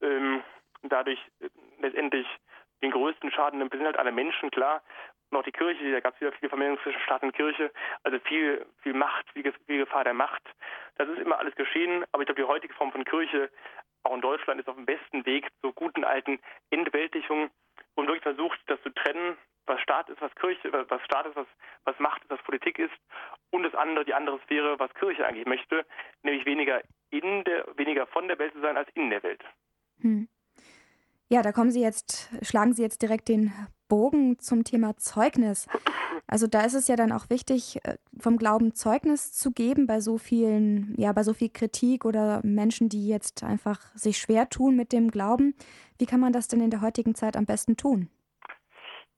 ähm, 0.01 0.43
dadurch 0.83 1.19
äh, 1.39 1.49
letztendlich 1.79 2.27
den 2.81 2.91
größten 2.91 3.31
Schaden 3.31 3.59
nimmt. 3.59 3.73
Es 3.73 3.77
sind 3.77 3.85
halt 3.85 3.99
alle 3.99 4.11
Menschen, 4.11 4.51
klar. 4.51 4.81
Und 5.29 5.37
auch 5.37 5.43
die 5.43 5.51
Kirche, 5.51 5.91
da 5.91 6.01
gab 6.01 6.15
es 6.15 6.21
wieder 6.21 6.33
viele 6.33 6.49
Vermengung 6.49 6.79
zwischen 6.83 6.99
Staat 7.01 7.23
und 7.23 7.33
Kirche, 7.33 7.71
also 8.03 8.19
viel, 8.19 8.65
viel 8.81 8.93
Macht, 8.93 9.29
viel, 9.31 9.53
viel 9.65 9.77
Gefahr 9.77 10.03
der 10.03 10.13
Macht. 10.13 10.43
Das 10.97 11.07
ist 11.07 11.19
immer 11.19 11.39
alles 11.39 11.55
geschehen, 11.55 12.03
aber 12.11 12.23
ich 12.23 12.27
glaube, 12.27 12.41
die 12.41 12.47
heutige 12.47 12.73
Form 12.73 12.91
von 12.91 13.05
Kirche, 13.05 13.49
auch 14.03 14.13
in 14.13 14.21
Deutschland, 14.21 14.59
ist 14.59 14.67
auf 14.67 14.75
dem 14.75 14.85
besten 14.85 15.25
Weg 15.25 15.47
zur 15.61 15.73
guten 15.73 16.03
alten 16.03 16.39
Entwältigung 16.69 17.49
und 17.95 18.07
wirklich 18.07 18.23
versucht, 18.23 18.59
das 18.67 18.81
zu 18.81 18.89
trennen, 18.89 19.37
was 19.71 19.81
Staat 19.81 20.09
ist, 20.09 20.21
was 20.21 20.33
Kirche, 20.35 20.71
was 20.71 21.01
Staat 21.03 21.25
ist, 21.27 21.35
was, 21.35 21.47
was 21.85 21.97
Macht 21.99 22.21
ist, 22.23 22.29
was 22.29 22.43
Politik 22.43 22.77
ist 22.77 22.93
und 23.49 23.63
das 23.63 23.73
andere, 23.73 24.05
die 24.05 24.13
andere 24.13 24.39
Sphäre, 24.43 24.77
was 24.77 24.93
Kirche 24.93 25.25
eigentlich 25.25 25.47
möchte, 25.47 25.85
nämlich 26.23 26.45
weniger 26.45 26.81
in 27.09 27.43
der, 27.45 27.65
weniger 27.77 28.05
von 28.07 28.27
der 28.27 28.37
Welt 28.37 28.53
zu 28.53 28.61
sein 28.61 28.77
als 28.77 28.89
in 28.93 29.09
der 29.09 29.23
Welt. 29.23 29.43
Hm. 30.01 30.27
Ja, 31.29 31.41
da 31.41 31.53
kommen 31.53 31.71
Sie 31.71 31.81
jetzt, 31.81 32.29
schlagen 32.41 32.73
Sie 32.73 32.81
jetzt 32.81 33.01
direkt 33.01 33.29
den 33.29 33.53
Bogen 33.87 34.37
zum 34.39 34.65
Thema 34.65 34.97
Zeugnis. 34.97 35.67
Also 36.27 36.47
da 36.47 36.65
ist 36.65 36.73
es 36.73 36.89
ja 36.89 36.97
dann 36.97 37.13
auch 37.13 37.29
wichtig, 37.29 37.79
äh, 37.83 37.97
vom 38.19 38.37
Glauben 38.37 38.73
Zeugnis 38.73 39.31
zu 39.31 39.51
geben 39.51 39.87
bei 39.87 40.01
so 40.01 40.17
vielen, 40.17 40.93
ja, 40.97 41.13
bei 41.13 41.23
so 41.23 41.33
viel 41.33 41.49
Kritik 41.49 42.03
oder 42.03 42.41
Menschen, 42.43 42.89
die 42.89 43.07
jetzt 43.07 43.43
einfach 43.43 43.79
sich 43.95 44.17
schwer 44.17 44.49
tun 44.49 44.75
mit 44.75 44.91
dem 44.91 45.09
Glauben. 45.11 45.55
Wie 45.97 46.05
kann 46.05 46.19
man 46.19 46.33
das 46.33 46.47
denn 46.47 46.61
in 46.61 46.69
der 46.69 46.81
heutigen 46.81 47.15
Zeit 47.15 47.37
am 47.37 47.45
besten 47.45 47.77
tun? 47.77 48.09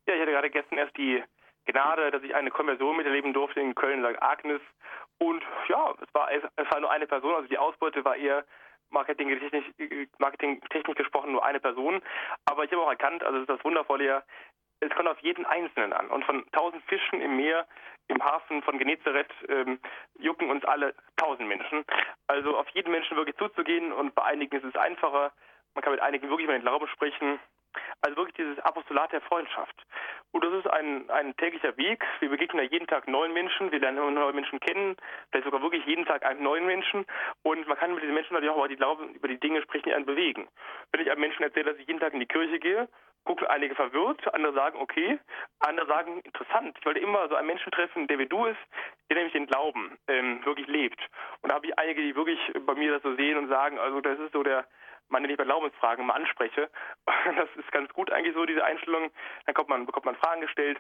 Ja, 0.07 0.15
ich 0.15 0.21
hatte 0.21 0.31
gerade 0.31 0.49
gestern 0.49 0.77
erst 0.77 0.97
die 0.97 1.23
Gnade, 1.65 2.11
dass 2.11 2.23
ich 2.23 2.35
eine 2.35 2.51
Konversion 2.51 2.97
miterleben 2.97 3.33
durfte 3.33 3.61
in 3.61 3.75
Köln, 3.75 4.03
St. 4.03 4.21
Agnes. 4.21 4.61
Und 5.19 5.43
ja, 5.69 5.93
es 6.01 6.13
war, 6.13 6.29
es 6.31 6.71
war 6.71 6.79
nur 6.79 6.91
eine 6.91 7.07
Person, 7.07 7.35
also 7.35 7.47
die 7.47 7.57
Ausbeute 7.57 8.03
war 8.03 8.15
eher 8.15 8.43
marketingtechnisch 8.89 9.65
Marketing 10.19 10.61
gesprochen 10.95 11.31
nur 11.31 11.45
eine 11.45 11.59
Person. 11.59 12.01
Aber 12.45 12.63
ich 12.63 12.71
habe 12.71 12.83
auch 12.83 12.89
erkannt, 12.89 13.23
also 13.23 13.39
das 13.39 13.49
ist 13.49 13.57
das 13.57 13.65
Wundervolle 13.65 14.05
ja, 14.05 14.23
es 14.83 14.95
kommt 14.95 15.07
auf 15.07 15.19
jeden 15.19 15.45
Einzelnen 15.45 15.93
an. 15.93 16.07
Und 16.07 16.25
von 16.25 16.45
tausend 16.51 16.83
Fischen 16.85 17.21
im 17.21 17.37
Meer, 17.37 17.65
im 18.07 18.23
Hafen 18.23 18.61
von 18.63 18.77
Genezareth 18.77 19.31
ähm, 19.47 19.79
jucken 20.19 20.49
uns 20.49 20.65
alle 20.65 20.93
tausend 21.17 21.47
Menschen. 21.47 21.85
Also 22.27 22.57
auf 22.57 22.67
jeden 22.69 22.91
Menschen 22.91 23.17
wirklich 23.17 23.37
zuzugehen 23.37 23.91
und 23.93 24.13
bei 24.15 24.23
einigen 24.23 24.55
ist 24.57 24.65
es 24.65 24.75
einfacher. 24.75 25.31
Man 25.73 25.83
kann 25.83 25.93
mit 25.93 26.01
einigen 26.01 26.29
wirklich 26.29 26.45
über 26.45 26.53
den 26.53 26.63
Glauben 26.63 26.87
sprechen. 26.87 27.39
Also 28.01 28.17
wirklich 28.17 28.36
dieses 28.36 28.59
Apostolat 28.59 29.11
der 29.11 29.21
Freundschaft. 29.21 29.76
Und 30.32 30.43
das 30.43 30.53
ist 30.53 30.67
ein, 30.67 31.09
ein 31.09 31.36
täglicher 31.38 31.78
Weg. 31.78 32.03
Wir 32.19 32.30
begegnen 32.30 32.63
ja 32.63 32.69
jeden 32.69 32.88
Tag 32.88 33.07
neuen 33.07 33.34
Menschen, 33.34 33.71
wir 33.71 33.80
lernen 33.80 34.13
neue 34.13 34.34
Menschen 34.34 34.59
kennen, 34.59 34.95
vielleicht 35.30 35.45
sogar 35.45 35.61
wirklich 35.61 35.86
jeden 35.86 36.05
Tag 36.05 36.26
einen 36.26 36.43
neuen 36.43 36.65
Menschen. 36.65 37.05
Und 37.43 37.67
man 37.67 37.78
kann 37.78 37.93
mit 37.93 38.03
diesen 38.03 38.15
Menschen 38.15 38.34
natürlich 38.34 38.53
auch 38.53 38.57
über 38.57 38.67
die, 38.67 38.76
Glauben, 38.76 39.13
über 39.13 39.28
die 39.28 39.39
Dinge 39.39 39.61
sprechen, 39.61 39.89
die 39.89 39.93
einen 39.93 40.05
bewegen. 40.05 40.47
Wenn 40.91 41.01
ich 41.01 41.11
einem 41.11 41.21
Menschen 41.21 41.43
erzähle, 41.43 41.71
dass 41.71 41.80
ich 41.80 41.88
jeden 41.88 41.99
Tag 41.99 42.13
in 42.13 42.19
die 42.19 42.26
Kirche 42.26 42.59
gehe, 42.59 42.88
gucken 43.26 43.47
einige 43.47 43.76
verwirrt, 43.76 44.21
andere 44.34 44.53
sagen, 44.53 44.80
okay, 44.80 45.19
andere 45.59 45.88
sagen, 45.88 46.21
interessant. 46.21 46.78
Ich 46.80 46.86
wollte 46.86 46.99
immer 46.99 47.28
so 47.30 47.36
einen 47.36 47.47
Menschen 47.47 47.71
treffen, 47.71 48.07
der 48.07 48.19
wie 48.19 48.26
du 48.26 48.45
ist, 48.45 48.59
der 49.09 49.17
nämlich 49.17 49.34
den 49.34 49.47
Glauben 49.47 49.97
ähm, 50.07 50.43
wirklich 50.45 50.67
lebt. 50.67 50.99
Und 51.41 51.51
da 51.51 51.55
habe 51.55 51.67
ich 51.67 51.78
einige, 51.78 52.01
die 52.01 52.15
wirklich 52.15 52.39
bei 52.65 52.76
mir 52.76 52.91
das 52.91 53.03
so 53.03 53.15
sehen 53.15 53.38
und 53.38 53.47
sagen, 53.47 53.80
also 53.80 54.01
das 54.01 54.19
ist 54.19 54.34
so 54.34 54.43
der 54.43 54.65
meine 55.14 55.28
nicht 55.28 55.38
bei 55.38 55.45
Glaubensfragen 55.45 56.05
mal 56.05 56.16
anspreche. 56.16 56.70
Das 57.38 57.49
ist 57.55 57.72
ganz 57.72 57.91
gut 57.93 58.11
eigentlich 58.11 58.36
so, 58.36 58.45
diese 58.45 58.66
Einstellung. 58.66 59.11
Dann 59.45 59.55
kommt 59.55 59.70
man, 59.70 59.86
bekommt 59.86 60.05
man 60.05 60.16
Fragen 60.18 60.41
gestellt, 60.41 60.78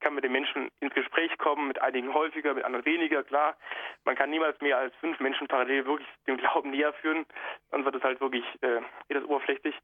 kann 0.00 0.14
mit 0.14 0.24
den 0.24 0.32
Menschen 0.32 0.70
ins 0.80 0.94
Gespräch 0.94 1.36
kommen, 1.38 1.68
mit 1.68 1.80
einigen 1.80 2.12
häufiger, 2.12 2.52
mit 2.52 2.64
anderen 2.64 2.84
weniger, 2.84 3.22
klar. 3.22 3.56
Man 4.04 4.16
kann 4.16 4.30
niemals 4.30 4.60
mehr 4.60 4.76
als 4.76 4.94
fünf 4.96 5.18
Menschen 5.20 5.48
parallel 5.48 5.86
wirklich 5.86 6.08
dem 6.26 6.36
Glauben 6.36 6.70
näher 6.70 6.92
führen, 6.94 7.24
dann 7.70 7.84
wird 7.84 7.94
es 7.94 8.02
halt 8.02 8.20
wirklich 8.20 8.44
äh, 8.60 8.82
etwas 9.08 9.24
oberflächlich. 9.24 9.74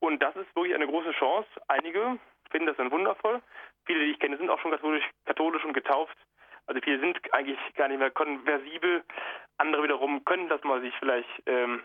Und 0.00 0.22
das 0.22 0.36
ist 0.36 0.54
wirklich 0.54 0.74
eine 0.74 0.86
große 0.86 1.12
Chance. 1.12 1.48
Einige 1.68 2.18
finden 2.50 2.66
das 2.66 2.76
dann 2.76 2.90
wundervoll. 2.90 3.40
Viele, 3.86 4.04
die 4.04 4.10
ich 4.12 4.18
kenne, 4.18 4.36
sind 4.36 4.50
auch 4.50 4.60
schon 4.60 4.72
katholisch, 4.72 5.04
katholisch 5.24 5.64
und 5.64 5.72
getauft. 5.72 6.16
Also 6.66 6.80
viele 6.82 6.98
sind 6.98 7.18
eigentlich 7.32 7.58
gar 7.76 7.88
nicht 7.88 7.98
mehr 7.98 8.10
konversibel. 8.10 9.04
Andere 9.56 9.84
wiederum 9.84 10.24
können 10.24 10.48
das 10.48 10.62
mal 10.64 10.80
sich 10.80 10.94
vielleicht 10.98 11.30
ähm, 11.46 11.82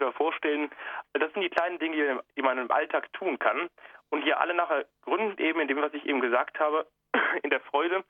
lieber 0.00 0.12
vorstellen. 0.12 0.70
Das 1.12 1.32
sind 1.32 1.42
die 1.42 1.50
kleinen 1.50 1.78
Dinge, 1.78 2.22
die 2.36 2.42
man 2.42 2.58
im 2.58 2.70
Alltag 2.70 3.12
tun 3.12 3.38
kann 3.38 3.68
und 4.10 4.24
die 4.24 4.34
alle 4.34 4.54
nachher 4.54 4.86
gründen 5.02 5.40
eben 5.40 5.60
in 5.60 5.68
dem, 5.68 5.80
was 5.80 5.94
ich 5.94 6.04
eben 6.06 6.20
gesagt 6.20 6.58
habe, 6.58 6.86
in 7.42 7.50
der 7.50 7.60
Freude, 7.60 8.04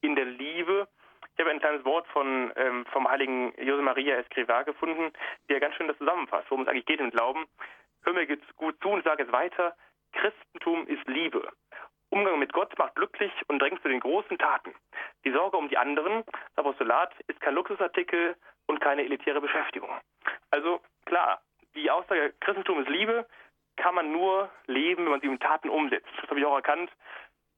in 0.00 0.16
der 0.16 0.24
Liebe. 0.24 0.88
Ich 1.34 1.40
habe 1.40 1.50
ein 1.50 1.60
kleines 1.60 1.84
Wort 1.84 2.06
von 2.08 2.52
ähm, 2.56 2.86
vom 2.86 3.08
heiligen 3.08 3.52
Jose 3.62 3.82
Maria 3.82 4.16
Escrivá 4.16 4.64
gefunden, 4.64 5.12
der 5.50 5.60
ganz 5.60 5.74
schön 5.74 5.88
das 5.88 5.98
zusammenfasst, 5.98 6.50
worum 6.50 6.62
es 6.62 6.68
eigentlich 6.68 6.86
geht 6.86 7.00
im 7.00 7.10
Glauben. 7.10 7.46
Hör 8.04 8.14
mir 8.14 8.22
jetzt 8.22 8.56
gut 8.56 8.80
zu 8.80 8.88
und 8.88 9.04
sage 9.04 9.24
es 9.24 9.32
weiter. 9.32 9.76
Christentum 10.12 10.86
ist 10.86 11.06
Liebe. 11.06 11.50
Umgang 12.08 12.38
mit 12.38 12.52
Gott 12.52 12.72
macht 12.78 12.94
glücklich 12.94 13.32
und 13.48 13.60
drängt 13.60 13.82
zu 13.82 13.88
den 13.88 14.00
großen 14.00 14.38
Taten. 14.38 14.72
Die 15.24 15.32
Sorge 15.32 15.56
um 15.56 15.68
die 15.68 15.76
anderen, 15.76 16.24
das 16.24 16.64
Apostolat, 16.64 17.12
ist 17.26 17.40
kein 17.40 17.54
Luxusartikel 17.54 18.36
und 18.66 18.80
keine 18.80 19.02
elitäre 19.02 19.40
Beschäftigung. 19.40 19.90
Also 20.50 20.80
klar, 21.04 21.40
die 21.74 21.90
Aussage 21.90 22.34
Christentum 22.40 22.80
ist 22.80 22.88
Liebe 22.88 23.26
kann 23.76 23.94
man 23.94 24.10
nur 24.10 24.50
leben, 24.66 25.04
wenn 25.04 25.12
man 25.12 25.20
sie 25.20 25.26
in 25.26 25.38
Taten 25.38 25.68
umsetzt. 25.68 26.08
Das 26.20 26.30
habe 26.30 26.40
ich 26.40 26.46
auch 26.46 26.56
erkannt. 26.56 26.90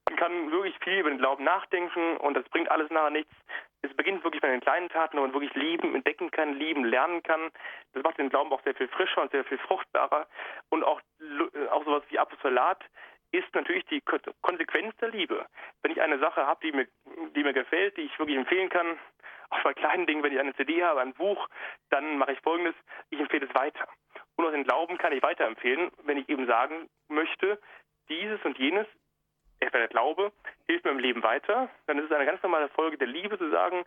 Man 0.09 0.17
kann 0.17 0.51
wirklich 0.51 0.77
viel 0.79 0.99
über 0.99 1.09
den 1.09 1.19
Glauben 1.19 1.43
nachdenken 1.43 2.17
und 2.17 2.33
das 2.33 2.43
bringt 2.49 2.69
alles 2.71 2.89
nachher 2.89 3.11
nichts. 3.11 3.33
Es 3.81 3.93
beginnt 3.93 4.23
wirklich 4.23 4.41
bei 4.41 4.49
den 4.49 4.59
kleinen 4.59 4.89
Taten, 4.89 5.17
wo 5.17 5.21
man 5.21 5.33
wirklich 5.33 5.53
lieben, 5.53 5.95
entdecken 5.95 6.31
kann, 6.31 6.55
lieben, 6.55 6.83
lernen 6.83 7.23
kann. 7.23 7.51
Das 7.93 8.03
macht 8.03 8.17
den 8.17 8.29
Glauben 8.29 8.51
auch 8.51 8.61
sehr 8.63 8.75
viel 8.75 8.89
frischer 8.89 9.21
und 9.21 9.31
sehr 9.31 9.45
viel 9.45 9.57
fruchtbarer. 9.59 10.27
Und 10.69 10.83
auch, 10.83 10.99
auch 11.71 11.85
sowas 11.85 12.03
wie 12.09 12.19
Apostolat 12.19 12.83
ist 13.31 13.53
natürlich 13.53 13.85
die 13.85 14.01
Konsequenz 14.41 14.95
der 14.97 15.09
Liebe. 15.09 15.45
Wenn 15.81 15.91
ich 15.91 16.01
eine 16.01 16.19
Sache 16.19 16.45
habe, 16.45 16.59
die 16.63 16.71
mir, 16.71 16.87
die 17.35 17.43
mir 17.43 17.53
gefällt, 17.53 17.97
die 17.97 18.01
ich 18.01 18.19
wirklich 18.19 18.37
empfehlen 18.37 18.69
kann, 18.69 18.97
auch 19.49 19.63
bei 19.63 19.73
kleinen 19.73 20.05
Dingen, 20.05 20.23
wenn 20.23 20.33
ich 20.33 20.39
eine 20.39 20.55
CD 20.55 20.83
habe, 20.83 21.01
ein 21.01 21.13
Buch, 21.13 21.47
dann 21.89 22.17
mache 22.17 22.33
ich 22.33 22.39
folgendes, 22.41 22.75
ich 23.09 23.19
empfehle 23.19 23.47
es 23.47 23.55
weiter. 23.55 23.87
Und 24.35 24.45
aus 24.45 24.51
dem 24.51 24.63
Glauben 24.63 24.97
kann 24.97 25.13
ich 25.13 25.23
weiterempfehlen, 25.23 25.91
wenn 26.03 26.17
ich 26.17 26.29
eben 26.29 26.45
sagen 26.45 26.89
möchte, 27.07 27.59
dieses 28.09 28.43
und 28.45 28.57
jenes, 28.57 28.87
etwa 29.59 29.77
der 29.77 29.87
Glaube, 29.87 30.31
hilft 30.67 30.85
mir 30.85 30.91
im 30.91 30.99
Leben 30.99 31.23
weiter, 31.23 31.69
dann 31.87 31.97
ist 31.97 32.05
es 32.05 32.11
eine 32.11 32.25
ganz 32.25 32.41
normale 32.43 32.69
Folge 32.69 32.97
der 32.97 33.07
Liebe 33.07 33.37
zu 33.37 33.49
sagen, 33.49 33.85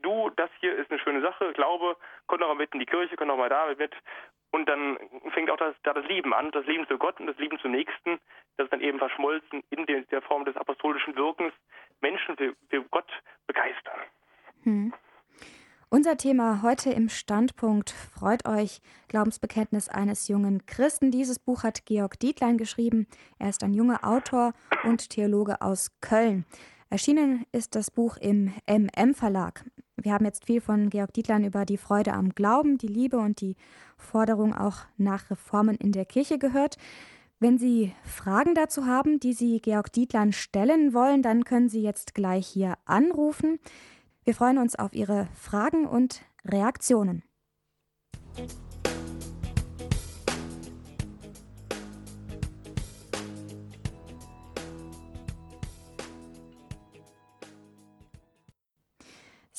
du, 0.00 0.30
das 0.30 0.50
hier 0.60 0.74
ist 0.74 0.90
eine 0.90 1.00
schöne 1.00 1.20
Sache, 1.20 1.52
Glaube, 1.52 1.96
komm 2.26 2.40
doch 2.40 2.48
mal 2.48 2.54
mit 2.54 2.72
in 2.72 2.80
die 2.80 2.86
Kirche, 2.86 3.16
komm 3.16 3.28
doch 3.28 3.36
mal 3.36 3.48
damit 3.48 3.78
mit 3.78 3.94
Und 4.52 4.68
dann 4.68 4.98
fängt 5.32 5.50
auch 5.50 5.56
das, 5.56 5.74
da 5.82 5.94
das 5.94 6.06
Lieben 6.06 6.34
an, 6.34 6.50
das 6.52 6.66
Lieben 6.66 6.86
zu 6.86 6.98
Gott 6.98 7.18
und 7.18 7.26
das 7.26 7.38
Lieben 7.38 7.58
zum 7.58 7.72
Nächsten, 7.72 8.20
das 8.56 8.66
ist 8.66 8.72
dann 8.72 8.82
eben 8.82 8.98
verschmolzen 8.98 9.62
in 9.70 9.86
der, 9.86 10.02
der 10.02 10.20
Form 10.22 10.44
des 10.44 10.56
apostolischen 10.56 11.16
Wirkens, 11.16 11.54
Menschen 12.02 12.36
für, 12.36 12.54
für 12.68 12.82
Gott 12.90 13.10
begeistern. 13.46 13.98
Hm. 14.64 14.92
Unser 15.88 16.16
Thema 16.16 16.62
heute 16.62 16.90
im 16.90 17.08
Standpunkt 17.08 17.90
freut 17.90 18.46
euch 18.46 18.80
Glaubensbekenntnis 19.08 19.88
eines 19.88 20.28
jungen 20.28 20.64
Christen. 20.66 21.10
Dieses 21.10 21.38
Buch 21.38 21.64
hat 21.64 21.84
Georg 21.84 22.18
Dietlein 22.18 22.56
geschrieben. 22.56 23.06
Er 23.38 23.50
ist 23.50 23.62
ein 23.62 23.74
junger 23.74 24.00
Autor 24.02 24.52
und 24.84 25.10
Theologe 25.10 25.60
aus 25.60 25.98
Köln. 26.00 26.46
Erschienen 26.88 27.46
ist 27.52 27.74
das 27.74 27.90
Buch 27.90 28.16
im 28.18 28.54
MM 28.66 29.14
Verlag. 29.14 29.64
Wir 30.02 30.12
haben 30.12 30.24
jetzt 30.24 30.46
viel 30.46 30.60
von 30.60 30.90
Georg 30.90 31.12
Dietlein 31.12 31.44
über 31.44 31.64
die 31.64 31.76
Freude 31.76 32.12
am 32.14 32.30
Glauben, 32.30 32.76
die 32.76 32.88
Liebe 32.88 33.18
und 33.18 33.40
die 33.40 33.56
Forderung 33.96 34.54
auch 34.54 34.78
nach 34.96 35.30
Reformen 35.30 35.76
in 35.76 35.92
der 35.92 36.04
Kirche 36.04 36.38
gehört. 36.38 36.76
Wenn 37.38 37.58
Sie 37.58 37.92
Fragen 38.04 38.54
dazu 38.54 38.86
haben, 38.86 39.20
die 39.20 39.32
Sie 39.32 39.60
Georg 39.60 39.92
Dietlein 39.92 40.32
stellen 40.32 40.92
wollen, 40.92 41.22
dann 41.22 41.44
können 41.44 41.68
Sie 41.68 41.82
jetzt 41.82 42.14
gleich 42.14 42.46
hier 42.46 42.74
anrufen. 42.84 43.60
Wir 44.24 44.34
freuen 44.34 44.58
uns 44.58 44.76
auf 44.76 44.92
Ihre 44.92 45.28
Fragen 45.34 45.86
und 45.86 46.22
Reaktionen. 46.44 47.22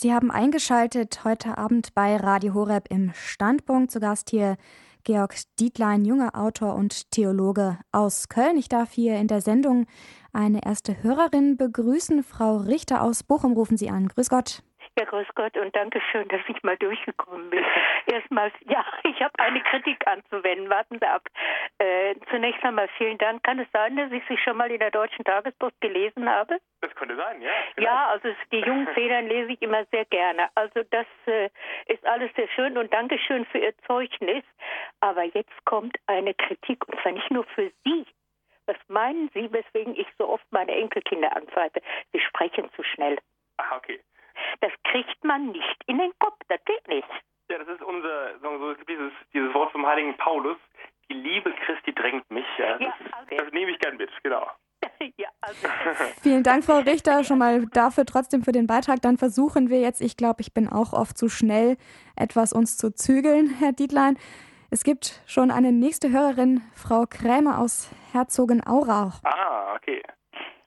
Sie 0.04 0.14
haben 0.14 0.32
eingeschaltet 0.32 1.24
heute 1.24 1.58
Abend 1.58 1.94
bei 1.94 2.18
Radio 2.18 2.54
Horeb 2.54 2.88
im 2.90 3.14
Standpunkt. 3.14 3.90
Zu 3.90 4.02
Gast 4.02 4.32
hier 4.32 4.58
Georg 5.06 5.34
Dietlein, 5.62 6.04
junger 6.04 6.36
Autor 6.36 6.76
und 6.76 7.10
Theologe 7.12 7.80
aus 7.94 8.28
Köln. 8.28 8.58
Ich 8.58 8.68
darf 8.68 8.92
hier 8.92 9.16
in 9.16 9.28
der 9.28 9.40
Sendung 9.40 9.86
eine 10.34 10.66
erste 10.66 11.04
Hörerin 11.04 11.56
begrüßen. 11.56 12.22
Frau 12.22 12.58
Richter 12.58 13.02
aus 13.02 13.24
Bochum 13.24 13.54
rufen 13.54 13.78
Sie 13.78 13.90
an. 13.90 14.10
Grüß 14.10 14.28
Gott. 14.28 14.62
Ja, 14.96 15.06
grüß 15.06 15.28
Gott 15.34 15.58
und 15.58 15.76
danke 15.76 16.00
schön, 16.12 16.28
dass 16.28 16.42
ich 16.48 16.62
mal 16.62 16.78
durchgekommen 16.78 17.50
bin. 17.50 17.66
Erstmals, 18.06 18.54
ja, 18.66 18.86
ich 19.04 19.20
habe 19.22 19.34
eine 19.40 19.60
Kritik 19.62 20.06
anzuwenden. 20.06 20.70
Warten 20.70 21.00
Sie 21.00 21.08
ab. 21.08 21.28
Äh, 21.80 22.16
zunächst 22.30 22.64
einmal 22.64 22.88
vielen 22.98 23.18
Dank. 23.18 23.44
Kann 23.44 23.58
es 23.58 23.68
sein, 23.74 23.96
dass 23.98 24.12
ich 24.12 24.22
Sie 24.30 24.38
schon 24.38 24.56
mal 24.58 24.70
in 24.70 24.80
der 24.80 24.92
Deutschen 24.92 25.26
Tagespost 25.26 25.80
gelesen 25.82 26.30
habe? 26.30 26.60
Das 26.82 26.94
könnte 26.96 27.16
sein, 27.16 27.42
ja. 27.42 27.52
Vielleicht. 27.74 27.92
Ja, 27.92 28.08
also 28.10 28.30
die 28.52 28.60
jungen 28.60 28.88
Federn 28.94 29.28
lese 29.28 29.54
ich 29.54 29.62
immer 29.64 29.84
sehr 29.86 30.06
gerne. 30.06 30.50
Also 30.54 30.84
das 30.92 31.08
äh, 31.26 31.50
ist 31.88 32.06
alles 32.06 32.32
sehr 32.36 32.48
schön 32.50 32.78
und 32.78 32.94
Dankeschön 32.94 33.46
für 33.46 33.58
Ihr 33.58 33.74
Zeugnis. 33.88 34.44
Aber 35.00 35.24
jetzt 35.24 35.66
kommt 35.66 35.98
eine 36.06 36.36
Kritik 36.36 36.88
und 36.88 37.02
zwar 37.02 37.14
nicht 37.14 37.32
nur 37.32 37.46
für 37.46 37.72
Sie. 37.84 38.06
Was 38.68 38.78
meinen 38.88 39.30
Sie, 39.34 39.52
weswegen 39.52 39.96
ich 39.96 40.08
so 40.20 40.30
oft 40.30 40.46
meine 40.52 40.72
Enkelkinder 40.72 41.36
anpfeife? 41.36 41.82
Sie 42.12 42.20
sprechen 42.20 42.70
zu 42.76 42.84
schnell. 42.84 43.18
Ah, 43.58 43.78
okay. 43.78 44.00
Das 44.62 44.72
kriegt 44.84 45.24
man 45.24 45.52
nicht 45.52 45.84
in 45.88 45.98
den 45.98 46.12
Kopf, 46.20 46.38
das 46.48 46.64
geht 46.66 46.88
nicht. 46.88 47.08
Ja, 47.50 47.58
das 47.58 47.68
ist 47.68 47.82
unser, 47.82 48.40
sagen 48.40 48.56
wir 48.56 48.60
so, 48.60 48.72
es 48.72 48.78
gibt 48.78 48.90
dieses, 48.90 49.12
dieses 49.34 49.54
Wort 49.54 49.72
vom 49.72 49.86
heiligen 49.86 50.16
Paulus, 50.18 50.58
die 51.10 51.14
Liebe 51.14 51.54
Christi 51.66 51.94
drängt 51.94 52.30
mich. 52.32 52.46
Ja, 52.58 52.78
das, 52.78 52.82
ja, 52.82 52.94
okay. 53.22 53.38
das 53.38 53.52
nehme 53.52 53.72
ich 53.72 53.80
gern 53.80 53.98
mit, 53.98 54.10
genau. 54.24 54.50
Ja, 55.18 55.28
also. 55.42 55.68
Vielen 56.22 56.44
Dank, 56.44 56.64
Frau 56.64 56.80
Richter, 56.80 57.24
schon 57.24 57.38
mal 57.38 57.66
dafür 57.68 58.06
trotzdem 58.06 58.42
für 58.44 58.52
den 58.52 58.68
Beitrag. 58.68 59.02
Dann 59.02 59.18
versuchen 59.18 59.70
wir 59.70 59.80
jetzt, 59.80 60.02
ich 60.02 60.18
glaube, 60.18 60.42
ich 60.42 60.54
bin 60.54 60.70
auch 60.70 60.94
oft 60.94 61.18
zu 61.18 61.30
schnell, 61.30 61.78
etwas 62.16 62.54
uns 62.54 62.78
zu 62.78 62.94
zügeln, 62.94 63.50
Herr 63.60 63.74
Dietlein. 63.74 64.18
Es 64.72 64.84
gibt 64.84 65.22
schon 65.28 65.52
eine 65.52 65.72
nächste 65.72 66.10
Hörerin, 66.10 66.62
Frau 66.74 67.06
Krämer 67.06 67.60
aus 67.60 67.92
Herzogenaurach. 68.12 69.22
Ah, 69.24 69.76
okay. 69.76 70.02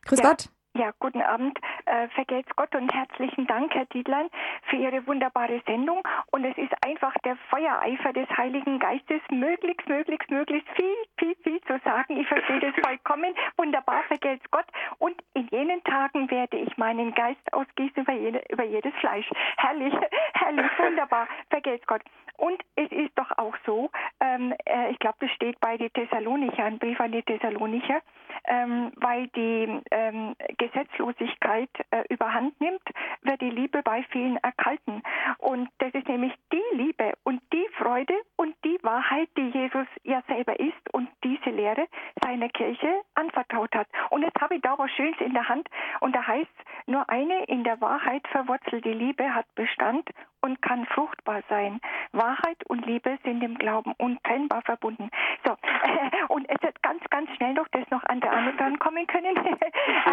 Grüß 0.05 0.21
ja. 0.21 0.29
Gott. 0.29 0.49
Ja, 0.77 0.93
guten 0.99 1.23
Abend. 1.23 1.59
Äh, 1.87 2.09
vergelt's 2.09 2.55
Gott 2.55 2.75
und 2.75 2.93
herzlichen 2.93 3.47
Dank, 3.47 3.75
Herr 3.75 3.87
Dietlein, 3.87 4.29
für 4.69 4.77
Ihre 4.77 5.07
wunderbare 5.07 5.63
Sendung. 5.65 6.07
Und 6.33 6.45
es 6.45 6.59
ist 6.59 6.75
einfach 6.85 7.15
der 7.25 7.37
Feuereifer 7.49 8.13
des 8.13 8.29
Heiligen 8.37 8.79
Geistes, 8.79 9.23
möglichst, 9.31 9.89
möglichst, 9.89 10.31
möglichst 10.31 10.69
viel, 10.77 10.95
viel, 11.17 11.35
viel 11.37 11.61
zu 11.63 11.79
sagen. 11.83 12.21
Ich 12.21 12.29
verstehe 12.29 12.61
das 12.61 12.75
vollkommen. 12.85 13.35
Wunderbar, 13.57 14.03
vergelt's 14.03 14.45
Gott. 14.51 14.67
Und 14.99 15.17
in 15.33 15.49
jenen 15.49 15.83
Tagen 15.85 16.31
werde 16.31 16.59
ich 16.59 16.77
meinen 16.77 17.15
Geist 17.15 17.55
ausgießen 17.55 18.03
über, 18.03 18.13
jede, 18.13 18.43
über 18.51 18.65
jedes 18.65 18.93
Fleisch. 18.97 19.31
Herrlich, 19.57 19.95
herrlich, 20.35 20.71
wunderbar, 20.79 21.27
vergelt's 21.49 21.87
Gott. 21.87 22.03
Und 22.37 22.63
es 22.75 22.93
ist 22.93 23.19
doch 23.19 23.31
auch 23.39 23.57
so, 23.65 23.91
ähm, 24.21 24.53
äh, 24.67 24.91
ich 24.91 24.99
glaube, 24.99 25.17
das 25.21 25.31
steht 25.31 25.59
bei 25.61 25.79
den 25.79 25.91
Thessalonicher, 25.95 26.65
ein 26.65 26.79
Brief 26.79 27.01
an 27.01 27.13
die 27.13 27.23
Thessalonicher, 27.23 28.03
ähm, 28.45 28.93
weil 28.97 29.29
die 29.29 29.81
ähm, 29.91 30.35
Gesetzlosigkeit 30.59 31.71
äh, 31.91 32.05
überhand 32.09 32.61
nimmt, 32.61 32.83
wird 33.23 33.41
die 33.41 33.51
Liebe 33.51 33.83
bei 33.83 34.03
vielen 34.11 34.37
erkalten. 34.39 35.03
Und 35.39 35.69
das 35.79 35.93
ist 35.95 36.09
nämlich 36.09 36.33
die 36.53 36.77
Liebe 36.77 37.13
und 37.25 37.43
die 37.53 37.67
Freude 37.79 38.15
und 38.37 38.55
die 38.65 38.79
Wahrheit, 38.83 39.29
die 39.37 39.49
Jesus 39.51 39.87
ja 40.05 40.23
selber 40.29 40.59
ist 40.59 40.93
und 40.93 41.09
diese 41.25 41.51
Lehre 41.51 41.87
seiner 42.23 42.49
Kirche 42.49 43.03
anvertraut 43.15 43.75
hat. 43.75 43.89
Und 44.11 44.23
jetzt 44.23 44.41
habe 44.41 44.57
ich 44.57 44.63
da 44.63 44.79
was 44.79 44.91
Schönes 44.93 45.21
in 45.21 45.33
der 45.33 45.49
Hand 45.49 45.69
und 46.01 46.15
da 46.15 46.27
heißt 46.27 46.51
nur 46.87 47.09
eine 47.11 47.45
in 47.45 47.65
der 47.65 47.81
Wahrheit 47.81 48.27
verwurzelte 48.29 48.91
Liebe 48.91 49.35
hat 49.35 49.47
Bestand 49.55 50.09
und 50.41 50.63
kann 50.63 50.87
fruchtbar 50.87 51.43
sein. 51.49 51.81
Wahrheit 52.13 52.65
und 52.69 52.87
Liebe 52.87 53.19
sind 53.25 53.43
im 53.43 53.59
Glauben 53.59 53.93
untrennbar 53.99 54.63
verbunden. 54.63 55.11
So, 55.45 55.57
und 56.35 56.49
es 56.49 56.63
wird 56.63 56.81
ganz, 56.83 57.03
ganz 57.11 57.29
schnell 57.37 57.55
noch 57.55 57.67
das 57.73 57.89
noch 57.91 58.05
an 58.05 58.21
der 58.27 58.33
anderen 58.37 58.57
dran 58.59 58.79
kommen 58.79 59.07
können. 59.07 59.37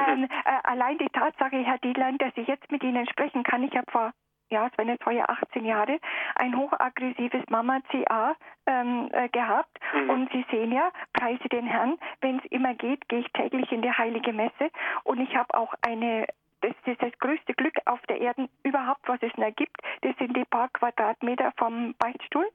ähm, 0.07 0.27
äh, 0.45 0.59
allein 0.63 0.97
die 0.97 1.09
Tatsache, 1.09 1.57
Herr 1.57 1.79
Dietlein, 1.79 2.17
dass 2.17 2.31
ich 2.35 2.47
jetzt 2.47 2.71
mit 2.71 2.83
Ihnen 2.83 3.07
sprechen 3.07 3.43
kann, 3.43 3.63
ich 3.63 3.75
habe 3.75 3.91
vor 3.91 4.11
ja, 4.49 4.67
es 4.67 4.77
waren 4.77 4.89
jetzt 4.89 5.03
vorher 5.03 5.27
18 5.31 5.65
Jahre, 5.65 5.99
ein 6.35 6.55
hochaggressives 6.55 7.41
Mama-CA 7.49 8.35
ähm, 8.67 9.09
äh, 9.11 9.27
gehabt. 9.29 9.79
Mhm. 9.95 10.09
Und 10.11 10.31
Sie 10.31 10.45
sehen 10.51 10.71
ja, 10.71 10.91
preise 11.13 11.49
den 11.49 11.65
Herrn, 11.65 11.97
wenn 12.21 12.37
es 12.37 12.45
immer 12.51 12.75
geht, 12.75 13.09
gehe 13.09 13.21
ich 13.21 13.31
täglich 13.31 13.71
in 13.71 13.81
die 13.81 13.91
heilige 13.91 14.31
Messe. 14.31 14.69
Und 15.05 15.19
ich 15.21 15.35
habe 15.35 15.57
auch 15.57 15.73
eine 15.81 16.27
das 16.63 16.71
ist 16.85 17.01
das 17.01 17.11
größte 17.19 17.53
Glück 17.53 17.75
auf 17.85 17.99
der 18.07 18.21
Erde 18.21 18.47
überhaupt, 18.63 19.01
was 19.07 19.21
es 19.21 19.31
da 19.35 19.49
gibt. 19.49 19.75
Das 20.01 20.15
sind 20.17 20.35
die 20.35 20.45
paar 20.45 20.69
Quadratmeter 20.69 21.51
vom 21.57 21.93
Beichtstuhl. 21.99 22.47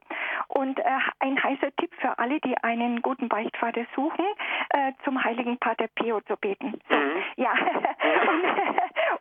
Und 0.49 0.79
äh, 0.79 0.85
ein 1.21 1.43
heißer 1.43 1.75
Tipp 1.77 1.91
für 2.01 2.19
alle, 2.19 2.41
die 2.41 2.57
einen 2.59 3.03
guten 3.03 3.29
Beichtvater 3.29 3.85
suchen, 3.95 4.25
äh, 4.71 4.93
zum 5.05 5.23
heiligen 5.23 5.59
Pater 5.59 5.89
Pio 5.89 6.21
zu 6.23 6.37
beten. 6.37 6.81
So, 6.89 6.97
mhm. 6.97 7.23
Ja. 7.37 7.53
und, 8.33 8.45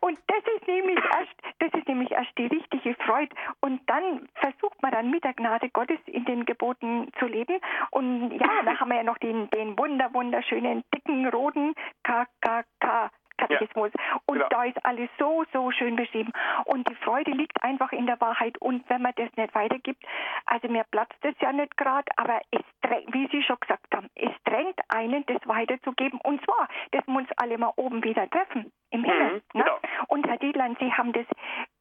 und 0.00 0.18
das 0.26 0.42
ist 0.56 0.66
nämlich 0.66 0.98
erst, 0.98 1.34
das 1.58 1.72
ist 1.74 1.88
nämlich 1.88 2.10
erst 2.10 2.38
die 2.38 2.46
richtige 2.46 2.94
Freude. 3.04 3.34
Und 3.60 3.80
dann 3.90 4.26
versucht 4.36 4.80
man 4.82 4.92
dann 4.92 5.10
mit 5.10 5.22
der 5.22 5.34
Gnade 5.34 5.68
Gottes 5.68 6.00
in 6.06 6.24
den 6.24 6.46
Geboten 6.46 7.12
zu 7.18 7.26
leben. 7.26 7.60
Und 7.90 8.30
ja, 8.32 8.62
da 8.64 8.80
haben 8.80 8.88
wir 8.88 8.96
ja 8.96 9.02
noch 9.02 9.18
den, 9.18 9.50
den 9.50 9.78
wunder, 9.78 10.08
wunderschönen, 10.14 10.82
dicken, 10.94 11.28
roten 11.28 11.74
KKK 12.04 13.10
Katechismus. 13.38 13.90
Ja, 13.94 14.20
und 14.26 14.36
genau. 14.36 14.48
da 14.50 14.64
ist 14.64 14.84
alles 14.84 15.08
so, 15.18 15.44
so 15.52 15.70
schön 15.70 15.96
beschrieben. 15.96 16.32
Und 16.66 16.88
die 16.88 16.94
Freude 16.96 17.30
liegt 17.30 17.62
einfach 17.62 17.92
in 17.92 18.06
der 18.06 18.20
Wahrheit. 18.20 18.58
Und 18.58 18.88
wenn 18.90 19.02
man 19.02 19.12
das 19.16 19.30
nicht 19.36 19.54
weitergibt, 19.54 20.04
also 20.46 20.68
mir 20.68 20.84
platzt 20.90 21.16
das 21.22 21.34
ja 21.40 21.52
nicht 21.52 21.76
gerade, 21.76 22.06
aber 22.16 22.40
es 22.50 22.62
drängt, 22.82 23.12
wie 23.14 23.28
Sie 23.28 23.42
schon 23.42 23.58
gesagt 23.60 23.94
haben, 23.94 24.08
es 24.14 24.32
drängt 24.44 24.78
einen, 24.88 25.24
das 25.26 25.40
weiterzugeben. 25.46 26.20
Und 26.22 26.44
zwar, 26.44 26.68
dass 26.90 27.06
wir 27.06 27.16
uns 27.16 27.28
alle 27.36 27.58
mal 27.58 27.72
oben 27.76 28.04
wieder 28.04 28.28
treffen, 28.28 28.72
im 28.90 29.04
Himmel. 29.04 29.28
Mhm, 29.28 29.34
ne? 29.34 29.64
genau. 29.64 29.78
Und 30.08 30.26
Herr 30.26 30.38
Dietland, 30.38 30.78
Sie 30.78 30.92
haben 30.92 31.12
das 31.12 31.26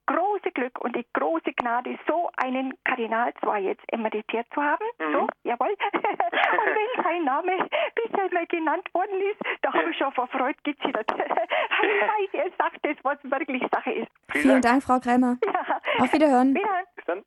große 0.07 0.51
Glück 0.51 0.79
und 0.81 0.95
die 0.95 1.05
große 1.13 1.53
Gnade, 1.53 1.97
so 2.07 2.29
einen 2.37 2.73
Kardinal 2.83 3.33
zwar 3.41 3.59
jetzt 3.59 3.83
emeritiert 3.91 4.47
zu 4.53 4.61
haben, 4.61 4.85
mhm. 4.99 5.13
so, 5.13 5.27
jawohl, 5.43 5.69
und 5.93 5.93
wenn 5.93 7.03
sein 7.03 7.23
Name 7.23 7.69
bisher 7.95 8.33
mal 8.33 8.47
genannt 8.47 8.87
worden 8.93 9.21
ist, 9.31 9.39
da 9.61 9.73
habe 9.73 9.91
ich 9.91 9.97
schon 9.97 10.11
vor 10.13 10.27
Freude 10.27 10.57
gezittert. 10.63 11.09
ich 11.11 12.33
weiß, 12.33 12.33
er 12.33 12.51
sagt 12.57 12.79
das, 12.83 12.97
was 13.03 13.17
wirklich 13.23 13.63
Sache 13.71 13.91
ist. 13.91 14.11
Vielen, 14.31 14.43
Vielen 14.43 14.61
Dank, 14.61 14.83
Frau 14.83 14.99
Krämer. 14.99 15.37
Ja. 15.45 15.81
Auf 15.99 16.13
Wiederhören. 16.13 16.55
Wiederhören. 16.55 16.85
Bis 16.95 17.05
dann. 17.05 17.23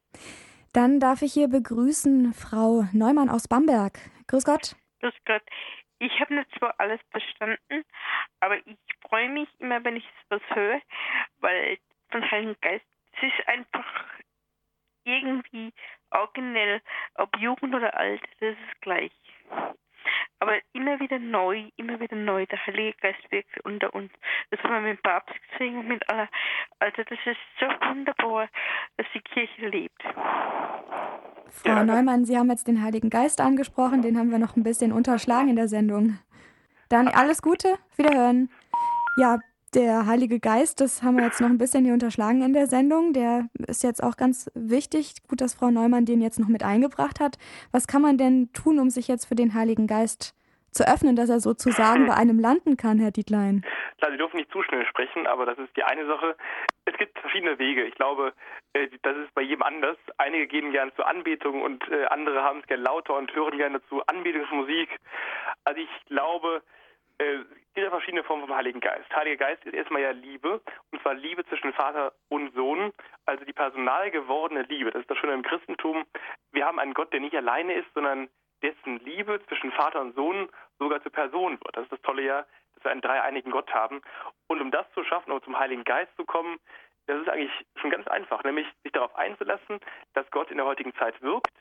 Dann 0.72 1.00
darf 1.00 1.22
ich 1.22 1.32
hier 1.32 1.48
begrüßen 1.48 2.32
Frau 2.32 2.84
Neumann 2.92 3.28
aus 3.28 3.48
Bamberg. 3.48 3.98
Grüß 4.28 4.44
Gott. 4.44 4.76
Grüß 5.00 5.14
Gott. 5.26 5.42
Ich 5.98 6.18
habe 6.20 6.34
nicht 6.34 6.48
zwar 6.58 6.74
alles 6.78 7.00
verstanden, 7.10 7.84
aber 8.40 8.56
ich 8.56 8.78
freue 9.06 9.28
mich 9.28 9.48
immer, 9.58 9.84
wenn 9.84 9.96
ich 9.96 10.08
was 10.30 10.40
höre, 10.54 10.80
weil 11.40 11.76
von 12.10 12.30
Heiligen 12.30 12.56
Geist. 12.60 12.84
Es 13.12 13.22
ist 13.22 13.48
einfach 13.48 13.84
irgendwie 15.04 15.72
originell, 16.10 16.80
ob 17.14 17.36
Jugend 17.38 17.74
oder 17.74 17.96
alt, 17.96 18.22
das 18.40 18.50
ist 18.50 18.80
gleich. 18.80 19.12
Aber 20.38 20.54
immer 20.72 20.98
wieder 21.00 21.18
neu, 21.18 21.68
immer 21.76 22.00
wieder 22.00 22.16
neu, 22.16 22.46
der 22.46 22.64
Heilige 22.66 22.96
Geist 23.00 23.30
wirkt 23.30 23.60
unter 23.64 23.94
uns. 23.94 24.10
Das 24.50 24.60
haben 24.62 24.72
wir 24.72 24.80
mit 24.80 24.98
dem 24.98 25.02
Papst 25.02 25.34
gesehen 25.52 25.78
und 25.78 25.88
mit 25.88 26.08
aller. 26.08 26.28
Also 26.78 27.02
das 27.02 27.18
ist 27.26 27.38
so 27.58 27.66
wunderbar, 27.66 28.48
dass 28.96 29.06
die 29.14 29.20
Kirche 29.20 29.68
lebt. 29.68 30.02
Frau 30.02 31.68
ja. 31.68 31.84
Neumann, 31.84 32.24
Sie 32.24 32.38
haben 32.38 32.48
jetzt 32.48 32.68
den 32.68 32.82
Heiligen 32.82 33.10
Geist 33.10 33.40
angesprochen, 33.40 34.02
den 34.02 34.16
haben 34.16 34.30
wir 34.30 34.38
noch 34.38 34.56
ein 34.56 34.62
bisschen 34.62 34.92
unterschlagen 34.92 35.50
in 35.50 35.56
der 35.56 35.68
Sendung. 35.68 36.18
Dann 36.88 37.08
alles 37.08 37.42
Gute, 37.42 37.78
wiederhören. 37.96 38.50
Ja, 39.16 39.38
der 39.74 40.06
Heilige 40.06 40.40
Geist, 40.40 40.80
das 40.80 41.02
haben 41.02 41.16
wir 41.16 41.24
jetzt 41.24 41.40
noch 41.40 41.48
ein 41.48 41.58
bisschen 41.58 41.84
hier 41.84 41.94
unterschlagen 41.94 42.42
in 42.42 42.52
der 42.52 42.66
Sendung. 42.66 43.12
Der 43.12 43.48
ist 43.68 43.82
jetzt 43.82 44.02
auch 44.02 44.16
ganz 44.16 44.50
wichtig. 44.54 45.14
Gut, 45.28 45.40
dass 45.40 45.54
Frau 45.54 45.70
Neumann 45.70 46.06
den 46.06 46.20
jetzt 46.20 46.38
noch 46.38 46.48
mit 46.48 46.64
eingebracht 46.64 47.20
hat. 47.20 47.36
Was 47.72 47.86
kann 47.86 48.02
man 48.02 48.18
denn 48.18 48.52
tun, 48.52 48.78
um 48.78 48.90
sich 48.90 49.08
jetzt 49.08 49.26
für 49.26 49.34
den 49.34 49.54
Heiligen 49.54 49.86
Geist 49.86 50.34
zu 50.72 50.84
öffnen, 50.86 51.16
dass 51.16 51.30
er 51.30 51.40
sozusagen 51.40 52.06
bei 52.06 52.14
einem 52.14 52.38
landen 52.38 52.76
kann, 52.76 52.98
Herr 52.98 53.10
Dietlein? 53.10 53.64
Klar, 53.98 54.12
Sie 54.12 54.16
dürfen 54.16 54.36
nicht 54.36 54.52
zu 54.52 54.62
schnell 54.62 54.86
sprechen, 54.86 55.26
aber 55.26 55.46
das 55.46 55.58
ist 55.58 55.76
die 55.76 55.82
eine 55.82 56.06
Sache. 56.06 56.36
Es 56.84 56.96
gibt 56.96 57.18
verschiedene 57.18 57.58
Wege. 57.58 57.84
Ich 57.84 57.94
glaube, 57.94 58.32
äh, 58.72 58.88
das 59.02 59.16
ist 59.16 59.34
bei 59.34 59.42
jedem 59.42 59.62
anders. 59.62 59.96
Einige 60.18 60.46
gehen 60.46 60.72
gerne 60.72 60.94
zur 60.94 61.06
Anbetung 61.06 61.62
und 61.62 61.88
äh, 61.90 62.06
andere 62.06 62.42
haben 62.42 62.60
es 62.60 62.66
gerne 62.66 62.82
lauter 62.82 63.16
und 63.16 63.34
hören 63.34 63.58
gerne 63.58 63.80
zu 63.88 64.02
Anbetungsmusik. 64.06 64.88
Also 65.64 65.80
ich 65.80 66.06
glaube, 66.06 66.62
äh, 67.20 67.44
ja 67.76 67.90
verschiedene 67.90 68.24
Formen 68.24 68.46
vom 68.46 68.56
Heiligen 68.56 68.80
Geist. 68.80 69.08
Heiliger 69.14 69.46
Geist 69.46 69.64
ist 69.64 69.74
erstmal 69.74 70.02
ja 70.02 70.10
Liebe, 70.10 70.60
und 70.90 71.02
zwar 71.02 71.14
Liebe 71.14 71.44
zwischen 71.46 71.72
Vater 71.72 72.12
und 72.28 72.54
Sohn, 72.54 72.92
also 73.26 73.44
die 73.44 73.52
personal 73.52 74.10
gewordene 74.10 74.62
Liebe. 74.62 74.90
Das 74.90 75.02
ist 75.02 75.10
das 75.10 75.18
Schöne 75.18 75.34
im 75.34 75.42
Christentum. 75.42 76.04
Wir 76.52 76.66
haben 76.66 76.78
einen 76.78 76.94
Gott, 76.94 77.12
der 77.12 77.20
nicht 77.20 77.36
alleine 77.36 77.74
ist, 77.74 77.92
sondern 77.94 78.28
dessen 78.62 78.98
Liebe 79.00 79.40
zwischen 79.48 79.72
Vater 79.72 80.00
und 80.00 80.14
Sohn 80.14 80.48
sogar 80.78 81.02
zur 81.02 81.12
Person 81.12 81.52
wird. 81.52 81.76
Das 81.76 81.84
ist 81.84 81.92
das 81.92 82.02
Tolle 82.02 82.22
ja, 82.22 82.46
dass 82.74 82.84
wir 82.84 82.90
einen 82.90 83.00
dreieinigen 83.00 83.52
Gott 83.52 83.72
haben. 83.72 84.02
Und 84.48 84.60
um 84.60 84.70
das 84.70 84.90
zu 84.92 85.04
schaffen, 85.04 85.32
um 85.32 85.42
zum 85.42 85.58
Heiligen 85.58 85.84
Geist 85.84 86.14
zu 86.16 86.24
kommen, 86.24 86.58
das 87.06 87.20
ist 87.20 87.28
eigentlich 87.28 87.66
schon 87.76 87.90
ganz 87.90 88.06
einfach, 88.08 88.44
nämlich 88.44 88.66
sich 88.82 88.92
darauf 88.92 89.14
einzulassen, 89.16 89.80
dass 90.14 90.30
Gott 90.30 90.50
in 90.50 90.58
der 90.58 90.66
heutigen 90.66 90.94
Zeit 90.94 91.20
wirkt, 91.22 91.52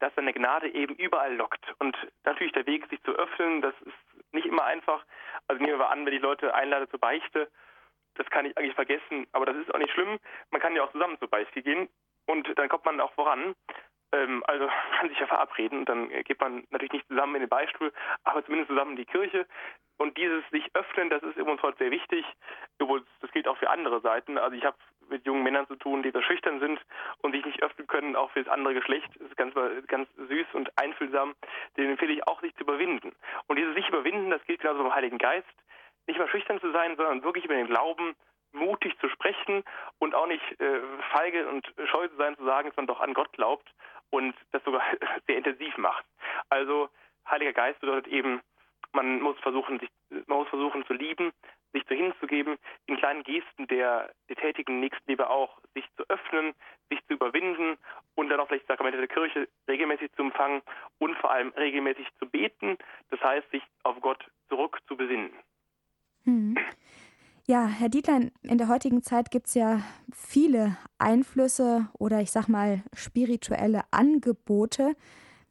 dass 0.00 0.14
seine 0.14 0.32
Gnade 0.32 0.68
eben 0.68 0.94
überall 0.94 1.34
lockt. 1.34 1.74
Und 1.78 1.96
natürlich 2.24 2.52
der 2.52 2.66
Weg, 2.66 2.86
sich 2.88 3.02
zu 3.02 3.12
öffnen, 3.12 3.62
das 3.62 3.74
ist 3.82 4.32
nicht 4.32 4.46
immer 4.46 4.64
einfach. 4.64 5.04
Also 5.46 5.62
nehmen 5.62 5.78
wir 5.78 5.90
an, 5.90 6.04
wenn 6.06 6.12
ich 6.12 6.22
Leute 6.22 6.54
einlade 6.54 6.88
zur 6.88 7.00
Beichte, 7.00 7.50
das 8.14 8.28
kann 8.30 8.46
ich 8.46 8.56
eigentlich 8.58 8.74
vergessen, 8.74 9.26
aber 9.32 9.46
das 9.46 9.56
ist 9.56 9.72
auch 9.72 9.78
nicht 9.78 9.92
schlimm. 9.92 10.18
Man 10.50 10.60
kann 10.60 10.74
ja 10.74 10.82
auch 10.82 10.92
zusammen 10.92 11.18
zur 11.18 11.28
Beichte 11.28 11.62
gehen 11.62 11.88
und 12.26 12.46
dann 12.58 12.68
kommt 12.68 12.84
man 12.84 13.00
auch 13.00 13.12
voran. 13.12 13.54
Ähm, 14.12 14.42
also 14.46 14.66
man 14.66 14.90
kann 14.98 15.08
sich 15.08 15.18
ja 15.18 15.26
verabreden 15.26 15.80
und 15.80 15.88
dann 15.88 16.08
geht 16.24 16.40
man 16.40 16.66
natürlich 16.70 16.92
nicht 16.92 17.08
zusammen 17.08 17.36
in 17.36 17.42
den 17.42 17.48
Beistuhl, 17.48 17.92
aber 18.24 18.44
zumindest 18.44 18.68
zusammen 18.70 18.92
in 18.92 18.96
die 18.96 19.06
Kirche. 19.06 19.46
Und 19.98 20.16
dieses 20.16 20.48
sich 20.50 20.64
öffnen, 20.74 21.10
das 21.10 21.22
ist 21.22 21.38
uns 21.38 21.60
heute 21.62 21.78
sehr 21.78 21.90
wichtig. 21.90 22.24
Das 22.78 23.30
gilt 23.32 23.48
auch 23.48 23.58
für 23.58 23.68
andere 23.68 24.00
Seiten. 24.00 24.38
Also 24.38 24.56
ich 24.56 24.64
habe 24.64 24.76
mit 25.10 25.26
jungen 25.26 25.42
Männern 25.42 25.66
zu 25.66 25.76
tun, 25.76 26.02
die 26.02 26.10
so 26.10 26.22
schüchtern 26.22 26.60
sind 26.60 26.80
und 27.22 27.32
sich 27.32 27.44
nicht 27.44 27.62
öffnen 27.62 27.86
können, 27.86 28.14
auch 28.14 28.30
für 28.30 28.42
das 28.42 28.52
andere 28.52 28.74
Geschlecht. 28.74 29.08
Das 29.18 29.28
ist 29.28 29.36
ganz, 29.36 29.54
ganz 29.88 30.08
süß 30.16 30.46
und 30.52 30.70
einfühlsam. 30.78 31.34
Den 31.76 31.90
empfehle 31.90 32.12
ich 32.12 32.26
auch, 32.28 32.40
sich 32.40 32.54
zu 32.54 32.62
überwinden. 32.62 33.12
Und 33.46 33.56
dieses 33.56 33.74
sich 33.74 33.88
überwinden, 33.88 34.30
das 34.30 34.44
gilt 34.44 34.60
genauso 34.60 34.84
beim 34.84 34.94
Heiligen 34.94 35.18
Geist. 35.18 35.48
Nicht 36.06 36.18
mal 36.18 36.28
schüchtern 36.28 36.60
zu 36.60 36.70
sein, 36.70 36.96
sondern 36.96 37.24
wirklich 37.24 37.44
über 37.44 37.54
den 37.54 37.66
Glauben 37.66 38.14
mutig 38.52 38.98
zu 39.00 39.08
sprechen 39.08 39.62
und 39.98 40.14
auch 40.14 40.26
nicht 40.26 40.60
äh, 40.60 40.80
feige 41.12 41.48
und 41.48 41.66
scheu 41.90 42.08
zu 42.08 42.16
sein, 42.16 42.36
zu 42.36 42.44
sagen, 42.44 42.68
dass 42.68 42.76
man 42.76 42.86
doch 42.86 43.00
an 43.00 43.14
Gott 43.14 43.32
glaubt 43.32 43.68
und 44.10 44.34
das 44.52 44.62
sogar 44.64 44.82
sehr 45.26 45.36
intensiv 45.36 45.76
macht. 45.76 46.04
Also 46.48 46.88
Heiliger 47.28 47.52
Geist 47.52 47.80
bedeutet 47.80 48.06
eben, 48.10 48.40
man 48.92 49.20
muss 49.20 49.38
versuchen, 49.40 49.78
sich, 49.78 49.90
man 50.26 50.38
muss 50.38 50.48
versuchen 50.48 50.84
zu 50.86 50.94
lieben, 50.94 51.32
sich 51.72 51.86
zu 51.86 51.94
hinzugeben, 51.94 52.56
in 52.86 52.96
kleinen 52.96 53.22
Gesten 53.22 53.66
der, 53.66 54.12
der 54.28 54.36
tätigen 54.36 54.80
Nächstenliebe 54.80 55.28
auch, 55.28 55.60
sich 55.74 55.84
zu 55.96 56.04
öffnen, 56.08 56.54
sich 56.88 57.00
zu 57.06 57.14
überwinden 57.14 57.76
und 58.14 58.28
dann 58.28 58.40
auch 58.40 58.48
vielleicht 58.48 58.66
Sakramente 58.66 58.98
der 58.98 59.08
Kirche 59.08 59.48
regelmäßig 59.68 60.10
zu 60.12 60.22
empfangen 60.22 60.62
und 60.98 61.16
vor 61.18 61.30
allem 61.30 61.50
regelmäßig 61.50 62.06
zu 62.18 62.26
beten, 62.26 62.78
das 63.10 63.20
heißt, 63.20 63.50
sich 63.50 63.62
auf 63.82 64.00
Gott 64.00 64.24
zurück 64.48 64.78
zu 64.88 64.96
besinnen. 64.96 65.30
Hm. 66.24 66.56
Ja, 67.46 67.66
Herr 67.66 67.88
Dietlein, 67.88 68.30
in 68.42 68.58
der 68.58 68.68
heutigen 68.68 69.02
Zeit 69.02 69.30
gibt 69.30 69.46
es 69.46 69.54
ja 69.54 69.80
viele 70.12 70.76
Einflüsse 70.98 71.88
oder 71.98 72.20
ich 72.20 72.30
sag 72.30 72.48
mal 72.48 72.82
spirituelle 72.92 73.82
Angebote, 73.90 74.94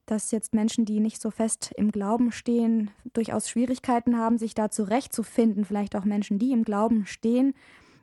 dass 0.07 0.31
jetzt 0.31 0.53
Menschen, 0.53 0.85
die 0.85 0.99
nicht 0.99 1.21
so 1.21 1.29
fest 1.29 1.71
im 1.77 1.91
Glauben 1.91 2.31
stehen, 2.31 2.89
durchaus 3.13 3.49
Schwierigkeiten 3.49 4.17
haben, 4.17 4.37
sich 4.37 4.55
da 4.55 4.71
zurechtzufinden. 4.71 5.65
Vielleicht 5.65 5.95
auch 5.95 6.05
Menschen, 6.05 6.39
die 6.39 6.51
im 6.51 6.63
Glauben 6.63 7.05
stehen, 7.05 7.53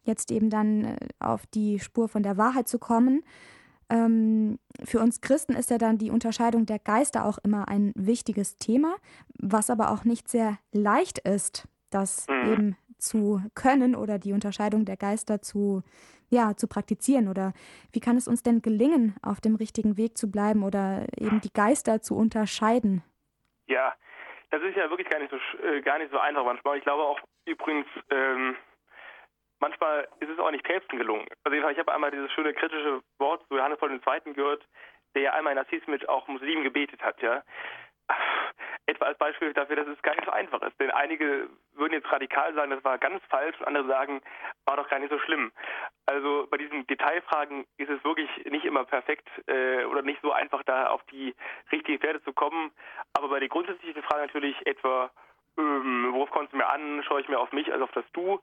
jetzt 0.04 0.30
eben 0.30 0.50
dann 0.50 0.84
äh, 0.84 0.96
auf 1.18 1.46
die 1.46 1.80
Spur 1.80 2.08
von 2.08 2.22
der 2.22 2.36
Wahrheit 2.36 2.68
zu 2.68 2.78
kommen. 2.78 3.22
Ähm, 3.88 4.58
für 4.84 5.00
uns 5.00 5.20
Christen 5.20 5.54
ist 5.54 5.70
ja 5.70 5.78
dann 5.78 5.98
die 5.98 6.10
Unterscheidung 6.10 6.66
der 6.66 6.78
Geister 6.78 7.24
auch 7.24 7.38
immer 7.38 7.68
ein 7.68 7.92
wichtiges 7.94 8.56
Thema, 8.56 8.96
was 9.38 9.70
aber 9.70 9.90
auch 9.90 10.04
nicht 10.04 10.28
sehr 10.28 10.58
leicht 10.72 11.18
ist, 11.18 11.66
das 11.90 12.26
mhm. 12.28 12.52
eben 12.52 12.76
zu 12.98 13.42
können 13.54 13.94
oder 13.94 14.18
die 14.18 14.32
Unterscheidung 14.32 14.84
der 14.84 14.96
Geister 14.96 15.42
zu 15.42 15.82
ja, 16.30 16.56
zu 16.56 16.66
praktizieren? 16.68 17.28
Oder 17.28 17.52
wie 17.92 18.00
kann 18.00 18.16
es 18.16 18.28
uns 18.28 18.42
denn 18.42 18.60
gelingen, 18.60 19.16
auf 19.22 19.40
dem 19.40 19.54
richtigen 19.54 19.96
Weg 19.96 20.18
zu 20.18 20.30
bleiben 20.30 20.64
oder 20.64 21.06
eben 21.16 21.40
die 21.40 21.52
Geister 21.52 22.00
zu 22.00 22.16
unterscheiden? 22.16 23.02
Ja, 23.66 23.94
das 24.50 24.62
ist 24.62 24.76
ja 24.76 24.90
wirklich 24.90 25.08
gar 25.08 25.20
nicht 25.20 25.30
so, 25.30 25.38
äh, 25.64 25.80
gar 25.80 25.98
nicht 25.98 26.10
so 26.10 26.18
einfach 26.18 26.44
manchmal. 26.44 26.78
Ich 26.78 26.84
glaube 26.84 27.02
auch 27.02 27.20
übrigens, 27.46 27.86
ähm, 28.10 28.56
manchmal 29.60 30.08
ist 30.20 30.30
es 30.30 30.38
auch 30.38 30.50
nicht 30.50 30.64
Päpsten 30.64 30.98
gelungen. 30.98 31.26
Also 31.44 31.56
ich 31.56 31.78
habe 31.78 31.92
einmal 31.92 32.10
dieses 32.10 32.30
schöne 32.32 32.52
kritische 32.52 33.00
Wort 33.18 33.46
zu 33.48 33.56
Johannes 33.56 33.78
Paul 33.78 33.92
II. 33.92 34.32
gehört, 34.34 34.66
der 35.14 35.22
ja 35.22 35.32
einmal 35.32 35.52
in 35.52 35.58
Assis 35.58 35.86
mit 35.86 36.08
auch 36.08 36.26
Muslimen 36.28 36.64
gebetet 36.64 37.02
hat, 37.02 37.20
ja 37.22 37.42
etwa 38.86 39.06
als 39.06 39.18
Beispiel 39.18 39.52
dafür, 39.52 39.76
dass 39.76 39.86
es 39.88 40.02
gar 40.02 40.14
nicht 40.14 40.26
so 40.26 40.30
einfach 40.30 40.60
ist. 40.62 40.78
Denn 40.78 40.90
einige 40.90 41.48
würden 41.74 41.94
jetzt 41.94 42.10
radikal 42.10 42.52
sagen, 42.54 42.70
das 42.70 42.84
war 42.84 42.98
ganz 42.98 43.22
falsch 43.28 43.58
und 43.60 43.66
andere 43.66 43.86
sagen, 43.86 44.20
war 44.66 44.76
doch 44.76 44.88
gar 44.88 44.98
nicht 44.98 45.10
so 45.10 45.18
schlimm. 45.18 45.52
Also 46.06 46.46
bei 46.50 46.58
diesen 46.58 46.86
Detailfragen 46.86 47.66
ist 47.78 47.90
es 47.90 48.04
wirklich 48.04 48.28
nicht 48.44 48.64
immer 48.64 48.84
perfekt 48.84 49.28
äh, 49.46 49.84
oder 49.84 50.02
nicht 50.02 50.20
so 50.22 50.32
einfach, 50.32 50.62
da 50.64 50.88
auf 50.88 51.02
die 51.04 51.34
richtige 51.72 51.98
Pferde 51.98 52.22
zu 52.22 52.32
kommen. 52.32 52.72
Aber 53.14 53.28
bei 53.28 53.40
den 53.40 53.48
grundsätzlichen 53.48 54.02
Fragen 54.02 54.26
natürlich 54.26 54.66
etwa, 54.66 55.10
ähm, 55.56 56.08
worauf 56.12 56.30
kommst 56.30 56.52
du 56.52 56.56
mir 56.56 56.68
an, 56.68 57.02
schaue 57.04 57.20
ich 57.20 57.28
mir 57.28 57.38
auf 57.38 57.52
mich, 57.52 57.72
also 57.72 57.84
auf 57.84 57.92
das 57.92 58.04
Du, 58.12 58.40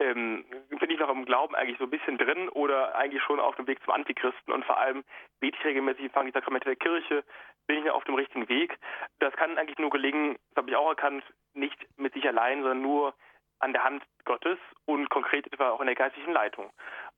ähm, 0.00 0.44
bin 0.70 0.90
ich 0.90 0.98
noch 0.98 1.10
im 1.10 1.24
Glauben 1.24 1.54
eigentlich 1.54 1.78
so 1.78 1.84
ein 1.84 1.90
bisschen 1.90 2.18
drin 2.18 2.48
oder 2.48 2.94
eigentlich 2.96 3.22
schon 3.22 3.38
auf 3.38 3.54
dem 3.56 3.66
Weg 3.66 3.82
zum 3.84 3.92
Antichristen 3.92 4.52
und 4.52 4.64
vor 4.64 4.78
allem 4.78 5.04
bete 5.40 5.56
ich 5.58 5.64
regelmäßig, 5.64 6.10
fange 6.12 6.30
die 6.30 6.34
Sakramente 6.34 6.66
der 6.66 6.76
Kirche, 6.76 7.22
bin 7.66 7.84
ich 7.84 7.90
auf 7.90 8.04
dem 8.04 8.14
richtigen 8.14 8.48
Weg. 8.48 8.78
Das 9.18 9.34
kann 9.34 9.58
eigentlich 9.58 9.78
nur 9.78 9.90
gelingen, 9.90 10.36
das 10.50 10.62
habe 10.62 10.70
ich 10.70 10.76
auch 10.76 10.88
erkannt, 10.88 11.24
nicht 11.54 11.78
mit 11.96 12.14
sich 12.14 12.26
allein, 12.26 12.62
sondern 12.62 12.82
nur 12.82 13.14
an 13.60 13.72
der 13.72 13.84
Hand 13.84 14.02
Gottes 14.24 14.58
und 14.84 15.08
konkret 15.10 15.46
etwa 15.46 15.70
auch 15.70 15.80
in 15.80 15.86
der 15.86 15.94
geistlichen 15.94 16.32
Leitung. 16.32 16.70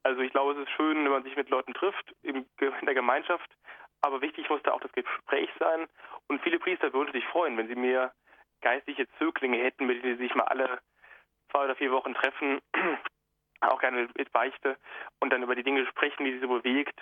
Also 0.02 0.20
ich 0.20 0.30
glaube, 0.30 0.52
es 0.52 0.58
ist 0.58 0.70
schön, 0.76 1.04
wenn 1.04 1.12
man 1.12 1.24
sich 1.24 1.36
mit 1.36 1.48
Leuten 1.50 1.74
trifft, 1.74 2.14
in 2.22 2.46
der 2.60 2.94
Gemeinschaft, 2.94 3.50
aber 4.02 4.20
wichtig 4.20 4.48
muss 4.48 4.62
da 4.62 4.72
auch 4.72 4.80
das 4.80 4.92
Gespräch 4.92 5.50
sein 5.58 5.88
und 6.28 6.42
viele 6.42 6.58
Priester 6.58 6.92
würden 6.92 7.12
sich 7.12 7.24
freuen, 7.26 7.56
wenn 7.56 7.68
sie 7.68 7.74
mir 7.74 8.12
geistliche 8.60 9.08
Zöglinge 9.18 9.58
hätten, 9.58 9.86
mit 9.86 10.02
denen 10.02 10.16
sie 10.16 10.24
sich 10.24 10.34
mal 10.34 10.44
alle 10.44 10.80
zwei 11.50 11.64
oder 11.64 11.76
vier 11.76 11.90
Wochen 11.90 12.14
treffen, 12.14 12.60
auch 13.60 13.80
gerne 13.80 14.08
mit 14.16 14.32
Beichte 14.32 14.76
und 15.20 15.32
dann 15.32 15.42
über 15.42 15.54
die 15.54 15.62
Dinge 15.62 15.86
sprechen, 15.86 16.24
die 16.24 16.32
sie 16.32 16.40
so 16.40 16.48
bewegt. 16.48 17.00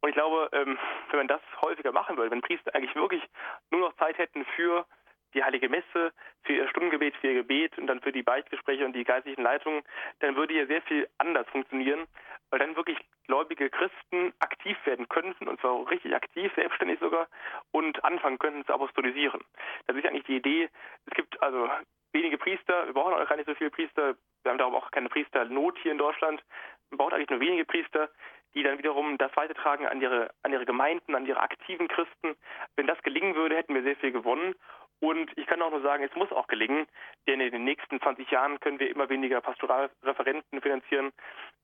Und 0.00 0.10
ich 0.10 0.14
glaube, 0.14 0.48
ähm, 0.52 0.78
wenn 1.10 1.18
man 1.18 1.28
das 1.28 1.40
häufiger 1.62 1.92
machen 1.92 2.16
würde, 2.16 2.30
wenn 2.30 2.42
Priester 2.42 2.74
eigentlich 2.74 2.94
wirklich 2.94 3.22
nur 3.70 3.80
noch 3.80 3.96
Zeit 3.96 4.18
hätten 4.18 4.44
für 4.56 4.86
die 5.34 5.44
Heilige 5.44 5.68
Messe, 5.68 6.12
für 6.44 6.52
ihr 6.54 6.68
Stundengebet, 6.68 7.16
für 7.16 7.28
ihr 7.28 7.34
Gebet 7.34 7.76
und 7.78 7.86
dann 7.88 8.00
für 8.00 8.12
die 8.12 8.22
Beichtgespräche 8.22 8.84
und 8.84 8.94
die 8.94 9.04
geistlichen 9.04 9.42
Leitungen, 9.42 9.82
dann 10.20 10.36
würde 10.36 10.54
hier 10.54 10.66
sehr 10.66 10.82
viel 10.82 11.08
anders 11.18 11.46
funktionieren, 11.48 12.06
weil 12.50 12.58
dann 12.58 12.76
wirklich 12.76 12.98
gläubige 13.26 13.68
Christen 13.68 14.32
aktiv 14.38 14.78
werden 14.84 15.08
könnten, 15.08 15.48
und 15.48 15.60
zwar 15.60 15.90
richtig 15.90 16.14
aktiv, 16.14 16.50
selbstständig 16.54 16.98
sogar, 17.00 17.28
und 17.72 18.02
anfangen 18.04 18.38
könnten 18.38 18.64
zu 18.64 18.72
apostolisieren. 18.72 19.42
Das 19.86 19.96
ist 19.96 20.06
eigentlich 20.06 20.24
die 20.24 20.36
Idee. 20.36 20.68
Es 21.06 21.14
gibt 21.14 21.42
also 21.42 21.68
wenige 22.16 22.38
Priester, 22.38 22.86
wir 22.86 22.94
brauchen 22.94 23.14
auch 23.14 23.28
gar 23.28 23.36
nicht 23.36 23.46
so 23.46 23.54
viele 23.54 23.70
Priester, 23.70 24.16
wir 24.42 24.50
haben 24.50 24.58
darum 24.58 24.74
auch 24.74 24.90
keine 24.90 25.08
Priesternot 25.08 25.78
hier 25.82 25.92
in 25.92 25.98
Deutschland. 25.98 26.42
Man 26.90 26.98
braucht 26.98 27.12
eigentlich 27.12 27.30
nur 27.30 27.40
wenige 27.40 27.64
Priester, 27.64 28.08
die 28.54 28.62
dann 28.62 28.78
wiederum 28.78 29.18
das 29.18 29.36
weitertragen 29.36 29.86
an 29.86 30.00
ihre, 30.00 30.30
an 30.42 30.52
ihre 30.52 30.64
Gemeinden, 30.64 31.14
an 31.14 31.26
ihre 31.26 31.40
aktiven 31.40 31.88
Christen. 31.88 32.36
Wenn 32.76 32.86
das 32.86 33.00
gelingen 33.02 33.34
würde, 33.34 33.56
hätten 33.56 33.74
wir 33.74 33.82
sehr 33.82 33.96
viel 33.96 34.12
gewonnen. 34.12 34.54
Und 35.00 35.30
ich 35.36 35.46
kann 35.46 35.60
auch 35.60 35.70
nur 35.70 35.82
sagen, 35.82 36.04
es 36.04 36.14
muss 36.16 36.32
auch 36.32 36.46
gelingen, 36.46 36.86
denn 37.26 37.40
in 37.40 37.52
den 37.52 37.64
nächsten 37.64 38.00
20 38.00 38.30
Jahren 38.30 38.58
können 38.60 38.80
wir 38.80 38.88
immer 38.88 39.10
weniger 39.10 39.42
Pastoralreferenten 39.42 40.62
finanzieren, 40.62 41.12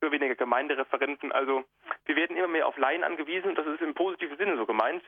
immer 0.00 0.12
weniger 0.12 0.34
Gemeindereferenten. 0.34 1.32
Also 1.32 1.64
wir 2.04 2.16
werden 2.16 2.36
immer 2.36 2.48
mehr 2.48 2.66
auf 2.66 2.76
Laien 2.76 3.04
angewiesen 3.04 3.48
und 3.48 3.58
das 3.58 3.66
ist 3.66 3.80
im 3.80 3.94
positiven 3.94 4.36
Sinne 4.36 4.56
so 4.58 4.66
gemeint. 4.66 5.02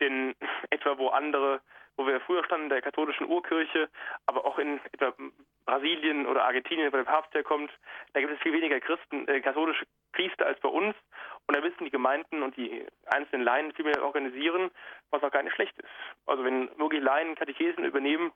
Denn 0.00 0.34
etwa 0.70 0.98
wo 0.98 1.08
andere 1.08 1.62
wo 1.96 2.06
wir 2.06 2.20
früher 2.20 2.44
standen, 2.44 2.68
der 2.68 2.82
katholischen 2.82 3.26
Urkirche, 3.26 3.88
aber 4.26 4.44
auch 4.44 4.58
in 4.58 4.80
etwa 4.92 5.12
Brasilien 5.66 6.26
oder 6.26 6.44
Argentinien, 6.44 6.92
wo 6.92 6.96
der 6.96 7.04
Papst 7.04 7.34
herkommt, 7.34 7.70
da 8.12 8.20
gibt 8.20 8.32
es 8.32 8.40
viel 8.40 8.52
weniger 8.52 8.80
Christen, 8.80 9.28
äh, 9.28 9.40
katholische 9.40 9.86
Priester 10.12 10.46
als 10.46 10.58
bei 10.60 10.68
uns. 10.68 10.94
Und 11.46 11.56
da 11.56 11.60
müssen 11.60 11.84
die 11.84 11.90
Gemeinden 11.90 12.42
und 12.42 12.56
die 12.56 12.86
einzelnen 13.06 13.44
Laien 13.44 13.72
viel 13.72 13.84
mehr 13.84 14.02
organisieren, 14.04 14.70
was 15.10 15.22
auch 15.22 15.30
gar 15.30 15.42
nicht 15.42 15.54
schlecht 15.54 15.76
ist. 15.78 15.88
Also 16.26 16.44
wenn 16.44 16.68
wirklich 16.78 17.02
Laien 17.02 17.34
Katechesen 17.34 17.84
übernehmen, 17.84 18.32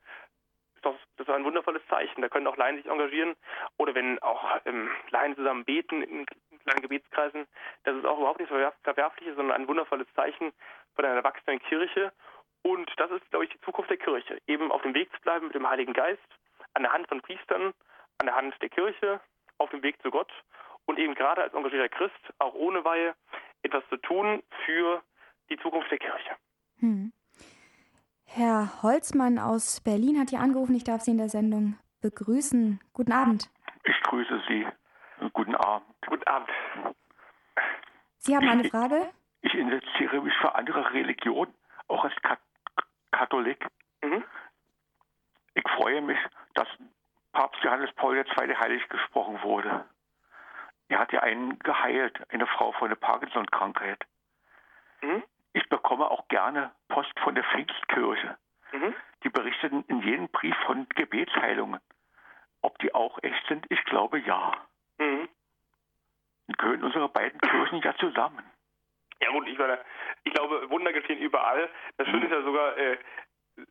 ist 0.76 0.84
das, 0.84 0.94
das 1.16 1.28
ist 1.28 1.34
ein 1.34 1.44
wundervolles 1.44 1.82
Zeichen. 1.88 2.22
Da 2.22 2.28
können 2.28 2.46
auch 2.46 2.56
Laien 2.56 2.76
sich 2.76 2.86
engagieren. 2.86 3.34
Oder 3.78 3.94
wenn 3.94 4.20
auch 4.20 4.60
ähm, 4.64 4.90
Laien 5.10 5.36
zusammen 5.36 5.64
beten 5.64 6.02
in 6.02 6.26
kleinen 6.64 6.82
Gebetskreisen, 6.82 7.46
das 7.84 7.96
ist 7.96 8.04
auch 8.04 8.18
überhaupt 8.18 8.40
nichts 8.40 8.54
Verwerfliches, 8.82 9.36
sondern 9.36 9.60
ein 9.60 9.68
wundervolles 9.68 10.06
Zeichen 10.14 10.52
von 10.94 11.04
einer 11.04 11.16
erwachsenen 11.16 11.60
Kirche. 11.60 12.12
Und 12.64 12.90
das 12.96 13.10
ist, 13.10 13.30
glaube 13.30 13.44
ich, 13.44 13.50
die 13.50 13.60
Zukunft 13.60 13.90
der 13.90 13.98
Kirche. 13.98 14.40
Eben 14.46 14.72
auf 14.72 14.82
dem 14.82 14.94
Weg 14.94 15.12
zu 15.14 15.20
bleiben 15.20 15.46
mit 15.46 15.54
dem 15.54 15.68
Heiligen 15.68 15.92
Geist, 15.92 16.18
an 16.72 16.82
der 16.82 16.92
Hand 16.92 17.06
von 17.08 17.20
Priestern, 17.20 17.74
an 18.18 18.26
der 18.26 18.34
Hand 18.34 18.54
der 18.62 18.70
Kirche, 18.70 19.20
auf 19.58 19.70
dem 19.70 19.82
Weg 19.82 20.00
zu 20.02 20.10
Gott 20.10 20.32
und 20.86 20.98
eben 20.98 21.14
gerade 21.14 21.42
als 21.42 21.52
engagierter 21.54 21.90
Christ, 21.90 22.32
auch 22.38 22.54
ohne 22.54 22.84
Weihe, 22.84 23.14
etwas 23.62 23.84
zu 23.90 23.96
tun 23.98 24.42
für 24.64 25.02
die 25.50 25.58
Zukunft 25.58 25.90
der 25.90 25.98
Kirche. 25.98 26.36
Hm. 26.80 27.12
Herr 28.24 28.82
Holzmann 28.82 29.38
aus 29.38 29.80
Berlin 29.80 30.18
hat 30.18 30.30
hier 30.30 30.40
angerufen. 30.40 30.74
Ich 30.74 30.84
darf 30.84 31.02
Sie 31.02 31.12
in 31.12 31.18
der 31.18 31.28
Sendung 31.28 31.78
begrüßen. 32.00 32.80
Guten 32.92 33.12
Abend. 33.12 33.50
Ich 33.84 34.00
grüße 34.02 34.42
Sie. 34.48 34.66
Guten 35.32 35.54
Abend. 35.54 35.86
Guten 36.06 36.26
Abend. 36.26 36.50
Sie 38.18 38.34
haben 38.34 38.48
eine 38.48 38.64
Frage? 38.64 39.10
Ich, 39.42 39.52
ich 39.52 39.60
investiere 39.60 40.22
mich 40.22 40.34
für 40.40 40.54
andere 40.54 40.92
Religionen, 40.92 41.54
auch 41.88 42.04
als 42.04 42.14
Kat 42.22 42.40
Katholik. 43.14 43.64
Mhm. 44.02 44.24
Ich 45.54 45.64
freue 45.76 46.02
mich, 46.02 46.18
dass 46.54 46.68
Papst 47.32 47.62
Johannes 47.62 47.92
Paul 47.94 48.16
II. 48.16 48.56
heilig 48.56 48.88
gesprochen 48.88 49.40
wurde. 49.42 49.84
Er 50.88 50.98
hat 50.98 51.12
ja 51.12 51.20
einen 51.20 51.58
geheilt, 51.60 52.18
eine 52.30 52.46
Frau 52.46 52.72
von 52.72 52.88
der 52.88 52.96
Parkinson-Krankheit. 52.96 54.04
Mhm. 55.00 55.22
Ich 55.52 55.68
bekomme 55.68 56.10
auch 56.10 56.26
gerne 56.28 56.72
Post 56.88 57.18
von 57.20 57.34
der 57.34 57.44
Pfingstkirche. 57.44 58.36
Mhm. 58.72 58.94
Die 59.22 59.28
berichten 59.28 59.84
in 59.86 60.02
jedem 60.02 60.28
Brief 60.28 60.56
von 60.66 60.88
Gebetsheilungen. 60.90 61.80
Ob 62.62 62.78
die 62.78 62.94
auch 62.94 63.18
echt 63.22 63.46
sind, 63.46 63.64
ich 63.70 63.82
glaube 63.84 64.18
ja. 64.18 64.52
Mhm. 64.98 65.28
Und 66.48 66.58
gehören 66.58 66.82
unsere 66.82 67.08
beiden 67.08 67.40
Kirchen 67.40 67.80
ja 67.80 67.94
zusammen. 67.96 68.42
Ja 69.20 69.30
gut, 69.30 69.48
ich 69.48 69.58
meine, 69.58 69.78
ich 70.24 70.32
glaube, 70.32 70.68
Wunder 70.70 70.92
geschehen 70.92 71.18
überall. 71.18 71.68
Das 71.96 72.08
Schöne 72.08 72.26
ist 72.26 72.32
ja 72.32 72.42
sogar, 72.42 72.76
äh, 72.76 72.98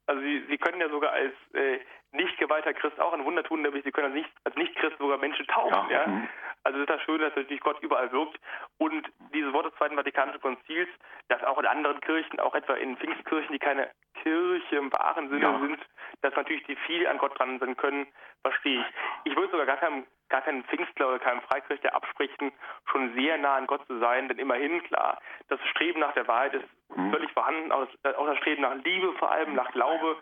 also 0.08 0.22
Sie, 0.22 0.46
Sie 0.50 0.58
können 0.58 0.82
ja 0.82 0.89
sogar 0.89 1.12
als 1.12 1.34
äh, 1.54 1.80
nicht 2.14 2.38
geweihter 2.38 2.74
Christ 2.74 2.99
auch 2.99 3.14
ein 3.14 3.26
Wunder 3.26 3.43
tun, 3.43 3.61
nämlich 3.61 3.84
Sie 3.84 3.91
können 3.91 4.07
als 4.07 4.16
nicht, 4.16 4.30
als 4.43 4.55
nicht 4.55 4.76
Christ 4.76 4.97
sogar 4.99 5.18
Menschen 5.18 5.45
taufen. 5.47 5.89
Ja. 5.89 6.01
ja? 6.01 6.07
Mhm. 6.07 6.30
Also 6.64 6.80
ist 6.80 6.89
das 6.89 7.01
schön, 7.01 7.20
dass 7.20 7.36
natürlich 7.36 7.61
Gott 7.61 7.82
überall 7.82 8.11
wirkt. 8.11 8.39
Und 8.78 9.11
dieses 9.34 9.51
Wort 9.51 9.66
des 9.66 9.76
Zweiten 9.76 9.95
Vatikanischen 9.95 10.41
Konzils, 10.41 10.89
das 11.28 11.43
auch 11.43 11.59
in 11.59 11.66
anderen 11.66 11.99
Kirchen, 12.01 12.39
auch 12.39 12.55
etwa 12.55 12.74
in 12.76 12.95
Pfingstkirchen, 12.97 13.51
die 13.51 13.59
keine 13.59 13.89
Kirche 14.22 14.78
im 14.78 14.91
wahren 14.93 15.30
Sinne 15.30 15.41
ja. 15.41 15.59
sind, 15.59 15.80
dass 16.22 16.36
natürlich 16.36 16.64
die 16.64 16.78
viel 16.88 17.05
an 17.07 17.18
Gott 17.18 17.38
dran 17.38 17.59
sein 17.59 17.76
können, 17.76 18.07
verstehe 18.41 18.80
ich. 18.80 19.32
Ich 19.32 19.36
würde 19.36 19.51
sogar 19.51 19.66
gar 19.66 19.78
keinem, 19.78 20.05
gar 20.30 20.41
keinem 20.41 20.64
Pfingstler 20.64 21.09
oder 21.09 21.20
keinem 21.20 21.41
Freikirchler 21.41 21.93
absprechen, 21.93 22.53
schon 22.89 23.14
sehr 23.14 23.38
nah 23.38 23.55
an 23.55 23.68
Gott 23.68 23.86
zu 23.88 23.99
sein, 23.99 24.30
denn 24.30 24.39
immerhin, 24.39 24.82
klar, 24.84 25.20
das 25.49 25.59
Streben 25.72 25.99
nach 25.99 26.14
der 26.14 26.28
Wahrheit 26.28 26.53
ist 26.53 26.66
mhm. 26.95 27.11
völlig 27.11 27.32
vorhanden, 27.34 27.72
auch 27.72 27.86
das, 28.03 28.16
auch 28.16 28.28
das 28.28 28.38
Streben 28.38 28.61
nach 28.61 28.76
Liebe 28.76 29.11
vor 29.14 29.32
allem, 29.32 29.53
nach 29.55 29.72
Glaube. 29.72 30.18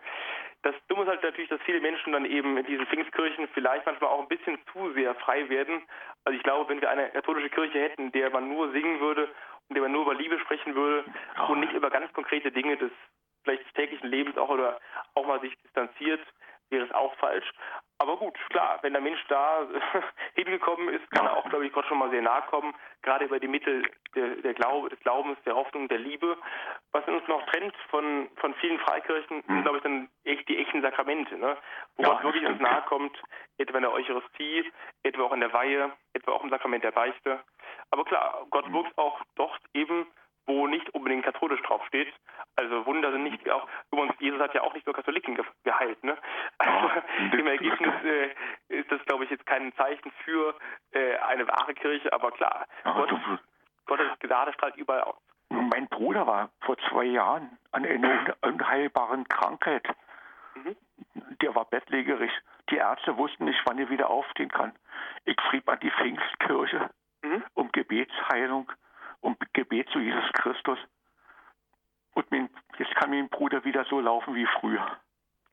Das 0.62 0.74
Dumme 0.86 1.02
ist 1.02 1.08
halt 1.08 1.22
natürlich, 1.22 1.50
dass 1.50 1.60
viele 1.62 1.80
Menschen 1.80 2.12
dann 2.12 2.24
eben 2.24 2.56
in 2.56 2.66
diesen 2.66 2.86
Pfingstkirchen 2.86 3.48
vielleicht 3.48 3.84
manchmal 3.84 4.10
auch 4.10 4.20
ein 4.20 4.28
bisschen 4.28 4.58
zu 4.72 4.92
sehr 4.92 5.14
frei 5.16 5.48
werden. 5.48 5.82
Also 6.24 6.36
ich 6.36 6.42
glaube, 6.44 6.70
wenn 6.70 6.80
wir 6.80 6.88
eine 6.88 7.10
katholische 7.10 7.50
Kirche 7.50 7.80
hätten, 7.80 8.06
in 8.06 8.12
der 8.12 8.30
man 8.30 8.48
nur 8.48 8.70
singen 8.70 9.00
würde 9.00 9.28
und 9.68 9.74
der 9.74 9.82
man 9.82 9.92
nur 9.92 10.02
über 10.02 10.14
Liebe 10.14 10.38
sprechen 10.38 10.74
würde 10.74 11.04
und 11.48 11.60
nicht 11.60 11.72
über 11.72 11.90
ganz 11.90 12.12
konkrete 12.12 12.52
Dinge 12.52 12.76
des 12.76 12.92
vielleicht 13.44 13.66
des 13.66 13.72
täglichen 13.72 14.08
Lebens 14.08 14.36
auch 14.38 14.48
oder 14.48 14.78
auch 15.14 15.26
mal 15.26 15.40
sich 15.40 15.56
distanziert, 15.62 16.20
wäre 16.72 16.86
es 16.86 16.92
auch 16.92 17.14
falsch. 17.16 17.48
Aber 17.98 18.16
gut, 18.16 18.36
klar, 18.48 18.80
wenn 18.82 18.94
der 18.94 19.02
Mensch 19.02 19.24
da 19.28 19.64
hingekommen 20.34 20.88
ist, 20.88 21.08
kann 21.12 21.26
er 21.26 21.36
auch, 21.36 21.48
glaube 21.48 21.66
ich, 21.66 21.72
Gott 21.72 21.86
schon 21.86 21.98
mal 21.98 22.10
sehr 22.10 22.20
nahe 22.20 22.42
kommen, 22.50 22.74
gerade 23.02 23.26
über 23.26 23.38
die 23.38 23.46
Mittel 23.46 23.88
der, 24.16 24.36
der 24.36 24.54
Glaube, 24.54 24.88
des 24.88 24.98
Glaubens, 25.00 25.38
der 25.46 25.54
Hoffnung, 25.54 25.86
der 25.86 25.98
Liebe. 25.98 26.36
Was 26.90 27.06
uns 27.06 27.22
noch 27.28 27.46
trennt 27.46 27.76
von, 27.90 28.28
von 28.36 28.54
vielen 28.54 28.80
Freikirchen, 28.80 29.44
sind, 29.46 29.62
glaube 29.62 29.76
ich, 29.76 29.82
dann 29.84 30.08
echt 30.24 30.48
die 30.48 30.58
echten 30.58 30.82
Sakramente, 30.82 31.36
ne? 31.38 31.56
wo 31.96 32.02
ja, 32.02 32.08
Gott 32.08 32.24
wirklich 32.24 32.44
uns 32.44 32.60
nahe 32.60 32.82
kommt, 32.82 33.16
etwa 33.58 33.76
in 33.76 33.82
der 33.82 33.92
Eucharistie, 33.92 34.72
etwa 35.04 35.22
auch 35.22 35.32
in 35.32 35.40
der 35.40 35.52
Weihe, 35.52 35.92
etwa 36.12 36.32
auch 36.32 36.42
im 36.42 36.50
Sakrament 36.50 36.82
der 36.82 36.90
Beichte. 36.90 37.38
Aber 37.92 38.04
klar, 38.04 38.46
Gott 38.50 38.68
mhm. 38.68 38.74
wirkt 38.74 38.98
auch 38.98 39.20
dort 39.36 39.60
eben 39.74 40.06
wo 40.46 40.66
nicht 40.66 40.88
unbedingt 40.90 41.24
katholisch 41.24 41.62
draufsteht. 41.62 42.12
Also 42.56 42.84
Wunder 42.86 43.12
sind 43.12 43.24
nicht 43.24 43.48
auch, 43.50 43.66
übrigens, 43.90 44.14
Jesus 44.18 44.40
hat 44.40 44.54
ja 44.54 44.62
auch 44.62 44.74
nicht 44.74 44.86
nur 44.86 44.94
Katholiken 44.94 45.34
ge 45.34 45.44
geheilt, 45.64 46.02
ne? 46.04 46.16
Also 46.58 46.88
ja, 47.32 47.38
im 47.38 47.46
Ergebnis 47.46 47.94
äh, 48.04 48.30
ist 48.68 48.90
das, 48.90 49.02
glaube 49.06 49.24
ich, 49.24 49.30
jetzt 49.30 49.46
kein 49.46 49.72
Zeichen 49.74 50.10
für 50.24 50.54
äh, 50.92 51.16
eine 51.18 51.46
wahre 51.48 51.74
Kirche, 51.74 52.12
aber 52.12 52.32
klar, 52.32 52.66
ja, 52.84 52.92
Gott, 52.92 53.14
Gottes 53.86 54.18
Gnade 54.20 54.52
strahlt 54.52 54.76
überall 54.76 55.02
aus. 55.02 55.16
Mein 55.48 55.86
Bruder 55.88 56.26
war 56.26 56.50
vor 56.60 56.76
zwei 56.88 57.04
Jahren 57.04 57.58
an 57.72 57.84
einer 57.84 58.34
unheilbaren 58.40 59.28
Krankheit. 59.28 59.86
Mhm. 60.54 60.76
Der 61.42 61.54
war 61.54 61.66
bettlägerig. 61.66 62.30
Die 62.70 62.76
Ärzte 62.76 63.16
wussten 63.18 63.44
nicht, 63.44 63.60
wann 63.66 63.78
er 63.78 63.90
wieder 63.90 64.08
aufstehen 64.08 64.48
kann. 64.48 64.72
Ich 65.24 65.36
schrieb 65.48 65.68
an 65.68 65.78
die 65.80 65.90
Pfingstkirche 65.90 66.90
mhm. 67.22 67.44
um 67.54 67.70
Gebetsheilung 67.72 68.72
um 69.22 69.36
Gebet 69.54 69.88
zu 69.90 69.98
Jesus 69.98 70.30
Christus. 70.34 70.78
Und 72.14 72.30
mein, 72.30 72.50
jetzt 72.78 72.94
kann 72.96 73.10
mein 73.10 73.30
Bruder 73.30 73.64
wieder 73.64 73.84
so 73.84 74.00
laufen 74.00 74.34
wie 74.34 74.46
früher. 74.60 74.86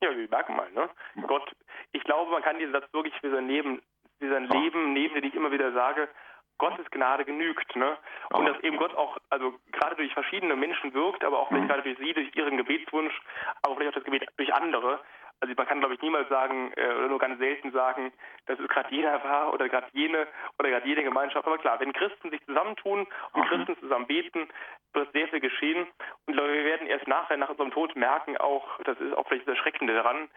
Ja, 0.01 0.15
wir 0.15 0.29
merken 0.29 0.55
mal, 0.55 0.69
ne? 0.71 0.89
Gott, 1.27 1.49
ich 1.91 2.03
glaube, 2.03 2.31
man 2.31 2.41
kann 2.41 2.57
diesen 2.57 2.73
Satz 2.73 2.91
wirklich 2.93 3.13
für 3.19 3.31
sein 3.31 3.47
Leben, 3.47 3.81
für 4.19 4.29
sein 4.29 4.49
ja. 4.51 4.59
Leben 4.59 4.93
nehmen, 4.93 5.15
den 5.15 5.23
ich 5.23 5.35
immer 5.35 5.51
wieder 5.51 5.71
sage. 5.71 6.09
Gottes 6.57 6.89
Gnade 6.91 7.23
genügt, 7.23 7.75
ne? 7.75 7.97
Und 8.31 8.45
ja. 8.45 8.53
dass 8.53 8.63
eben 8.63 8.77
Gott 8.77 8.93
auch, 8.95 9.17
also 9.29 9.57
gerade 9.71 9.95
durch 9.95 10.13
verschiedene 10.13 10.55
Menschen 10.55 10.93
wirkt, 10.93 11.23
aber 11.23 11.39
auch 11.39 11.47
vielleicht 11.47 11.63
mhm. 11.63 11.69
gerade 11.69 11.83
durch 11.83 11.97
sie, 11.97 12.13
durch 12.13 12.35
ihren 12.35 12.57
Gebetswunsch, 12.57 13.17
aber 13.61 13.75
vielleicht 13.75 13.91
auch 13.91 14.01
das 14.01 14.03
Gebet 14.03 14.27
durch 14.35 14.53
andere. 14.53 14.99
Also 15.41 15.53
man 15.55 15.67
kann, 15.67 15.79
glaube 15.79 15.95
ich, 15.95 16.01
niemals 16.01 16.27
sagen 16.27 16.73
äh, 16.75 16.93
oder 16.93 17.07
nur 17.07 17.19
ganz 17.19 17.39
selten 17.39 17.71
sagen, 17.71 18.11
dass 18.49 18.59
es 18.59 18.67
gerade 18.67 18.93
jener 18.93 19.23
war 19.23 19.53
oder 19.53 19.69
gerade 19.69 19.87
jene 19.93 20.27
oder 20.57 20.69
gerade 20.69 20.87
jede 20.87 21.03
Gemeinschaft. 21.03 21.45
Aber 21.45 21.59
klar, 21.59 21.79
wenn 21.79 21.93
Christen 21.93 22.31
sich 22.31 22.43
zusammentun 22.45 23.07
und 23.33 23.41
mhm. 23.41 23.45
Christen 23.45 23.77
zusammen 23.79 24.07
beten, 24.07 24.47
wird 24.93 25.11
sehr 25.13 25.27
viel 25.27 25.39
geschehen. 25.39 25.87
Und 26.25 26.33
glaube, 26.33 26.51
wir 26.51 26.65
werden 26.65 26.87
erst 26.87 27.07
nachher, 27.07 27.37
nach 27.37 27.49
unserem 27.49 27.71
Tod 27.71 27.95
merken 27.95 28.37
auch, 28.37 28.79
das 28.83 28.99
ist 28.99 29.15
auch 29.15 29.27
vielleicht 29.27 29.47
das 29.47 29.55
Erschreckende 29.55 29.93
daran, 29.93 30.29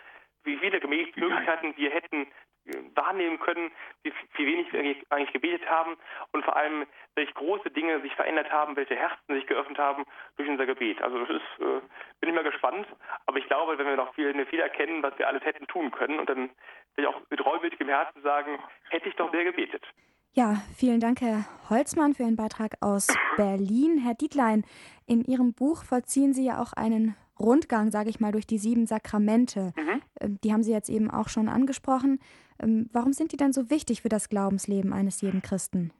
wie 0.44 0.58
viele 0.58 0.80
Möglichkeiten 0.86 1.74
wir 1.76 1.90
hätten 1.90 2.26
äh, 2.66 2.76
wahrnehmen 2.94 3.38
können, 3.38 3.70
wie, 4.02 4.12
wie 4.34 4.46
wenig 4.46 4.72
wir 4.72 4.80
eigentlich 5.08 5.32
gebetet 5.32 5.68
haben 5.70 5.96
und 6.32 6.44
vor 6.44 6.56
allem, 6.56 6.86
welche 7.14 7.32
große 7.32 7.70
Dinge 7.70 8.00
sich 8.00 8.14
verändert 8.14 8.50
haben, 8.52 8.76
welche 8.76 8.96
Herzen 8.96 9.34
sich 9.34 9.46
geöffnet 9.46 9.78
haben 9.78 10.04
durch 10.36 10.48
unser 10.48 10.66
Gebet. 10.66 11.00
Also 11.00 11.18
das 11.18 11.30
ist, 11.30 11.60
äh, 11.60 11.80
bin 12.20 12.28
ich 12.28 12.34
mal 12.34 12.44
gespannt, 12.44 12.86
aber 13.26 13.38
ich 13.38 13.46
glaube, 13.46 13.78
wenn 13.78 13.86
wir 13.86 13.96
noch 13.96 14.14
viel, 14.14 14.34
viel 14.46 14.60
erkennen, 14.60 15.02
was 15.02 15.16
wir 15.18 15.28
alles 15.28 15.44
hätten 15.44 15.66
tun 15.66 15.90
können 15.92 16.18
und 16.18 16.28
dann 16.28 16.50
will 16.97 17.05
ich 17.05 17.07
auch 17.09 17.20
mit 17.30 17.45
reumütigem 17.45 17.88
Herzen 17.88 18.22
sagen, 18.22 18.59
hätte 18.90 19.09
ich 19.09 19.16
doch 19.16 19.32
mehr 19.32 19.45
gebetet. 19.45 19.84
Ja, 20.34 20.57
vielen 20.74 21.01
Dank, 21.01 21.20
Herr 21.20 21.45
Holzmann, 21.68 22.14
für 22.14 22.22
Ihren 22.22 22.36
Beitrag 22.36 22.76
aus 22.80 23.09
Berlin. 23.36 23.99
Herr 23.99 24.14
Dietlein, 24.14 24.64
in 25.07 25.22
Ihrem 25.24 25.53
Buch 25.53 25.84
vollziehen 25.84 26.32
Sie 26.32 26.47
ja 26.47 26.59
auch 26.59 26.72
einen 26.72 27.14
Rundgang, 27.38 27.90
sage 27.90 28.09
ich 28.09 28.18
mal, 28.18 28.32
durch 28.32 28.47
die 28.47 28.57
sieben 28.57 28.86
Sakramente. 28.86 29.72
Mhm. 29.76 30.03
Ähm, 30.20 30.38
die 30.43 30.53
haben 30.53 30.62
Sie 30.62 30.72
jetzt 30.72 30.88
eben 30.88 31.11
auch 31.11 31.28
schon 31.28 31.49
angesprochen. 31.49 32.18
Ähm, 32.62 32.88
warum 32.93 33.12
sind 33.12 33.32
die 33.32 33.36
denn 33.36 33.53
so 33.53 33.68
wichtig 33.68 34.01
für 34.03 34.09
das 34.09 34.28
Glaubensleben 34.28 34.93
eines 34.93 35.20
jeden 35.20 35.43
Christen? 35.43 35.93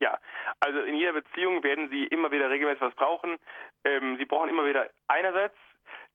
Ja, 0.00 0.18
also 0.60 0.80
in 0.80 0.94
jeder 0.94 1.12
Beziehung 1.12 1.62
werden 1.62 1.90
Sie 1.90 2.04
immer 2.04 2.30
wieder 2.30 2.48
regelmäßig 2.48 2.80
was 2.80 2.94
brauchen. 2.94 3.36
Ähm, 3.84 4.16
Sie 4.18 4.24
brauchen 4.24 4.48
immer 4.48 4.64
wieder 4.64 4.88
einerseits 5.08 5.56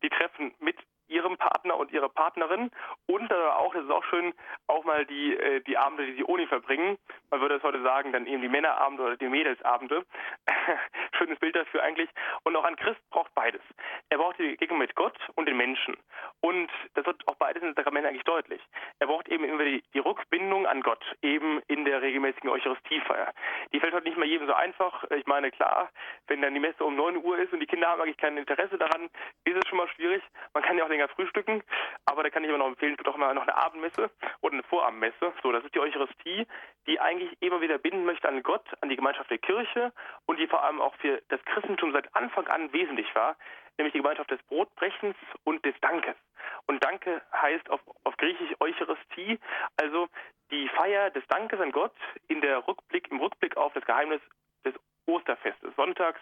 die 0.01 0.09
Treffen 0.09 0.53
mit 0.59 0.77
ihrem 1.13 1.37
Partner 1.37 1.77
und 1.77 1.91
ihrer 1.91 2.09
Partnerin 2.09 2.71
und 3.05 3.31
dann 3.31 3.49
auch, 3.51 3.73
das 3.73 3.83
ist 3.83 3.91
auch 3.91 4.03
schön, 4.05 4.33
auch 4.67 4.83
mal 4.83 5.05
die, 5.05 5.35
äh, 5.35 5.61
die 5.61 5.77
Abende, 5.77 6.05
die 6.05 6.15
sie 6.15 6.23
ohne 6.23 6.47
verbringen. 6.47 6.97
Man 7.33 7.41
würde 7.41 7.55
es 7.55 7.63
heute 7.63 7.81
sagen, 7.81 8.11
dann 8.11 8.27
eben 8.27 8.43
die 8.43 8.47
Männerabende 8.47 9.01
oder 9.01 9.17
die 9.17 9.27
Mädelsabende. 9.27 10.05
Schönes 11.17 11.39
Bild 11.39 11.55
dafür 11.55 11.81
eigentlich. 11.81 12.07
Und 12.43 12.55
auch 12.55 12.63
ein 12.63 12.75
Christ 12.75 13.01
braucht 13.09 13.33
beides. 13.33 13.61
Er 14.09 14.19
braucht 14.19 14.37
die 14.37 14.51
Begegnung 14.51 14.77
mit 14.77 14.93
Gott 14.93 15.17
und 15.33 15.47
den 15.47 15.57
Menschen. 15.57 15.97
Und 16.41 16.69
das 16.93 17.07
wird 17.07 17.27
auch 17.27 17.33
beides 17.37 17.63
in 17.63 17.69
den 17.69 17.75
Sakramenten 17.75 18.09
eigentlich 18.09 18.25
deutlich. 18.25 18.61
Er 18.99 19.07
braucht 19.07 19.29
eben 19.29 19.45
immer 19.45 19.63
die, 19.63 19.83
die 19.95 19.99
Rückbindung 19.99 20.67
an 20.67 20.81
Gott, 20.81 21.03
eben 21.23 21.59
in 21.67 21.85
der 21.85 22.03
regelmäßigen 22.03 22.51
Eucharistiefeier. 22.51 23.33
Die 23.73 23.79
fällt 23.79 23.95
heute 23.95 24.07
nicht 24.07 24.17
mal 24.19 24.27
jedem 24.27 24.45
so 24.45 24.53
einfach. 24.53 25.03
Ich 25.09 25.25
meine, 25.25 25.49
klar, 25.49 25.89
wenn 26.27 26.43
dann 26.43 26.53
die 26.53 26.59
Messe 26.59 26.85
um 26.85 26.95
9 26.95 27.17
Uhr 27.17 27.39
ist 27.39 27.51
und 27.51 27.61
die 27.61 27.65
Kinder 27.65 27.87
haben 27.87 27.99
eigentlich 27.99 28.17
kein 28.17 28.37
Interesse 28.37 28.77
daran, 28.77 29.09
ist 29.43 29.57
es 29.57 29.67
schon 29.67 29.79
mal 29.79 29.87
schwierig. 29.87 30.21
Man 30.53 30.61
kann 30.61 30.77
ja 30.77 30.85
auch 30.85 30.89
länger 30.89 31.07
frühstücken, 31.07 31.63
aber 32.05 32.21
da 32.21 32.29
kann 32.29 32.43
ich 32.43 32.49
immer 32.49 32.59
noch 32.59 32.67
empfehlen, 32.67 32.95
doch 33.03 33.17
mal 33.17 33.33
noch 33.33 33.41
eine 33.41 33.57
Abendmesse 33.57 34.11
oder 34.41 34.53
eine 34.53 34.63
Vorabendmesse. 34.63 35.33
So, 35.41 35.51
das 35.51 35.63
ist 35.63 35.73
die 35.73 35.79
Eucharistie, 35.79 36.45
die 36.87 36.99
eigentlich 36.99 37.22
immer 37.39 37.61
wieder 37.61 37.77
binden 37.77 38.05
möchte 38.05 38.27
an 38.27 38.43
Gott, 38.43 38.65
an 38.81 38.89
die 38.89 38.95
Gemeinschaft 38.95 39.29
der 39.29 39.37
Kirche 39.37 39.91
und 40.25 40.39
die 40.39 40.47
vor 40.47 40.63
allem 40.63 40.81
auch 40.81 40.95
für 40.95 41.21
das 41.29 41.43
Christentum 41.45 41.91
seit 41.91 42.13
Anfang 42.15 42.47
an 42.47 42.71
wesentlich 42.73 43.13
war, 43.15 43.35
nämlich 43.77 43.93
die 43.93 43.99
Gemeinschaft 43.99 44.31
des 44.31 44.41
Brotbrechens 44.43 45.15
und 45.43 45.63
des 45.65 45.75
Dankes. 45.81 46.15
Und 46.67 46.83
Danke 46.83 47.21
heißt 47.33 47.69
auf, 47.69 47.81
auf 48.03 48.17
Griechisch 48.17 48.55
Eucharistie, 48.59 49.39
also 49.81 50.07
die 50.51 50.69
Feier 50.69 51.09
des 51.09 51.25
Dankes 51.27 51.59
an 51.59 51.71
Gott 51.71 51.95
in 52.27 52.41
der 52.41 52.67
Rückblick, 52.67 53.09
im 53.11 53.19
Rückblick 53.19 53.57
auf 53.57 53.73
das 53.73 53.85
Geheimnis 53.85 54.21
des 54.65 54.75
Osterfestes, 55.05 55.75
Sonntags, 55.75 56.19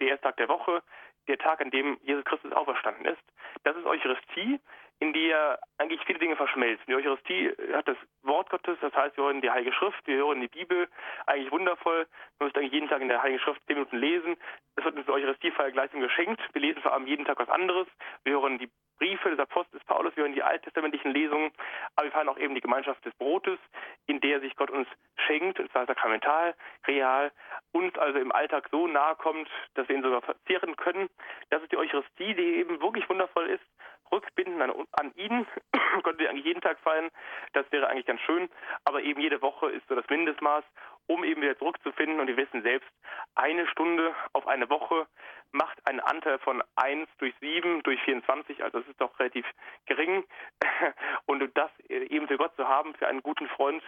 der 0.00 0.08
erste 0.08 0.24
Tag 0.24 0.36
der 0.36 0.48
Woche, 0.48 0.82
der 1.28 1.38
Tag, 1.38 1.60
an 1.60 1.70
dem 1.70 1.98
Jesus 2.02 2.24
Christus 2.24 2.52
auferstanden 2.52 3.04
ist. 3.06 3.22
Das 3.64 3.76
ist 3.76 3.86
Eucharistie, 3.86 4.60
in 5.02 5.12
der 5.12 5.58
eigentlich 5.78 6.00
viele 6.06 6.20
Dinge 6.20 6.36
verschmelzen. 6.36 6.84
Die 6.86 6.94
Eucharistie 6.94 7.52
hat 7.72 7.88
das 7.88 7.96
Wort 8.22 8.50
Gottes, 8.50 8.78
das 8.80 8.94
heißt, 8.94 9.16
wir 9.16 9.24
hören 9.24 9.40
die 9.40 9.50
Heilige 9.50 9.72
Schrift, 9.72 10.06
wir 10.06 10.16
hören 10.16 10.40
die 10.40 10.48
Bibel, 10.48 10.88
eigentlich 11.26 11.50
wundervoll. 11.50 12.06
Man 12.38 12.46
müsste 12.46 12.60
eigentlich 12.60 12.72
jeden 12.72 12.88
Tag 12.88 13.02
in 13.02 13.08
der 13.08 13.20
Heiligen 13.20 13.40
Schrift 13.40 13.60
zehn 13.66 13.76
Minuten 13.76 13.96
lesen. 13.96 14.36
Es 14.76 14.84
wird 14.84 14.96
uns 14.96 15.06
die 15.06 15.12
Eucharistiefeier 15.12 15.72
gleichsam 15.72 16.00
geschenkt. 16.00 16.40
Wir 16.52 16.62
lesen 16.62 16.82
vor 16.82 16.92
allem 16.92 17.06
jeden 17.06 17.24
Tag 17.24 17.38
was 17.38 17.48
anderes. 17.48 17.88
Wir 18.22 18.34
hören 18.34 18.58
die 18.58 18.70
Briefe 19.02 19.30
des 19.30 19.38
Apostels 19.40 19.82
Paulus, 19.82 20.14
wir 20.14 20.22
hören 20.22 20.34
die 20.34 20.44
alttestamentlichen 20.44 21.10
Lesungen, 21.10 21.50
aber 21.96 22.06
wir 22.06 22.12
feiern 22.12 22.28
auch 22.28 22.38
eben 22.38 22.54
die 22.54 22.60
Gemeinschaft 22.60 23.04
des 23.04 23.12
Brotes, 23.14 23.58
in 24.06 24.20
der 24.20 24.38
sich 24.38 24.54
Gott 24.54 24.70
uns 24.70 24.86
schenkt, 25.26 25.58
und 25.58 25.72
zwar 25.72 25.86
sakramental, 25.86 26.54
real, 26.86 27.32
uns 27.72 27.98
also 27.98 28.20
im 28.20 28.30
Alltag 28.30 28.68
so 28.70 28.86
nahe 28.86 29.16
kommt, 29.16 29.48
dass 29.74 29.88
wir 29.88 29.96
ihn 29.96 30.04
sogar 30.04 30.22
verzehren 30.22 30.76
können. 30.76 31.10
Das 31.50 31.60
ist 31.64 31.72
die 31.72 31.78
Eucharistie, 31.78 32.34
die 32.34 32.58
eben 32.60 32.80
wirklich 32.80 33.08
wundervoll 33.08 33.48
ist, 33.48 33.64
rückbinden 34.12 34.62
an, 34.62 34.72
an 34.92 35.12
ihn, 35.16 35.48
könnten 36.04 36.20
wir 36.20 36.30
eigentlich 36.30 36.44
jeden 36.44 36.60
Tag 36.60 36.78
feiern, 36.78 37.10
das 37.54 37.66
wäre 37.72 37.88
eigentlich 37.88 38.06
ganz 38.06 38.20
schön, 38.20 38.48
aber 38.84 39.02
eben 39.02 39.20
jede 39.20 39.42
Woche 39.42 39.68
ist 39.70 39.88
so 39.88 39.96
das 39.96 40.08
Mindestmaß, 40.08 40.62
um 41.06 41.24
eben 41.24 41.42
wieder 41.42 41.58
zurückzufinden 41.58 42.20
und 42.20 42.26
wir 42.26 42.36
wissen 42.36 42.62
selbst, 42.62 42.88
eine 43.34 43.66
Stunde 43.66 44.14
auf 44.32 44.46
eine 44.46 44.68
Woche 44.70 45.06
macht 45.52 45.86
einen 45.86 46.00
Anteil 46.00 46.38
von 46.38 46.62
1 46.76 47.08
durch 47.18 47.34
7 47.40 47.82
durch 47.82 48.00
24, 48.02 48.62
also 48.62 48.80
das 48.80 48.88
ist 48.88 49.00
doch 49.00 49.18
relativ 49.18 49.46
gering. 49.86 50.24
Und 51.26 51.50
das 51.56 51.70
eben 51.88 52.26
für 52.26 52.38
Gott 52.38 52.54
zu 52.56 52.66
haben, 52.66 52.94
für 52.94 53.06
einen 53.06 53.22
guten 53.22 53.48
Freund, 53.48 53.82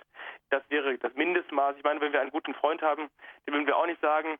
das 0.50 0.62
wäre 0.70 0.96
das 0.98 1.14
Mindestmaß. 1.14 1.76
Ich 1.76 1.84
meine, 1.84 2.00
wenn 2.00 2.12
wir 2.12 2.20
einen 2.20 2.30
guten 2.30 2.54
Freund 2.54 2.82
haben, 2.82 3.08
dann 3.46 3.54
würden 3.54 3.66
wir 3.66 3.76
auch 3.76 3.86
nicht 3.86 4.00
sagen, 4.00 4.38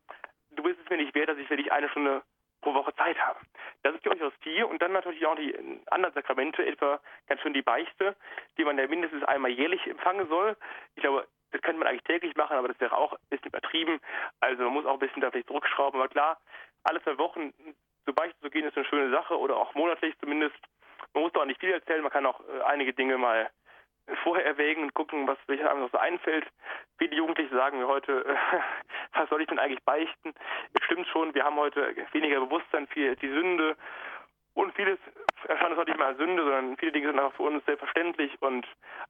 du 0.51 0.63
bist 0.63 0.79
es 0.83 0.91
mir 0.91 0.99
nicht 0.99 1.15
wert, 1.15 1.29
dass 1.29 1.39
ich 1.39 1.49
für 1.49 1.57
dich 1.57 1.73
eine 1.73 1.89
Stunde 1.89 2.23
pro 2.61 2.75
Woche 2.75 2.95
Zeit 2.97 3.19
habe. 3.19 3.39
Das 3.83 3.95
ist 3.95 4.05
die 4.05 4.11
Eucharistie 4.11 4.63
und 4.63 4.81
dann 4.81 4.93
natürlich 4.93 5.25
auch 5.27 5.37
die 5.37 5.55
anderen 5.91 6.15
Sakramente, 6.15 6.65
etwa 6.65 7.01
ganz 7.27 7.41
schön 7.43 7.53
die 7.53 7.63
Beichte, 7.63 8.17
die 8.57 8.65
man 8.65 8.79
ja 8.79 8.87
mindestens 8.87 9.23
einmal 9.25 9.51
jährlich 9.51 9.87
empfangen 9.87 10.27
soll. 10.29 10.57
Ich 10.97 11.03
glaube, 11.03 11.27
das 11.55 11.63
könnte 11.63 11.79
man 11.79 11.87
eigentlich 11.87 12.03
täglich 12.03 12.35
machen, 12.35 12.57
aber 12.57 12.67
das 12.67 12.81
wäre 12.81 12.97
auch 12.97 13.13
ein 13.13 13.19
bisschen 13.31 13.47
übertrieben. 13.47 14.01
Also 14.41 14.65
man 14.65 14.73
muss 14.73 14.87
auch 14.87 14.95
ein 14.95 14.99
bisschen 14.99 15.23
da 15.23 15.31
vielleicht 15.31 15.47
zurückschrauben. 15.47 16.01
Aber 16.01 16.09
klar, 16.09 16.37
alle 16.83 17.01
zwei 17.05 17.17
Wochen 17.17 17.55
zur 18.05 18.15
Beichte 18.15 18.39
zu 18.41 18.51
gehen, 18.51 18.67
ist 18.67 18.77
eine 18.77 18.87
schöne 18.87 19.11
Sache 19.13 19.39
oder 19.39 19.57
auch 19.57 19.73
monatlich 19.75 20.19
zumindest. 20.19 20.57
Man 21.13 21.23
muss 21.23 21.33
doch 21.33 21.43
auch 21.43 21.47
nicht 21.47 21.61
viel 21.61 21.71
erzählen, 21.71 22.03
man 22.03 22.11
kann 22.11 22.27
auch 22.27 22.41
äh, 22.41 22.63
einige 22.67 22.93
Dinge 22.93 23.19
mal 23.19 23.49
vorher 24.25 24.45
erwägen 24.45 24.83
und 24.83 24.95
gucken, 24.95 25.29
was 25.29 25.39
welcher 25.47 25.71
einem 25.71 25.83
noch 25.83 25.93
so 25.93 25.99
einfällt. 25.99 26.45
Viele 26.99 27.15
Jugendliche 27.15 27.55
sagen 27.55 27.79
mir 27.79 27.87
heute, 27.87 28.25
äh, 28.25 28.35
was 29.13 29.29
soll 29.29 29.41
ich 29.41 29.47
denn 29.47 29.61
eigentlich 29.61 29.85
beichten? 29.85 30.35
Es 30.73 30.85
stimmt 30.87 31.07
schon, 31.07 31.35
wir 31.37 31.45
haben 31.45 31.57
heute 31.57 31.95
weniger 32.11 32.41
Bewusstsein 32.41 32.89
für 32.89 33.15
die 33.15 33.29
Sünde 33.29 33.77
und 34.55 34.75
vieles 34.75 34.99
erscheint 35.49 35.71
uns 35.71 35.79
heute 35.79 35.91
nicht 35.91 35.99
mehr 35.99 36.09
als 36.09 36.19
Sünde, 36.19 36.43
sondern 36.43 36.77
viele 36.77 36.93
Dinge 36.93 37.09
sind 37.09 37.19
einfach 37.19 37.37
für 37.37 37.43
uns 37.43 37.65
selbstverständlich 37.65 38.33
und 38.41 38.67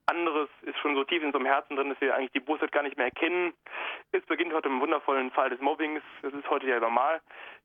anderes 0.06 0.48
ist 0.62 0.78
schon 0.78 0.94
so 0.94 1.04
tief 1.04 1.20
in 1.20 1.26
unserem 1.26 1.46
Herzen 1.46 1.76
drin, 1.76 1.90
dass 1.90 2.00
wir 2.00 2.14
eigentlich 2.14 2.32
die 2.32 2.40
Bosheit 2.40 2.72
gar 2.72 2.82
nicht 2.82 2.96
mehr 2.96 3.06
erkennen. 3.06 3.54
Es 4.12 4.24
beginnt 4.26 4.52
heute 4.52 4.68
im 4.68 4.80
wundervollen 4.80 5.30
Fall 5.30 5.50
des 5.50 5.60
Mobbings, 5.60 6.02
das 6.22 6.32
ist 6.32 6.48
heute 6.50 6.66
ja 6.66 6.80
normal. 6.80 7.20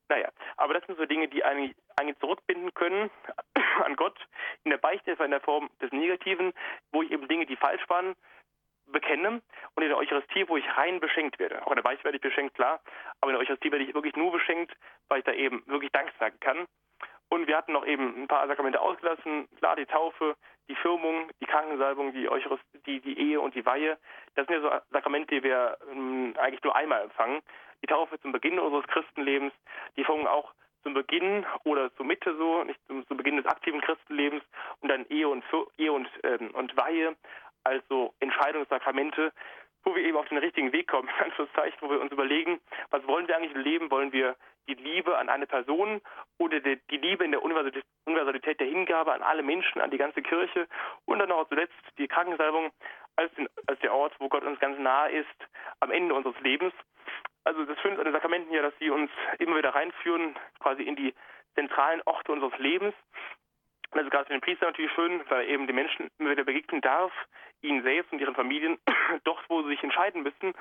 Naja, 0.10 0.30
aber 0.58 0.74
das 0.74 0.86
sind 0.86 0.98
so 0.98 1.06
Dinge, 1.06 1.28
die 1.28 1.44
eigentlich, 1.44 1.76
eigentlich 1.96 2.18
zurückbinden 2.20 2.74
können 2.74 3.10
an 3.86 3.96
Gott 3.96 4.18
in 4.64 4.72
der 4.72 4.78
Beichte, 4.78 5.12
in 5.12 5.32
der 5.32 5.42
Form 5.42 5.70
des 5.82 5.92
Negativen, 5.92 6.54
wo 6.92 7.04
ich 7.04 7.12
eben 7.12 7.28
Dinge, 7.28 7.46
die 7.46 7.56
falsch 7.56 7.88
waren, 7.90 8.16
bekenne 8.88 9.42
und 9.76 9.84
in 9.84 9.90
der 9.90 9.98
Eucharistie, 9.98 10.48
wo 10.48 10.58
ich 10.58 10.66
rein 10.78 11.00
beschenkt 11.00 11.40
werde. 11.40 11.66
Auch 11.66 11.72
in 11.72 11.76
der 11.76 11.84
Beichte 11.84 12.04
werde 12.04 12.18
ich 12.18 12.24
beschenkt, 12.24 12.56
klar, 12.56 12.82
aber 13.22 13.32
in 13.32 13.38
der 13.38 13.42
Eucharistie 13.42 13.72
werde 13.72 13.86
ich 13.86 13.94
wirklich 13.94 14.16
nur 14.16 14.32
beschenkt, 14.32 14.76
weil 15.08 15.20
ich 15.20 15.26
da 15.26 15.34
eben 15.34 15.64
wirklich 15.68 15.92
Dank 15.92 16.12
sagen 16.20 16.40
kann. 16.40 16.68
Und 17.30 17.48
wir 17.48 17.58
hatten 17.58 17.74
noch 17.74 17.86
eben 17.86 18.24
ein 18.24 18.28
paar 18.28 18.48
Sakramente 18.48 18.82
ausgelassen. 18.82 19.48
Klar, 19.60 19.76
die 19.76 19.86
Taufe, 19.86 20.36
die 20.68 20.76
Firmung, 20.76 21.30
die 21.40 21.46
Krankensalbung, 21.46 22.12
die, 22.14 22.28
Eucharistie, 22.28 22.80
die, 22.86 23.00
die 23.02 23.20
Ehe 23.20 23.40
und 23.40 23.54
die 23.56 23.66
Weihe. 23.66 23.98
Das 24.36 24.48
sind 24.48 24.56
ja 24.56 24.62
so 24.62 24.86
Sakramente, 24.92 25.36
die 25.36 25.44
wir 25.44 25.78
ähm, 25.92 26.34
eigentlich 26.40 26.64
nur 26.64 26.76
einmal 26.76 27.04
empfangen. 27.04 27.42
Die 27.84 27.88
Taufe 27.88 28.20
zum 28.20 28.32
Beginn 28.32 28.60
unseres 28.60 28.88
Christenlebens, 28.88 29.54
die 29.96 30.04
Firmung 30.04 30.28
auch 30.28 30.54
zum 30.84 30.94
Beginn 30.94 31.46
oder 31.66 31.94
zur 31.96 32.06
Mitte 32.06 32.36
so, 32.38 32.64
nicht 32.64 32.80
zum, 32.88 33.06
zum 33.08 33.18
Beginn 33.18 33.38
des 33.38 33.46
aktiven 33.46 33.82
Christenlebens 33.82 34.44
und 34.82 34.90
dann 34.90 35.06
Ehe 35.10 35.28
und, 35.28 35.44
Ehe 35.78 35.92
und, 35.92 36.08
ähm, 36.24 36.52
und 36.52 36.76
Weihe, 36.78 37.16
also 37.64 38.14
Entscheidungssakramente, 38.20 39.32
wo 39.84 39.96
wir 39.96 40.04
eben 40.04 40.18
auf 40.18 40.28
den 40.28 40.38
richtigen 40.38 40.72
Weg 40.72 40.88
kommen, 40.88 41.10
in 41.20 41.26
Anführungszeichen, 41.26 41.78
wo 41.82 41.90
wir 41.90 42.02
uns 42.02 42.12
überlegen, 42.12 42.60
was 42.90 43.06
wollen 43.08 43.28
wir 43.28 43.38
eigentlich 43.38 43.56
im 43.56 43.62
Leben? 43.62 43.92
Wollen 43.92 44.12
wir 44.12 44.36
die 44.68 44.76
Liebe 44.76 45.18
an 45.18 45.30
eine 45.30 45.48
Person 45.48 46.02
oder 46.38 46.60
die, 46.60 46.80
Liebe 46.92 47.26
in 47.26 47.32
der 47.32 47.44
Universalität 47.44 48.60
der 48.60 48.68
Hingabe 48.68 49.14
an 49.14 49.24
alle 49.24 49.42
Menschen, 49.42 49.82
an 49.82 49.90
die 49.90 49.98
ganze 49.98 50.22
Kirche 50.22 50.68
und 51.06 51.20
dann 51.20 51.32
auch 51.32 51.48
zuletzt 51.50 51.74
die 51.98 52.08
Krankensalbung 52.08 52.72
als, 53.16 53.34
den, 53.34 53.50
als 53.68 53.80
der 53.80 53.94
Ort, 53.94 54.14
wo 54.20 54.30
Gott 54.30 54.44
uns 54.44 54.60
ganz 54.60 54.78
nahe 54.80 55.12
ist, 55.12 55.28
am 55.80 55.92
Ende 55.92 56.14
unseres 56.14 56.40
Lebens. 56.42 56.74
Also 57.44 57.66
das 57.66 57.80
Schöne 57.80 57.98
an 57.98 58.06
den 58.06 58.14
Sakramenten 58.14 58.54
ja, 58.54 58.62
dass 58.62 58.78
sie 58.80 58.90
uns 58.90 59.10
immer 59.40 59.58
wieder 59.58 59.74
reinführen, 59.74 60.38
quasi 60.60 60.84
in 60.84 60.96
die 60.96 61.14
zentralen 61.56 62.02
Orte 62.06 62.32
unseres 62.32 62.58
Lebens. 62.60 62.94
Das 63.92 64.04
ist 64.04 64.12
gerade 64.12 64.26
für 64.26 64.34
den 64.34 64.42
Priester 64.42 64.68
natürlich 64.68 64.92
schön, 64.94 65.22
weil 65.30 65.46
er 65.46 65.48
eben 65.48 65.66
den 65.66 65.76
Menschen 65.76 66.12
immer 66.20 66.32
wieder 66.32 66.44
begegnen 66.44 66.82
darf, 66.82 67.12
ihnen 67.62 67.82
selbst 67.84 68.12
und 68.12 68.20
ihren 68.20 68.36
Familien, 68.36 68.78
dort, 69.24 69.44
wo 69.50 69.64
sie 69.64 69.70
sich 69.70 69.84
entscheiden 69.84 70.24
müssen, 70.24 70.54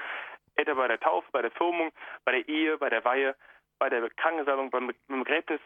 etwa 0.56 0.74
bei 0.74 0.88
der 0.88 1.00
Taufe, 1.00 1.28
bei 1.30 1.42
der 1.42 1.50
Firmung, 1.50 1.92
bei 2.24 2.32
der 2.32 2.48
Ehe, 2.48 2.78
bei 2.78 2.88
der 2.88 3.05
Weihe, 3.05 3.36
bei 3.78 3.88
der 3.88 4.09
Krankensalbung, 4.10 4.70
beim, 4.70 4.90
beim 5.09 5.24
Begräbnis, 5.24 5.60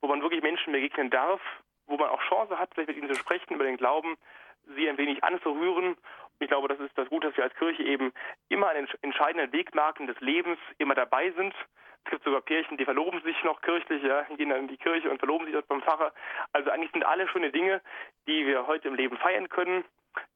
wo 0.00 0.08
man 0.08 0.22
wirklich 0.22 0.42
Menschen 0.42 0.72
begegnen 0.72 1.10
darf, 1.10 1.40
wo 1.86 1.96
man 1.96 2.08
auch 2.08 2.22
Chance 2.28 2.58
hat, 2.58 2.70
vielleicht 2.74 2.88
mit 2.88 2.96
ihnen 2.96 3.12
zu 3.12 3.20
sprechen 3.20 3.54
über 3.54 3.64
den 3.64 3.76
Glauben, 3.76 4.16
sie 4.74 4.88
ein 4.88 4.98
wenig 4.98 5.22
anzurühren. 5.22 5.94
Und 5.94 6.40
ich 6.40 6.48
glaube, 6.48 6.68
das 6.68 6.80
ist 6.80 6.96
das 6.96 7.08
Gute, 7.08 7.28
dass 7.28 7.36
wir 7.36 7.44
als 7.44 7.54
Kirche 7.54 7.82
eben 7.82 8.12
immer 8.48 8.70
an 8.70 8.76
den 8.76 8.88
entscheidenden 9.02 9.52
Wegmarken 9.52 10.06
des 10.06 10.18
Lebens 10.20 10.58
immer 10.78 10.94
dabei 10.94 11.30
sind. 11.32 11.54
Es 12.04 12.10
gibt 12.10 12.24
sogar 12.24 12.40
Pärchen, 12.40 12.76
die 12.76 12.84
verloben 12.84 13.22
sich 13.22 13.42
noch 13.44 13.60
kirchlich, 13.62 14.02
ja, 14.02 14.22
gehen 14.36 14.50
dann 14.50 14.60
in 14.60 14.68
die 14.68 14.76
Kirche 14.76 15.10
und 15.10 15.18
verloben 15.18 15.46
sich 15.46 15.54
dort 15.54 15.68
beim 15.68 15.82
Pfarrer. 15.82 16.12
Also 16.52 16.70
eigentlich 16.70 16.92
sind 16.92 17.04
alle 17.04 17.28
schöne 17.28 17.50
Dinge, 17.50 17.80
die 18.26 18.46
wir 18.46 18.66
heute 18.66 18.88
im 18.88 18.94
Leben 18.94 19.16
feiern 19.18 19.48
können, 19.48 19.84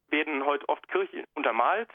werden 0.09 0.45
heute 0.45 0.67
oft 0.69 0.87
kirchlich 0.87 1.25
untermalt. 1.35 1.89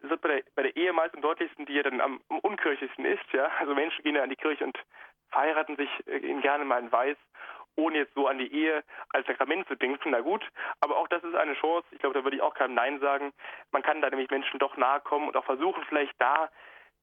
Das 0.00 0.10
wird 0.10 0.20
bei 0.20 0.28
der, 0.28 0.42
bei 0.54 0.62
der 0.62 0.76
Ehe 0.76 0.92
meist 0.92 1.14
am 1.14 1.22
deutlichsten, 1.22 1.66
die 1.66 1.74
ja 1.74 1.82
dann 1.82 2.00
am, 2.00 2.20
am 2.28 2.38
unkirchlichsten 2.40 3.04
ist. 3.04 3.32
Ja? 3.32 3.50
Also 3.58 3.74
Menschen 3.74 4.02
gehen 4.02 4.16
ja 4.16 4.22
an 4.22 4.30
die 4.30 4.36
Kirche 4.36 4.64
und 4.64 4.78
verheiraten 5.30 5.76
sich 5.76 5.90
äh, 6.06 6.20
gerne 6.40 6.64
mal 6.64 6.80
in 6.80 6.92
Weiß, 6.92 7.16
ohne 7.76 7.98
jetzt 7.98 8.14
so 8.14 8.26
an 8.26 8.38
die 8.38 8.52
Ehe 8.52 8.84
als 9.10 9.26
Sakrament 9.26 9.66
zu 9.68 9.76
denken. 9.76 10.10
Na 10.10 10.20
gut, 10.20 10.44
aber 10.80 10.96
auch 10.96 11.08
das 11.08 11.24
ist 11.24 11.34
eine 11.34 11.54
Chance. 11.54 11.86
Ich 11.92 11.98
glaube, 11.98 12.14
da 12.14 12.24
würde 12.24 12.36
ich 12.36 12.42
auch 12.42 12.54
keinem 12.54 12.74
Nein 12.74 13.00
sagen. 13.00 13.32
Man 13.70 13.82
kann 13.82 14.00
da 14.00 14.10
nämlich 14.10 14.30
Menschen 14.30 14.58
doch 14.58 14.76
nahe 14.76 15.00
kommen 15.00 15.28
und 15.28 15.36
auch 15.36 15.44
versuchen, 15.44 15.82
vielleicht 15.88 16.14
da 16.20 16.50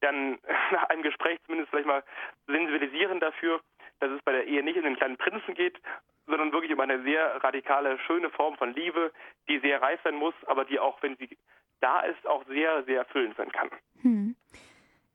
dann 0.02 0.40
nach 0.72 0.90
einem 0.90 1.04
Gespräch 1.04 1.40
zumindest 1.46 1.70
vielleicht 1.70 1.88
mal 1.88 2.04
sensibilisieren 2.48 3.20
dafür, 3.20 3.62
dass 4.00 4.12
es 4.12 4.22
bei 4.24 4.32
der 4.32 4.48
Ehe 4.48 4.64
nicht 4.64 4.78
um 4.78 4.84
den 4.84 4.96
kleinen 4.96 5.18
Prinzen 5.18 5.54
geht, 5.54 5.80
sondern 6.26 6.52
wirklich 6.52 6.72
um 6.72 6.80
eine 6.80 7.02
sehr 7.04 7.44
radikale, 7.44 7.98
schöne 8.00 8.30
Form 8.30 8.56
von 8.58 8.74
Liebe, 8.74 9.12
die 9.48 9.60
sehr 9.60 9.82
reif 9.82 10.00
sein 10.04 10.16
muss, 10.16 10.36
aber 10.46 10.64
die 10.66 10.80
auch, 10.80 11.02
wenn 11.02 11.18
sie 11.18 11.38
da 11.82 12.02
ist, 12.02 12.26
auch 12.28 12.46
sehr, 12.46 12.84
sehr 12.84 13.00
erfüllend 13.00 13.36
sein 13.38 13.52
kann. 13.52 13.70
Hm. 14.02 14.36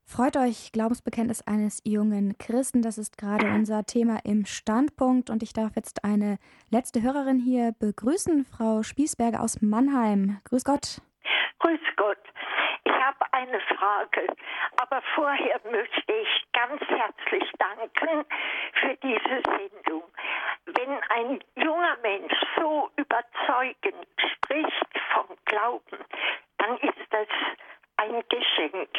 Freut 0.07 0.37
euch, 0.37 0.71
Glaubensbekenntnis 0.73 1.47
eines 1.47 1.81
jungen 1.85 2.37
Christen. 2.39 2.83
Das 2.83 2.99
ist 2.99 3.17
gerade 3.17 3.47
unser 3.47 3.85
Thema 3.85 4.19
im 4.25 4.45
Standpunkt. 4.45 5.31
Und 5.31 5.43
ich 5.43 5.55
darf 5.55 5.77
jetzt 5.77 6.05
eine 6.05 6.39
letzte 6.71 7.03
Hörerin 7.03 7.39
hier 7.39 7.73
begrüßen, 7.81 8.45
Frau 8.45 8.83
Spießberger 8.83 9.41
aus 9.41 9.63
Mannheim. 9.63 10.41
Grüß 10.45 10.65
Gott. 10.65 11.01
Grüß 11.59 11.81
Gott. 11.97 12.19
Eine 13.35 13.59
Frage, 13.63 14.29
aber 14.77 15.03
vorher 15.17 15.61
möchte 15.69 16.13
ich 16.13 16.53
ganz 16.53 16.81
herzlich 16.83 17.51
danken 17.59 18.25
für 18.75 18.97
diese 19.03 19.43
Sendung. 19.43 20.05
Wenn 20.67 21.03
ein 21.09 21.41
junger 21.57 21.97
Mensch 22.03 22.33
so 22.57 22.91
überzeugend 22.95 24.07
spricht 24.19 25.01
vom 25.13 25.37
Glauben, 25.47 25.99
dann 26.59 26.79
ist 26.79 27.07
das 27.11 27.27
ein 27.97 28.23
Geschenk. 28.29 28.91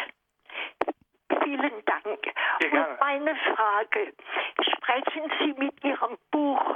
Vielen 1.41 1.85
Dank. 1.85 2.19
Und 2.73 2.99
meine 2.99 3.35
Frage, 3.37 4.13
sprechen 4.59 5.31
Sie 5.39 5.53
mit 5.53 5.81
Ihrem 5.81 6.17
Buch 6.31 6.75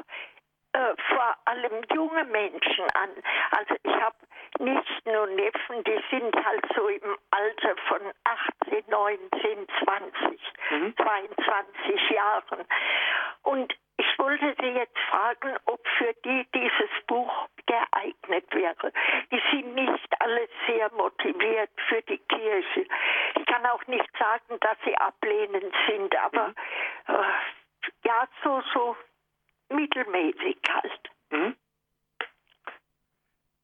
äh, 0.80 0.96
vor 1.14 1.36
allem 1.46 1.84
junge 1.94 2.24
Menschen 2.26 2.86
an. 2.94 3.10
Also 3.52 3.76
ich 3.84 3.96
habe 3.96 4.16
Nichten 4.60 5.16
und 5.16 5.36
Neffen, 5.36 5.84
die 5.84 6.00
sind 6.10 6.34
halt 6.46 6.66
so 6.74 6.88
im 6.88 7.18
Alter 7.32 7.76
von 7.88 8.02
18, 8.64 8.86
19, 8.88 9.68
20, 9.84 10.42
mhm. 10.72 10.96
22 10.96 12.10
Jahren. 12.12 12.66
Und 13.44 13.76
ich 13.98 14.20
wollte 14.20 14.56
Sie 14.62 14.70
jetzt 14.70 14.98
fragen, 15.10 15.58
ob 15.66 15.86
für 15.98 16.14
die 16.24 16.48
dieses 16.56 17.06
Buch 17.08 17.50
geeignet 17.66 18.46
wäre. 18.54 18.94
Die 19.32 19.42
sind 19.52 19.76
nicht 19.76 20.22
alle 20.22 20.48
sehr 20.66 20.90
motiviert 20.94 21.72
für 21.90 22.02
die 22.04 22.20
Kirche. 22.20 22.86
Ich 23.36 23.46
kann 23.48 23.66
auch 23.66 23.86
nicht 23.88 24.10
sagen, 24.18 24.58
dass 24.62 24.78
sie 24.86 24.96
ablehnend 24.96 25.76
sind, 25.90 26.16
aber 26.16 26.48
mhm. 26.48 26.56
äh, 27.08 28.08
ja, 28.08 28.28
so, 28.44 28.62
so 28.74 28.96
mittelmäßig 29.70 30.58
halt. 30.70 31.10
Mhm. 31.32 31.56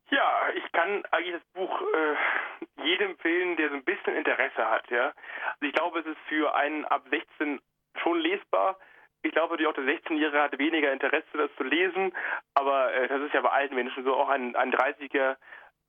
Ja, 0.10 0.49
ich 0.56 0.72
kann 0.72 1.03
eigentlich 1.11 1.41
das 1.41 1.53
Buch 1.53 1.82
äh, 1.82 2.84
jedem 2.84 3.11
empfehlen, 3.11 3.57
der 3.57 3.69
so 3.69 3.76
ein 3.76 3.84
bisschen 3.84 4.15
Interesse 4.15 4.69
hat. 4.69 4.90
Ja, 4.90 5.07
also 5.07 5.61
ich 5.61 5.73
glaube, 5.73 5.99
es 5.99 6.06
ist 6.06 6.19
für 6.27 6.56
einen 6.56 6.86
ab 6.86 7.03
16 7.10 7.60
schon 8.02 8.19
lesbar. 8.19 8.77
Ich 9.23 9.32
glaube 9.32 9.56
auch 9.56 9.73
der 9.73 9.84
16-Jährige 9.84 10.41
hat 10.41 10.60
weniger 10.60 10.94
Interesse, 10.94 11.26
das 11.34 11.49
zu 11.57 11.64
lesen, 11.64 12.14
aber 12.53 12.94
äh, 12.94 13.07
das 13.07 13.22
ist 13.22 13.34
ja 13.34 13.41
bei 13.41 13.49
allen 13.49 13.73
Menschen 13.73 14.03
so. 14.03 14.15
Auch 14.15 14.30
ein, 14.30 14.56
ein 14.56 14.72
30er 14.72 15.38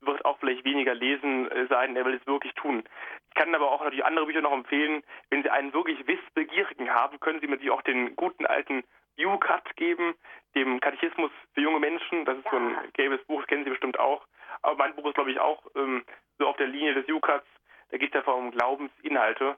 wird 0.00 0.24
auch 0.24 0.38
vielleicht 0.38 0.64
weniger 0.64 0.94
lesen 0.94 1.50
äh, 1.50 1.66
sein, 1.66 1.96
er 1.96 2.04
will 2.06 2.14
es 2.14 2.26
wirklich 2.26 2.54
tun. 2.54 2.84
Ich 3.28 3.34
kann 3.34 3.54
aber 3.54 3.70
auch 3.70 3.82
natürlich 3.82 4.04
andere 4.04 4.26
Bücher 4.26 4.40
noch 4.40 4.52
empfehlen. 4.52 5.02
Wenn 5.28 5.42
Sie 5.42 5.50
einen 5.50 5.74
wirklich 5.74 6.06
Wissbegierigen 6.06 6.90
haben, 6.90 7.20
können 7.20 7.40
Sie 7.40 7.48
natürlich 7.48 7.70
auch 7.70 7.82
den 7.82 8.16
guten 8.16 8.46
alten 8.46 8.84
U-Cut 9.18 9.76
geben, 9.76 10.14
dem 10.54 10.80
Katechismus 10.80 11.30
für 11.54 11.60
junge 11.60 11.80
Menschen. 11.80 12.24
Das 12.24 12.38
ist 12.38 12.44
ja. 12.44 12.50
so 12.50 12.56
ein 12.56 12.76
gelbes 12.94 13.24
Buch, 13.24 13.40
das 13.40 13.48
kennen 13.48 13.64
Sie 13.64 13.70
bestimmt 13.70 13.98
auch. 13.98 14.26
Aber 14.62 14.76
mein 14.76 14.94
Buch 14.94 15.06
ist, 15.06 15.14
glaube 15.14 15.30
ich, 15.30 15.38
auch 15.38 15.62
ähm, 15.74 16.04
so 16.38 16.46
auf 16.46 16.56
der 16.56 16.66
Linie 16.66 16.94
des 16.94 17.08
U-Cuts. 17.08 17.46
Da 17.90 17.98
geht 17.98 18.10
es 18.10 18.16
einfach 18.16 18.34
um 18.34 18.50
Glaubensinhalte. 18.50 19.56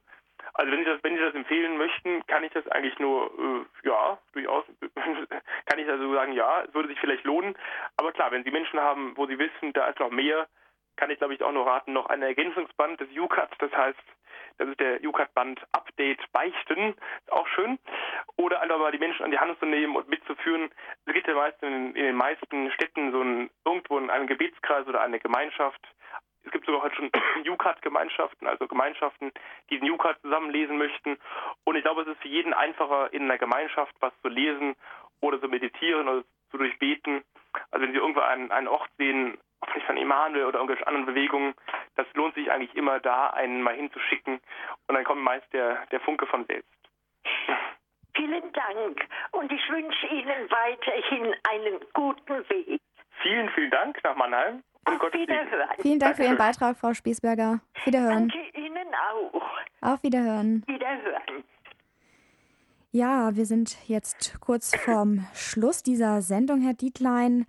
Also 0.55 0.73
wenn 0.73 0.79
Sie 0.81 0.85
das, 0.85 1.03
wenn 1.03 1.15
Sie 1.17 1.23
das 1.23 1.35
empfehlen 1.35 1.77
möchten, 1.77 2.25
kann 2.27 2.45
ich 2.45 2.53
das 2.53 2.67
eigentlich 2.69 2.99
nur, 2.99 3.67
äh, 3.85 3.89
ja, 3.89 4.19
durchaus, 4.33 4.65
kann 5.67 5.79
ich 5.79 5.89
also 5.89 6.13
sagen, 6.15 6.33
ja, 6.33 6.63
es 6.63 6.75
würde 6.75 6.89
sich 6.89 7.01
vielleicht 7.01 7.25
lohnen. 7.25 7.57
Aber 7.97 8.13
klar, 8.13 8.31
wenn 8.31 8.45
Sie 8.45 8.51
Menschen 8.51 8.81
haben, 8.81 9.17
wo 9.17 9.27
Sie 9.27 9.39
wissen, 9.39 9.73
da 9.73 9.87
ist 9.89 9.99
noch 9.99 10.11
mehr, 10.11 10.47
kann 10.99 11.11
ich 11.11 11.19
glaube 11.19 11.35
ich 11.35 11.43
auch 11.43 11.53
nur 11.53 11.67
raten, 11.67 11.95
noch 11.95 12.07
ein 12.07 12.23
Ergänzungsband 12.23 13.01
des 13.01 13.09
U-Cuts, 13.17 13.57
das 13.59 13.73
heißt 13.73 13.99
das 14.59 14.69
ist 14.69 14.81
der 14.81 15.01
UCAT-Band 15.05 15.61
Update 15.71 16.21
Beichten. 16.33 16.91
Ist 16.91 17.33
auch 17.33 17.47
schön. 17.49 17.79
Oder 18.37 18.61
einfach 18.61 18.79
mal 18.79 18.91
die 18.91 18.99
Menschen 18.99 19.25
an 19.25 19.31
die 19.31 19.39
Hand 19.39 19.59
zu 19.61 19.67
nehmen 19.67 19.95
und 19.95 20.09
mitzuführen. 20.09 20.71
Es 21.07 21.15
gibt 21.15 21.29
ja 21.29 21.35
meist 21.35 21.63
in, 21.63 21.95
in 21.95 22.05
den 22.05 22.17
meisten 22.17 22.71
Städten 22.73 23.13
so 23.13 23.23
ein, 23.23 23.51
irgendwo 23.65 23.99
einen 23.99 24.27
Gebetskreis 24.27 24.87
oder 24.89 25.01
eine 25.01 25.21
Gemeinschaft. 25.21 25.81
Es 26.45 26.51
gibt 26.51 26.67
sogar 26.67 26.83
heute 26.83 26.97
schon 26.97 27.11
UCAT-Gemeinschaften, 27.47 28.49
also 28.49 28.67
Gemeinschaften, 28.67 29.31
die 29.71 29.79
den 29.79 29.91
UCAT 29.91 30.21
zusammenlesen 30.23 30.77
möchten. 30.77 31.19
Und 31.65 31.77
ich 31.77 31.83
glaube, 31.83 32.03
es 32.03 32.09
ist 32.09 32.21
für 32.21 32.29
jeden 32.29 32.53
einfacher, 32.53 33.13
in 33.13 33.23
einer 33.23 33.39
Gemeinschaft 33.39 33.95
was 34.01 34.13
zu 34.23 34.29
lesen 34.29 34.75
oder 35.21 35.41
zu 35.41 35.49
meditieren 35.49 36.09
oder 36.09 36.25
zu 36.51 36.59
durchbeten. 36.59 37.23
Also 37.71 37.85
wenn 37.85 37.93
Sie 37.93 37.99
irgendwo 37.99 38.21
einen, 38.21 38.51
einen 38.51 38.69
Ort 38.69 38.91
sehen, 38.99 39.39
vielleicht 39.67 39.87
von 39.87 39.97
Emanuel 39.97 40.47
oder 40.47 40.59
irgendwelche 40.59 40.87
anderen 40.87 41.07
Bewegungen, 41.07 41.55
das 41.97 42.07
lohnt 42.15 42.35
sich 42.35 42.51
eigentlich 42.51 42.75
immer 42.75 43.01
da, 43.01 43.31
einen 43.31 43.63
mal 43.63 43.75
hinzuschicken 43.75 44.41
und 44.87 44.95
dann 44.95 45.05
kommt 45.05 45.23
meist 45.23 45.53
der, 45.53 45.87
der 45.87 46.01
Funke 46.01 46.27
von 46.27 46.45
selbst. 46.47 46.71
Vielen 48.15 48.53
Dank 48.53 49.07
und 49.33 49.53
ich 49.53 49.69
wünsche 49.69 50.07
Ihnen 50.09 50.51
weiterhin 50.51 51.35
einen 51.51 51.81
guten 51.93 52.49
Weg. 52.51 52.81
Vielen, 53.23 53.49
vielen 53.51 53.71
Dank 53.71 54.03
nach 54.03 54.17
Mannheim. 54.17 54.63
Auf 54.85 55.13
Wiederhören. 55.13 55.69
Vielen 55.81 55.99
Dank 55.99 56.17
für 56.17 56.23
Ihren 56.23 56.39
Beitrag, 56.39 56.77
Frau 56.79 56.95
Spiesberger. 56.95 57.61
Wiederhören. 57.85 58.29
Danke 58.29 58.59
Ihnen 58.59 58.89
auch. 59.13 59.43
Auf 59.83 60.03
Wiederhören. 60.03 60.65
Wiederhören. 60.67 61.45
Ja, 62.91 63.37
wir 63.37 63.45
sind 63.45 63.77
jetzt 63.87 64.41
kurz 64.41 64.75
vorm 64.75 65.27
Schluss 65.35 65.83
dieser 65.83 66.23
Sendung, 66.23 66.63
Herr 66.63 66.75
Dietlein 66.75 67.47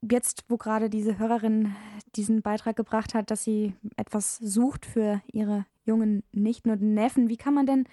jetzt, 0.00 0.44
wo 0.48 0.56
gerade 0.56 0.90
diese 0.90 1.18
Hörerin 1.18 1.74
diesen 2.16 2.42
Beitrag 2.42 2.76
gebracht 2.76 3.14
hat, 3.14 3.30
dass 3.30 3.44
sie 3.44 3.74
etwas 3.96 4.36
sucht 4.38 4.86
für 4.86 5.20
ihre 5.32 5.64
jungen 5.84 6.22
Nichten 6.32 6.70
und 6.70 6.82
Neffen, 6.82 7.28
wie 7.28 7.36
kann 7.36 7.54
man 7.54 7.66
denn 7.66 7.84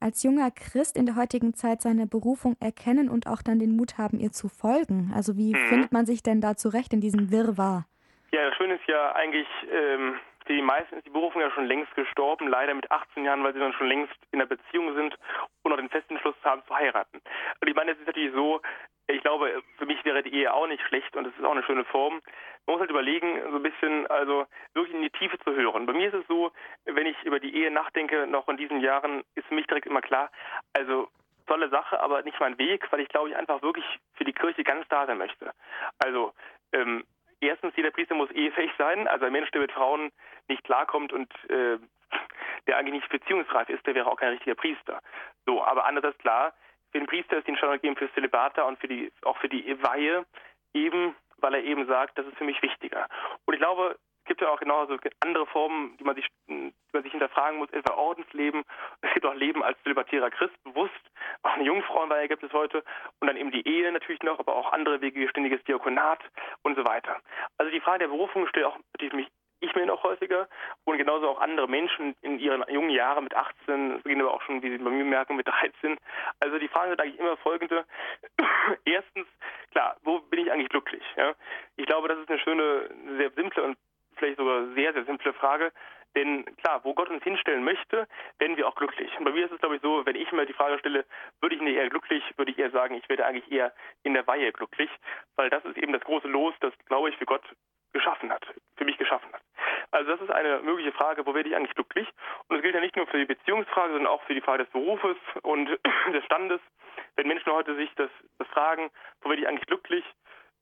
als 0.00 0.22
junger 0.22 0.50
Christ 0.50 0.96
in 0.96 1.06
der 1.06 1.16
heutigen 1.16 1.54
Zeit 1.54 1.82
seine 1.82 2.06
Berufung 2.06 2.56
erkennen 2.58 3.08
und 3.10 3.26
auch 3.26 3.42
dann 3.42 3.58
den 3.58 3.76
Mut 3.76 3.98
haben, 3.98 4.18
ihr 4.18 4.32
zu 4.32 4.48
folgen? 4.48 5.12
Also 5.14 5.36
wie 5.36 5.52
mhm. 5.52 5.68
findet 5.68 5.92
man 5.92 6.06
sich 6.06 6.22
denn 6.22 6.40
da 6.40 6.56
zurecht 6.56 6.92
in 6.92 7.00
diesem 7.00 7.30
Wirrwarr? 7.30 7.86
Ja, 8.32 8.48
das 8.48 8.56
Schöne 8.56 8.74
ist 8.74 8.86
ja 8.86 9.12
eigentlich, 9.12 9.46
ähm, 9.70 10.14
die 10.54 10.62
meisten 10.62 10.96
ist 10.96 11.06
die 11.06 11.10
Berufung 11.10 11.40
ja 11.40 11.50
schon 11.50 11.66
längst 11.66 11.94
gestorben, 11.94 12.48
leider 12.48 12.74
mit 12.74 12.90
18 12.90 13.24
Jahren, 13.24 13.44
weil 13.44 13.52
sie 13.52 13.60
dann 13.60 13.72
schon 13.72 13.88
längst 13.88 14.14
in 14.32 14.40
einer 14.40 14.48
Beziehung 14.48 14.94
sind 14.94 15.16
und 15.62 15.72
auch 15.72 15.76
den 15.76 15.88
festen 15.88 16.14
Entschluss 16.14 16.34
haben 16.44 16.62
zu 16.66 16.74
heiraten. 16.74 17.20
Und 17.60 17.68
ich 17.68 17.74
meine, 17.74 17.92
es 17.92 17.98
ist 17.98 18.06
natürlich 18.06 18.32
so, 18.34 18.60
ich 19.06 19.22
glaube, 19.22 19.62
für 19.78 19.86
mich 19.86 20.04
wäre 20.04 20.22
die 20.22 20.34
Ehe 20.34 20.52
auch 20.52 20.66
nicht 20.66 20.82
schlecht 20.86 21.16
und 21.16 21.26
es 21.26 21.36
ist 21.36 21.44
auch 21.44 21.52
eine 21.52 21.62
schöne 21.62 21.84
Form. 21.84 22.20
Man 22.66 22.74
muss 22.74 22.80
halt 22.80 22.90
überlegen, 22.90 23.40
so 23.50 23.56
ein 23.56 23.62
bisschen, 23.62 24.06
also 24.08 24.46
wirklich 24.74 24.94
in 24.94 25.02
die 25.02 25.10
Tiefe 25.10 25.38
zu 25.38 25.54
hören. 25.54 25.86
Bei 25.86 25.92
mir 25.92 26.08
ist 26.08 26.20
es 26.20 26.26
so, 26.28 26.52
wenn 26.84 27.06
ich 27.06 27.20
über 27.24 27.40
die 27.40 27.54
Ehe 27.54 27.70
nachdenke, 27.70 28.26
noch 28.26 28.48
in 28.48 28.56
diesen 28.56 28.80
Jahren, 28.80 29.24
ist 29.34 29.46
für 29.48 29.54
mich 29.54 29.66
direkt 29.66 29.86
immer 29.86 30.02
klar, 30.02 30.30
also 30.72 31.08
tolle 31.46 31.68
Sache, 31.68 32.00
aber 32.00 32.22
nicht 32.22 32.38
mein 32.38 32.58
Weg, 32.58 32.86
weil 32.92 33.00
ich 33.00 33.08
glaube, 33.08 33.30
ich 33.30 33.36
einfach 33.36 33.62
wirklich 33.62 33.84
für 34.14 34.24
die 34.24 34.32
Kirche 34.32 34.62
ganz 34.62 34.86
da 34.88 35.06
sein 35.06 35.18
möchte. 35.18 35.52
Also, 35.98 36.32
ähm, 36.72 37.04
erstens, 37.40 37.74
jeder 37.76 37.90
Priester 37.90 38.14
muss 38.14 38.30
ehefähig 38.30 38.70
sein, 38.78 39.08
also 39.08 39.24
ein 39.24 39.32
Mensch, 39.32 39.50
der 39.50 39.60
mit 39.60 39.72
Frauen 39.72 40.12
nicht 40.48 40.64
klarkommt 40.64 41.12
und 41.12 41.32
äh, 41.50 41.78
der 42.66 42.76
eigentlich 42.76 42.94
nicht 42.94 43.08
beziehungsreif 43.08 43.68
ist, 43.68 43.86
der 43.86 43.94
wäre 43.94 44.10
auch 44.10 44.16
kein 44.16 44.30
richtiger 44.30 44.54
Priester. 44.54 45.00
So, 45.46 45.64
aber 45.64 45.86
andererseits 45.86 46.18
klar, 46.18 46.52
für 46.92 46.98
den 46.98 47.06
Priester 47.06 47.38
ist 47.38 47.46
die 47.46 47.50
Entscheidung 47.50 47.76
gegeben 47.76 47.96
für 47.96 48.12
Celibata 48.14 48.62
und 48.62 48.78
für 48.78 48.88
die, 48.88 49.12
auch 49.22 49.38
für 49.38 49.48
die 49.48 49.82
Weihe, 49.82 50.26
eben 50.74 51.14
weil 51.42 51.54
er 51.54 51.64
eben 51.64 51.86
sagt, 51.86 52.18
das 52.18 52.26
ist 52.26 52.36
für 52.36 52.44
mich 52.44 52.60
wichtiger. 52.62 53.06
Und 53.46 53.54
ich 53.54 53.60
glaube, 53.60 53.98
gibt 54.30 54.42
ja 54.42 54.48
auch 54.48 54.60
genauso 54.60 54.96
andere 55.18 55.44
Formen, 55.46 55.96
die 55.98 56.04
man 56.04 56.14
sich, 56.14 56.24
die 56.46 56.72
man 56.92 57.02
sich 57.02 57.10
hinterfragen 57.10 57.58
muss, 57.58 57.68
etwa 57.72 57.94
Ordensleben. 57.94 58.62
Es 59.02 59.12
gibt 59.14 59.26
auch 59.26 59.34
Leben 59.34 59.64
als 59.64 59.76
zelibatärer 59.82 60.30
Christ, 60.30 60.54
bewusst. 60.62 60.92
Auch 61.42 61.54
eine 61.54 61.64
Jungfrauenweihe 61.64 62.28
gibt 62.28 62.44
es 62.44 62.52
heute. 62.52 62.84
Und 63.18 63.26
dann 63.26 63.36
eben 63.36 63.50
die 63.50 63.66
Ehe 63.66 63.90
natürlich 63.90 64.22
noch, 64.22 64.38
aber 64.38 64.54
auch 64.54 64.72
andere 64.72 65.00
Wege 65.00 65.28
ständiges 65.28 65.64
Diakonat 65.64 66.20
und 66.62 66.76
so 66.76 66.84
weiter. 66.84 67.20
Also 67.58 67.72
die 67.72 67.80
Frage 67.80 68.00
der 68.00 68.08
Berufung 68.08 68.46
stellt 68.46 68.66
auch 68.66 68.78
natürlich 68.92 69.26
ich 69.60 69.74
mir 69.74 69.86
noch 69.86 70.02
häufiger 70.02 70.48
und 70.84 70.96
genauso 70.98 71.28
auch 71.28 71.40
andere 71.40 71.68
Menschen 71.68 72.16
in 72.22 72.38
ihren 72.38 72.64
jungen 72.68 72.90
Jahren 72.90 73.24
mit 73.24 73.34
18, 73.34 74.02
gehen 74.04 74.20
aber 74.20 74.34
auch 74.34 74.42
schon, 74.42 74.62
wie 74.62 74.70
Sie 74.70 74.78
bei 74.78 74.90
mir 74.90 75.04
merken, 75.04 75.36
mit 75.36 75.46
13. 75.46 75.98
Also 76.40 76.58
die 76.58 76.68
Frage 76.68 76.92
ist 76.92 77.00
eigentlich 77.00 77.18
immer 77.18 77.36
folgende. 77.36 77.84
Erstens, 78.84 79.26
klar, 79.70 79.96
wo 80.02 80.20
bin 80.20 80.40
ich 80.40 80.50
eigentlich 80.50 80.70
glücklich? 80.70 81.02
Ja? 81.16 81.34
Ich 81.76 81.86
glaube, 81.86 82.08
das 82.08 82.18
ist 82.18 82.30
eine 82.30 82.38
schöne, 82.38 82.90
sehr 83.18 83.30
simple 83.32 83.62
und 83.62 83.76
vielleicht 84.20 84.38
sogar 84.38 84.66
sehr, 84.74 84.92
sehr 84.92 85.04
simple 85.04 85.32
Frage. 85.32 85.72
Denn 86.14 86.44
klar, 86.56 86.80
wo 86.84 86.94
Gott 86.94 87.08
uns 87.08 87.22
hinstellen 87.22 87.64
möchte, 87.64 88.08
werden 88.38 88.56
wir 88.56 88.66
auch 88.66 88.74
glücklich. 88.74 89.10
Und 89.18 89.24
bei 89.24 89.32
mir 89.32 89.44
ist 89.44 89.52
es, 89.52 89.60
glaube 89.60 89.76
ich, 89.76 89.82
so, 89.82 90.04
wenn 90.06 90.16
ich 90.16 90.30
mir 90.32 90.46
die 90.46 90.52
Frage 90.52 90.78
stelle, 90.78 91.04
würde 91.40 91.54
ich 91.54 91.60
nicht 91.60 91.76
eher 91.76 91.88
glücklich, 91.88 92.22
würde 92.36 92.50
ich 92.50 92.58
eher 92.58 92.70
sagen, 92.70 92.94
ich 92.94 93.08
werde 93.08 93.26
eigentlich 93.26 93.50
eher 93.50 93.72
in 94.02 94.14
der 94.14 94.26
Weihe 94.26 94.52
glücklich, 94.52 94.90
weil 95.36 95.50
das 95.50 95.64
ist 95.64 95.78
eben 95.78 95.92
das 95.92 96.02
große 96.02 96.28
Los, 96.28 96.54
das, 96.60 96.72
glaube 96.86 97.10
ich, 97.10 97.16
für 97.16 97.26
Gott 97.26 97.44
geschaffen 97.92 98.30
hat, 98.32 98.44
für 98.76 98.84
mich 98.84 98.98
geschaffen 98.98 99.32
hat. 99.32 99.42
Also 99.92 100.10
das 100.12 100.20
ist 100.20 100.30
eine 100.30 100.60
mögliche 100.60 100.92
Frage, 100.92 101.26
wo 101.26 101.34
werde 101.34 101.48
ich 101.48 101.56
eigentlich 101.56 101.74
glücklich? 101.74 102.08
Und 102.48 102.56
das 102.56 102.62
gilt 102.62 102.74
ja 102.74 102.80
nicht 102.80 102.96
nur 102.96 103.06
für 103.06 103.18
die 103.18 103.24
Beziehungsfrage, 103.24 103.92
sondern 103.92 104.12
auch 104.12 104.22
für 104.24 104.34
die 104.34 104.40
Frage 104.40 104.64
des 104.64 104.72
Berufes 104.72 105.16
und 105.42 105.66
des 106.12 106.24
Standes. 106.24 106.60
Wenn 107.16 107.28
Menschen 107.28 107.52
heute 107.52 107.74
sich 107.76 107.90
das, 107.96 108.10
das 108.38 108.48
fragen, 108.48 108.90
wo 109.22 109.28
werde 109.28 109.42
ich 109.42 109.48
eigentlich 109.48 109.66
glücklich? 109.66 110.04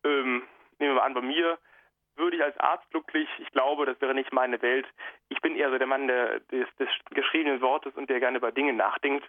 Ähm, 0.05 0.47
nehmen 0.79 0.95
wir 0.95 0.95
mal 0.95 1.03
an, 1.03 1.15
bei 1.15 1.21
mir 1.21 1.59
würde 2.19 2.39
wirklich 2.39 2.43
als 2.43 2.59
Arzt 2.59 2.89
glücklich. 2.91 3.29
Ich 3.39 3.51
glaube, 3.53 3.87
das 3.87 4.01
wäre 4.01 4.15
nicht 4.15 4.33
meine 4.33 4.61
Welt. 4.63 4.87
Ich 5.29 5.41
bin 5.41 5.57
eher 5.57 5.71
so 5.71 5.79
der 5.79 5.87
Mann 5.87 6.09
der, 6.09 6.41
des, 6.41 6.67
des 6.79 6.89
geschriebenen 7.11 7.61
Wortes 7.61 7.95
und 7.97 8.11
der 8.11 8.21
gerne 8.21 8.39
über 8.39 8.53
Dinge 8.53 8.73
nachdenkt, 8.73 9.29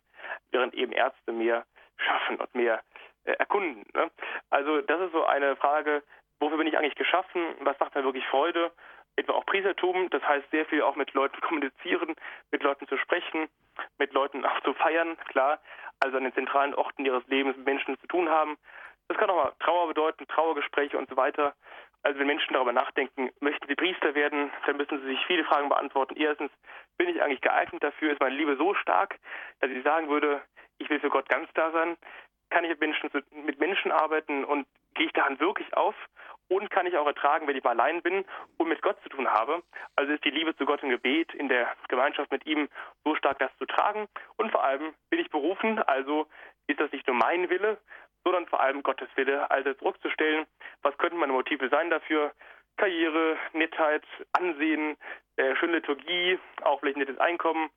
während 0.51 0.73
eben 0.73 0.91
Ärzte 0.91 1.31
mehr 1.31 1.65
schaffen 1.97 2.37
und 2.37 2.53
mehr 2.55 2.81
äh, 3.25 3.31
erkunden. 3.33 3.85
Ne? 3.93 4.09
Also 4.49 4.81
das 4.81 5.01
ist 5.01 5.11
so 5.11 5.23
eine 5.25 5.55
Frage, 5.55 6.03
wofür 6.39 6.57
bin 6.57 6.67
ich 6.67 6.77
eigentlich 6.77 6.95
geschaffen? 6.95 7.41
Was 7.61 7.79
macht 7.79 7.95
mir 7.95 8.03
wirklich 8.03 8.25
Freude? 8.27 8.71
Etwa 9.15 9.33
auch 9.33 9.45
Priestertum, 9.45 10.09
das 10.09 10.23
heißt 10.23 10.49
sehr 10.51 10.65
viel 10.65 10.81
auch 10.81 10.95
mit 10.95 11.13
Leuten 11.13 11.39
kommunizieren, 11.47 12.15
mit 12.51 12.63
Leuten 12.63 12.87
zu 12.87 12.97
sprechen, 12.97 13.49
mit 13.97 14.13
Leuten 14.13 14.45
auch 14.45 14.59
zu 14.61 14.73
feiern, 14.73 15.17
klar. 15.27 15.59
Also 15.99 16.17
an 16.17 16.23
den 16.23 16.33
zentralen 16.33 16.73
Orten 16.75 17.05
ihres 17.05 17.25
Lebens 17.27 17.57
mit 17.57 17.65
Menschen 17.65 17.99
zu 17.99 18.07
tun 18.07 18.29
haben. 18.29 18.57
Das 19.09 19.17
kann 19.17 19.29
auch 19.29 19.43
mal 19.43 19.53
Trauer 19.59 19.87
bedeuten, 19.87 20.27
Trauergespräche 20.27 20.97
und 20.97 21.09
so 21.09 21.17
weiter. 21.17 21.55
Also 22.03 22.19
wenn 22.19 22.27
Menschen 22.27 22.53
darüber 22.53 22.71
nachdenken, 22.71 23.29
möchten 23.41 23.67
sie 23.67 23.75
Priester 23.75 24.15
werden, 24.15 24.51
dann 24.65 24.77
müssen 24.77 25.01
sie 25.01 25.07
sich 25.07 25.25
viele 25.25 25.43
Fragen 25.43 25.69
beantworten. 25.69 26.15
Erstens, 26.15 26.51
bin 26.97 27.09
ich 27.09 27.21
eigentlich 27.21 27.41
geeignet 27.41 27.83
dafür? 27.83 28.11
Ist 28.11 28.21
meine 28.21 28.35
Liebe 28.35 28.55
so 28.57 28.73
stark, 28.75 29.17
dass 29.59 29.69
ich 29.69 29.83
sagen 29.83 30.09
würde, 30.09 30.41
ich 30.77 30.89
will 30.89 30.99
für 30.99 31.09
Gott 31.09 31.27
ganz 31.29 31.49
da 31.53 31.71
sein? 31.71 31.97
Kann 32.49 32.63
ich 32.63 32.71
mit 32.71 32.79
Menschen, 32.79 33.09
mit 33.45 33.59
Menschen 33.59 33.91
arbeiten 33.91 34.43
und 34.43 34.65
gehe 34.95 35.07
ich 35.07 35.13
daran 35.13 35.39
wirklich 35.39 35.73
auf? 35.75 35.95
Und 36.47 36.71
kann 36.71 36.87
ich 36.87 36.97
auch 36.97 37.05
ertragen, 37.05 37.47
wenn 37.47 37.55
ich 37.55 37.63
mal 37.63 37.79
allein 37.79 38.01
bin 38.01 38.25
und 38.57 38.69
mit 38.69 38.81
Gott 38.81 38.99
zu 39.03 39.09
tun 39.09 39.27
habe? 39.27 39.61
Also 39.95 40.13
ist 40.13 40.25
die 40.25 40.31
Liebe 40.31 40.55
zu 40.55 40.65
Gott 40.65 40.81
im 40.81 40.89
Gebet, 40.89 41.33
in 41.35 41.47
der 41.47 41.67
Gemeinschaft 41.89 42.31
mit 42.31 42.45
ihm 42.47 42.69
so 43.03 43.15
stark, 43.15 43.37
das 43.37 43.55
zu 43.57 43.65
tragen? 43.65 44.07
Und 44.35 44.51
vor 44.51 44.63
allem 44.63 44.95
bin 45.11 45.19
ich 45.19 45.29
berufen, 45.29 45.77
also 45.79 46.27
ist 46.65 46.79
das 46.79 46.91
nicht 46.91 47.05
nur 47.05 47.15
mein 47.15 47.49
Wille, 47.49 47.77
sondern 48.23 48.47
vor 48.47 48.59
allem 48.61 48.83
Gottes 48.83 49.09
Wille, 49.15 49.49
also 49.49 49.73
zurückzustellen, 49.73 50.45
was 50.81 50.97
könnten 50.97 51.17
meine 51.17 51.33
Motive 51.33 51.69
sein 51.69 51.89
dafür? 51.89 52.33
Karriere, 52.77 53.37
Nettheit, 53.53 54.03
Ansehen, 54.33 54.97
äh, 55.35 55.55
schöne 55.55 55.73
Liturgie, 55.73 56.39
auch 56.63 56.79
vielleicht 56.79 56.97
nettes 56.97 57.19
Einkommen 57.19 57.69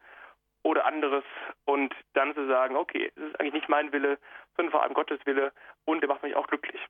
oder 0.62 0.86
anderes 0.86 1.24
und 1.64 1.94
dann 2.14 2.34
zu 2.34 2.46
sagen, 2.46 2.76
okay, 2.76 3.10
es 3.16 3.22
ist 3.22 3.40
eigentlich 3.40 3.54
nicht 3.54 3.68
mein 3.68 3.92
Wille, 3.92 4.18
sondern 4.56 4.70
vor 4.70 4.82
allem 4.82 4.94
Gottes 4.94 5.18
Wille 5.26 5.52
und 5.84 6.00
der 6.00 6.08
macht 6.08 6.22
mich 6.22 6.36
auch 6.36 6.46
glücklich. 6.46 6.80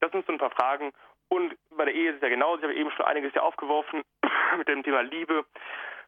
Das 0.00 0.10
sind 0.10 0.26
so 0.26 0.32
ein 0.32 0.38
paar 0.38 0.50
Fragen 0.50 0.92
und 1.28 1.54
bei 1.76 1.84
der 1.84 1.94
Ehe 1.94 2.10
ist 2.10 2.16
es 2.16 2.22
ja 2.22 2.28
genauso, 2.28 2.58
ich 2.58 2.64
habe 2.64 2.74
eben 2.74 2.90
schon 2.90 3.06
einiges 3.06 3.34
ja 3.34 3.42
aufgeworfen 3.42 4.02
mit 4.58 4.66
dem 4.66 4.82
Thema 4.82 5.02
Liebe. 5.02 5.44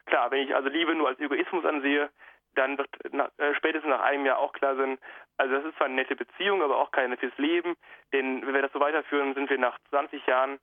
Klar, 0.07 0.33
wenn 0.33 0.41
ich 0.41 0.55
also 0.55 0.69
Liebe 0.69 0.95
nur 0.95 1.09
als 1.09 1.21
Egoismus 1.21 1.65
ansehe, 1.65 2.11
dann 2.55 2.79
wird 2.79 2.89
nach, 3.13 3.31
äh, 3.39 3.55
spätestens 3.55 3.91
nach 3.91 4.03
einem 4.03 4.27
Jahr 4.27 4.39
auch 4.39 4.53
klar 4.53 4.77
sein, 4.77 4.99
also 5.37 5.55
das 5.55 5.65
ist 5.65 5.77
zwar 5.77 5.87
eine 5.87 5.97
nette 5.97 6.17
Beziehung, 6.17 6.63
aber 6.63 6.79
auch 6.79 6.91
keine 6.91 7.17
fürs 7.17 7.37
Leben, 7.39 7.77
denn 8.13 8.47
wenn 8.47 8.55
wir 8.55 8.63
das 8.63 8.73
so 8.73 8.81
weiterführen, 8.81 9.35
sind 9.35 9.51
wir 9.51 9.59
nach 9.59 9.79
20 9.91 10.27
Jahren 10.27 10.59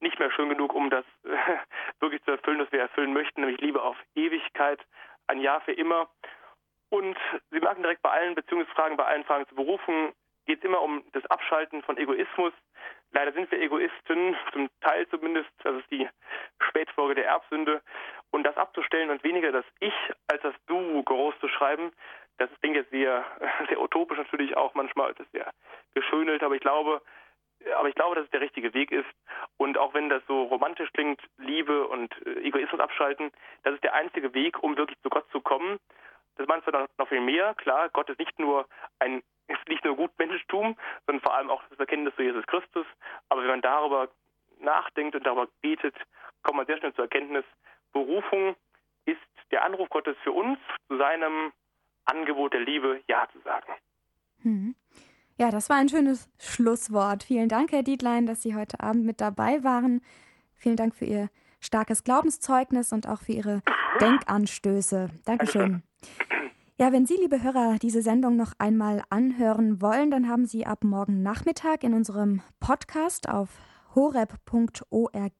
nicht 0.00 0.18
mehr 0.18 0.30
schön 0.32 0.48
genug, 0.48 0.74
um 0.74 0.90
das 0.90 1.04
äh, 1.24 1.28
wirklich 2.00 2.22
zu 2.24 2.32
erfüllen, 2.32 2.60
was 2.60 2.72
wir 2.72 2.80
erfüllen 2.80 3.12
möchten, 3.12 3.40
nämlich 3.40 3.60
Liebe 3.60 3.82
auf 3.82 3.96
Ewigkeit, 4.14 4.80
ein 5.28 5.40
Jahr 5.40 5.60
für 5.62 5.72
immer. 5.72 6.08
Und 6.90 7.16
Sie 7.50 7.60
merken 7.60 7.82
direkt 7.82 8.02
bei 8.02 8.10
allen 8.10 8.34
Beziehungsfragen, 8.34 8.96
bei 8.96 9.06
allen 9.06 9.24
Fragen 9.24 9.46
zur 9.48 9.56
Berufung, 9.56 10.12
geht 10.44 10.58
es 10.58 10.64
immer 10.64 10.82
um 10.82 11.04
das 11.12 11.24
Abschalten 11.26 11.82
von 11.82 11.96
Egoismus. 11.96 12.52
Leider 13.12 13.32
sind 13.32 13.50
wir 13.50 13.60
Egoisten, 13.60 14.36
zum 14.52 14.68
Teil 14.80 15.06
zumindest, 15.08 15.48
das 15.62 15.76
ist 15.76 15.90
die 15.90 16.08
Spätfolge 16.68 17.14
der 17.14 17.26
Erbsünde. 17.26 17.82
Und 18.32 18.42
das 18.44 18.56
abzustellen 18.56 19.10
und 19.10 19.22
weniger 19.22 19.52
das 19.52 19.64
Ich 19.78 19.94
als 20.26 20.42
das 20.42 20.54
Du 20.66 21.02
groß 21.04 21.38
zu 21.38 21.48
schreiben, 21.48 21.92
das 22.38 22.50
denke 22.62 22.80
ich, 22.80 22.88
sehr, 22.88 23.24
sehr 23.68 23.80
utopisch 23.80 24.18
natürlich 24.18 24.56
auch 24.56 24.74
manchmal, 24.74 25.14
das 25.14 25.26
ist 25.26 25.32
sehr 25.32 25.50
geschönelt, 25.94 26.42
aber 26.42 26.54
ich 26.54 26.60
glaube, 26.60 27.02
aber 27.76 27.88
ich 27.88 27.94
glaube, 27.94 28.16
dass 28.16 28.24
es 28.24 28.30
der 28.30 28.40
richtige 28.40 28.74
Weg 28.74 28.90
ist. 28.90 29.08
Und 29.56 29.78
auch 29.78 29.94
wenn 29.94 30.08
das 30.08 30.22
so 30.26 30.42
romantisch 30.44 30.90
klingt, 30.92 31.20
Liebe 31.38 31.86
und 31.86 32.14
äh, 32.26 32.40
Egoismus 32.40 32.80
abschalten, 32.80 33.30
das 33.62 33.74
ist 33.74 33.84
der 33.84 33.94
einzige 33.94 34.34
Weg, 34.34 34.62
um 34.62 34.76
wirklich 34.76 34.98
zu 35.02 35.10
Gott 35.10 35.28
zu 35.30 35.40
kommen. 35.40 35.78
Das 36.36 36.48
meinst 36.48 36.66
du 36.66 36.70
dann 36.72 36.88
noch 36.98 37.08
viel 37.08 37.20
mehr. 37.20 37.54
Klar, 37.54 37.88
Gott 37.90 38.08
ist 38.08 38.18
nicht 38.18 38.38
nur 38.38 38.66
ein, 38.98 39.22
ist 39.48 39.68
nicht 39.68 39.84
nur 39.84 39.96
Gutmenschentum, 39.96 40.76
sondern 41.06 41.22
vor 41.22 41.34
allem 41.34 41.50
auch 41.50 41.62
das 41.70 41.78
Erkenntnis 41.78 42.14
zu 42.16 42.22
Jesus 42.22 42.46
Christus. 42.46 42.86
Aber 43.28 43.42
wenn 43.42 43.50
man 43.50 43.60
darüber 43.60 44.08
nachdenkt 44.58 45.14
und 45.14 45.26
darüber 45.26 45.48
betet, 45.60 45.94
kommt 46.42 46.56
man 46.56 46.66
sehr 46.66 46.78
schnell 46.78 46.94
zur 46.94 47.04
Erkenntnis, 47.04 47.44
Berufung 47.92 48.56
ist 49.04 49.18
der 49.50 49.64
Anruf 49.64 49.88
Gottes 49.88 50.16
für 50.22 50.32
uns, 50.32 50.58
zu 50.88 50.98
seinem 50.98 51.52
Angebot 52.04 52.52
der 52.52 52.60
Liebe 52.60 53.00
Ja 53.08 53.28
zu 53.32 53.38
sagen. 53.40 53.72
Hm. 54.42 54.74
Ja, 55.38 55.50
das 55.50 55.70
war 55.70 55.76
ein 55.76 55.88
schönes 55.88 56.28
Schlusswort. 56.38 57.24
Vielen 57.24 57.48
Dank, 57.48 57.72
Herr 57.72 57.82
Dietlein, 57.82 58.26
dass 58.26 58.42
Sie 58.42 58.54
heute 58.54 58.80
Abend 58.80 59.04
mit 59.04 59.20
dabei 59.20 59.64
waren. 59.64 60.02
Vielen 60.54 60.76
Dank 60.76 60.94
für 60.94 61.04
Ihr 61.04 61.30
starkes 61.60 62.04
Glaubenszeugnis 62.04 62.92
und 62.92 63.08
auch 63.08 63.20
für 63.22 63.32
Ihre 63.32 63.62
Denkanstöße. 64.00 65.10
Dankeschön. 65.24 65.82
Ja, 66.78 66.92
wenn 66.92 67.06
Sie, 67.06 67.16
liebe 67.16 67.42
Hörer, 67.42 67.78
diese 67.80 68.02
Sendung 68.02 68.36
noch 68.36 68.52
einmal 68.58 69.02
anhören 69.08 69.80
wollen, 69.80 70.10
dann 70.10 70.28
haben 70.28 70.46
Sie 70.46 70.66
ab 70.66 70.84
morgen 70.84 71.22
Nachmittag 71.22 71.84
in 71.84 71.94
unserem 71.94 72.42
Podcast 72.60 73.28
auf 73.28 73.50
horeb.org 73.94 75.32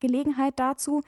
Gelegenheit 0.00 0.54
dazu. 0.56 1.02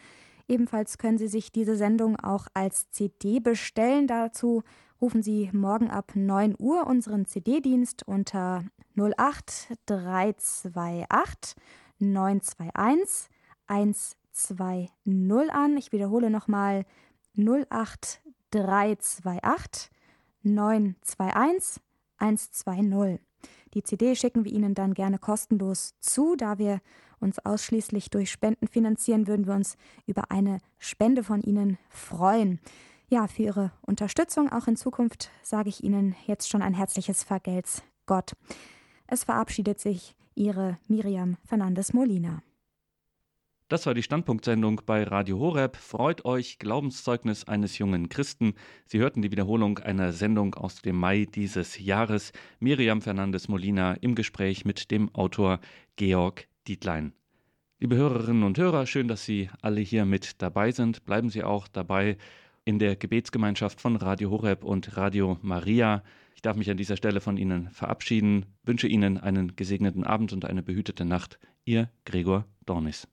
Ebenfalls 0.49 0.99
können 0.99 1.19
Sie 1.19 1.29
sich 1.29 1.53
diese 1.53 1.77
Sendung 1.77 2.19
auch 2.21 2.47
als 2.55 2.91
CD 2.91 3.41
bestellen. 3.41 4.07
Dazu 4.07 4.63
rufen 5.01 5.23
Sie 5.23 5.51
morgen 5.53 5.91
ab 5.91 6.13
9 6.15 6.55
Uhr 6.59 6.87
unseren 6.87 7.27
CD-Dienst 7.27 8.07
unter 8.07 8.65
08 8.97 9.77
328 9.87 11.57
921 11.99 13.31
120 13.67 15.51
an. 15.51 15.77
Ich 15.77 15.93
wiederhole 15.93 16.31
nochmal 16.31 16.85
08 17.37 18.21
328 18.51 19.91
921 20.43 21.83
120. 22.19 23.21
Die 23.75 23.83
CD 23.83 24.15
schicken 24.15 24.45
wir 24.45 24.53
Ihnen 24.53 24.75
dann 24.75 24.95
gerne 24.95 25.19
kostenlos 25.19 25.95
zu, 26.01 26.37
da 26.37 26.59
wir 26.59 26.81
uns 27.21 27.39
ausschließlich 27.45 28.11
durch 28.11 28.31
Spenden 28.31 28.69
finanzieren, 28.69 29.27
würden 29.27 29.47
wir 29.47 29.55
uns 29.55 29.77
über 30.07 30.31
eine 30.31 30.59
Spende 30.79 31.25
von 31.25 31.43
Ihnen 31.43 31.79
freuen. 31.89 32.61
Ja, 33.09 33.27
für 33.27 33.43
Ihre 33.43 33.73
Unterstützung 33.83 34.51
auch 34.51 34.67
in 34.67 34.77
Zukunft 34.77 35.31
sage 35.43 35.69
ich 35.69 35.83
Ihnen 35.83 36.15
jetzt 36.27 36.49
schon 36.49 36.63
ein 36.63 36.75
herzliches 36.75 37.23
Vergelt's 37.23 37.83
Gott. 38.07 38.33
Es 39.07 39.25
verabschiedet 39.25 39.81
sich 39.81 40.15
Ihre 40.35 40.79
Miriam 40.89 41.37
Fernandes 41.45 41.93
Molina. 41.93 42.43
Das 43.69 43.87
war 43.87 43.95
die 43.95 44.03
Standpunktsendung 44.03 44.83
bei 44.85 45.05
Radio 45.05 45.39
Horeb. 45.39 45.77
Freut 45.77 46.27
euch, 46.27 46.59
Glaubenszeugnis 46.59 47.49
eines 47.49 47.79
jungen 47.79 48.11
Christen. 48.11 48.55
Sie 48.85 48.99
hörten 48.99 49.23
die 49.23 49.33
Wiederholung 49.33 49.79
einer 49.79 50.13
Sendung 50.13 50.55
aus 50.55 50.83
dem 50.83 50.97
Mai 50.97 51.25
dieses 51.25 51.79
Jahres. 51.79 52.33
Miriam 52.61 53.01
Fernandes 53.01 53.49
Molina 53.49 53.95
im 53.95 54.15
Gespräch 54.15 54.67
mit 54.67 54.91
dem 54.91 55.15
Autor 55.15 55.61
Georg 55.97 56.47
Dietlein. 56.69 57.15
Liebe 57.81 57.97
Hörerinnen 57.97 58.43
und 58.43 58.59
Hörer, 58.59 58.85
schön, 58.85 59.09
dass 59.09 59.25
Sie 59.25 59.49
alle 59.63 59.81
hier 59.81 60.05
mit 60.05 60.43
dabei 60.43 60.71
sind. 60.71 61.07
Bleiben 61.07 61.31
Sie 61.31 61.43
auch 61.43 61.67
dabei 61.67 62.19
in 62.67 62.79
der 62.79 62.97
Gebetsgemeinschaft 62.97 63.81
von 63.81 63.97
Radio 63.97 64.31
Horeb 64.31 64.63
und 64.63 64.99
Radio 64.99 65.39
Maria. 65.41 66.03
Ich 66.35 66.43
darf 66.43 66.57
mich 66.57 66.71
an 66.71 66.77
dieser 66.77 66.99
Stelle 66.99 67.23
von 67.23 67.39
Ihnen 67.39 67.71
verabschieden, 67.71 68.45
wünsche 68.63 68.89
Ihnen 68.89 69.17
einen 69.17 69.57
gesegneten 69.57 70.05
Abend 70.05 70.35
und 70.35 70.45
eine 70.45 70.63
behütete 70.63 71.07
Nacht. 71.07 71.39
Ihr 71.65 71.89
Gregor 72.05 72.45
Dornis. 72.67 73.09